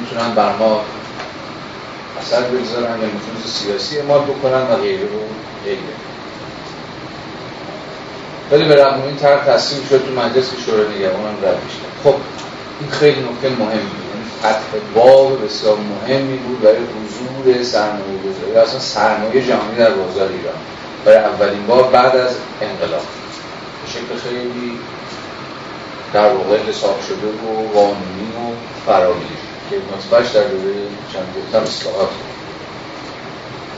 می‌تونن 0.00 0.34
بر 0.34 0.56
ما 0.56 0.84
اثر 2.20 2.40
بگذارن 2.40 3.00
یا 3.00 3.06
نفوذ 3.06 3.52
سیاسی 3.52 3.98
اعمال 3.98 4.20
بکنن 4.20 4.62
و 4.62 4.76
غیره 4.76 5.02
رو 5.02 5.20
غیره. 5.64 5.80
ولی 8.50 8.64
به 8.64 8.84
رغم 8.84 9.02
این 9.02 9.16
طرح 9.16 9.44
تصمیم 9.44 9.82
شد 9.90 10.04
تو 10.04 10.20
مجلس 10.20 10.50
شورای 10.66 10.98
نگهبان 10.98 11.34
رد 11.42 11.58
خب 12.04 12.14
این 12.80 12.90
خیلی 12.90 13.20
نکته 13.20 13.48
مهمی 13.48 14.11
فتح 14.42 14.78
باب 14.94 15.44
بسیار 15.44 15.76
مهمی 15.76 16.36
بود 16.36 16.60
برای 16.60 16.76
حضور 16.76 17.62
سرمایه 17.62 18.18
گذاری 18.18 18.56
اصلا 18.56 18.80
سرمایه 18.80 19.46
جهانی 19.46 19.76
در 19.76 19.90
بازار 19.90 20.28
ایران. 20.28 20.54
برای 21.04 21.18
اولین 21.18 21.66
بار 21.66 21.82
بعد 21.82 22.16
از 22.16 22.36
انقلاب. 22.60 23.00
به 23.82 23.90
شکل 23.90 24.28
خیلی 24.28 24.78
در 26.12 26.28
واقع 26.28 26.56
حساب 26.56 27.00
شده 27.08 27.26
و 27.26 27.72
قانونی 27.74 28.28
و 28.36 28.42
فراگیر 28.86 29.42
که 29.70 29.76
نطفش 29.76 30.30
در 30.30 30.42
دوره 30.42 30.74
چند 31.12 31.26
گفتم 31.36 31.62
اصلاحات 31.62 32.08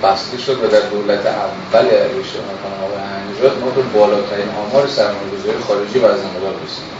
بسته 0.03 0.39
شد 0.39 0.65
و 0.65 0.66
در 0.66 0.81
دولت 0.81 1.27
اول 1.27 1.86
اشتباه 1.86 2.47
نکنم 2.55 2.85
آقای 2.85 3.35
نژاد 3.36 3.59
ما 3.61 3.70
به 3.70 3.82
بالاترین 3.82 4.49
آمار 4.49 4.89
سرمایه‌گذاری 4.89 5.59
خارجی 5.69 5.99
بعد 5.99 6.11
از 6.11 6.20
انقلاب 6.20 6.55
رسیدیم. 6.65 6.93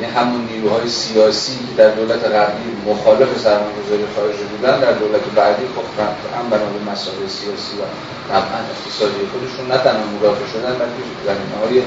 یعنی 0.00 0.12
همون 0.12 0.40
نیروهای 0.52 0.88
سیاسی 0.88 1.52
که 1.52 1.82
در 1.82 1.90
دولت 1.90 2.24
قبلی 2.24 2.70
مخالف 2.86 3.38
سرمایه‌گذاری 3.38 4.04
خارجی 4.16 4.44
بودن 4.44 4.80
در 4.80 4.92
دولت 4.92 5.24
بعدی 5.36 5.62
خب 5.76 6.02
هم 6.36 6.50
بنا 6.50 6.64
به 6.64 6.90
مسائل 6.92 7.26
سیاسی 7.28 7.74
و 7.80 7.84
طبعا 8.28 8.60
اقتصادی 8.72 9.20
خودشون 9.32 9.66
نه 9.72 9.78
تنها 9.84 10.06
مدافع 10.16 10.46
شدن 10.52 10.72
بلکه 10.72 11.02
زمینه‌های 11.26 11.82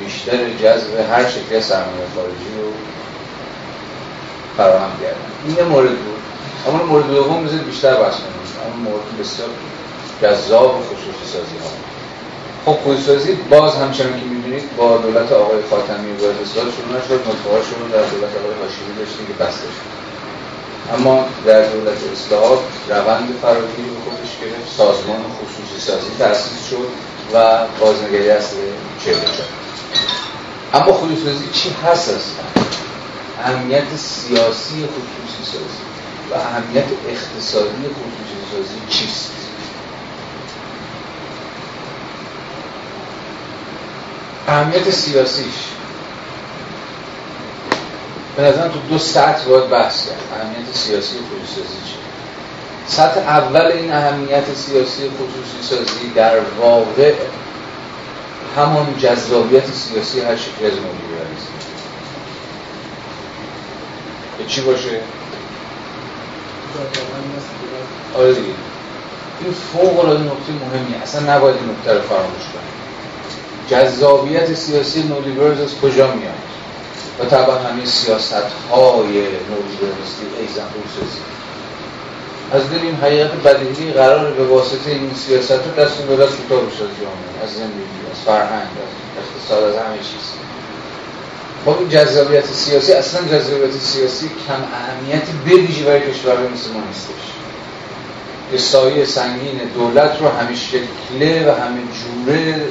بیشتر 0.00 0.38
جذب 0.62 0.90
هر 1.12 1.24
شکل 1.30 1.60
سرمایه 1.60 2.06
خارجی 2.14 2.50
رو 2.58 2.68
فراهم 4.56 4.90
کردن. 5.02 5.26
این 5.46 5.68
مورد 5.68 5.88
بود. 5.88 6.16
اما 6.68 6.84
مورد 6.84 7.06
دوم 7.06 7.44
بذارید 7.44 7.66
بیشتر 7.66 7.94
بحث 7.94 8.14
کنیم 8.14 8.36
اما 8.66 8.90
مورد 8.90 9.18
بسیار 9.20 9.48
جذاب 10.22 10.82
خصوصی 10.86 11.32
سازی 11.32 11.56
ها 11.62 11.70
خب 12.64 12.78
خودسازی 12.82 13.32
باز 13.50 13.74
همچنان 13.74 14.20
که 14.20 14.26
می‌دونید 14.46 14.76
با 14.76 14.96
دولت 14.96 15.32
آقای 15.32 15.58
خاتمی 15.70 16.12
وارد 16.12 16.40
اصلاح 16.42 16.66
شروع 16.76 16.90
نشد 16.98 17.20
نطفه‌هاش 17.28 17.66
رو 17.68 17.88
در 17.92 18.06
دولت 18.12 18.32
آقای 18.40 18.54
هاشمی 18.62 18.94
داشتیم 18.98 19.26
که 19.26 19.32
بسته 19.32 19.68
شد 19.74 19.86
اما 20.94 21.28
در 21.46 21.68
دولت 21.68 21.98
اصلاحات 22.12 22.58
روند 22.88 23.28
فراگیری 23.42 23.88
به 23.90 24.00
خودش 24.04 24.32
گرفت 24.40 24.76
سازمان 24.76 25.22
خصوصی 25.36 25.80
سازی 25.86 26.10
تأسیس 26.18 26.70
شد 26.70 26.88
و 27.34 27.66
بازنگری 27.80 28.30
اصل 28.30 28.56
چهره 29.04 29.26
شد. 29.36 29.50
اما 30.74 30.92
خصوصی 30.92 31.48
چی 31.52 31.70
هست 31.84 32.08
اصلا 32.08 32.44
اهمیت 33.42 33.96
سیاسی 33.96 34.88
خصوصی 34.94 35.44
سازی 35.52 35.82
و 36.30 36.34
اهمیت 36.34 36.88
اقتصادی 37.08 37.86
خصوصی 37.98 38.38
سازی 38.52 38.80
چیست؟ 38.88 39.45
اهمیت 44.48 44.90
سیاسیش. 44.90 45.54
به 48.36 48.42
نظرم 48.42 48.68
تو 48.68 48.78
دو 48.78 48.98
سطح 48.98 49.44
باید 49.44 49.70
بحث 49.70 50.06
کرد. 50.06 50.40
اهمیت 50.40 50.74
سیاسی 50.74 51.16
خصوصی 51.16 51.62
چیه 51.62 52.06
سطح 52.88 53.20
اول 53.20 53.66
این 53.66 53.92
اهمیت 53.92 54.54
سیاسی 54.54 55.10
خصوصی 55.10 55.62
سازی 55.76 56.10
در 56.14 56.40
واقع 56.60 57.14
همان 58.56 58.94
جذابیت 58.98 59.66
سیاسی 59.66 60.20
هر 60.20 60.36
شکل 60.36 60.64
از 60.64 60.72
مدیریالیسم 60.72 61.56
به 64.38 64.44
چی 64.44 64.60
باشه؟ 64.60 65.00
آره 68.14 68.34
دیگه. 68.34 68.54
این 69.40 69.52
فوق 69.72 70.00
العاده 70.00 70.24
نکته 70.24 70.52
مهمیه. 70.52 71.02
اصلا 71.02 71.36
نباید 71.36 71.56
این 71.56 71.70
نکته 71.70 71.92
رو 71.94 72.00
فراموش 72.00 72.42
جذابیت 73.70 74.54
سیاسی 74.54 75.02
نولیبرز 75.02 75.60
از 75.60 75.74
کجا 75.82 76.14
میاد؟ 76.14 76.34
و 77.20 77.24
طبعا 77.24 77.58
همین 77.58 77.86
سیاست 77.86 78.34
های 78.70 79.08
نولیبرالیستی 79.08 80.26
ایزن 80.40 80.68
روسازی 80.74 81.20
از 82.52 82.70
دل 82.70 82.78
این 82.82 82.94
حقیقت 82.94 83.32
بدیهی 83.32 83.92
قرار 83.92 84.30
به 84.32 84.44
واسطه 84.44 84.90
این 84.90 85.14
سیاست 85.14 85.52
رو 85.52 85.84
دست 85.84 86.02
به 86.02 86.16
دست 86.16 86.36
کوتاه 86.36 86.60
بشه 86.60 86.78
جامعه 86.78 87.44
از 87.44 87.50
زندگی 87.54 88.00
از 88.12 88.18
فرهنگ 88.24 88.62
از 88.62 89.24
اقتصاد 89.24 89.64
از 89.64 89.74
همه 89.74 89.96
چیز. 89.96 90.32
با 91.64 91.76
این 91.78 91.88
جذابیت 91.88 92.46
سیاسی 92.46 92.92
اصلا 92.92 93.20
جذابیت 93.20 93.72
سیاسی 93.72 94.30
کم 94.48 94.62
اهمیتی 94.74 95.32
بویژه 95.32 95.84
برای 95.84 96.12
کشورهای 96.12 96.48
مثل 96.48 96.72
ما 96.72 96.80
نیستش. 96.88 97.26
که 98.50 98.58
سایه 98.58 99.04
سنگین 99.04 99.60
دولت 99.74 100.20
رو 100.20 100.28
همه 100.28 100.54
شکله 100.54 101.50
و 101.50 101.54
همه 101.60 101.80
جوره 101.80 102.62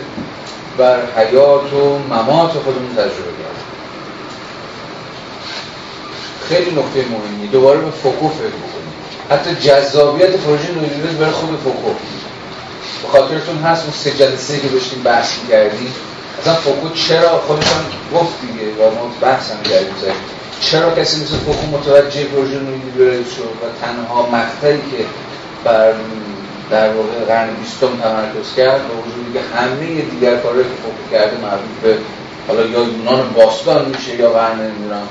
بر 0.78 1.00
حیات 1.18 1.74
و 1.74 1.98
ممات 2.10 2.52
خودمون 2.52 2.92
تجربه 2.92 3.34
کرد 3.42 3.56
خیلی 6.50 6.72
نکته 6.72 7.06
مهمی 7.12 7.48
دوباره 7.48 7.80
به 7.80 7.92
فوکو 7.92 8.30
فکر 8.30 8.48
بکنیم. 8.48 8.94
حتی 9.30 9.56
جذابیت 9.56 10.30
پروژه 10.30 10.72
نویلیبرز 10.72 11.16
برای 11.16 11.32
خود 11.32 11.60
فوکو 11.64 11.90
به 13.02 13.08
خاطرتون 13.08 13.58
هست 13.58 13.84
اون 13.84 13.94
سه 13.94 14.12
جلسه 14.12 14.60
که 14.60 14.68
داشتیم 14.68 15.04
بحث 15.04 15.30
کردیم 15.50 15.94
اصلا 16.42 16.54
فوکو 16.54 16.90
چرا 16.90 17.30
خودش 17.30 17.68
هم 17.68 17.84
گفت 18.14 18.34
دیگه 18.42 18.72
و 18.74 18.96
ما 18.96 19.12
بحث 19.22 19.52
هم 19.52 19.64
کردیم. 19.64 19.94
چرا 20.62 20.96
کسی 20.96 21.22
مثل 21.22 21.36
فوکو 21.36 21.78
متوجه 21.78 22.24
پروژه 22.24 22.60
نویلیبرز 22.60 23.32
شد 23.36 23.42
و 23.42 23.86
تنها 23.86 24.30
مقطعی 24.30 24.78
که 24.78 25.06
بر 25.64 25.94
در 26.72 26.90
واقع 26.90 27.26
قرن 27.28 27.50
بیستم 27.56 27.88
تمرکز 27.88 28.56
کرد 28.56 28.88
با 28.88 28.96
وجودی 28.96 29.34
که 29.34 29.40
همه 29.56 30.02
دیگر 30.02 30.36
کارهایی 30.36 30.64
که 30.64 30.76
فوق 30.84 31.12
کرده 31.12 31.38
مربوط 31.38 31.76
به 31.84 31.98
حالا 32.48 32.62
یا 32.66 32.80
یونان 32.80 33.34
باستان 33.34 33.86
میشه 33.86 34.16
یا 34.16 34.30
قرن 34.30 34.60
نمی‌دونم 34.60 35.08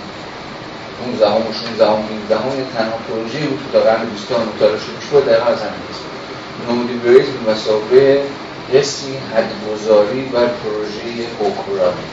15 1.05 1.29
هم 1.31 1.37
و 1.37 1.53
16 1.53 1.87
هم 1.87 1.93
17 1.93 2.37
هم 2.37 2.51
تنها 2.77 2.99
پروژه 3.09 3.39
بود 3.39 3.59
که 3.59 3.79
تا 3.79 3.85
قرن 3.85 4.05
بیستم 4.05 4.35
مطالعه 4.35 4.79
شد 4.79 4.93
میشه 4.97 5.27
در 5.27 5.51
از 5.53 5.61
همین 5.61 5.85
است. 5.91 6.05
نومودیبریزم 6.69 7.33
مسابقه 7.51 8.23
قسمی 8.75 9.17
حدگذاری 9.17 10.23
بر 10.23 10.47
پروژه 10.47 11.03
اوکرانی 11.39 12.07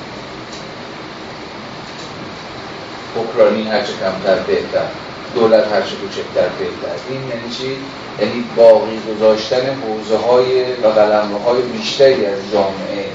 اوکرانی 3.16 3.64
هرچه 3.64 3.94
کمتر 3.94 4.36
بهتر. 4.36 4.88
دولت 5.36 5.68
هرچه 5.74 5.96
کوچکتر 5.96 6.50
بهتر 6.60 6.96
این 7.10 7.20
یعنی 7.20 7.50
چی؟ 7.58 7.78
یعنی 8.20 8.46
باقی 8.56 9.00
گذاشتن 9.10 9.82
حوزه 9.82 10.18
های 10.18 10.74
و 10.84 10.88
قلمه 10.88 11.40
های 11.46 11.62
بیشتری 11.62 12.26
از 12.26 12.40
جامعه 12.54 13.06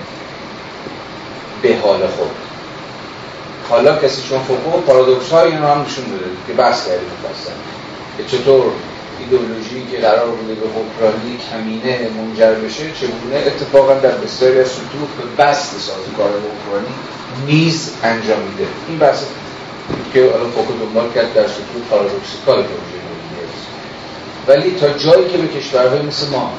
به 1.63 1.77
حال 1.83 2.07
خود. 2.07 2.31
حالا 3.71 3.97
کسی 3.97 4.23
چون 4.29 4.39
فوکو 4.39 4.81
پارادوکس 4.81 5.31
های 5.31 5.51
این 5.51 5.63
رو 5.63 5.69
هم 5.69 5.81
نشون 5.81 6.05
داده 6.05 6.25
که 6.47 6.53
بحث 6.53 6.87
کردیم 6.89 7.09
مفصل 7.25 7.53
که 8.19 8.37
چطور 8.37 8.65
ایدئولوژی 9.21 9.87
که 9.91 9.99
قرار 9.99 10.29
بوده 10.29 10.55
به 10.55 10.67
حکمرانی 10.67 11.39
کمینه 11.51 12.11
منجر 12.17 12.55
بشه 12.55 12.93
چگونه 12.93 13.37
اتفاقا 13.47 13.95
در 13.95 14.11
بسیاری 14.11 14.61
از 14.61 14.69
سطوح 14.69 15.09
به 15.19 15.43
بست 15.43 15.81
سازوکار 15.81 16.29
حکمرانی 16.29 16.95
نیز 17.47 17.93
انجام 18.03 18.39
میده. 18.39 18.67
این 18.89 18.99
بحث 18.99 19.25
که 20.13 20.35
الان 20.35 20.51
فوکو 20.51 20.73
دنبال 20.73 21.13
کرد 21.15 21.35
در 21.35 21.47
سطوح 21.47 21.83
پارادوکسیکال 21.91 22.57
پروژه 22.57 22.97
ولی 24.49 24.71
تا 24.81 24.89
جایی 24.89 25.29
که 25.29 25.39
به 25.39 25.61
کشورهای 25.61 26.03
مثل 26.03 26.31
ما 26.31 26.53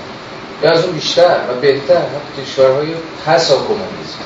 یا 0.63 0.71
از 0.71 0.83
اون 0.85 0.93
بیشتر 0.93 1.39
و 1.49 1.61
بهتر 1.61 2.01
کشورهای 2.43 2.87
پس 3.25 3.51
کمونیسم. 3.51 4.19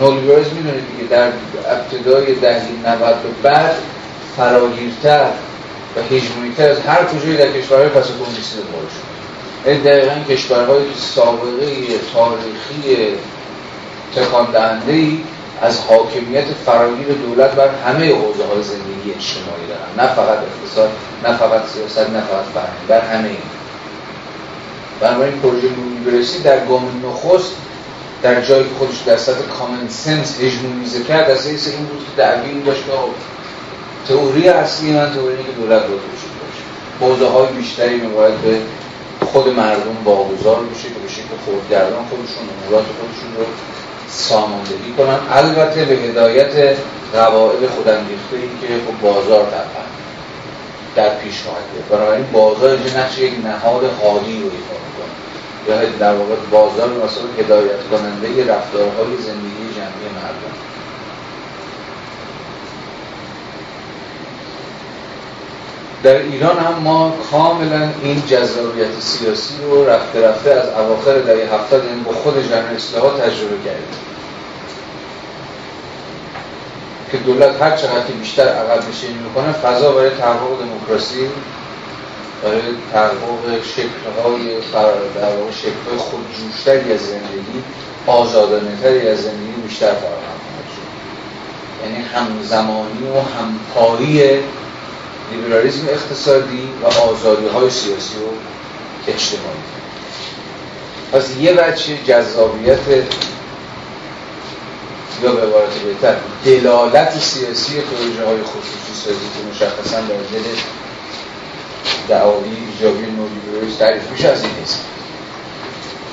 نولیبرز 0.00 0.46
می‌دونید 0.52 0.84
دیگه 0.96 1.10
در 1.10 1.32
ابتدای 1.70 2.34
دهه 2.34 2.62
90 2.86 3.22
به 3.22 3.28
بعد 3.42 3.74
فراگیرتر 4.36 5.30
و 5.96 6.14
هژمونیتر 6.14 6.68
از 6.68 6.80
هر 6.80 7.04
کجایی 7.04 7.36
در 7.36 7.52
کشورهای 7.52 7.88
پس 7.88 8.06
کمونیستی 8.08 8.56
دنبال 8.56 8.86
شد. 8.88 9.12
دقیقا 9.84 10.34
کشورهایی 10.34 10.84
که 10.84 10.98
سابقه 10.98 11.66
تاریخی 12.14 13.16
تکان 14.16 14.46
از 15.62 15.78
حاکمیت 15.78 16.44
فراگیر 16.66 17.06
دولت 17.08 17.50
بر 17.50 17.68
همه 17.68 18.14
حوزه 18.14 18.44
های 18.44 18.62
زندگی 18.62 19.10
اجتماعی 19.16 19.66
دارن. 19.68 20.08
نه 20.08 20.14
فقط 20.14 20.38
اقتصاد 20.38 20.90
نه 21.24 21.36
فقط 21.36 21.60
سیاست 21.74 22.10
نه 22.10 22.20
فقط 22.20 22.44
فرهنگ 22.54 22.86
بر 22.88 23.00
همه 23.00 23.28
این 23.28 23.38
بنابراین 25.00 25.40
پروژه 25.40 25.68
برسی 26.06 26.42
در 26.42 26.66
گام 26.66 27.02
نخست 27.06 27.52
در 28.22 28.40
جایی 28.40 28.64
که 28.64 28.70
خودش 28.78 28.98
در 29.06 29.16
سطح 29.16 29.42
کامن 29.58 29.88
سنس 29.88 30.40
هژمونیزه 30.40 31.04
کرد 31.04 31.30
از 31.30 31.46
این 31.46 31.84
بود 31.84 31.98
که 31.98 32.22
دعوی 32.22 32.62
داشت 32.62 32.84
که 32.84 32.92
تئوری 34.14 34.48
اصلی 34.48 34.90
من 34.90 35.14
تئوری 35.14 35.36
که 35.36 35.52
دولت 35.52 35.82
باید 35.82 36.00
وجود 36.00 36.32
باشه. 36.40 36.62
حوزه 37.00 37.28
های 37.32 37.46
بیشتری 37.46 37.98
باید 37.98 38.34
به 38.40 38.60
خود 39.26 39.48
مردم 39.48 39.96
واگذار 40.04 40.60
بشه 40.64 40.88
که 40.88 41.00
به 41.02 41.08
شکل 41.08 41.34
خودگردان 41.44 42.04
خودشون 42.10 42.44
امورات 42.52 42.84
خودشون 42.84 43.30
رو 43.38 43.44
ساماندهی 44.12 44.92
کنن. 44.98 45.18
البته 45.30 45.84
به 45.84 45.94
هدایت 45.94 46.76
قواعد 47.12 47.66
خودانگیخته 47.66 48.36
ای 48.36 48.48
که 48.60 48.74
خب 48.86 49.00
بازار 49.00 49.44
طبعا 49.44 49.84
در 50.96 51.14
پیش 51.14 51.42
خواهد 51.42 51.88
بنابراین 51.90 52.26
بازار 52.32 52.70
اینجا 52.70 53.00
نقش 53.00 53.18
یک 53.18 53.32
نهاد 53.44 53.84
حالی 53.84 54.38
رو 54.42 54.44
ایفا 54.44 54.76
می‌کنه. 54.86 55.12
یا 55.68 55.98
در 55.98 56.14
واقع 56.14 56.34
بازار 56.50 56.88
مثلا 56.88 57.24
هدایت 57.38 57.88
کننده 57.90 58.54
رفتارهای 58.54 59.16
زندگی 59.16 59.74
جمعی 59.76 60.08
مردم 60.14 60.56
در 66.02 66.16
ایران 66.16 66.58
هم 66.58 66.74
ما 66.74 67.14
کاملا 67.30 67.88
این 68.02 68.22
جذابیت 68.26 69.00
سیاسی 69.00 69.54
رو 69.70 69.84
رفته 69.84 70.28
رفته 70.28 70.50
از 70.50 70.68
اواخر 70.68 71.18
دهه 71.18 71.54
هفتاد 71.54 71.86
این 71.86 72.02
با 72.02 72.12
خود 72.12 72.48
جریان 72.48 72.74
اصلاحات 72.74 73.20
تجربه 73.20 73.56
کردیم. 73.64 73.98
که 77.10 77.18
دولت 77.18 77.62
هر 77.62 77.76
چقدر 77.76 78.06
که 78.06 78.12
بیشتر 78.12 78.48
عقب 78.48 78.88
نشینی 78.88 79.14
می‌کنه 79.14 79.52
فضا 79.52 79.92
برای 79.92 80.10
تحقق 80.10 80.58
دموکراسی 80.60 81.28
برای 82.42 82.60
تحقق 82.92 83.62
شکلهای 83.64 84.54
در 85.14 85.36
واقع 85.36 85.50
شکلهای 85.50 85.98
خودجوشتری 85.98 86.92
از 86.92 87.00
زندگی 87.00 87.62
آزادانه 88.06 88.76
تری 88.82 89.08
از 89.08 89.22
زندگی 89.22 89.62
بیشتر 89.68 89.86
فراهم 89.94 90.32
یعنی 91.84 92.04
همزمانی 92.04 93.08
و 93.14 93.38
همپایی 93.38 94.40
لیبرالیزم 95.32 95.88
اقتصادی 95.88 96.68
و 96.82 96.86
آزادی 96.86 97.48
های 97.48 97.70
سیاسی 97.70 98.14
و 98.14 98.28
اجتماعی. 99.08 99.62
پس 101.12 101.36
یه 101.40 101.52
بچه 101.52 101.98
جذابیت 102.06 102.78
یا 105.22 105.32
به 105.32 105.42
عبارت 105.42 105.74
بهتر 105.74 106.16
دلالت 106.44 107.18
سیاسی 107.20 107.80
پروژه 107.80 108.26
های 108.26 108.42
خصوصی 108.42 108.94
سازی 109.04 109.14
که 109.14 109.50
مشخصا 109.50 110.00
در 110.00 110.06
دل 110.06 110.44
دعاوی 112.08 112.50
ایجابی 112.72 113.06
نولیبرالیسم 113.06 113.78
تعریف 113.78 114.10
میشه 114.10 114.28
از 114.28 114.42
این 114.42 114.50
نیست. 114.60 114.78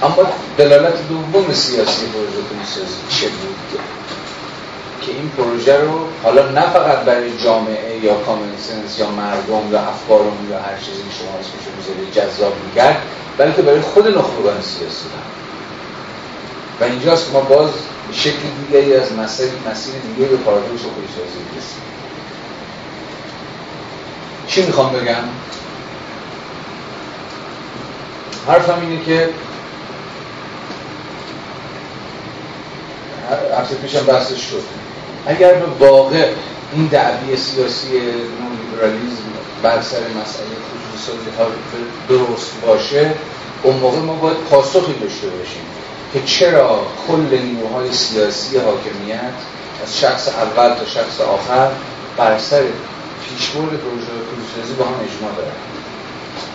اما 0.04 0.30
دلالت 0.58 1.08
دوم 1.10 1.54
سیاسی 1.54 2.06
پروژه 2.06 2.42
خصوصی 2.50 2.66
سازی 2.66 3.22
چه 3.22 3.28
بود؟ 3.28 3.80
که 5.02 5.12
این 5.12 5.30
پروژه 5.30 5.78
رو 5.78 6.10
حالا 6.24 6.52
نه 6.52 6.62
فقط 6.62 6.98
برای 7.06 7.38
جامعه 7.38 8.00
یا 8.00 8.16
کامن 8.16 8.58
سنس 8.58 9.00
یا 9.00 9.12
مردم 9.12 9.72
یا 9.72 9.80
افکارمون 9.80 10.50
یا 10.50 10.60
هر 10.60 10.78
چیزی 10.78 11.04
که 11.04 11.16
شما 11.20 11.40
اسمش 11.40 11.68
می‌ذارید 11.78 12.12
جذاب 12.12 12.54
می‌کرد 12.66 13.04
بلکه 13.38 13.62
برای 13.62 13.82
خود 13.82 14.08
نخبگان 14.08 14.62
سیاسی 14.62 15.10
هم. 15.10 15.32
و 16.80 16.84
اینجاست 16.84 17.26
که 17.28 17.32
ما 17.34 17.42
باز 17.42 17.70
شکل 18.12 18.50
دیگری 18.50 18.96
از 18.96 19.14
مسیر 19.14 19.50
مسیر 19.72 19.96
دیگه 20.02 20.26
به 20.26 20.38
پارادوکس 20.38 20.82
خودسازی 20.84 21.40
رسیم 21.58 21.84
چی 24.48 24.66
می‌خوام 24.66 24.94
بگم؟ 24.94 25.24
حرفم 28.48 28.82
اینه 28.82 29.06
که 29.06 29.30
هفته 33.58 33.76
پیشم 33.76 34.06
بحثش 34.06 34.42
شد. 34.50 34.89
اگر 35.26 35.54
به 35.54 35.86
واقع 35.86 36.32
این 36.74 36.86
دعوی 36.86 37.38
سیاسی 37.38 37.88
نولیبرالیزم 37.92 39.24
بر 39.64 39.82
سر 39.82 40.00
مسئله 40.00 40.56
خصوصی 40.96 41.18
ها 41.38 41.46
درست 42.10 42.52
باشه 42.66 43.14
اون 43.64 43.76
موقع 43.76 44.00
ما 44.00 44.14
باید 44.14 44.38
پاسخی 44.38 44.94
داشته 44.94 45.28
باشیم 45.28 45.62
که 46.14 46.22
چرا 46.26 46.86
کل 47.08 47.38
نیروهای 47.44 47.92
سیاسی 47.94 48.58
حاکمیت 48.58 49.34
از 49.84 50.00
شخص 50.00 50.28
اول 50.28 50.76
تا 50.76 50.86
شخص 50.86 51.22
آخر 51.22 51.72
بر 52.18 52.38
سر 52.38 52.64
پیشبرد 53.24 53.66
پروژه 53.66 54.08
خصوصی 54.08 54.74
با 54.74 54.86
هم 54.86 54.94
اجماع 54.94 55.36
دارن. 55.36 55.52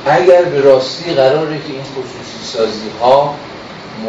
اگر 0.06 0.42
به 0.42 0.60
راستی 0.60 1.14
قراره 1.14 1.58
که 1.58 1.72
این 1.72 1.82
خصوصی 1.82 2.44
سازی 2.52 2.90
ها 3.00 3.34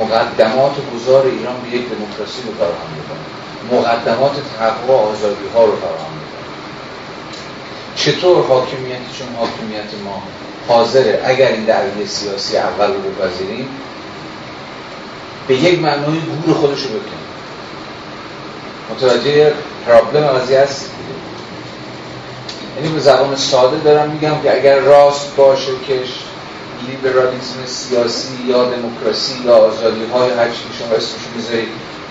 مقدمات 0.02 0.73
گذار 0.95 1.26
ایران 1.26 1.56
به 1.61 1.77
یک 1.77 1.90
دموکراسی 1.90 2.41
رو 2.45 2.53
فراهم 2.53 2.91
بکنه 2.99 3.24
مقدمات 3.71 4.31
تحقق 4.57 4.89
آزادی 4.91 5.47
ها 5.53 5.65
رو 5.65 5.75
فراهم 5.75 6.15
چطور 7.95 8.45
حاکمیت 8.45 8.99
چون 9.17 9.27
حاکمیت 9.39 10.03
ما 10.05 10.23
حاضره؟ 10.67 11.21
اگر 11.25 11.47
این 11.47 11.65
دعوی 11.65 12.05
سیاسی 12.05 12.57
اول 12.57 12.87
رو 12.87 12.99
بپذیریم 12.99 13.69
به 15.47 15.55
یک 15.55 15.79
معنای 15.79 16.19
گور 16.45 16.55
خودش 16.55 16.81
رو 16.81 16.89
بکنیم. 16.89 17.25
متوجه 18.91 19.53
پرابلم 19.85 20.27
قضیه 20.27 20.59
هست 20.59 20.89
یعنی 22.77 22.93
به 22.93 22.99
زبان 22.99 23.35
ساده 23.35 23.77
دارم 23.77 24.09
میگم 24.09 24.41
که 24.43 24.55
اگر 24.55 24.79
راست 24.79 25.35
باشه 25.35 25.71
که 25.87 25.99
لیبرالیسم 26.87 27.65
سیاسی 27.65 28.33
یا 28.47 28.63
دموکراسی 28.63 29.33
یا 29.45 29.55
آزادی 29.55 30.05
های 30.13 30.29
هر 30.29 30.49
چیزی 30.49 30.63
شما 30.79 30.95
اسمش 30.95 31.21
می‌ذارید 31.35 31.67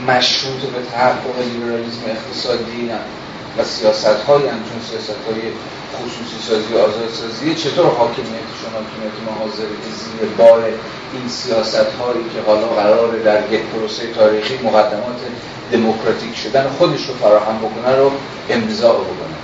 مشروط 0.08 0.60
به 0.60 0.82
تحقق 0.92 1.38
لیبرالیسم 1.52 2.02
اقتصادی 2.06 2.90
و 3.58 3.64
سیاست 3.64 4.06
های 4.06 4.46
همچون 4.46 4.80
سیاست 4.90 5.20
های 5.26 5.42
خصوصی 5.96 6.48
سازی 6.48 6.74
و 6.74 6.78
آزاد 6.78 7.08
سازی. 7.12 7.54
چطور 7.54 7.86
حاکمیتشون 7.86 8.70
حاکمیت 8.72 9.16
ما 9.26 9.32
حاضر 9.32 9.68
که 9.82 9.90
زیر 10.00 10.28
بار 10.38 10.64
این 11.12 11.28
سیاست 11.28 11.74
هایی 11.74 12.24
که 12.34 12.40
حالا 12.46 12.66
قرار 12.66 13.18
در 13.18 13.52
یک 13.52 13.60
پروسه 13.60 14.06
تاریخی 14.06 14.58
مقدمات 14.64 15.20
دموکراتیک 15.72 16.36
شدن 16.36 16.68
خودش 16.68 17.06
رو 17.06 17.14
فراهم 17.14 17.58
بکنه 17.58 17.96
رو 17.96 18.10
امضا 18.50 18.92
بکنه؟ 18.92 19.43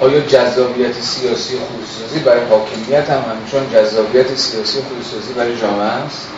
آیا 0.00 0.20
جذابیت 0.20 1.00
سیاسی 1.00 1.58
خصوصی 1.58 2.20
برای 2.20 2.44
حاکمیت 2.44 3.10
هم 3.10 3.22
همچون 3.30 3.70
جذابیت 3.72 4.36
سیاسی 4.36 4.78
خصوصی 4.78 5.32
برای 5.32 5.56
جامعه 5.60 5.86
است؟ 5.86 6.28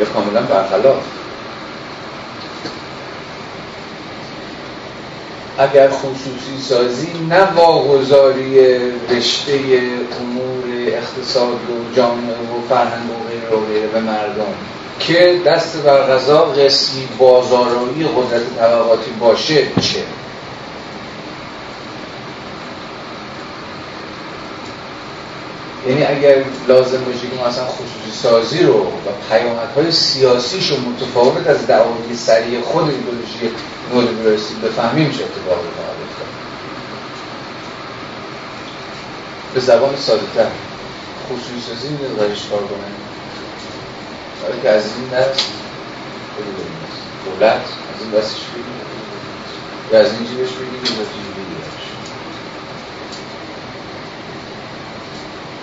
یا 0.00 0.06
کاملا 0.06 0.40
برخلاف؟ 0.42 1.02
اگر 5.58 5.90
خصوصی 5.90 6.62
سازی 6.68 7.08
نه 7.28 7.52
واگذاری 7.52 8.78
رشته 9.10 9.52
امور 10.20 10.64
اقتصاد 10.86 11.48
و 11.48 11.96
جامعه 11.96 12.32
و 12.32 12.68
فرهنگ 12.68 13.10
و 13.10 13.28
غیره 13.28 13.56
و 13.56 13.66
غیره 13.66 13.86
به 13.86 14.00
مردم 14.00 14.54
که 15.00 15.40
دست 15.46 15.82
بر 15.82 16.02
غذا 16.02 16.44
قسمی 16.44 17.08
بازارایی 17.18 18.06
قدرت 18.16 18.58
طبقاتی 18.58 19.10
باشه 19.20 19.62
چه؟ 19.80 20.02
یعنی 25.88 26.04
اگر 26.04 26.44
لازم 26.68 27.04
باشه 27.04 27.28
که 27.30 27.36
ما 27.36 27.46
اصلا 27.46 27.64
خصوصی 27.64 28.18
سازی 28.22 28.62
رو 28.62 28.86
و 28.86 29.28
پیامدهای 29.30 29.92
سیاسیش 29.92 30.70
رو 30.70 30.76
متفاوت 30.76 31.46
از 31.46 31.66
دعاوی 31.66 32.16
سریع 32.16 32.60
خود 32.60 32.88
ایدولوژی 32.88 33.50
نولیبرالیسم 33.94 34.60
بفهمیم 34.64 35.10
چه 35.10 35.24
اتفاقی 35.24 35.68
خواهد 35.76 35.96
افتاد. 36.08 36.26
به 39.54 39.60
زبان 39.60 39.96
ساده 39.96 40.26
تر 40.34 40.46
خصوصی 41.26 41.60
سازی 41.68 41.88
میده 41.88 42.08
برایش 42.08 42.46
کار 42.50 42.60
کنه؟ 42.60 42.90
برای 44.42 44.60
که 44.62 44.68
از 44.70 44.84
این 44.96 45.08
دست 45.08 45.50
دولت 47.24 47.60
از 47.60 48.02
این 48.02 48.10
دستش 48.10 48.40
بگیم 48.40 48.80
و 49.92 49.96
از 49.96 50.12
این 50.12 50.26
جیبش 50.26 50.52
بگیم 50.52 51.25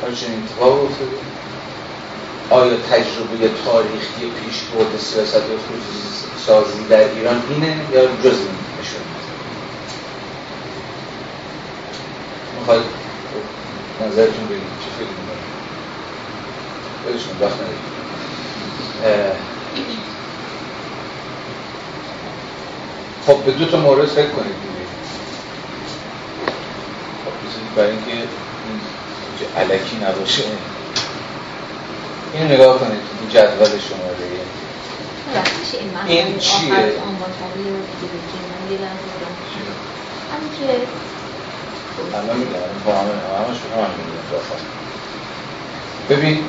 آیا 0.04 0.16
چنین 0.16 0.44
اتفاق 0.44 0.84
افتاده 0.84 1.12
آیا 2.50 2.78
تجربه 2.78 3.50
تاریخی 3.66 4.32
پیش 4.32 4.64
برد 4.64 4.98
سیاست 4.98 5.44
خصوصی 5.58 6.28
سازی 6.46 6.88
در 6.90 7.10
ایران 7.10 7.42
اینه 7.50 7.88
یا 7.94 8.06
جز 8.06 8.40
این 8.40 8.58
نشون 8.80 9.02
می‌خواید 12.60 12.84
نظرتون 14.02 14.48
بگید. 14.48 14.80
چه 14.80 14.90
فکر 14.90 15.10
می‌کنید؟ 15.10 15.54
وقت 17.42 17.62
ندید 17.62 17.94
خب 23.26 23.44
به 23.46 23.52
دو 23.52 23.66
تا 23.66 23.78
مورد 23.82 24.06
فکر 24.06 24.30
کنید. 24.30 24.56
خب 27.26 27.32
برای 27.76 27.92
اینکه 27.92 28.30
این 29.40 29.72
علکی 29.72 29.98
نباشه. 29.98 30.44
اینو 32.34 32.54
نگاه 32.54 32.80
کنید 32.80 33.02
این 33.22 33.30
جدول 33.30 33.80
شماره. 33.80 34.14
این 36.08 36.38
چیه؟ 36.40 36.70
که 42.12 42.18
الان 42.18 42.38
میگم 42.38 42.52
با 42.86 42.92
همه 42.92 43.02
همه 43.02 43.58
شما 43.60 43.84
هم 43.84 43.90
ببین 46.10 46.40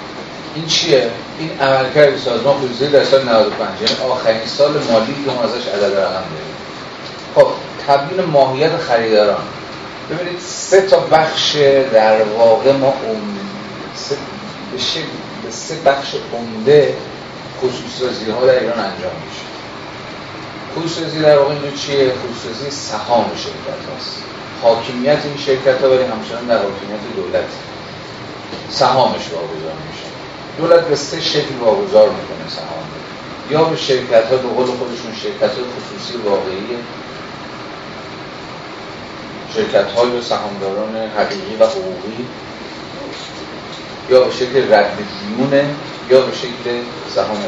این 0.55 0.66
چیه؟ 0.66 1.11
این 1.39 1.61
عملکرد 1.61 2.19
سازمان 2.19 2.56
خصوصی 2.56 2.86
در 2.90 3.05
سال 3.05 3.23
95 3.23 3.81
یعنی 3.81 4.12
آخرین 4.12 4.47
سال 4.47 4.73
مالی 4.73 5.24
که 5.24 5.31
ما 5.31 5.43
ازش 5.43 5.66
عدد 5.66 5.97
رقم 5.97 6.24
داریم. 6.35 6.55
خب 7.35 7.47
تبیین 7.86 8.24
ماهیت 8.24 8.77
خریداران. 8.77 9.44
ببینید 10.10 10.40
سه 10.40 10.81
تا 10.81 10.98
بخش 10.98 11.56
در 11.93 12.22
واقع 12.22 12.72
ما 12.72 12.86
اون 12.86 13.39
سه 13.94 14.16
به 15.44 15.51
سه 15.51 15.74
بخش 15.74 16.14
عمده 16.32 16.97
خصوصی 17.60 18.31
ها 18.31 18.47
در 18.47 18.60
ایران 18.60 18.78
انجام 18.78 19.12
میشه. 19.26 19.44
خصوصی 20.76 21.20
در 21.20 21.39
واقع 21.39 21.55
اینو 21.55 21.76
چیه؟ 21.76 22.12
خصوصی 22.12 22.70
سهام 22.70 23.31
شرکت 23.36 23.90
هاست. 23.93 24.22
حاکمیت 24.62 25.18
این 25.24 25.36
شرکت 25.36 25.81
ها 25.81 25.90
ولی 25.90 26.02
همچنان 26.02 26.47
در 26.47 26.56
حاکمیت 26.56 27.01
دولت. 27.16 27.51
سهامش 28.70 29.22
واگذار 29.32 29.76
میشه. 29.90 30.09
دولت 30.59 30.89
به 30.89 30.97
سه 30.97 31.20
شکل 31.20 31.55
واگذار 31.60 32.09
می‌کنه 32.09 32.48
سهام 32.48 32.85
یا 33.51 33.64
به 33.64 33.76
شرکت 33.76 34.31
ها 34.31 34.36
به 34.36 34.48
قول 34.48 34.66
خودشون 34.66 35.14
شرکت 35.22 35.55
های 35.55 35.64
خصوصی 35.74 36.18
واقعی 36.24 36.76
شرکت 39.55 39.93
های 39.93 40.10
و 40.10 40.22
سهامداران 40.22 40.97
حقیقی 40.97 41.56
و 41.60 41.66
حقوقی 41.66 42.26
یا 44.10 44.24
به 44.24 44.31
شکل 44.31 44.74
رد 44.74 44.93
دیونه 44.97 45.64
یا 46.10 46.20
به 46.20 46.36
شکل 46.36 46.82
سهام 47.14 47.39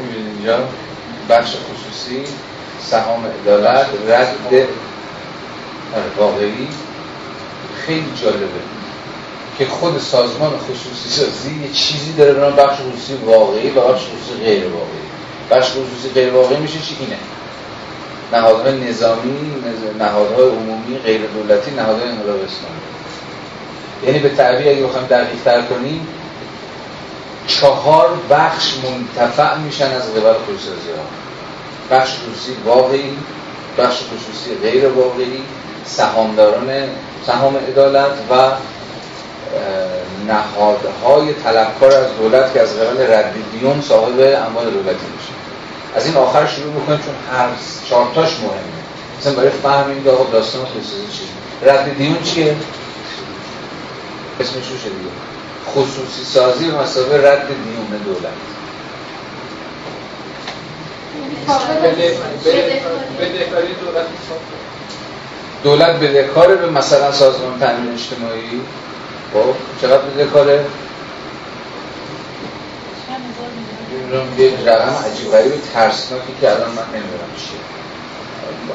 می‌بینید 0.00 0.26
اینجا 0.36 0.68
بخش 1.28 1.50
خصوصی 1.50 2.24
سهام 2.82 3.24
ادالت 3.24 3.86
رد 4.08 4.68
واقعی. 6.18 6.68
خیلی 7.86 8.12
جالبه 8.22 8.46
که 9.58 9.66
خود 9.66 9.98
سازمان 9.98 10.50
خصوصی 10.58 11.08
سازی 11.08 11.60
یه 11.62 11.72
چیزی 11.72 12.12
داره 12.12 12.32
به 12.32 12.62
بخش 12.62 12.76
خصوصی 12.80 13.14
واقعی 13.14 13.70
و 13.70 13.80
بخش 13.80 14.02
خصوصی 14.02 14.40
غیر 14.44 14.68
واقعی 14.68 15.09
بخش 15.50 15.70
خصوصی 15.70 16.14
غیر 16.14 16.34
واقعی 16.34 16.56
میشه 16.56 16.78
چی 16.78 16.96
اینه؟ 17.00 17.16
نهادهای 18.32 18.90
نظامی 18.90 19.62
نهادهای 19.98 20.48
عمومی 20.48 20.98
غیر 20.98 21.20
دولتی 21.26 21.70
نهادهای 21.70 22.08
انقلاب 22.08 22.36
اسلامی. 22.36 22.80
یعنی 24.06 24.18
به 24.18 24.28
تعبیر 24.28 24.68
اگه 24.68 24.82
بخوایم 24.82 25.06
دقیق 25.06 25.42
تر 25.44 25.62
کنیم 25.62 26.06
چهار 27.46 28.08
بخش 28.30 28.74
منتفع 28.84 29.56
میشن 29.58 29.92
از 29.92 30.14
قبل 30.14 30.32
خصوصی 30.32 30.90
ها. 30.96 31.96
بخش 31.96 32.10
خصوصی 32.10 32.56
واقعی 32.64 33.18
بخش 33.78 33.96
خصوصی 33.96 34.54
غیر 34.62 34.88
واقعی 34.88 35.42
سهامداران 35.84 36.70
سهام 37.26 37.56
عدالت 37.56 38.12
و 38.30 38.34
نهادهای 40.28 41.34
طلبکار 41.34 41.92
از 41.92 42.06
دولت 42.18 42.52
که 42.52 42.60
از 42.60 42.80
قبل 42.80 43.12
رد 43.12 43.34
دیون 43.52 43.82
صاحب 43.82 44.20
اموال 44.46 44.70
دولتی. 44.70 45.19
از 45.96 46.06
این 46.06 46.16
آخر 46.16 46.46
شروع 46.46 46.72
بکنیم 46.72 46.98
چون 46.98 47.14
هر 47.32 47.48
چهارتاش 47.88 48.28
مهمه. 48.40 48.80
مثلا 49.20 49.32
برای 49.32 49.50
فهم 49.50 49.90
این 49.90 50.08
آقا 50.08 50.30
داستان 50.32 50.64
خصوصی 50.64 51.18
چیه 51.18 51.72
رد 51.72 51.96
دیون 51.98 52.22
چیه؟ 52.22 52.56
اسمش 54.40 54.54
رو 54.54 54.76
دیگه؟ 54.76 55.10
خصوصی 55.70 56.24
سازی 56.24 56.68
و 56.68 56.82
مسابقه 56.82 57.32
رد 57.32 57.46
دیون 57.46 58.00
دولت. 58.04 58.32
دولت 65.62 65.96
بدهکاره 65.96 66.54
به 66.54 66.70
مثلا 66.70 67.12
سازمان 67.12 67.60
تامین 67.60 67.92
اجتماعی. 67.92 68.60
خب 69.32 69.54
چقدر 69.82 69.98
بدهکاره 69.98 70.64
یه 74.38 74.52
رقم 74.66 74.94
عجیب 75.06 75.32
غریب 75.32 75.52
ترسناکی 75.74 76.32
که 76.40 76.50
الان 76.50 76.70
من 76.70 76.82
نمی‌دونم 76.94 77.30
چیه. 77.36 77.60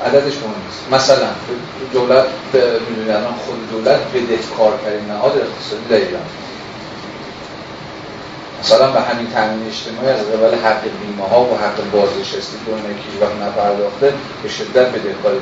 عددش 0.06 0.34
مهم 0.38 0.62
نیست. 0.66 0.84
مثلا 0.92 1.28
دولت 1.94 2.26
می‌دونی 2.90 3.12
الان 3.12 3.34
خود 3.34 3.72
دولت 3.72 4.00
بدهکارترین 4.14 5.06
نهاد 5.08 5.38
اقتصادی 5.38 5.86
در 5.90 5.96
ایران. 5.96 6.22
مثلا 8.60 8.92
به 8.92 9.02
همین 9.02 9.28
تامین 9.34 9.68
اجتماعی 9.68 10.10
از 10.10 10.26
قبل 10.26 10.56
حق 10.66 10.82
بیمه 10.82 11.28
ها 11.30 11.42
و 11.44 11.58
حق 11.58 11.92
بازنشستی 11.92 12.58
که 12.66 12.72
اون 12.72 12.82
کیش 12.82 13.22
وقت 13.22 13.36
نپرداخته 13.36 14.14
به 14.44 14.50
شدت 14.50 14.88
بدهکاری 14.88 15.40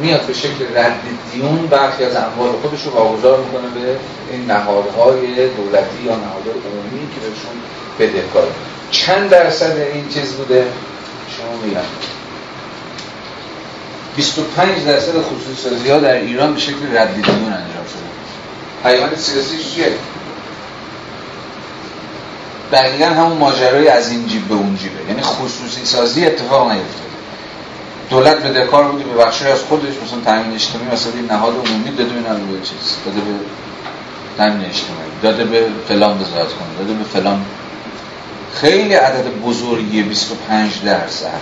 میاد 0.00 0.26
به 0.26 0.32
شکل 0.32 0.76
رد 0.76 1.00
دیون 1.32 1.66
برخی 1.66 2.04
از 2.04 2.16
اموال 2.16 2.52
خودش 2.62 2.82
رو 2.82 2.90
واگذار 2.90 3.38
می‌کنه 3.38 3.68
به 3.74 3.96
این 4.30 4.50
نهادهای 4.50 5.48
دولتی 5.48 6.02
یا 6.04 6.16
نهادهای 6.16 6.58
عمومی 6.68 7.08
که 7.14 7.20
بهشون 7.20 7.56
بدهکاره 8.00 8.50
چند 8.90 9.30
درصد 9.30 9.76
این 9.78 10.08
چیز 10.08 10.32
بوده؟ 10.32 10.66
شما 11.36 11.66
میگم. 11.66 11.80
25 14.16 14.84
درصد 14.86 15.12
خصوصی 15.12 15.62
سازی 15.62 15.90
ها 15.90 15.98
در 15.98 16.14
ایران 16.14 16.54
به 16.54 16.60
شکل 16.60 16.96
رد 16.96 17.14
دیون 17.14 17.44
انجام 17.44 17.86
شده. 17.90 18.10
پیامد 18.82 19.16
سیاسی 19.16 19.58
چیه؟ 19.58 19.92
دقیقا 22.72 23.04
همون 23.04 23.38
ماجرای 23.38 23.88
از 23.88 24.10
این 24.10 24.26
جیب 24.26 24.48
به 24.48 24.54
اون 24.54 24.76
جیبه. 24.76 25.08
یعنی 25.08 25.22
خصوصی 25.22 25.84
سازی 25.84 26.26
اتفاق 26.26 26.70
نیفتاد 26.70 27.10
دولت 28.10 28.42
به 28.42 28.60
دکار 28.60 28.84
بودی 28.84 29.04
به 29.04 29.24
بخشی 29.24 29.46
از 29.46 29.62
خودش 29.62 29.94
مثلا 30.04 30.20
تامین 30.24 30.54
اجتماعی 30.54 30.88
مثلا 30.92 31.36
نهاد 31.36 31.54
عمومی 31.66 31.90
داده 31.96 32.10
به 32.10 32.20
نهاد 32.20 32.62
چیز 32.62 32.96
داده 33.04 33.20
به 33.20 33.32
تامین 34.38 34.66
اجتماعی 34.66 35.10
داده 35.22 35.44
به 35.44 35.66
فلان 35.88 36.20
وزارت 36.20 36.48
کنه 36.48 36.68
داده 36.78 36.92
به 36.92 37.04
فلان 37.04 37.44
خیلی 38.54 38.94
عدد 38.94 39.28
بزرگی 39.44 40.02
25 40.02 40.82
درصد. 40.84 41.40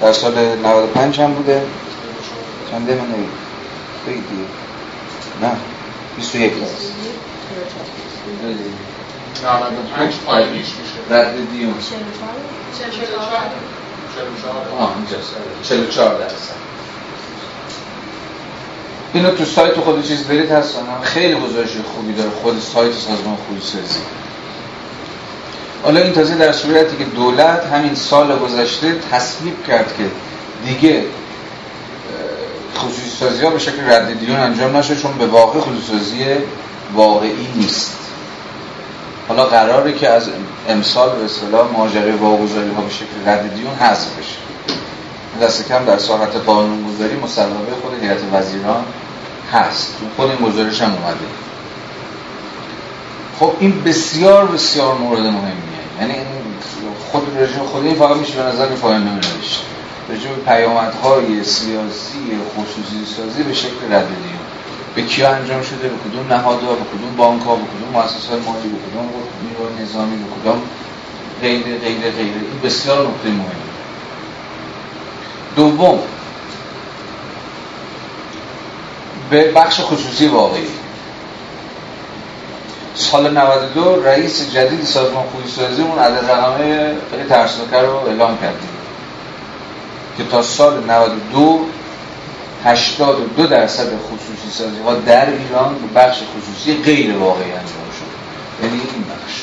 در 0.00 0.12
سال 0.12 0.56
95 0.56 1.20
هم 1.20 1.34
بوده؟ 1.34 1.62
چنده 2.70 2.94
من 2.94 3.08
نگید 3.08 3.28
بگید 4.06 4.24
دیگه. 4.30 4.44
نه 5.42 5.56
21 6.16 6.52
درصد. 6.60 6.90
95 9.42 10.14
پایینیش 10.26 10.58
میشه. 10.66 11.20
رد 11.20 11.50
دیون. 11.52 11.74
44 15.62 16.18
درصد. 16.18 16.54
اینو 19.12 19.30
تو 19.30 19.44
سایت 19.44 19.74
خود 19.74 20.08
چیز 20.08 20.24
برید 20.24 20.50
هست؟ 20.50 20.74
خیلی 21.02 21.34
گزارش 21.34 21.70
خوبی 21.94 22.12
داره. 22.12 22.30
خود 22.30 22.60
سایت 22.60 22.92
سازمان 22.92 23.36
خودسازی. 23.48 24.00
حالا 25.82 26.00
این 26.00 26.12
تازه 26.12 26.34
در 26.34 26.52
صورتی 26.52 26.96
که 26.96 27.04
دولت 27.04 27.66
همین 27.66 27.94
سال 27.94 28.38
گذشته 28.38 28.96
تصویب 29.12 29.66
کرد 29.66 29.96
که 29.98 30.04
دیگه 30.66 31.04
خصوصی 32.76 33.10
سازی 33.10 33.44
ها 33.44 33.50
به 33.50 33.58
شکل 33.58 33.90
رد 33.90 34.20
دیون 34.20 34.40
انجام 34.40 34.76
نشه 34.76 34.96
چون 34.96 35.12
به 35.18 35.26
واقع 35.26 35.60
خصوصی 35.60 35.92
سازی 35.92 36.24
واقعی 36.94 37.48
نیست. 37.54 37.96
حالا 39.28 39.44
قراره 39.44 39.92
که 39.92 40.08
از 40.08 40.28
امسال 40.68 41.16
به 41.16 41.24
اصطلاح 41.24 41.72
ماجرای 41.72 42.10
واگذاری 42.10 42.70
ها 42.70 42.82
به 42.82 42.90
شکل 42.90 43.30
رد 43.30 43.54
دیون 43.54 43.74
حذف 43.74 44.18
بشه. 44.18 44.36
دست 45.42 45.68
کم 45.68 45.84
در 45.84 45.98
ساعت 45.98 46.36
قانونگذاری 46.36 47.16
مصوبه 47.16 47.72
خود 47.82 48.02
هیئت 48.02 48.18
وزیران 48.32 48.84
هست. 49.52 49.96
خود 50.16 50.30
این 50.30 50.38
گزارش 50.38 50.82
هم 50.82 50.92
اومده. 50.92 51.26
خب 53.40 53.52
این 53.60 53.82
بسیار 53.82 54.46
بسیار 54.46 54.94
مورد 54.94 55.20
مهمیه. 55.20 55.69
یعنی 56.00 56.14
خود 57.12 57.38
رژیم 57.38 57.62
خود 57.64 57.84
این 57.84 57.94
فقط 57.94 58.16
میشه 58.16 58.42
به 58.42 58.42
نظر 58.42 58.66
پایان 58.66 59.02
نمی 59.02 59.14
نوشت 59.14 59.64
رژیم 60.08 60.30
پیامدهای 60.46 61.44
سیاسی 61.44 62.18
خصوصی 62.56 63.14
سازی 63.16 63.42
به 63.42 63.54
شکل 63.54 63.92
رد 63.92 64.06
دیون 64.06 64.40
به 64.94 65.02
کیا 65.02 65.30
انجام 65.30 65.62
شده؟ 65.62 65.88
به 65.88 65.94
کدوم 66.10 66.32
نهادها؟ 66.32 66.72
به 66.72 66.84
کدوم 66.84 67.16
بانک 67.16 67.42
ها 67.42 67.56
به 67.56 67.62
کدوم 67.62 68.02
مؤسسات 68.02 68.46
مالی؟ 68.46 68.68
به 68.68 68.78
کدوم 68.90 69.08
نیروی 69.42 69.82
نظامی؟ 69.82 70.16
به 70.16 70.24
کدوم 70.42 70.62
غیر 71.40 71.62
غیر 71.62 72.00
غیر 72.00 72.34
این 72.34 72.60
بسیار 72.64 73.08
نکته 73.08 73.28
مهمه 73.28 73.70
دوم 75.56 75.98
به 79.30 79.52
بخش 79.52 79.80
خصوصی 79.80 80.26
واقعی. 80.26 80.66
سال 83.00 83.30
92 83.30 84.02
رئیس 84.04 84.50
جدید 84.52 84.84
سازمان 84.84 85.24
سازی 85.56 85.82
اون 85.82 85.98
عدد 85.98 86.30
رقمه 86.30 86.94
خیلی 87.10 87.24
ترسناکه 87.28 87.76
رو 87.76 87.96
اعلام 87.96 88.38
کردیم 88.38 88.68
که 90.16 90.24
تا 90.24 90.42
سال 90.42 90.84
92 90.84 91.60
82 92.64 93.46
درصد 93.46 93.86
خصوصی 93.86 94.50
سازی 94.58 94.82
ها 94.84 94.94
در 94.94 95.26
ایران 95.30 95.74
به 95.74 96.00
بخش 96.00 96.16
خصوصی 96.16 96.82
غیر 96.82 97.16
واقعی 97.16 97.44
انجام 97.44 97.90
شد. 97.98 98.64
یعنی 98.64 98.76
این 98.76 99.04
بخش. 99.04 99.42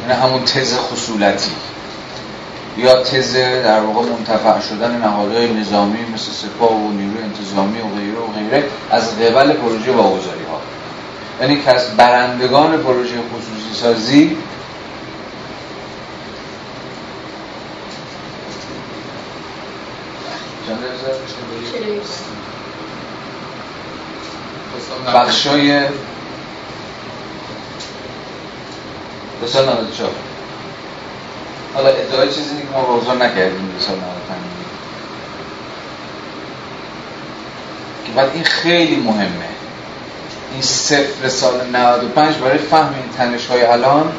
یعنی 0.00 0.20
همون 0.22 0.44
تز 0.44 0.74
خصولتی. 0.78 1.50
یا 2.76 3.02
تز 3.02 3.34
در 3.36 3.80
واقع 3.80 4.08
منتفع 4.08 4.60
شدن 4.60 4.98
نهادهای 4.98 5.52
نظامی 5.52 5.98
مثل 6.14 6.32
سپاه 6.32 6.72
و 6.72 6.92
نیروی 6.92 7.22
انتظامی 7.22 7.80
و 7.80 7.86
غیره 7.86 8.18
و 8.18 8.32
غیره 8.32 8.64
از 8.90 9.18
قبل 9.18 9.52
پروژه 9.52 9.92
واگذاری 9.92 10.44
ها. 10.44 10.60
یعنی 11.40 11.62
که 11.62 11.70
از 11.70 11.96
برندگان 11.96 12.76
پروژه 12.76 13.14
خصوصی 13.14 13.80
سازی 13.80 14.36
بخشای 25.14 25.80
دو 29.40 29.46
سال 29.46 29.64
94 29.64 30.31
حالا 31.74 31.88
ادعای 31.88 32.28
چیزی 32.28 32.56
که 32.56 32.78
ما 32.78 32.82
بازار 32.82 33.16
نکردیم 33.16 33.70
دو 33.78 33.84
سال 33.84 33.96
95 33.96 34.38
که 38.06 38.12
بعد 38.12 38.30
این 38.34 38.44
خیلی 38.44 38.96
مهمه. 38.96 39.52
این 40.52 40.62
صفر 40.62 41.28
سال 41.28 41.66
95 41.72 42.36
برای 42.36 42.58
فهم 42.58 42.94
این 42.94 43.12
تنش 43.18 43.46
های 43.46 43.62
الان 43.62 44.12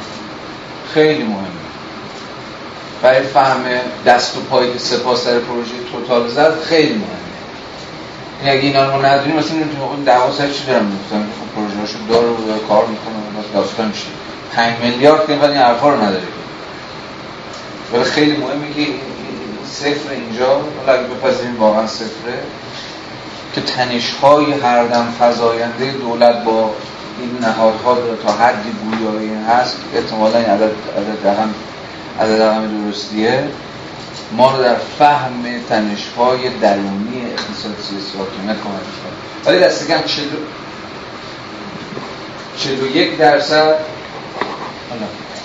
خیلی 0.94 1.24
مهمه. 1.24 1.48
برای 3.02 3.24
فهم 3.24 3.64
دست 4.06 4.38
و 4.38 4.40
پای 4.40 4.80
سپاس 4.80 5.28
در 5.28 5.40
پروژه 5.40 5.72
توتال 5.92 6.28
زد 6.28 6.62
خیلی 6.62 6.94
مهمه. 6.94 7.08
این 8.42 8.52
اگه 8.52 8.62
اینا 8.62 8.96
رو 8.96 9.06
ندونیم 9.06 9.36
مثلا 9.36 9.58
این 9.58 10.04
دعوا 10.06 10.32
سر 10.32 10.48
چی 10.48 10.66
دارم 10.66 10.86
می‌گفتم؟ 10.86 11.20
خب 11.40 11.56
پروژه 11.56 11.80
هاشو 11.80 11.98
داره 12.10 12.28
و 12.28 12.68
کار 12.68 12.86
می‌کنه 12.86 13.16
و 13.16 13.54
داستان 13.54 13.88
میشه 13.88 14.06
5 14.56 14.74
میلیارد 14.82 15.28
که 15.28 15.34
این 15.34 15.58
حرفا 15.58 15.90
رو 15.90 16.02
نداره 16.02 16.24
ولی 17.94 18.03
خیلی 18.03 18.38
مهمه 18.38 18.74
که 18.76 18.88
صفر 19.65 20.11
اینجا 20.11 20.48
حالا 20.48 20.99
اگه 20.99 21.07
بپذیریم 21.07 21.60
واقعا 21.60 21.88
صفره 21.88 22.40
که 23.56 23.61
تنش 23.61 24.11
های 24.11 24.52
هر 24.52 24.84
دم 24.84 25.14
فضاینده 25.20 25.91
دولت 25.91 26.44
با 26.44 26.72
این 27.20 27.38
نهادها 27.41 27.98
تا 28.26 28.34
حدی 28.34 28.70
گویایی 28.72 29.34
هست 29.49 29.78
احتمالا 29.95 30.38
این 30.38 30.48
عدد 30.48 30.72
عدد 30.98 31.28
رقم 31.28 31.53
عدد 32.22 32.41
رقم 32.41 32.86
درستیه. 32.86 33.49
ما 34.32 34.56
رو 34.56 34.64
در 34.64 34.76
فهم 34.99 35.44
تنش 35.70 36.07
های 36.18 36.49
درونی 36.49 37.26
اقتصاد 37.32 37.76
سیاسی 37.82 38.18
حاکمیت 38.18 38.56
کمک 38.56 38.64
کنه 38.64 39.14
ولی 39.45 39.60
دست 39.60 39.88
کم 39.88 40.02
41 42.57 43.18
درصد 43.18 43.76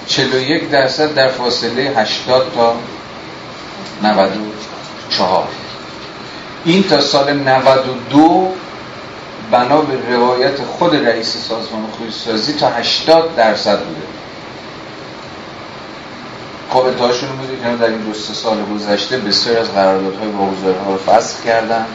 41 0.09 0.70
درصد 0.70 1.14
در 1.14 1.28
فاصله 1.28 1.82
80 1.97 2.52
تا 2.55 2.74
94 4.02 5.48
این 6.64 6.82
تا 6.82 7.01
سال 7.01 7.32
92 7.32 8.55
بنا 9.51 9.80
به 9.80 10.16
روایت 10.16 10.62
خود 10.62 10.97
رئیس 10.97 11.36
سازمان 11.48 11.86
خودسازی 11.98 12.52
تا 12.52 12.68
80 12.68 13.36
درصد 13.36 13.78
بوده. 13.78 14.01
خب 16.70 16.78
ادعاشون 16.78 17.28
بوده 17.28 17.56
که 17.56 17.76
در 17.76 17.86
این 17.86 18.01
دو 18.01 18.14
سال 18.14 18.56
گذشته 18.74 19.18
بسیار 19.18 19.59
از 19.59 19.72
قراردادهای 19.72 20.30
ها 20.85 20.93
رو 20.93 20.98
فسخ 20.98 21.44
کردن. 21.44 21.86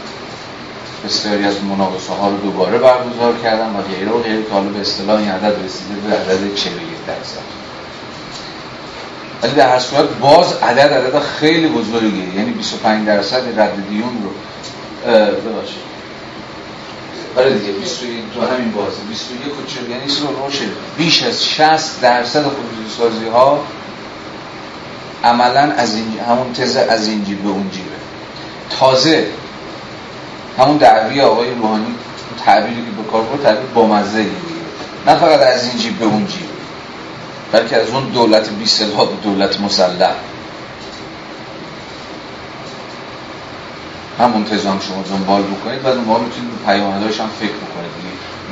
بسیاری 1.06 1.46
از 1.46 1.64
مناقصه 1.64 2.14
ها 2.14 2.30
رو 2.30 2.38
دوباره 2.38 2.78
برگزار 2.78 3.34
کردن 3.44 3.70
و 3.70 3.82
غیره 3.82 4.12
و 4.12 4.22
غیره 4.24 4.44
که 4.44 4.54
حالا 4.54 4.70
به 4.70 4.82
اصطلاح 4.82 5.20
این 5.20 5.30
عدد 5.30 5.66
رسیده 5.66 5.96
به 6.08 6.16
عدد 6.16 6.56
41 6.56 6.80
درصد. 7.08 7.63
ولی 9.44 9.52
در 9.56 9.70
هر 9.70 9.80
صورت 9.80 10.10
باز 10.22 10.54
عدد 10.54 10.80
عدد 10.94 11.20
خیلی 11.20 11.68
بزرگیه. 11.68 12.36
یعنی 12.36 12.52
25 12.52 13.08
درصد 13.08 13.60
رد 13.60 13.90
دیون 13.90 14.24
رو. 14.24 14.30
ببخشید. 15.12 15.84
آره 17.38 17.54
دیگه 17.54 17.72
21 17.72 18.12
تو 18.34 18.42
همین 18.42 18.72
بازه. 18.72 18.98
21 19.10 19.40
و 19.48 19.66
40 19.68 19.90
یعنی 19.90 20.04
روشه. 20.44 20.66
بیش 20.98 21.24
از 21.24 21.46
60 21.46 22.02
درصد 22.02 22.42
خصوصی 22.42 22.98
سازی 22.98 23.28
ها 23.28 23.64
عملا 25.24 25.74
از 25.78 25.96
این 25.96 26.20
همون 26.30 26.54
تز 26.54 26.76
از 26.76 27.08
این 27.08 27.24
جیب 27.26 27.44
به 27.44 27.50
اون 27.50 27.70
جیبه. 27.72 27.90
تازه 28.80 29.28
همون 30.60 30.78
دعوی 30.78 31.22
آقای 31.22 31.50
روحانی 31.50 31.96
تعبیری 32.46 32.76
که 32.76 33.04
به 33.04 33.12
کار 33.12 33.22
برد 33.22 33.44
تعبیر 33.44 33.66
با 33.76 33.88
مزه 33.88 34.26
نه 35.08 35.16
فقط 35.16 35.40
از 35.42 35.64
این 35.64 35.78
جیب 35.78 36.00
به 36.00 36.06
اون 36.06 36.28
جیب. 36.28 36.53
بلکه 37.54 37.78
از 37.78 37.90
اون 37.90 38.04
دولت 38.04 38.50
بی 38.50 38.66
سلاح 38.66 39.08
به 39.08 39.16
دولت 39.24 39.62
مسلح. 39.62 40.16
هم 44.20 44.32
منتظام 44.32 44.80
شما 44.80 45.04
دنبال 45.10 45.44
بکنید 45.44 45.84
بعد 45.84 45.98
ما 45.98 46.20
می‌تونید 46.20 46.52
به 46.52 46.66
پیامدهاش 46.66 47.20
هم 47.20 47.30
فکر 47.40 47.52
بکنید. 47.52 47.94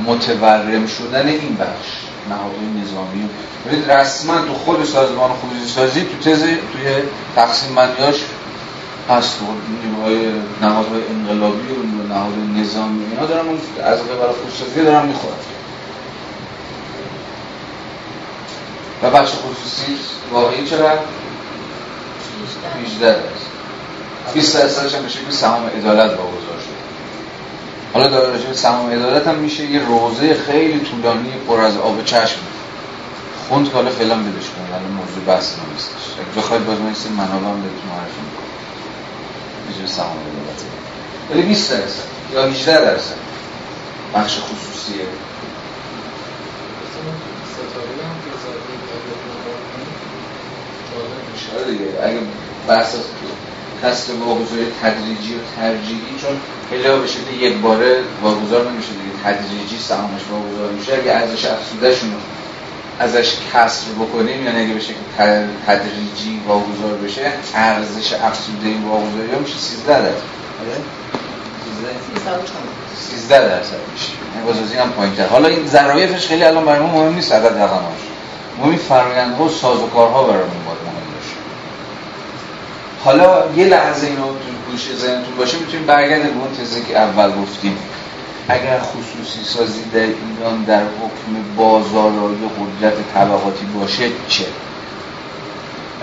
متورم 0.06 0.88
شدن 0.88 1.28
این 1.28 1.57
بخش 1.60 1.90
نهادهای 2.30 2.84
نظامی. 2.84 3.30
ببینید 3.65 3.91
رسما 3.91 4.41
تو 4.41 4.53
خود 4.53 4.86
سازمان 4.86 5.32
خصوصی 5.32 5.73
سازی 5.73 6.02
تو 6.02 6.30
تز 6.30 6.41
توی 6.41 6.94
تقسیم 7.36 7.76
بندیاش 7.76 8.15
هست. 9.10 9.40
نیروهای 9.84 10.32
نهادهای 10.61 11.02
انقلابی 11.10 11.68
و 11.73 12.07
نهادهای 12.14 12.61
نظامی. 12.61 13.06
اینا 13.11 13.26
دارن 13.26 13.45
از 13.84 13.99
قبل 13.99 14.34
خصوصی 14.48 14.84
دارن 14.84 15.06
می‌خورن. 15.06 15.36
و 19.03 19.10
بخش 19.10 19.32
خصوصی 19.32 19.98
واقعی 20.32 20.69
چرا؟ 20.69 20.90
18 22.86 23.06
درصد 23.06 23.52
20 24.34 24.57
درصدش 24.57 24.95
هم 24.95 25.02
به 25.02 25.10
شکل 25.10 25.32
سهام 25.32 25.65
عدالت 25.65 26.10
واگذار 26.10 26.60
شد. 26.60 26.82
حالا 27.94 28.07
در 28.07 28.19
راجع 28.19 28.53
سهام 28.53 28.91
عدالت 28.91 29.28
هم 29.28 29.36
میشه 29.36 29.65
یه 29.65 29.86
روزه 29.86 30.34
خیلی 30.34 30.80
طولانی 30.80 31.32
پر 31.48 31.60
از 31.60 31.78
آب 31.78 32.06
چشم. 32.06 32.40
خوند 33.49 33.69
که 33.69 33.73
حالا 33.73 33.90
فعلا 33.90 34.15
بدش 34.15 34.49
کنید 34.49 34.72
الان 34.73 34.91
موضوع 34.91 35.23
بحث 35.28 35.53
نیستش. 35.73 36.19
اگه 36.19 36.41
بخواید 36.41 36.65
باز 36.65 36.80
من 36.80 36.86
این 36.86 37.14
منابع 37.14 37.48
هم 37.48 37.61
بهتون 37.61 37.90
معرفی 37.90 38.22
می‌کنم 38.26 38.52
به 39.82 39.88
سهام 39.88 40.18
عدالت. 40.18 40.61
ولی 41.32 41.41
20 41.41 41.72
درصد 41.72 42.03
یا 42.34 42.45
18 42.45 42.86
درصد 42.86 43.15
بخش 44.15 44.38
خصوصیه. 44.38 45.06
آره 51.56 51.72
دیگه. 51.72 51.86
اگه 52.03 52.19
بحث 52.68 52.95
کسب 53.84 54.22
واگذاری 54.28 54.68
تدریجی 54.84 55.36
و 55.36 55.40
ترجیحی 55.56 56.15
چون 56.22 56.36
خیلی 56.69 56.84
به 56.84 57.07
شکل 57.07 57.34
یک 57.41 57.57
باره 57.57 57.99
واگذار 58.22 58.72
نمیشه 58.72 58.90
دیگه. 58.90 59.14
تدریجی 59.23 59.78
سهامش 59.80 60.22
واگذار 60.32 60.72
میشه. 60.72 60.94
اگه 60.94 61.11
ارزش 61.11 61.45
افزوده 61.45 61.95
شون 61.95 62.14
ازش 62.99 63.34
کسر 63.53 63.88
بکنیم 63.99 64.45
یعنی 64.45 64.64
اگه 64.64 64.73
به 64.73 64.80
شکل 64.80 65.03
تدریجی 65.68 66.41
واگذار 66.48 66.98
بشه 67.03 67.32
ارزش 67.56 68.14
افزوده 68.14 68.68
این 68.68 68.84
واگذاری 68.84 69.32
ها 69.34 69.40
میشه 69.40 69.57
13 69.57 70.02
درصد. 70.02 70.22
13 72.95 73.40
درصد 73.41 73.80
میشه. 73.94 74.10
یعنی 74.36 74.48
بازازی 74.48 74.78
هم 74.78 74.90
پایین 74.90 75.15
تر. 75.15 75.28
حالا 75.28 75.48
این 75.48 75.68
ظرایفش 75.68 76.28
خیلی 76.28 76.44
الان 76.44 76.65
برای 76.65 76.80
ما 76.80 76.88
مهم 76.88 77.15
نیست 77.15 77.32
عدد 77.32 77.57
رقماش. 77.57 78.02
مهم 78.60 78.76
فرآیندها 78.76 79.44
و 79.44 79.49
سازوکارها 79.49 80.23
برای 80.23 80.44
ما 80.44 80.72
حالا 83.03 83.44
یه 83.56 83.65
لحظه 83.65 84.07
اینو 84.07 84.26
تو 84.26 84.72
گوش 84.72 84.82
ذهنتون 84.95 85.36
باشه 85.38 85.57
می‌تونیم 85.57 85.86
برگردیم 85.86 86.34
به 86.34 86.40
اون 86.40 86.52
تزه 86.61 86.82
که 86.82 86.98
اول 86.98 87.32
گفتیم. 87.41 87.78
اگر 88.48 88.80
خصوصی 88.80 89.44
سازی 89.44 89.84
در 89.94 89.99
ایران 89.99 90.64
در 90.68 90.84
حکم 90.84 91.56
بازارای 91.57 92.36
قدرت 92.60 92.94
طبقاتی 93.14 93.65
باشه 93.65 94.03
چه؟ 94.28 94.45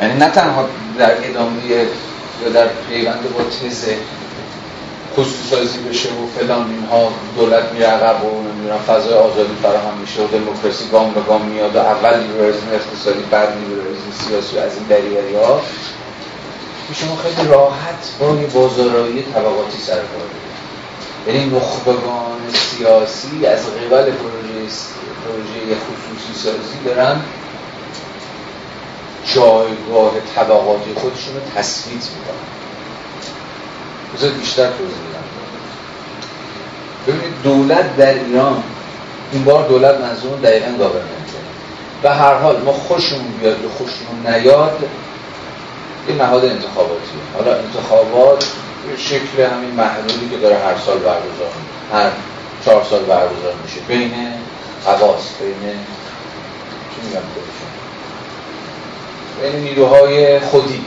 یعنی 0.03 0.19
نه 0.19 0.31
تنها 0.31 0.69
در 0.99 1.29
ادامه 1.29 1.67
یا 1.67 2.49
در 2.55 2.67
پیوند 2.89 3.23
با 3.35 3.45
تزه 3.45 3.97
خصوصی 5.17 5.79
بشه 5.91 6.09
و 6.09 6.39
فلان 6.39 6.71
اینها 6.71 7.13
دولت 7.37 7.73
میره 7.73 7.87
عقب 7.87 8.25
و 8.25 8.43
نمی‌دونم 8.43 8.79
فضای 8.79 9.15
آزادی 9.15 9.55
فراهم 9.63 9.99
میشه 10.01 10.23
و 10.23 10.27
دموکراسی 10.27 10.89
گام 10.93 11.15
به 11.15 11.21
گام 11.21 11.43
میاد 11.43 11.77
و 11.77 11.79
اول 11.79 12.21
لیبرالیسم 12.21 12.67
اقتصادی 12.73 13.23
بعد 13.31 13.49
لیبرالیسم 13.49 14.11
سیاسی 14.29 14.59
از 14.59 14.77
این 14.77 14.87
دریوری 14.89 15.35
ها 15.35 15.61
که 16.89 16.95
شما 16.95 17.17
خیلی 17.17 17.49
راحت 17.49 18.11
با 18.21 18.27
یه 18.27 18.47
بازارایی 18.47 19.23
طبقاتی 19.23 19.79
سر 19.79 19.95
کار 19.95 20.29
یعنی 21.27 21.47
نخبگان 21.57 22.39
سیاسی 22.53 23.47
از 23.47 23.67
قبل 23.67 24.11
پروژه 24.11 24.79
پروژه 25.25 25.77
خصوصی 25.77 26.43
سازی 26.43 26.85
دارن 26.85 27.21
جایگاه 29.35 30.13
طبقاتی 30.35 30.95
خودشون 30.95 31.35
رو 31.35 31.41
تثبیت 31.57 31.95
می‌کنن. 31.95 32.49
بذار 34.15 34.31
بیشتر 34.31 34.67
توضیح 34.67 34.99
بدم. 35.11 35.29
ببینید 37.07 37.43
دولت 37.43 37.97
در 37.97 38.15
ایران 38.15 38.63
این 39.33 39.45
بار 39.45 39.69
دولت 39.69 40.01
منظور 40.01 40.39
دقیقا 40.39 40.79
گاورنمنته. 40.79 41.39
و 42.03 42.15
هر 42.15 42.35
حال 42.35 42.63
ما 42.63 42.73
خوشمون 42.73 43.33
بیاد 43.41 43.63
یا 43.63 43.69
خوشمون 43.69 44.35
نیاد 44.35 44.89
یه 46.09 46.15
نهاد 46.15 46.45
انتخاباتی 46.45 47.19
حالا 47.35 47.55
انتخابات 47.59 48.45
شکل 48.97 49.43
همین 49.43 49.71
محدودی 49.71 50.29
که 50.31 50.37
داره 50.37 50.59
هر 50.59 50.79
سال 50.87 50.99
برگزار 50.99 51.53
هر 51.93 52.11
چهار 52.65 52.85
سال 52.91 53.01
برگزار 53.01 53.55
میشه. 53.65 53.81
بین 53.89 54.13
حواس 54.87 55.23
بین 55.41 55.73
چی 56.91 57.07
میگم 57.07 57.21
بین 59.43 59.61
نیروهای 59.63 60.41
خودی. 60.41 60.85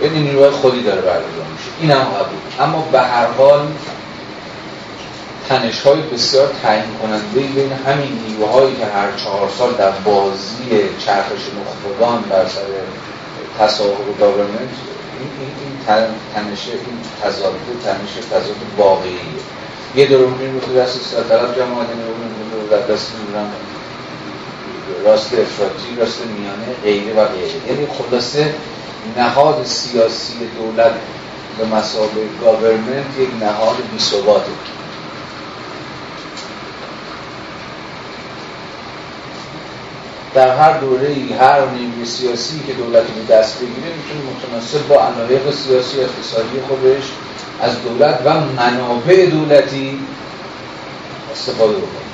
بین 0.00 0.12
نیروهای 0.12 0.50
خودی 0.50 0.82
داره 0.82 1.00
برگزار 1.00 1.46
میشه. 1.52 1.70
این 1.80 1.90
هم 1.90 2.04
قبول. 2.04 2.38
اما 2.60 2.88
به 2.92 3.00
هر 3.00 3.26
حال 3.26 3.66
تنش 5.48 5.80
های 5.80 6.00
بسیار 6.00 6.48
تعیین 6.62 6.94
کننده 7.02 7.40
بین 7.40 7.72
همین 7.72 8.20
نیروهایی 8.28 8.76
که 8.76 8.86
هر 8.86 9.12
چهار 9.16 9.50
سال 9.58 9.72
در 9.72 9.90
بازی 9.90 10.80
چرخش 11.06 11.42
نخبگان 11.60 12.22
بر 12.22 12.46
سر 12.48 12.60
تصاحب 13.58 14.18
گاورمنت 14.20 14.74
این, 15.20 15.30
این, 15.40 15.50
این 15.60 15.76
تنش 16.34 16.68
این 16.68 16.98
تضاد 17.22 17.54
تنش 17.84 18.26
تضاد 18.30 18.56
واقعیه 18.78 19.18
یه 19.96 20.06
درومین 20.06 20.54
رو 20.54 20.60
تو 20.60 20.74
دست 20.74 21.28
طرف 21.28 21.58
جماعت 21.58 21.88
رو 22.52 22.68
در 22.70 22.94
دست 22.94 23.12
می‌دونم 23.14 23.50
راست 25.04 25.32
افراطی 25.34 25.96
راست 25.98 26.18
میانه 26.26 26.74
غیره 26.82 27.14
و 27.14 27.28
غیره. 27.28 27.68
یعنی 27.68 27.86
خلاصه 27.98 28.54
نهاد 29.16 29.64
سیاسی 29.64 30.34
دولت 30.58 30.92
به 31.58 31.64
مسابقه 31.64 32.28
گاورمنت 32.40 33.18
یک 33.18 33.28
نهاد 33.40 33.76
بیثباته 33.92 34.50
در 40.34 40.56
هر 40.56 40.78
دوره 40.78 41.08
ای 41.08 41.32
هر 41.32 41.70
نیروی 41.70 42.04
سیاسی 42.04 42.60
که 42.66 42.72
دولت 42.72 43.04
رو 43.16 43.36
دست 43.36 43.56
بگیره 43.56 43.96
می‌تونه 43.96 44.36
متناسب 44.36 44.88
با 44.88 45.04
علایق 45.04 45.54
سیاسی 45.54 46.00
اقتصادی 46.00 46.60
خودش 46.68 47.04
از 47.60 47.82
دولت 47.82 48.20
و 48.24 48.40
منابع 48.40 49.26
دولتی 49.26 50.00
استفاده 51.32 51.74
بکنه. 51.74 52.08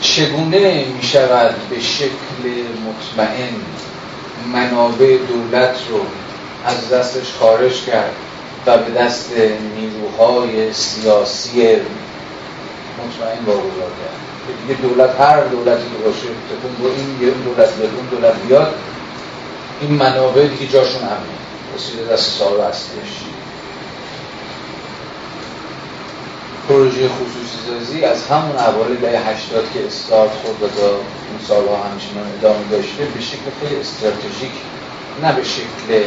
چگونه 0.00 0.84
می 0.96 1.02
شود 1.02 1.54
به 1.70 1.80
شکل 1.80 2.42
مطمئن 2.86 3.54
منابع 4.52 5.16
دولت 5.16 5.76
رو 5.90 6.00
از 6.66 6.90
دستش 6.90 7.34
خارج 7.40 7.84
کرد 7.84 8.12
و 8.66 8.78
به 8.78 8.90
دست 8.90 9.32
نیروهای 9.76 10.72
سیاسی 10.72 11.60
مطمئن 12.98 13.44
واگذار 13.46 13.90
کرد؟ 13.90 14.31
دیگه 14.46 14.80
دولت 14.80 15.20
هر 15.20 15.44
دولتی 15.44 15.82
که 15.82 15.98
باشه 16.04 16.28
تکون 16.50 16.74
با 16.82 16.88
این 16.96 17.28
یه 17.28 17.30
دولت 17.30 17.76
بیاد 17.76 17.94
اون 17.96 18.06
دولت 18.06 18.34
بیاد. 18.46 18.74
این 19.80 19.90
منابع 19.94 20.46
دیگه 20.46 20.72
جاشون 20.72 21.02
امنه 21.02 21.38
رسیده 21.74 22.12
دست 22.12 22.38
صاحب 22.38 22.60
اصلیش. 22.60 23.12
پروژه 26.68 27.08
خصوصی 27.08 27.58
سازی 27.66 28.04
از 28.04 28.26
همون 28.26 28.56
اوایل 28.56 28.96
دهه 28.96 29.28
80 29.28 29.72
که 29.74 29.86
استارت 29.86 30.30
خود 30.30 30.62
و 30.62 30.68
تا 30.68 30.88
این 30.88 31.38
سالها 31.48 31.76
همچنان 31.76 32.26
ادامه 32.38 32.68
داشته 32.70 33.04
به 33.04 33.20
شکل 33.20 33.50
خیلی 33.60 33.80
استراتژیک 33.80 34.52
نه 35.22 35.32
به 35.32 35.44
شکل 35.44 35.92
یه 35.92 36.02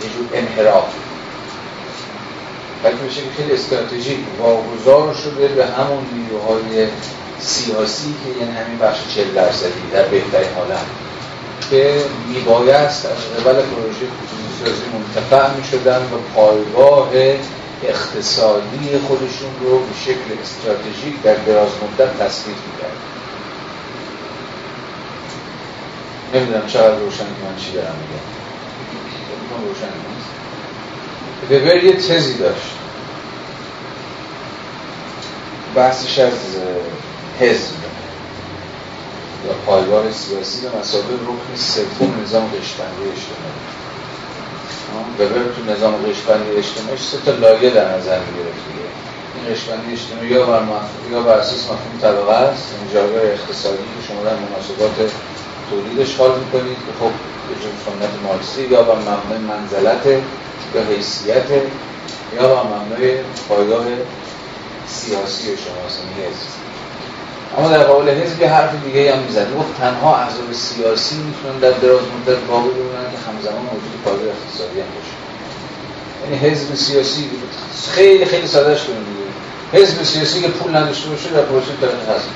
جور 0.00 0.28
انحراف. 0.32 1.05
بلکه 2.86 3.02
به 3.02 3.10
شکل 3.10 3.30
خیلی 3.36 3.52
استراتژیک 3.52 4.18
واگذار 4.38 5.14
شده 5.14 5.48
به 5.48 5.66
همون 5.66 6.04
نیروهای 6.14 6.88
سیاسی 7.40 8.14
که 8.24 8.40
یعنی 8.40 8.56
همین 8.56 8.78
بخش 8.78 8.98
40 9.14 9.34
درصدی 9.34 9.90
در 9.92 10.02
بهترین 10.02 10.48
حالت 10.56 10.86
که 11.70 12.04
میبایست 12.28 13.06
از 13.06 13.44
قبل 13.44 13.62
پروژه 13.62 14.06
سازی 14.64 14.82
منتفع 14.94 15.56
می‌شدن 15.56 16.02
و 16.02 16.16
پایگاه 16.34 17.10
اقتصادی 17.82 18.98
خودشون 19.08 19.50
رو 19.60 19.78
به 19.78 19.94
شکل 20.04 20.28
استراتژیک 20.42 21.22
در 21.22 21.34
دراز 21.34 21.70
مدت 21.82 22.18
تثبیت 22.18 22.56
می‌کرد 22.66 22.96
نمی‌دونم 26.34 26.66
چقدر 26.66 26.98
روشن 26.98 27.18
که 27.18 27.42
من 27.48 27.56
چی 27.56 27.72
دارم 27.72 27.96
میگم. 28.00 28.26
روشن 29.66 29.86
نیست. 29.86 30.35
وبر 31.44 31.84
یه 31.84 31.92
تزی 31.92 32.34
داشت. 32.38 32.76
بحثش 35.74 36.18
از 36.18 36.32
حزب. 37.40 37.76
یا 39.46 39.52
پایگاه 39.66 40.12
سیاسی 40.12 40.60
به 40.60 40.78
مسابقه 40.78 41.14
رکن 41.14 41.56
سوم 41.56 42.22
نظام 42.22 42.44
قشبندی 42.44 43.02
اجتماعی. 43.14 43.62
وبر 45.18 45.52
تو 45.52 45.72
نظام 45.72 45.94
قشبندی 45.94 46.50
اجتماعی 46.56 46.98
سه 46.98 47.18
تا 47.24 47.30
لایه 47.30 47.70
در 47.70 47.98
نظر 47.98 48.18
می‌گرفت 48.18 48.62
دیگه. 48.68 48.88
این 49.34 49.54
قشبندی 49.54 49.92
اجتماعی 49.92 50.28
یا 50.28 50.46
بر 50.46 50.62
یا 51.10 51.20
بر 51.20 51.38
اساس 51.38 51.64
مفهوم 51.64 51.98
طبقه 52.02 52.32
است 52.32 52.74
این 52.80 52.92
جایگاه 52.94 53.22
اقتصادی 53.22 53.76
که 53.76 54.06
شما 54.08 54.22
در 54.22 54.36
مناسبات 54.36 55.10
تولیدش 55.70 56.16
حال 56.16 56.38
می‌کنید. 56.38 56.76
که 56.76 56.92
خب 57.00 57.12
به 57.48 57.54
سنت 57.84 58.10
مارکسی 58.22 58.62
یا 58.62 58.82
بر 58.82 58.94
مبنای 58.94 59.38
منزلت 59.38 60.06
یا 60.74 60.82
حیثیت 60.90 61.50
یا 62.36 62.54
بر 62.54 62.62
مبنای 62.62 63.18
پایگاه 63.48 63.86
سیاسی 64.88 65.44
شما 65.46 65.82
حزب. 66.18 66.48
اما 67.58 67.68
در 67.68 67.84
قابل 67.84 68.10
حزب 68.10 68.40
یه 68.40 68.48
حرف 68.48 68.70
دیگه 68.84 69.14
هم 69.14 69.22
می‌زد. 69.22 69.54
گفت 69.58 69.78
تنها 69.78 70.16
احزاب 70.16 70.52
سیاسی 70.52 71.16
می‌تونن 71.16 71.58
در 71.58 71.70
دراز 71.70 72.00
مدت 72.00 72.38
باقی 72.38 72.68
بمونن 72.68 73.10
که 73.12 73.18
همزمان 73.28 73.62
موجود 73.62 74.02
پایگاه 74.04 74.26
اقتصادی 74.26 74.80
هم 74.80 74.86
باشه. 74.86 75.16
یعنی 76.22 76.36
حزب 76.36 76.74
سیاسی 76.74 77.30
خیلی 77.90 78.24
خیلی 78.24 78.46
سادهش 78.46 78.84
کنیم 78.84 79.06
حزب 79.72 80.02
سیاسی 80.02 80.42
که 80.42 80.48
پول 80.48 80.76
نداشته 80.76 81.08
باشه 81.08 81.28
در 81.28 81.42
پروسه 81.42 81.66
تاریخ 81.80 82.08
هست 82.16 82.28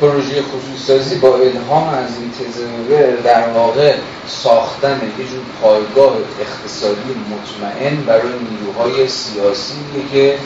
پروژه 0.00 0.42
خصوصی 0.42 0.86
سازی 0.86 1.14
با 1.14 1.36
الهام 1.36 1.88
از 1.88 2.10
این 2.20 2.30
تزمبر 2.30 3.22
در 3.24 3.48
واقع 3.48 3.94
ساختن 4.28 5.00
یه 5.18 5.24
جور 5.24 5.40
پایگاه 5.62 6.16
اقتصادی 6.40 7.14
مطمئن 7.30 7.96
برای 7.96 8.32
نیروهای 8.50 9.08
سیاسی 9.08 9.74
که 10.12 10.38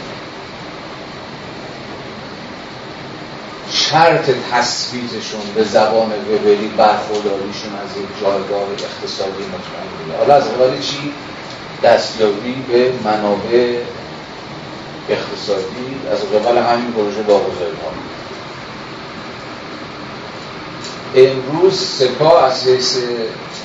شرط 3.70 4.30
تثبیتشون 4.52 5.40
به 5.54 5.64
زبان 5.64 6.12
وبری 6.12 6.72
برخورداریشون 6.76 7.72
از 7.84 7.96
یک 7.96 8.20
جایگاه 8.20 8.62
اقتصادی 8.62 9.42
مطمئن 9.42 10.18
حالا 10.18 10.34
از 10.34 10.44
قبل 10.44 10.80
چی؟ 10.80 11.12
دستیابی 11.82 12.64
به 12.68 12.92
منابع 13.04 13.78
اقتصادی. 15.08 16.00
از 16.12 16.18
قبل 16.18 16.58
همین 16.58 16.92
پروژه 16.92 17.22
واگذاری 17.22 17.76
ها 17.84 18.07
امروز 21.14 21.80
سپاه 21.80 22.44
از 22.44 22.66
حیث 22.66 22.98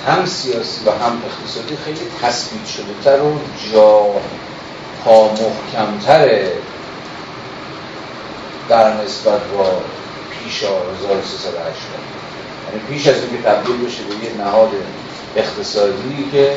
هم 0.08 0.26
سیاسی 0.26 0.86
و 0.86 0.92
هم 0.92 1.22
اقتصادی 1.26 1.78
خیلی 1.86 2.00
تثبیت 2.22 2.68
شده 2.68 2.94
تر 3.04 3.22
و 3.22 3.40
جا 3.74 4.06
ها 5.06 5.30
محکمتره 5.30 6.52
در 8.70 9.04
نسبت 9.04 9.40
با 9.58 9.82
پیش 10.32 10.64
1380 10.64 11.24
یعنی 12.68 12.88
پیش 12.90 13.08
از 13.08 13.16
اینکه 13.16 13.50
تبدیل 13.50 13.86
بشه 13.86 14.04
به 14.04 14.26
یه 14.26 14.46
نهاد 14.46 14.70
اقتصادی 15.36 16.30
که 16.32 16.56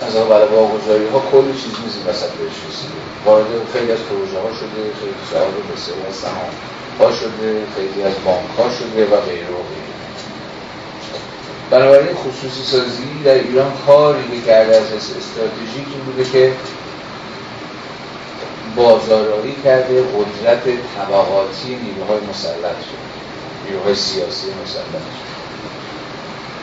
از 0.00 0.16
اول 0.16 0.42
واگذاری 0.56 1.08
ها 1.08 1.22
کلی 1.32 1.52
چیز 1.52 1.72
میزی 1.84 1.98
وسط 2.08 2.30
بهش 2.30 2.58
رسیده. 2.68 3.00
وارد 3.24 3.46
خیلی 3.72 3.92
از 3.92 3.98
پروژه 3.98 4.38
ها 4.38 4.50
شده 4.60 4.80
خیلی 5.00 5.22
صاحب 5.32 5.54
بسیاری 5.72 6.02
از 6.08 6.14
سهام 6.14 6.52
ها 7.00 7.12
شده 7.12 7.62
خیلی 7.76 8.02
از 8.02 8.14
بانک 8.24 8.50
ها 8.58 8.70
شده 8.78 9.04
و 9.04 9.20
غیره 9.20 9.50
و 9.56 9.62
غیره. 9.70 9.93
بنابراین 11.70 12.16
خصوصی 12.16 12.62
سازی 12.62 13.22
در 13.24 13.34
ایران 13.34 13.72
کاری 13.86 14.22
که 14.30 14.46
کرده 14.46 14.76
از 14.76 14.92
استراتژیک 14.92 15.88
بوده 16.06 16.24
که 16.24 16.52
بازارایی 18.76 19.56
کرده 19.64 20.02
قدرت 20.02 20.62
طبقاتی 20.96 21.76
نیروهای 21.76 22.20
مسلط 22.30 22.80
شد 22.80 23.04
نیروهای 23.66 23.94
سیاسی 23.94 24.46
مسلط 24.46 25.04
شد 25.16 25.34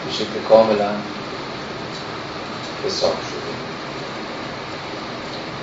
به 0.05 0.11
شکل 0.11 0.49
کاملا 0.49 0.91
حساب 2.85 3.13
شده. 3.13 3.51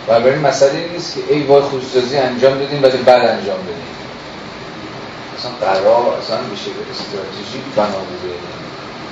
و 0.08 0.20
برای 0.20 0.38
مسئله 0.38 0.88
نیست 0.92 1.14
که 1.14 1.34
ای 1.34 1.42
وای 1.42 1.62
خصوصی 1.62 2.16
انجام 2.16 2.58
دادیم 2.58 2.82
ولی 2.82 2.98
بعد 2.98 3.28
انجام 3.28 3.56
دادیم 3.56 3.88
اصلا 5.38 5.50
قرار 5.50 6.18
اصلا 6.18 6.36
به 6.36 6.56
شکل 6.56 6.90
استراتژیک 6.90 7.64
بنا 7.76 7.98
بوده. 7.98 8.34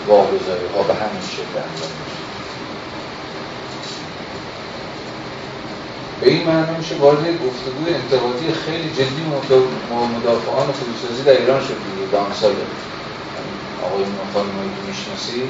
واگذاری 0.08 0.66
ها 0.76 0.82
به 0.82 0.94
همین 0.94 1.20
شکل 1.20 1.58
انجام 1.58 2.06
به 6.20 6.30
این 6.30 6.46
معنی 6.46 6.76
میشه 6.78 6.94
وارد 6.96 7.18
گفتگوی 7.18 7.94
انتقادی 7.94 8.52
خیلی 8.66 8.90
جدی 8.90 9.22
مدافعان 10.16 10.66
خودسازی 10.72 11.22
در 11.24 11.40
ایران 11.40 11.60
شد 11.60 11.74
دیگه 11.74 12.06
به 12.12 12.18
امثال 12.18 12.52
آقای 13.84 14.04
خانمایی 14.34 14.70
که 14.70 14.82
می‌شناسی. 14.88 15.42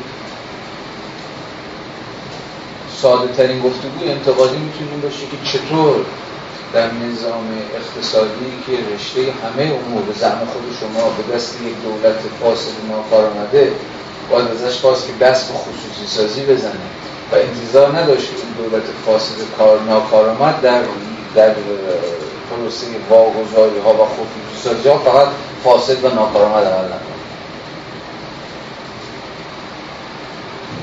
ساده 3.02 3.32
ترین 3.32 3.62
گفتگوی 3.62 4.10
انتقادی 4.10 4.56
می‌تونیم 4.56 5.00
باشه 5.00 5.26
که 5.26 5.36
چطور 5.52 6.06
در 6.72 6.92
نظام 6.92 7.48
اقتصادی 7.74 8.50
که 8.66 8.94
رشته 8.94 9.20
همه 9.42 9.62
امور 9.62 10.02
به 10.02 10.12
زعم 10.12 10.46
خود 10.46 10.62
شما 10.80 11.10
به 11.10 11.34
دست 11.34 11.60
یک 11.60 11.82
دولت 11.82 12.20
فاسد 12.40 12.84
ناکارآمده 12.88 13.72
باید 14.30 14.48
ازش 14.48 14.80
خواست 14.80 15.06
که 15.06 15.12
دست 15.12 15.52
به 15.52 15.58
خصوصی 15.58 16.06
سازی 16.06 16.42
بزنه. 16.42 16.72
و 17.32 17.34
انتظار 17.34 17.98
نداشت 17.98 18.26
که 18.30 18.36
این 18.36 18.68
دولت 18.68 18.84
فاسد 19.06 19.34
کار 19.58 19.80
ناکارآمد 19.80 20.60
در 20.60 20.82
در 21.34 21.54
پروسه 22.50 22.86
واگذاری 23.10 23.78
ها 23.78 23.94
و 23.94 24.06
خصوصی 24.06 24.62
سازی 24.62 24.88
ها 24.88 24.98
فقط 24.98 25.28
فاسد 25.64 26.04
و 26.04 26.08
ناکارآمد 26.08 26.64
عمل 26.64 26.84
نکنه 26.84 27.16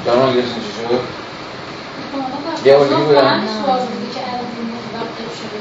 جانان 0.06 0.34
گرسون 0.34 0.54
چی 0.54 0.72
شد؟ 0.90 1.00
یه 2.66 2.78
بار 4.94 5.08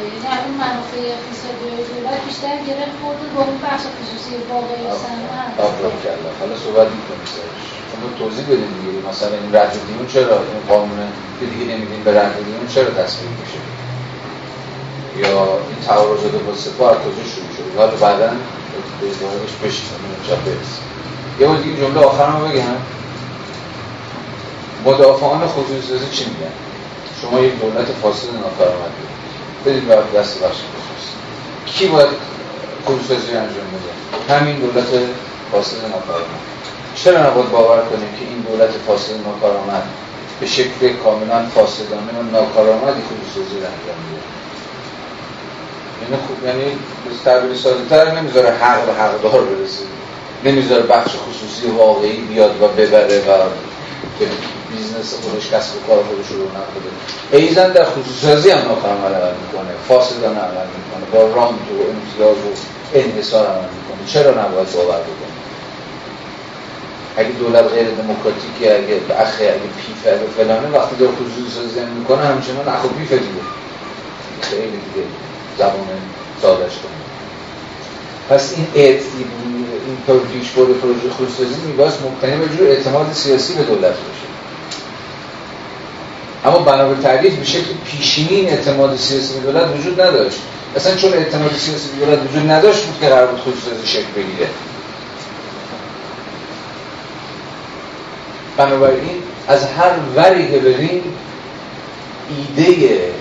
دیگه 0.05 0.19
در 0.27 0.39
اون 0.45 0.55
منافع 0.63 1.01
اقتصادی 1.17 1.69
دولت 1.91 2.19
بیشتر 2.29 2.57
گرفت 2.69 2.95
خورده 3.01 3.27
با 3.35 3.41
اون 3.49 3.59
بخش 3.67 3.85
خصوصی 3.97 4.33
واقعی 4.53 4.85
صنعت 5.05 5.51
حالا 6.41 6.57
صحبت 6.65 6.89
می‌کنیم 6.97 7.27
شما 7.91 8.07
توضیح 8.21 8.45
بدید 8.51 8.73
دیگه. 8.79 8.93
مثلا 9.11 9.35
این 9.43 9.51
رد 9.57 9.73
دیون 9.87 10.07
چرا؟ 10.15 10.37
این 10.51 10.63
قانون 10.69 10.99
که 11.41 11.45
دیگه 11.51 11.65
نمیدین 11.73 12.01
به 12.05 12.11
رد 12.21 12.35
دیون 12.47 12.67
چرا 12.75 12.91
تصویب 13.01 13.33
میشه 13.41 13.61
یا 15.23 15.43
این 15.69 15.81
تعارضات 15.87 16.35
با 16.47 16.55
سپاه 16.55 16.91
از 16.91 16.97
کجا 16.97 17.25
شروع 17.33 17.51
شد 17.57 17.79
حالا 17.79 17.97
بعدا 17.97 18.31
به 19.01 19.07
ازدواجش 19.11 19.55
بشینیم 19.65 20.01
اونجا 20.17 20.37
برسیم. 20.37 20.85
یه 21.41 21.47
بار 21.47 21.57
دیگه 21.57 21.77
جمله 21.81 22.01
آخرم 22.01 22.49
بگم. 22.49 22.77
مدافعان 24.85 25.47
خصوصی 25.47 26.09
چی 26.17 26.25
میگن؟ 26.31 26.53
شما 27.23 27.41
یک 27.41 27.61
دولت 27.61 27.87
فاسد 28.03 28.35
ناکارآمد 28.35 29.12
بدید 29.67 29.89
به 29.89 30.19
دست 30.19 30.45
بخش 30.45 30.57
خصوص 30.57 31.05
کی 31.67 31.87
باید 31.87 32.09
خصوصی 32.87 33.33
انجام 33.33 33.67
بده؟ 33.73 34.35
همین 34.35 34.57
دولت 34.59 34.87
فاسد 35.53 35.77
ناکارآمد. 35.83 36.43
چرا 36.95 37.31
نباید 37.31 37.51
باور 37.51 37.83
کنیم 37.83 38.09
که 38.19 38.25
این 38.29 38.41
دولت 38.41 38.71
فاسد 38.87 39.13
ناکارآمد؟ 39.27 39.83
به 40.41 40.47
شکل 40.47 40.93
کاملا 41.05 41.47
فاسدانه 41.55 42.13
و 42.19 42.23
ناکارآمدی 42.23 43.03
خصوصی 43.03 43.41
رو 43.41 43.67
انجام 43.67 43.99
میده. 44.09 44.23
یعنی 46.03 46.23
خوب 46.27 46.47
یعنی 46.47 46.79
تعبیر 47.25 47.57
ساده 47.57 47.85
تر 47.89 48.21
نمی‌ذاره 48.21 48.51
حق 48.51 48.87
به 48.87 48.93
حقدار 48.93 49.45
برسه. 49.45 49.85
نمی‌ذاره 50.45 50.83
بخش 50.83 51.11
خصوصی 51.11 51.67
واقعی 51.67 52.17
بیاد 52.17 52.63
و 52.63 52.69
ببره 52.69 53.19
و 53.19 53.49
business 54.73 55.15
خودش 55.15 55.51
کسب 55.51 55.77
و 55.77 55.81
کار 55.87 56.05
خودش 56.05 56.29
رو 56.29 56.45
نکنه 56.45 56.91
ایزن 57.33 57.73
در 57.73 57.85
خصوصی 57.85 58.51
هم 58.51 58.59
ناکارآمد 58.59 59.15
عمل 59.15 59.35
می‌کنه. 59.43 59.73
فاسدانه 59.89 60.41
عمل 60.41 60.69
می‌کنه. 60.77 61.05
با 61.13 61.35
رانت 61.35 61.67
و 61.73 61.77
امتیاز 61.93 62.37
و 62.37 62.51
انحصار 62.95 63.47
عمل 63.47 63.69
می‌کنه. 63.79 64.07
چرا 64.07 64.31
نباید 64.31 64.73
باور 64.73 65.01
بکنه؟ 65.01 65.33
اگه 67.17 67.31
دولت 67.31 67.65
غیر 67.65 67.87
دموکراتیکه 67.91 68.65
اگه 68.79 69.01
اخه 69.25 69.45
اگه 69.45 69.69
پیفه 69.81 70.11
اگه 70.11 70.27
فلانه 70.37 70.69
وقتی 70.79 70.97
داره 70.97 71.13
خصوصی 71.13 71.51
سازی 71.55 71.81
می‌کنه 71.99 72.23
همچنان 72.27 72.69
اخو 72.69 72.89
پیفه 72.89 73.17
دیگه. 73.17 73.43
خیلی 74.41 74.63
دیگه 74.63 75.07
زبان 75.59 75.87
سادش 76.43 76.73
کنه. 76.83 77.03
پس 78.31 78.53
این 78.57 78.67
اعت... 78.75 79.01
این 79.87 80.21
پیش 80.33 80.53
پروژه 80.53 81.11
خصوصی 81.11 81.61
میباید 81.67 81.93
مبتنی 82.05 82.37
به 82.37 82.57
جور 82.57 82.69
اعتماد 82.69 83.13
سیاسی 83.13 83.55
به 83.55 83.63
دولت 83.63 83.83
باشه. 83.83 84.32
اما 86.45 86.59
بنا 86.59 86.89
به 86.89 87.03
تعریف 87.03 87.35
به 87.35 87.45
شکل 87.45 87.73
پیشینی 87.85 88.47
اعتماد 88.47 88.97
سیاسی 88.97 89.35
به 89.35 89.53
دولت 89.53 89.79
وجود 89.79 90.01
نداشت. 90.01 90.39
اصلا 90.77 90.97
چون 90.97 91.13
اعتماد 91.13 91.53
سیاسی 91.53 91.89
به 91.89 92.07
دولت 92.07 92.19
وجود 92.31 92.51
نداشت 92.51 92.85
بود 92.85 93.01
که 93.01 93.07
قرار 93.09 93.27
بود 93.27 93.41
خصوصی 93.41 93.87
شکل 93.87 94.13
بگیره. 94.17 94.49
بنابراین 98.57 99.23
از 99.49 99.65
هر 99.65 99.91
وری 100.17 100.49
که 100.49 100.59
بریم 100.59 101.03
ایده 102.29 103.13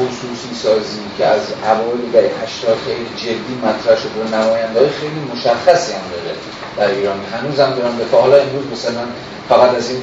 خصوصی 0.00 0.54
سازی 0.62 1.00
که 1.18 1.26
از 1.26 1.40
اوایل 1.64 2.10
در 2.12 2.20
80 2.20 2.78
خیلی 2.86 3.08
جدی 3.16 3.54
مطرح 3.62 3.96
شد 3.96 4.10
و 4.18 4.36
نماینده 4.36 4.80
های 4.80 4.88
خیلی 4.88 5.20
مشخصی 5.34 5.92
هم 5.92 6.00
داره 6.12 6.36
در 6.76 6.94
ایران. 6.94 7.20
هنوز 7.32 7.60
هم 7.60 7.74
دارم 7.74 7.98
دفعه 7.98 8.20
حالا 8.20 8.36
امروز 8.36 8.64
مثلا 8.72 9.04
فقط 9.48 9.74
از 9.74 9.90
این 9.90 10.02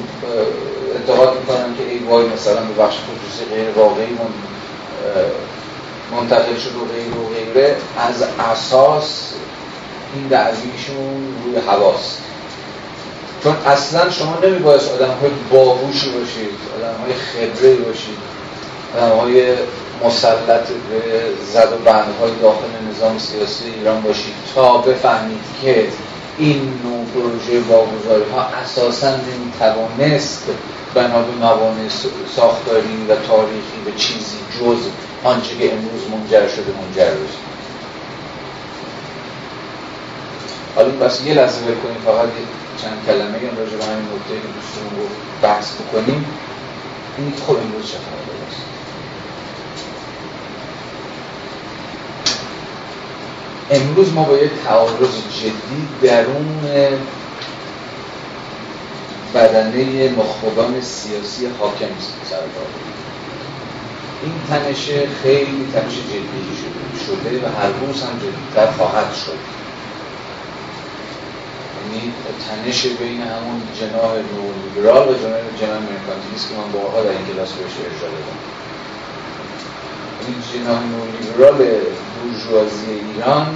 انتقاد 0.95 1.37
می‌کنم 1.39 1.75
که 1.77 1.83
ای 1.83 1.97
وای 1.97 2.25
مثلا 2.25 2.61
به 2.61 2.83
بخش 2.83 2.95
خصوصی 2.95 3.55
غیر 3.55 3.69
واقعی 3.75 4.17
منتقل 6.11 6.57
شد 6.57 6.75
و 6.75 6.85
غیر 6.93 7.17
و 7.17 7.29
غیره 7.33 7.75
از 7.97 8.23
اساس 8.51 9.33
این 10.15 10.27
دعویشون 10.27 11.33
روی 11.45 11.57
حواست. 11.67 12.21
چون 13.43 13.55
اصلا 13.65 14.09
شما 14.09 14.37
نمیباید 14.43 14.81
آدم 14.81 15.13
های 15.21 15.31
باهوشی 15.51 16.09
باشید 16.09 16.49
آدم 16.77 16.95
های 17.03 17.13
خبره 17.13 17.75
باشید 17.75 18.17
آدم 18.97 19.15
های 19.15 19.53
مسلط 20.05 20.67
به 20.67 21.01
زد 21.53 21.73
و 21.73 21.77
بندهای 21.85 22.31
داخل 22.41 22.67
نظام 22.91 23.19
سیاسی 23.19 23.63
ایران 23.79 24.01
باشید 24.01 24.33
تا 24.55 24.77
بفهمید 24.77 25.43
که 25.61 25.87
این 26.37 26.79
نوع 26.83 27.05
پروژه 27.13 27.59
واگذاری 27.59 28.31
ها 28.31 28.41
اساسا 28.41 29.15
نمی‌توانست 29.15 30.43
بنا 30.93 31.21
به 31.21 31.31
موانع 31.31 31.89
ساختاری 32.35 33.05
و 33.09 33.15
تاریخی 33.15 33.79
به 33.85 33.91
چیزی 33.91 34.37
جز 34.59 34.77
آنچه 35.23 35.55
که 35.57 35.73
امروز 35.73 36.01
منجر 36.11 36.47
شده 36.47 36.73
منجر 36.81 37.11
بشه. 37.11 37.37
حالا 40.75 40.89
بس 40.89 41.25
یه 41.25 41.33
لحظه 41.33 41.59
کنیم 41.65 42.01
فقط 42.05 42.29
چند 42.81 43.05
کلمه 43.05 43.23
هم 43.23 43.57
راجع 43.57 43.77
به 43.77 43.85
همین 43.85 44.05
نکته 44.05 44.33
که 44.33 44.47
دوستون 44.55 44.99
رو 44.99 45.07
بحث 45.41 45.71
بکنیم. 45.73 46.25
این 47.17 47.33
خب 47.47 47.55
امروز 47.55 47.91
چه 47.91 47.97
است 47.97 48.66
امروز 53.69 54.13
ما 54.13 54.23
با 54.23 54.37
یک 54.37 54.51
تعارض 54.63 55.27
جدی 55.41 55.87
درون 56.01 56.61
بدنه 59.33 60.09
نخبگان 60.09 60.81
سیاسی 60.81 61.45
حاکم 61.45 61.87
سر 62.29 62.37
این 64.23 64.33
تنش 64.49 64.89
خیلی 65.23 65.71
تنش 65.73 65.93
جدی 65.93 66.55
شده 66.55 67.05
شده 67.05 67.45
و 67.45 67.49
هر 67.51 67.69
روز 67.71 68.03
هم 68.03 68.19
جدیتر 68.19 68.71
خواهد 68.71 69.13
شد. 69.13 69.39
یعنی 71.75 72.13
تنش 72.49 72.85
بین 72.85 73.21
همون 73.21 73.61
جناح 73.73 74.13
نولیبرال 74.15 75.09
و 75.09 75.13
جناح 75.59 75.79
مرکانتیلیست 75.79 76.49
که 76.49 76.55
من 76.55 76.71
بارها 76.71 77.03
در 77.03 77.09
این 77.09 77.25
کلاس 77.25 77.53
بهش 77.53 77.79
ارجاع 77.79 78.11
دادم. 78.11 78.56
جناح 80.53 80.79
نولیبرال 80.83 81.57
بورژوازی 81.57 82.91
ایران 82.91 83.47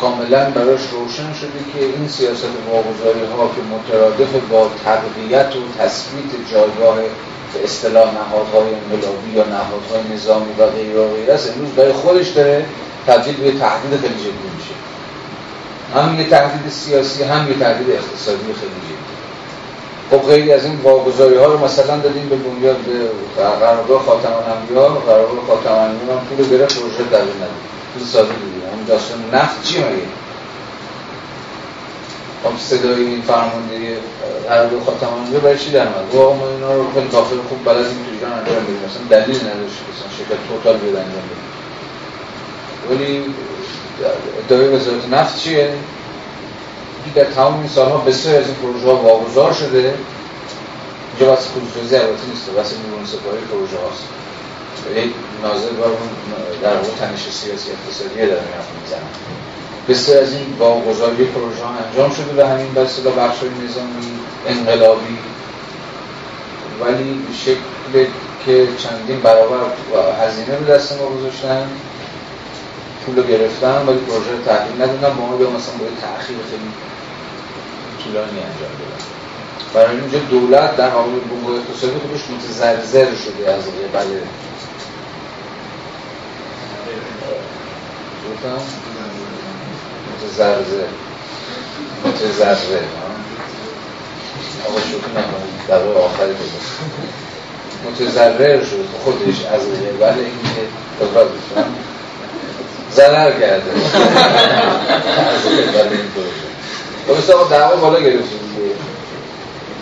کاملا 0.00 0.50
براش 0.50 0.80
روشن 0.92 1.32
شده 1.40 1.60
که 1.72 1.84
این 1.84 2.08
سیاست 2.08 2.44
واگذاری 2.70 3.24
ها 3.24 3.50
که 3.54 3.62
مترادف 3.74 4.48
با 4.50 4.70
تقویت 4.84 5.56
و 5.56 5.60
تثبیت 5.78 6.50
جایگاه 6.52 6.96
به 7.54 7.64
اصطلاح 7.64 8.14
نهادهای 8.14 8.74
انقلابی 8.74 9.30
یا 9.34 9.44
نهادهای 9.44 10.14
نظامی 10.14 10.52
و 10.58 10.66
غیر 10.66 10.96
و 10.96 11.08
غیر 11.14 11.30
است 11.30 11.50
امروز 11.50 11.70
برای 11.70 11.92
خودش 11.92 12.28
داره 12.28 12.64
تبدیل 13.06 13.36
به 13.36 13.52
تهدید 13.52 14.00
خیلی 14.00 14.14
جدی 14.14 14.48
میشه. 14.56 14.74
هم 15.94 16.20
یه 16.20 16.28
تهدید 16.28 16.72
سیاسی 16.72 17.22
هم 17.22 17.48
یه 17.48 17.58
تهدید 17.58 17.90
اقتصادی 17.90 18.38
خیلی 18.38 18.54
جدی. 18.54 19.23
خب 20.10 20.26
خیلی 20.26 20.52
از 20.52 20.64
این 20.64 20.76
واگذاری 20.76 21.36
ها 21.36 21.46
رو 21.46 21.64
مثلا 21.64 21.96
دادیم 21.96 22.28
به 22.28 22.36
بنیاد 22.36 22.76
قرارداد 23.36 23.98
خاتم 23.98 24.32
الانبیا 24.32 24.88
قرارداد 24.88 25.38
خاتم 25.48 25.72
الانبیا 25.72 26.14
هم 26.18 26.26
پول 26.26 26.58
گرفت 26.58 26.78
پروژه 26.80 27.04
در 27.10 27.18
ندید 27.18 27.64
پول 27.94 28.06
ساده 28.06 28.28
دیدیم 28.28 28.68
همون 28.72 28.84
داستان 28.86 29.18
نفت 29.32 29.62
چی 29.62 29.78
مگه 29.78 30.06
خب 32.44 32.58
صدای 32.58 33.04
این 33.04 33.22
فرماندهی 33.22 33.96
قرارداد 34.48 34.82
خاتم 34.86 35.12
الانبیا 35.14 35.40
برای 35.40 35.58
چی 35.58 35.70
در 35.70 35.86
اومد 35.88 36.14
ما 36.14 36.48
اینا 36.48 36.74
رو 36.74 36.92
خیلی 36.94 37.08
کافر 37.08 37.36
خوب 37.48 37.64
بلدیم 37.64 38.04
تو 38.04 38.10
ایران 38.12 38.32
انجام 38.32 38.64
بدیم 38.64 38.80
مثلا 38.86 39.04
دلیل 39.10 39.36
نداشت 39.36 39.78
مثلا 39.90 40.08
شرکت 40.18 40.40
توتال 40.48 40.76
بیاد 40.76 40.96
انجام 40.96 41.24
بده 41.30 41.44
ولی 42.90 43.24
ادعای 44.38 44.68
وزارت 44.68 45.08
نفت 45.12 45.38
چیه 45.38 45.74
در 47.14 47.24
تمام 47.24 47.58
این 47.58 47.68
سالها 47.68 47.98
بسیار 47.98 48.36
از 48.40 48.46
این 48.46 48.54
پروژه 48.54 48.86
ها 48.86 48.96
واگذار 48.96 49.52
شده. 49.52 49.94
اینجا 51.10 51.34
واسه 51.34 51.48
خصوصی 51.50 51.96
البته 51.96 52.26
نیست 52.30 52.48
واسه 52.56 52.76
نیرون 52.76 53.06
سپاری 53.06 53.44
پروژه 53.50 53.76
هاست. 53.76 54.04
یک 54.96 55.10
ناظر 55.42 55.70
بارمون 55.70 56.08
در 56.62 56.76
واقع 56.76 56.88
تنش 57.00 57.20
سیاسی 57.20 57.70
اقتصادی 57.70 58.26
داره 58.26 58.40
حرف 58.40 58.68
می‌زنن 58.82 59.10
بسیار 59.88 60.22
از 60.22 60.32
این 60.32 60.46
واگذاری 60.58 61.24
پروژه 61.24 61.64
ها 61.64 61.74
انجام 61.86 62.10
شده 62.10 62.32
به 62.32 62.48
همین 62.48 62.74
به 62.74 62.80
اصطلاح 62.80 63.14
بخش 63.14 63.36
نظامی 63.64 64.18
انقلابی. 64.48 65.18
ولی 66.80 67.20
شکل 67.44 68.06
که 68.46 68.68
چندین 68.78 69.20
برابر 69.20 69.60
هزینه 70.22 70.56
به 70.56 70.72
دست 70.72 70.92
ما 70.92 71.06
گذاشتن 71.06 71.68
پول 73.06 73.16
رو 73.16 73.22
گرفتن 73.22 73.86
ولی 73.86 73.98
پروژه 73.98 74.30
رو 74.30 74.42
تحلیل 74.46 74.82
ندادن. 74.82 75.16
با 75.16 75.24
ما 75.24 75.36
مثلا 75.36 75.74
باید 75.78 75.98
تأخیر 76.00 76.36
خیلی 76.50 76.70
طولانی 78.04 78.38
انجام 78.38 78.74
بدن 78.78 79.04
برای 79.74 80.00
اینجا 80.00 80.18
دولت 80.18 80.76
در 80.76 80.90
حال 80.90 81.04
بنگاه 81.04 81.56
اقتصادی 81.56 81.92
خودش 81.98 82.30
متزرزر 82.30 83.06
شده 83.24 83.50
از 83.50 83.64
بله 83.92 84.22
متزرزر 90.16 90.86
متزرزر 92.04 92.84
آقا 94.68 94.80
شوخی 94.80 95.10
نکنید. 95.10 95.66
در 95.68 95.78
آخری 95.78 96.34
متضرر 97.86 98.64
شد 98.64 98.88
خودش 99.04 99.44
از 99.44 99.60
قبل 100.00 100.18
اینکه 100.18 100.62
قدرت 101.00 101.26
بشن 101.26 101.64
ضرر 102.92 103.32
کرده. 103.40 103.70
از 105.34 105.42
قبل 105.74 105.96
این 105.96 106.10
پروژه 107.06 107.32
خب 107.32 107.50
دعوا 107.50 107.76
بالا 107.76 108.00
گرفته 108.00 108.44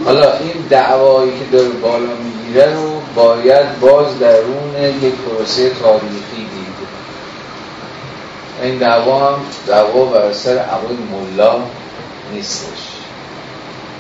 حالا 0.05 0.39
این 0.39 0.67
دعوایی 0.71 1.31
که 1.31 1.45
داره 1.53 1.69
بالا 1.69 2.09
می‌گیره 2.25 2.75
رو 2.75 3.01
باید 3.15 3.81
باز 3.81 4.19
درون 4.19 4.75
یک 5.03 5.15
پروسه 5.15 5.71
تاریخی 5.71 6.37
دید. 6.37 6.73
این 8.63 8.79
دعوا 8.79 9.29
هم 9.29 9.41
دعوا 9.67 10.05
بر 10.05 10.33
سر 10.33 10.59
عقل 10.59 10.95
ملا 11.13 11.61
نیستش. 12.33 12.79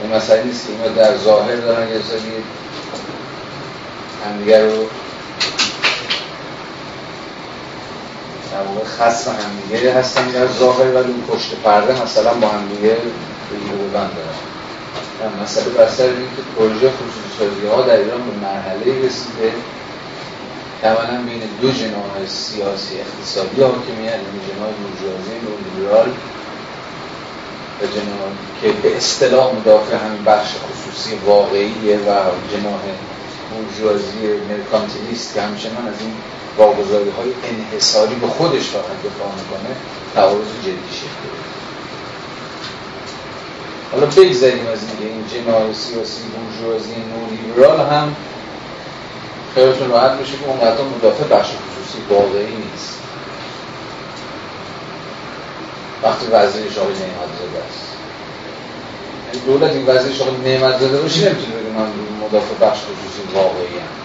این 0.02 0.14
مسئله 0.14 0.44
نیست 0.44 0.66
که 0.66 0.88
در 0.96 1.16
ظاهر 1.16 1.56
دارن 1.56 1.88
یه 1.88 1.98
سری 1.98 2.32
همدیگه 4.26 4.64
رو 4.64 4.86
واقع 8.62 8.84
خصم 8.84 9.30
همدیگه 9.30 9.94
هستن 9.94 10.28
در 10.28 10.46
ظاهر 10.46 10.94
ولی 10.94 11.14
پشت 11.28 11.54
پرده 11.64 12.02
مثلا 12.02 12.34
با 12.34 12.48
همدیگه 12.48 12.96
بگیر 13.50 13.74
و 13.74 13.88
بند 13.94 14.10
دارن. 14.16 14.52
مسئله 15.42 15.64
بر 15.64 15.88
این 16.00 16.28
که 16.36 16.42
پروژه 16.56 16.90
خصوصی 16.90 17.38
سازی 17.38 17.66
ها 17.66 17.82
در 17.82 17.96
ایران 17.96 18.20
به 18.20 18.46
مرحله 18.46 19.06
رسیده. 19.06 19.52
اولا 20.82 21.22
بین 21.26 21.42
دو 21.60 21.70
جناح 21.70 22.26
سیاسی 22.26 22.94
اقتصادی 23.00 23.62
حاکمیت 23.62 23.98
یعنی 23.98 24.40
جناح 24.48 24.70
بورژوازی 24.78 25.34
نولیبرال 25.44 26.08
و 27.80 27.86
جناح 27.86 28.30
که 28.62 28.68
به 28.82 28.96
اصطلاح 28.96 29.54
مدافع 29.54 29.96
همین 29.96 30.24
بخش 30.24 30.48
خصوصی 30.48 31.14
واقعیه 31.26 31.96
و 31.96 32.10
جناح 32.52 32.82
بورژوازی 33.50 34.18
مرکانتیلیست 34.48 35.34
که 35.34 35.42
همچنان 35.42 35.88
از 35.88 36.00
این 36.00 36.12
واگذاری 36.58 37.10
های 37.10 37.32
انحصاری 37.50 38.14
به 38.14 38.26
خودش 38.26 38.62
فقط 38.62 38.98
دفاع 39.04 39.30
می‌کنه 39.38 39.76
تعارض 40.14 40.48
جدی 40.64 40.92
شکل 40.92 41.32
حالا 43.92 44.06
بگذاریم 44.06 44.66
از 44.72 44.78
اینکه 44.88 45.04
این 45.04 45.24
جناح 45.32 45.72
سیاسی 45.72 46.22
بورژوازی 46.32 46.94
نولیبرال 46.94 47.80
هم 47.80 48.16
خیلیتون 49.54 49.90
راحت 49.90 50.10
بشه 50.10 50.32
که 50.32 50.46
اونقدر 50.46 50.84
مدافع 50.84 51.24
بخش 51.24 51.48
خصوصی 51.48 51.98
واقعی 52.10 52.56
نیست. 52.56 52.98
وقتی 56.02 56.26
وزیر 56.26 56.80
آقای 56.80 56.94
نعمت 56.94 57.32
زاده 57.38 57.64
است. 57.68 57.86
یعنی 59.26 59.46
دولت 59.46 59.70
این 59.70 59.86
وزیر 59.86 60.22
آقای 60.22 60.36
نعمت 60.36 60.80
زاده 60.80 61.00
باشه 61.00 61.20
نمی‌تونه 61.20 61.54
بگه 61.56 61.70
من 61.78 61.86
مدافع 62.26 62.66
بخش 62.66 62.78
خصوصی 62.78 63.34
واقعی 63.34 63.78
هم. 63.78 64.01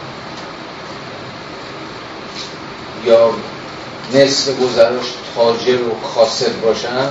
یا 3.06 3.30
نصف 4.14 4.60
گذراش 4.60 5.06
تاجر 5.36 5.82
و 5.82 6.08
کاسب 6.16 6.62
باشن 6.62 7.10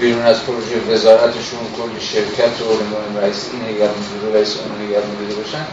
بیرون 0.00 0.22
از 0.22 0.44
پروژه 0.44 0.80
وزارتشون 0.90 1.60
کل 1.76 2.00
شرکت 2.00 2.60
و 2.60 3.18
رئیس 3.20 3.46
این 3.52 3.62
هیئت 3.62 3.90
مدیره 3.90 4.34
رئیس 4.34 4.56
اون 4.56 4.88
هیئت 4.88 5.02
مدیره 5.04 5.34
باشن. 5.42 5.66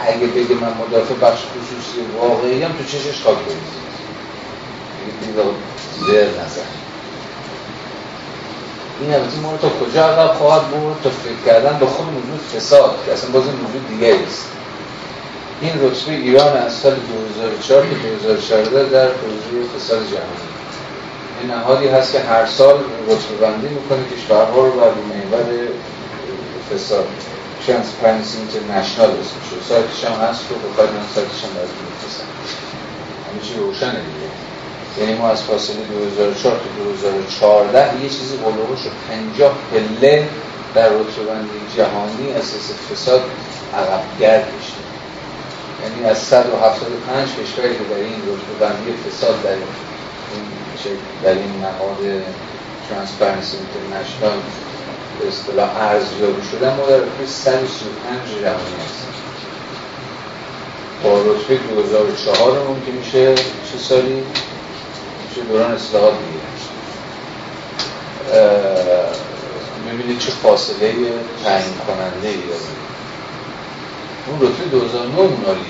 اگه 0.00 0.26
بگه 0.26 0.54
من 0.54 0.72
مدافع 0.86 1.14
بخش 1.14 1.40
خصوصی 1.40 2.00
واقعی 2.20 2.62
هم 2.62 2.72
تو 2.72 2.84
چشش 2.84 3.22
خاک 3.22 3.36
بریزید 3.36 3.84
زیر 6.06 6.24
نظر 6.24 6.62
این 9.00 9.14
البته 9.14 9.36
ما 9.36 9.52
رو 9.52 9.58
تا 9.58 9.68
کجا 9.68 10.04
عقب 10.04 10.34
خواهد 10.34 10.62
بود؟ 10.62 10.96
تا 11.02 11.10
فکر 11.10 11.52
کردن 11.52 11.78
به 11.78 11.86
خود 11.86 12.06
موجود 12.06 12.40
فساد 12.56 12.98
که 13.06 13.12
اصلا 13.12 13.30
باز 13.30 13.42
موجود 13.42 13.88
دیگه 13.88 14.14
است 14.26 14.48
این 15.64 15.74
رتبه 15.82 16.12
ایران 16.12 16.56
از 16.56 16.72
سال 16.72 16.94
2004 16.94 17.82
تا 17.82 17.88
2014 18.18 18.84
در 18.84 19.08
پروژه 19.08 19.68
فساد 19.76 19.98
جهانی. 19.98 20.48
این 21.40 21.50
نهادی 21.50 21.88
هست 21.88 22.12
که 22.12 22.20
هر 22.20 22.46
سال 22.46 22.74
رتبه 23.08 23.36
بندی 23.40 23.68
می‌کنه 23.68 23.98
کشورها 24.16 24.66
رو 24.66 24.72
بر 24.80 24.90
محور 25.10 25.68
فساد 26.70 27.06
Transparency 27.66 28.38
International 28.38 29.10
اسمش 29.10 29.46
شد. 29.50 29.60
سایتش 29.68 30.04
هم 30.04 30.28
هست 30.28 30.40
رو 30.50 30.56
بخواید 30.68 30.90
من 30.90 31.06
سایتش 31.14 31.44
هم 31.44 31.52
براتون 31.54 31.84
میفرستم. 31.90 32.28
همه 33.26 33.40
چی 33.42 33.54
روشنه 33.58 34.00
دیگه. 34.08 34.30
یعنی 34.98 35.18
ما 35.18 35.28
از 35.28 35.42
فاصله 35.42 35.76
2004 36.16 36.56
تا 36.56 36.84
2014 36.84 38.02
یه 38.02 38.08
چیزی 38.08 38.36
قلوپش 38.36 38.82
رو 38.84 38.90
50 39.08 39.54
پله 39.70 40.28
در 40.74 40.88
رتبه‌بندی 40.88 41.58
جهانی 41.76 42.32
اساس 42.32 42.72
فساد 42.92 43.22
عقب 43.74 44.02
گرد 44.20 44.44
کشید 44.60 44.83
یعنی 45.84 46.04
از 46.04 46.18
175 46.18 47.28
کشوری 47.28 47.74
که 47.74 47.84
در 47.84 47.96
این 47.96 48.22
رتبه‌بندی 48.28 48.92
فساد 48.92 49.42
در 49.42 49.50
این 49.50 49.62
در 51.22 51.30
این 51.30 51.60
نهاد 51.60 52.22
Transparency 52.88 53.56
International 53.56 54.38
به 55.20 55.28
اصطلاح 55.28 55.76
ارزیابی 55.76 56.42
شدن 56.50 56.76
ما 56.76 56.86
در 56.86 56.96
رتبه 56.96 57.26
135 57.26 58.42
جهانی 58.42 58.74
هستیم 58.84 59.14
با 61.04 61.22
رتبه 61.22 61.56
2004 61.82 62.58
اون 62.58 62.82
که 62.86 62.92
میشه 62.92 63.34
چه 63.34 63.78
سالی؟ 63.78 64.22
میشه 65.28 65.42
دوران 65.48 65.72
اصلاحات 65.72 66.12
دیگه 66.12 66.44
می‌بینید 69.86 70.18
چه 70.18 70.30
فاصله 70.30 70.92
تعیین 71.44 71.74
کننده 71.86 72.28
ای 72.28 72.36
داره. 72.36 72.83
اون 74.26 74.40
رتبه 74.40 74.64
2009 74.70 75.18
اونالیه 75.18 75.64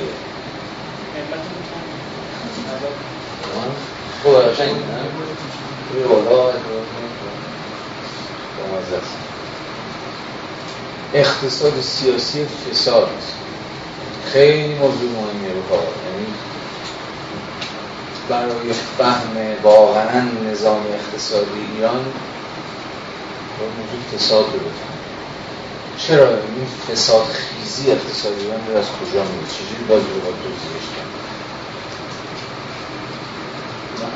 خوب 4.23 4.35
قشنگ 4.35 4.71
نه؟ 4.71 5.05
بالا 6.09 6.53
اقتصاد 11.15 11.81
سیاسی 11.81 12.45
فساد 12.45 13.09
خیلی 14.33 14.75
موضوع 14.75 15.11
مهمیه 15.11 15.49
به 15.49 15.77
یعنی 16.07 16.27
برای 18.29 18.73
فهم 18.73 19.37
واقعا 19.63 20.23
نظام 20.51 20.83
اقتصادی 20.95 21.61
ایران 21.77 22.05
با 23.59 23.67
موضوع 23.67 24.19
فساد 24.19 24.45
رو 24.45 24.59
بفهم 24.59 24.94
چرا 26.07 26.29
این 26.29 26.67
فساد 26.89 27.27
خیزی 27.27 27.91
اقتصادی 27.91 28.41
ایران 28.41 28.61
رو 28.69 28.77
از 28.79 28.85
کجا 28.85 29.23
میده 29.23 29.47
چجوری 29.55 29.85
بازی 29.89 30.07
رو 30.15 30.21
باید 30.21 30.37
توضیحش 30.43 30.87
کرد 30.97 31.13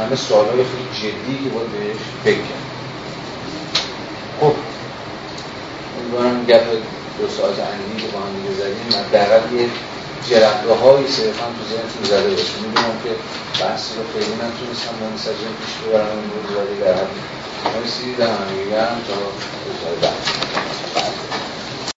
همه 0.01 0.17
سوال 0.17 0.47
های 0.47 0.65
خیلی 0.65 0.89
جدی 1.01 1.45
که 1.45 1.51
باید 1.55 1.71
بهش 2.25 2.37
کرد 2.37 2.67
خب 4.41 4.55
امیدوارم 5.99 6.45
گپ 6.45 6.65
دو 7.19 7.29
ساعت 7.29 7.59
انگی 7.59 8.03
که 8.03 8.09
با 8.13 8.19
هم 8.19 8.33
دیگه 8.37 8.55
زدیم 8.61 8.89
حداقل 9.01 9.55
یه 9.55 9.69
جرقه 10.31 10.75
هایی 10.83 11.09
صرفا 11.09 11.47
تو 11.57 11.63
ذهنتون 11.71 12.05
زده 12.05 12.31
باشه. 12.31 12.57
می‌دونم 12.65 12.97
که 13.05 13.11
بحث 13.61 13.93
رو 13.97 14.03
خیلی 14.13 14.35
نتونستم 14.45 14.95
منسجم 15.01 15.53
پیش 15.61 15.75
ببرم 15.83 16.19
این 16.19 16.31
موضوع 16.33 16.85
در 16.85 16.95
حد. 16.95 17.13
مرسی 17.75 18.15
در 18.15 18.27
همه 18.27 19.01
تا 19.09 19.15
روزهای 19.67 19.97
بعد 20.03 21.38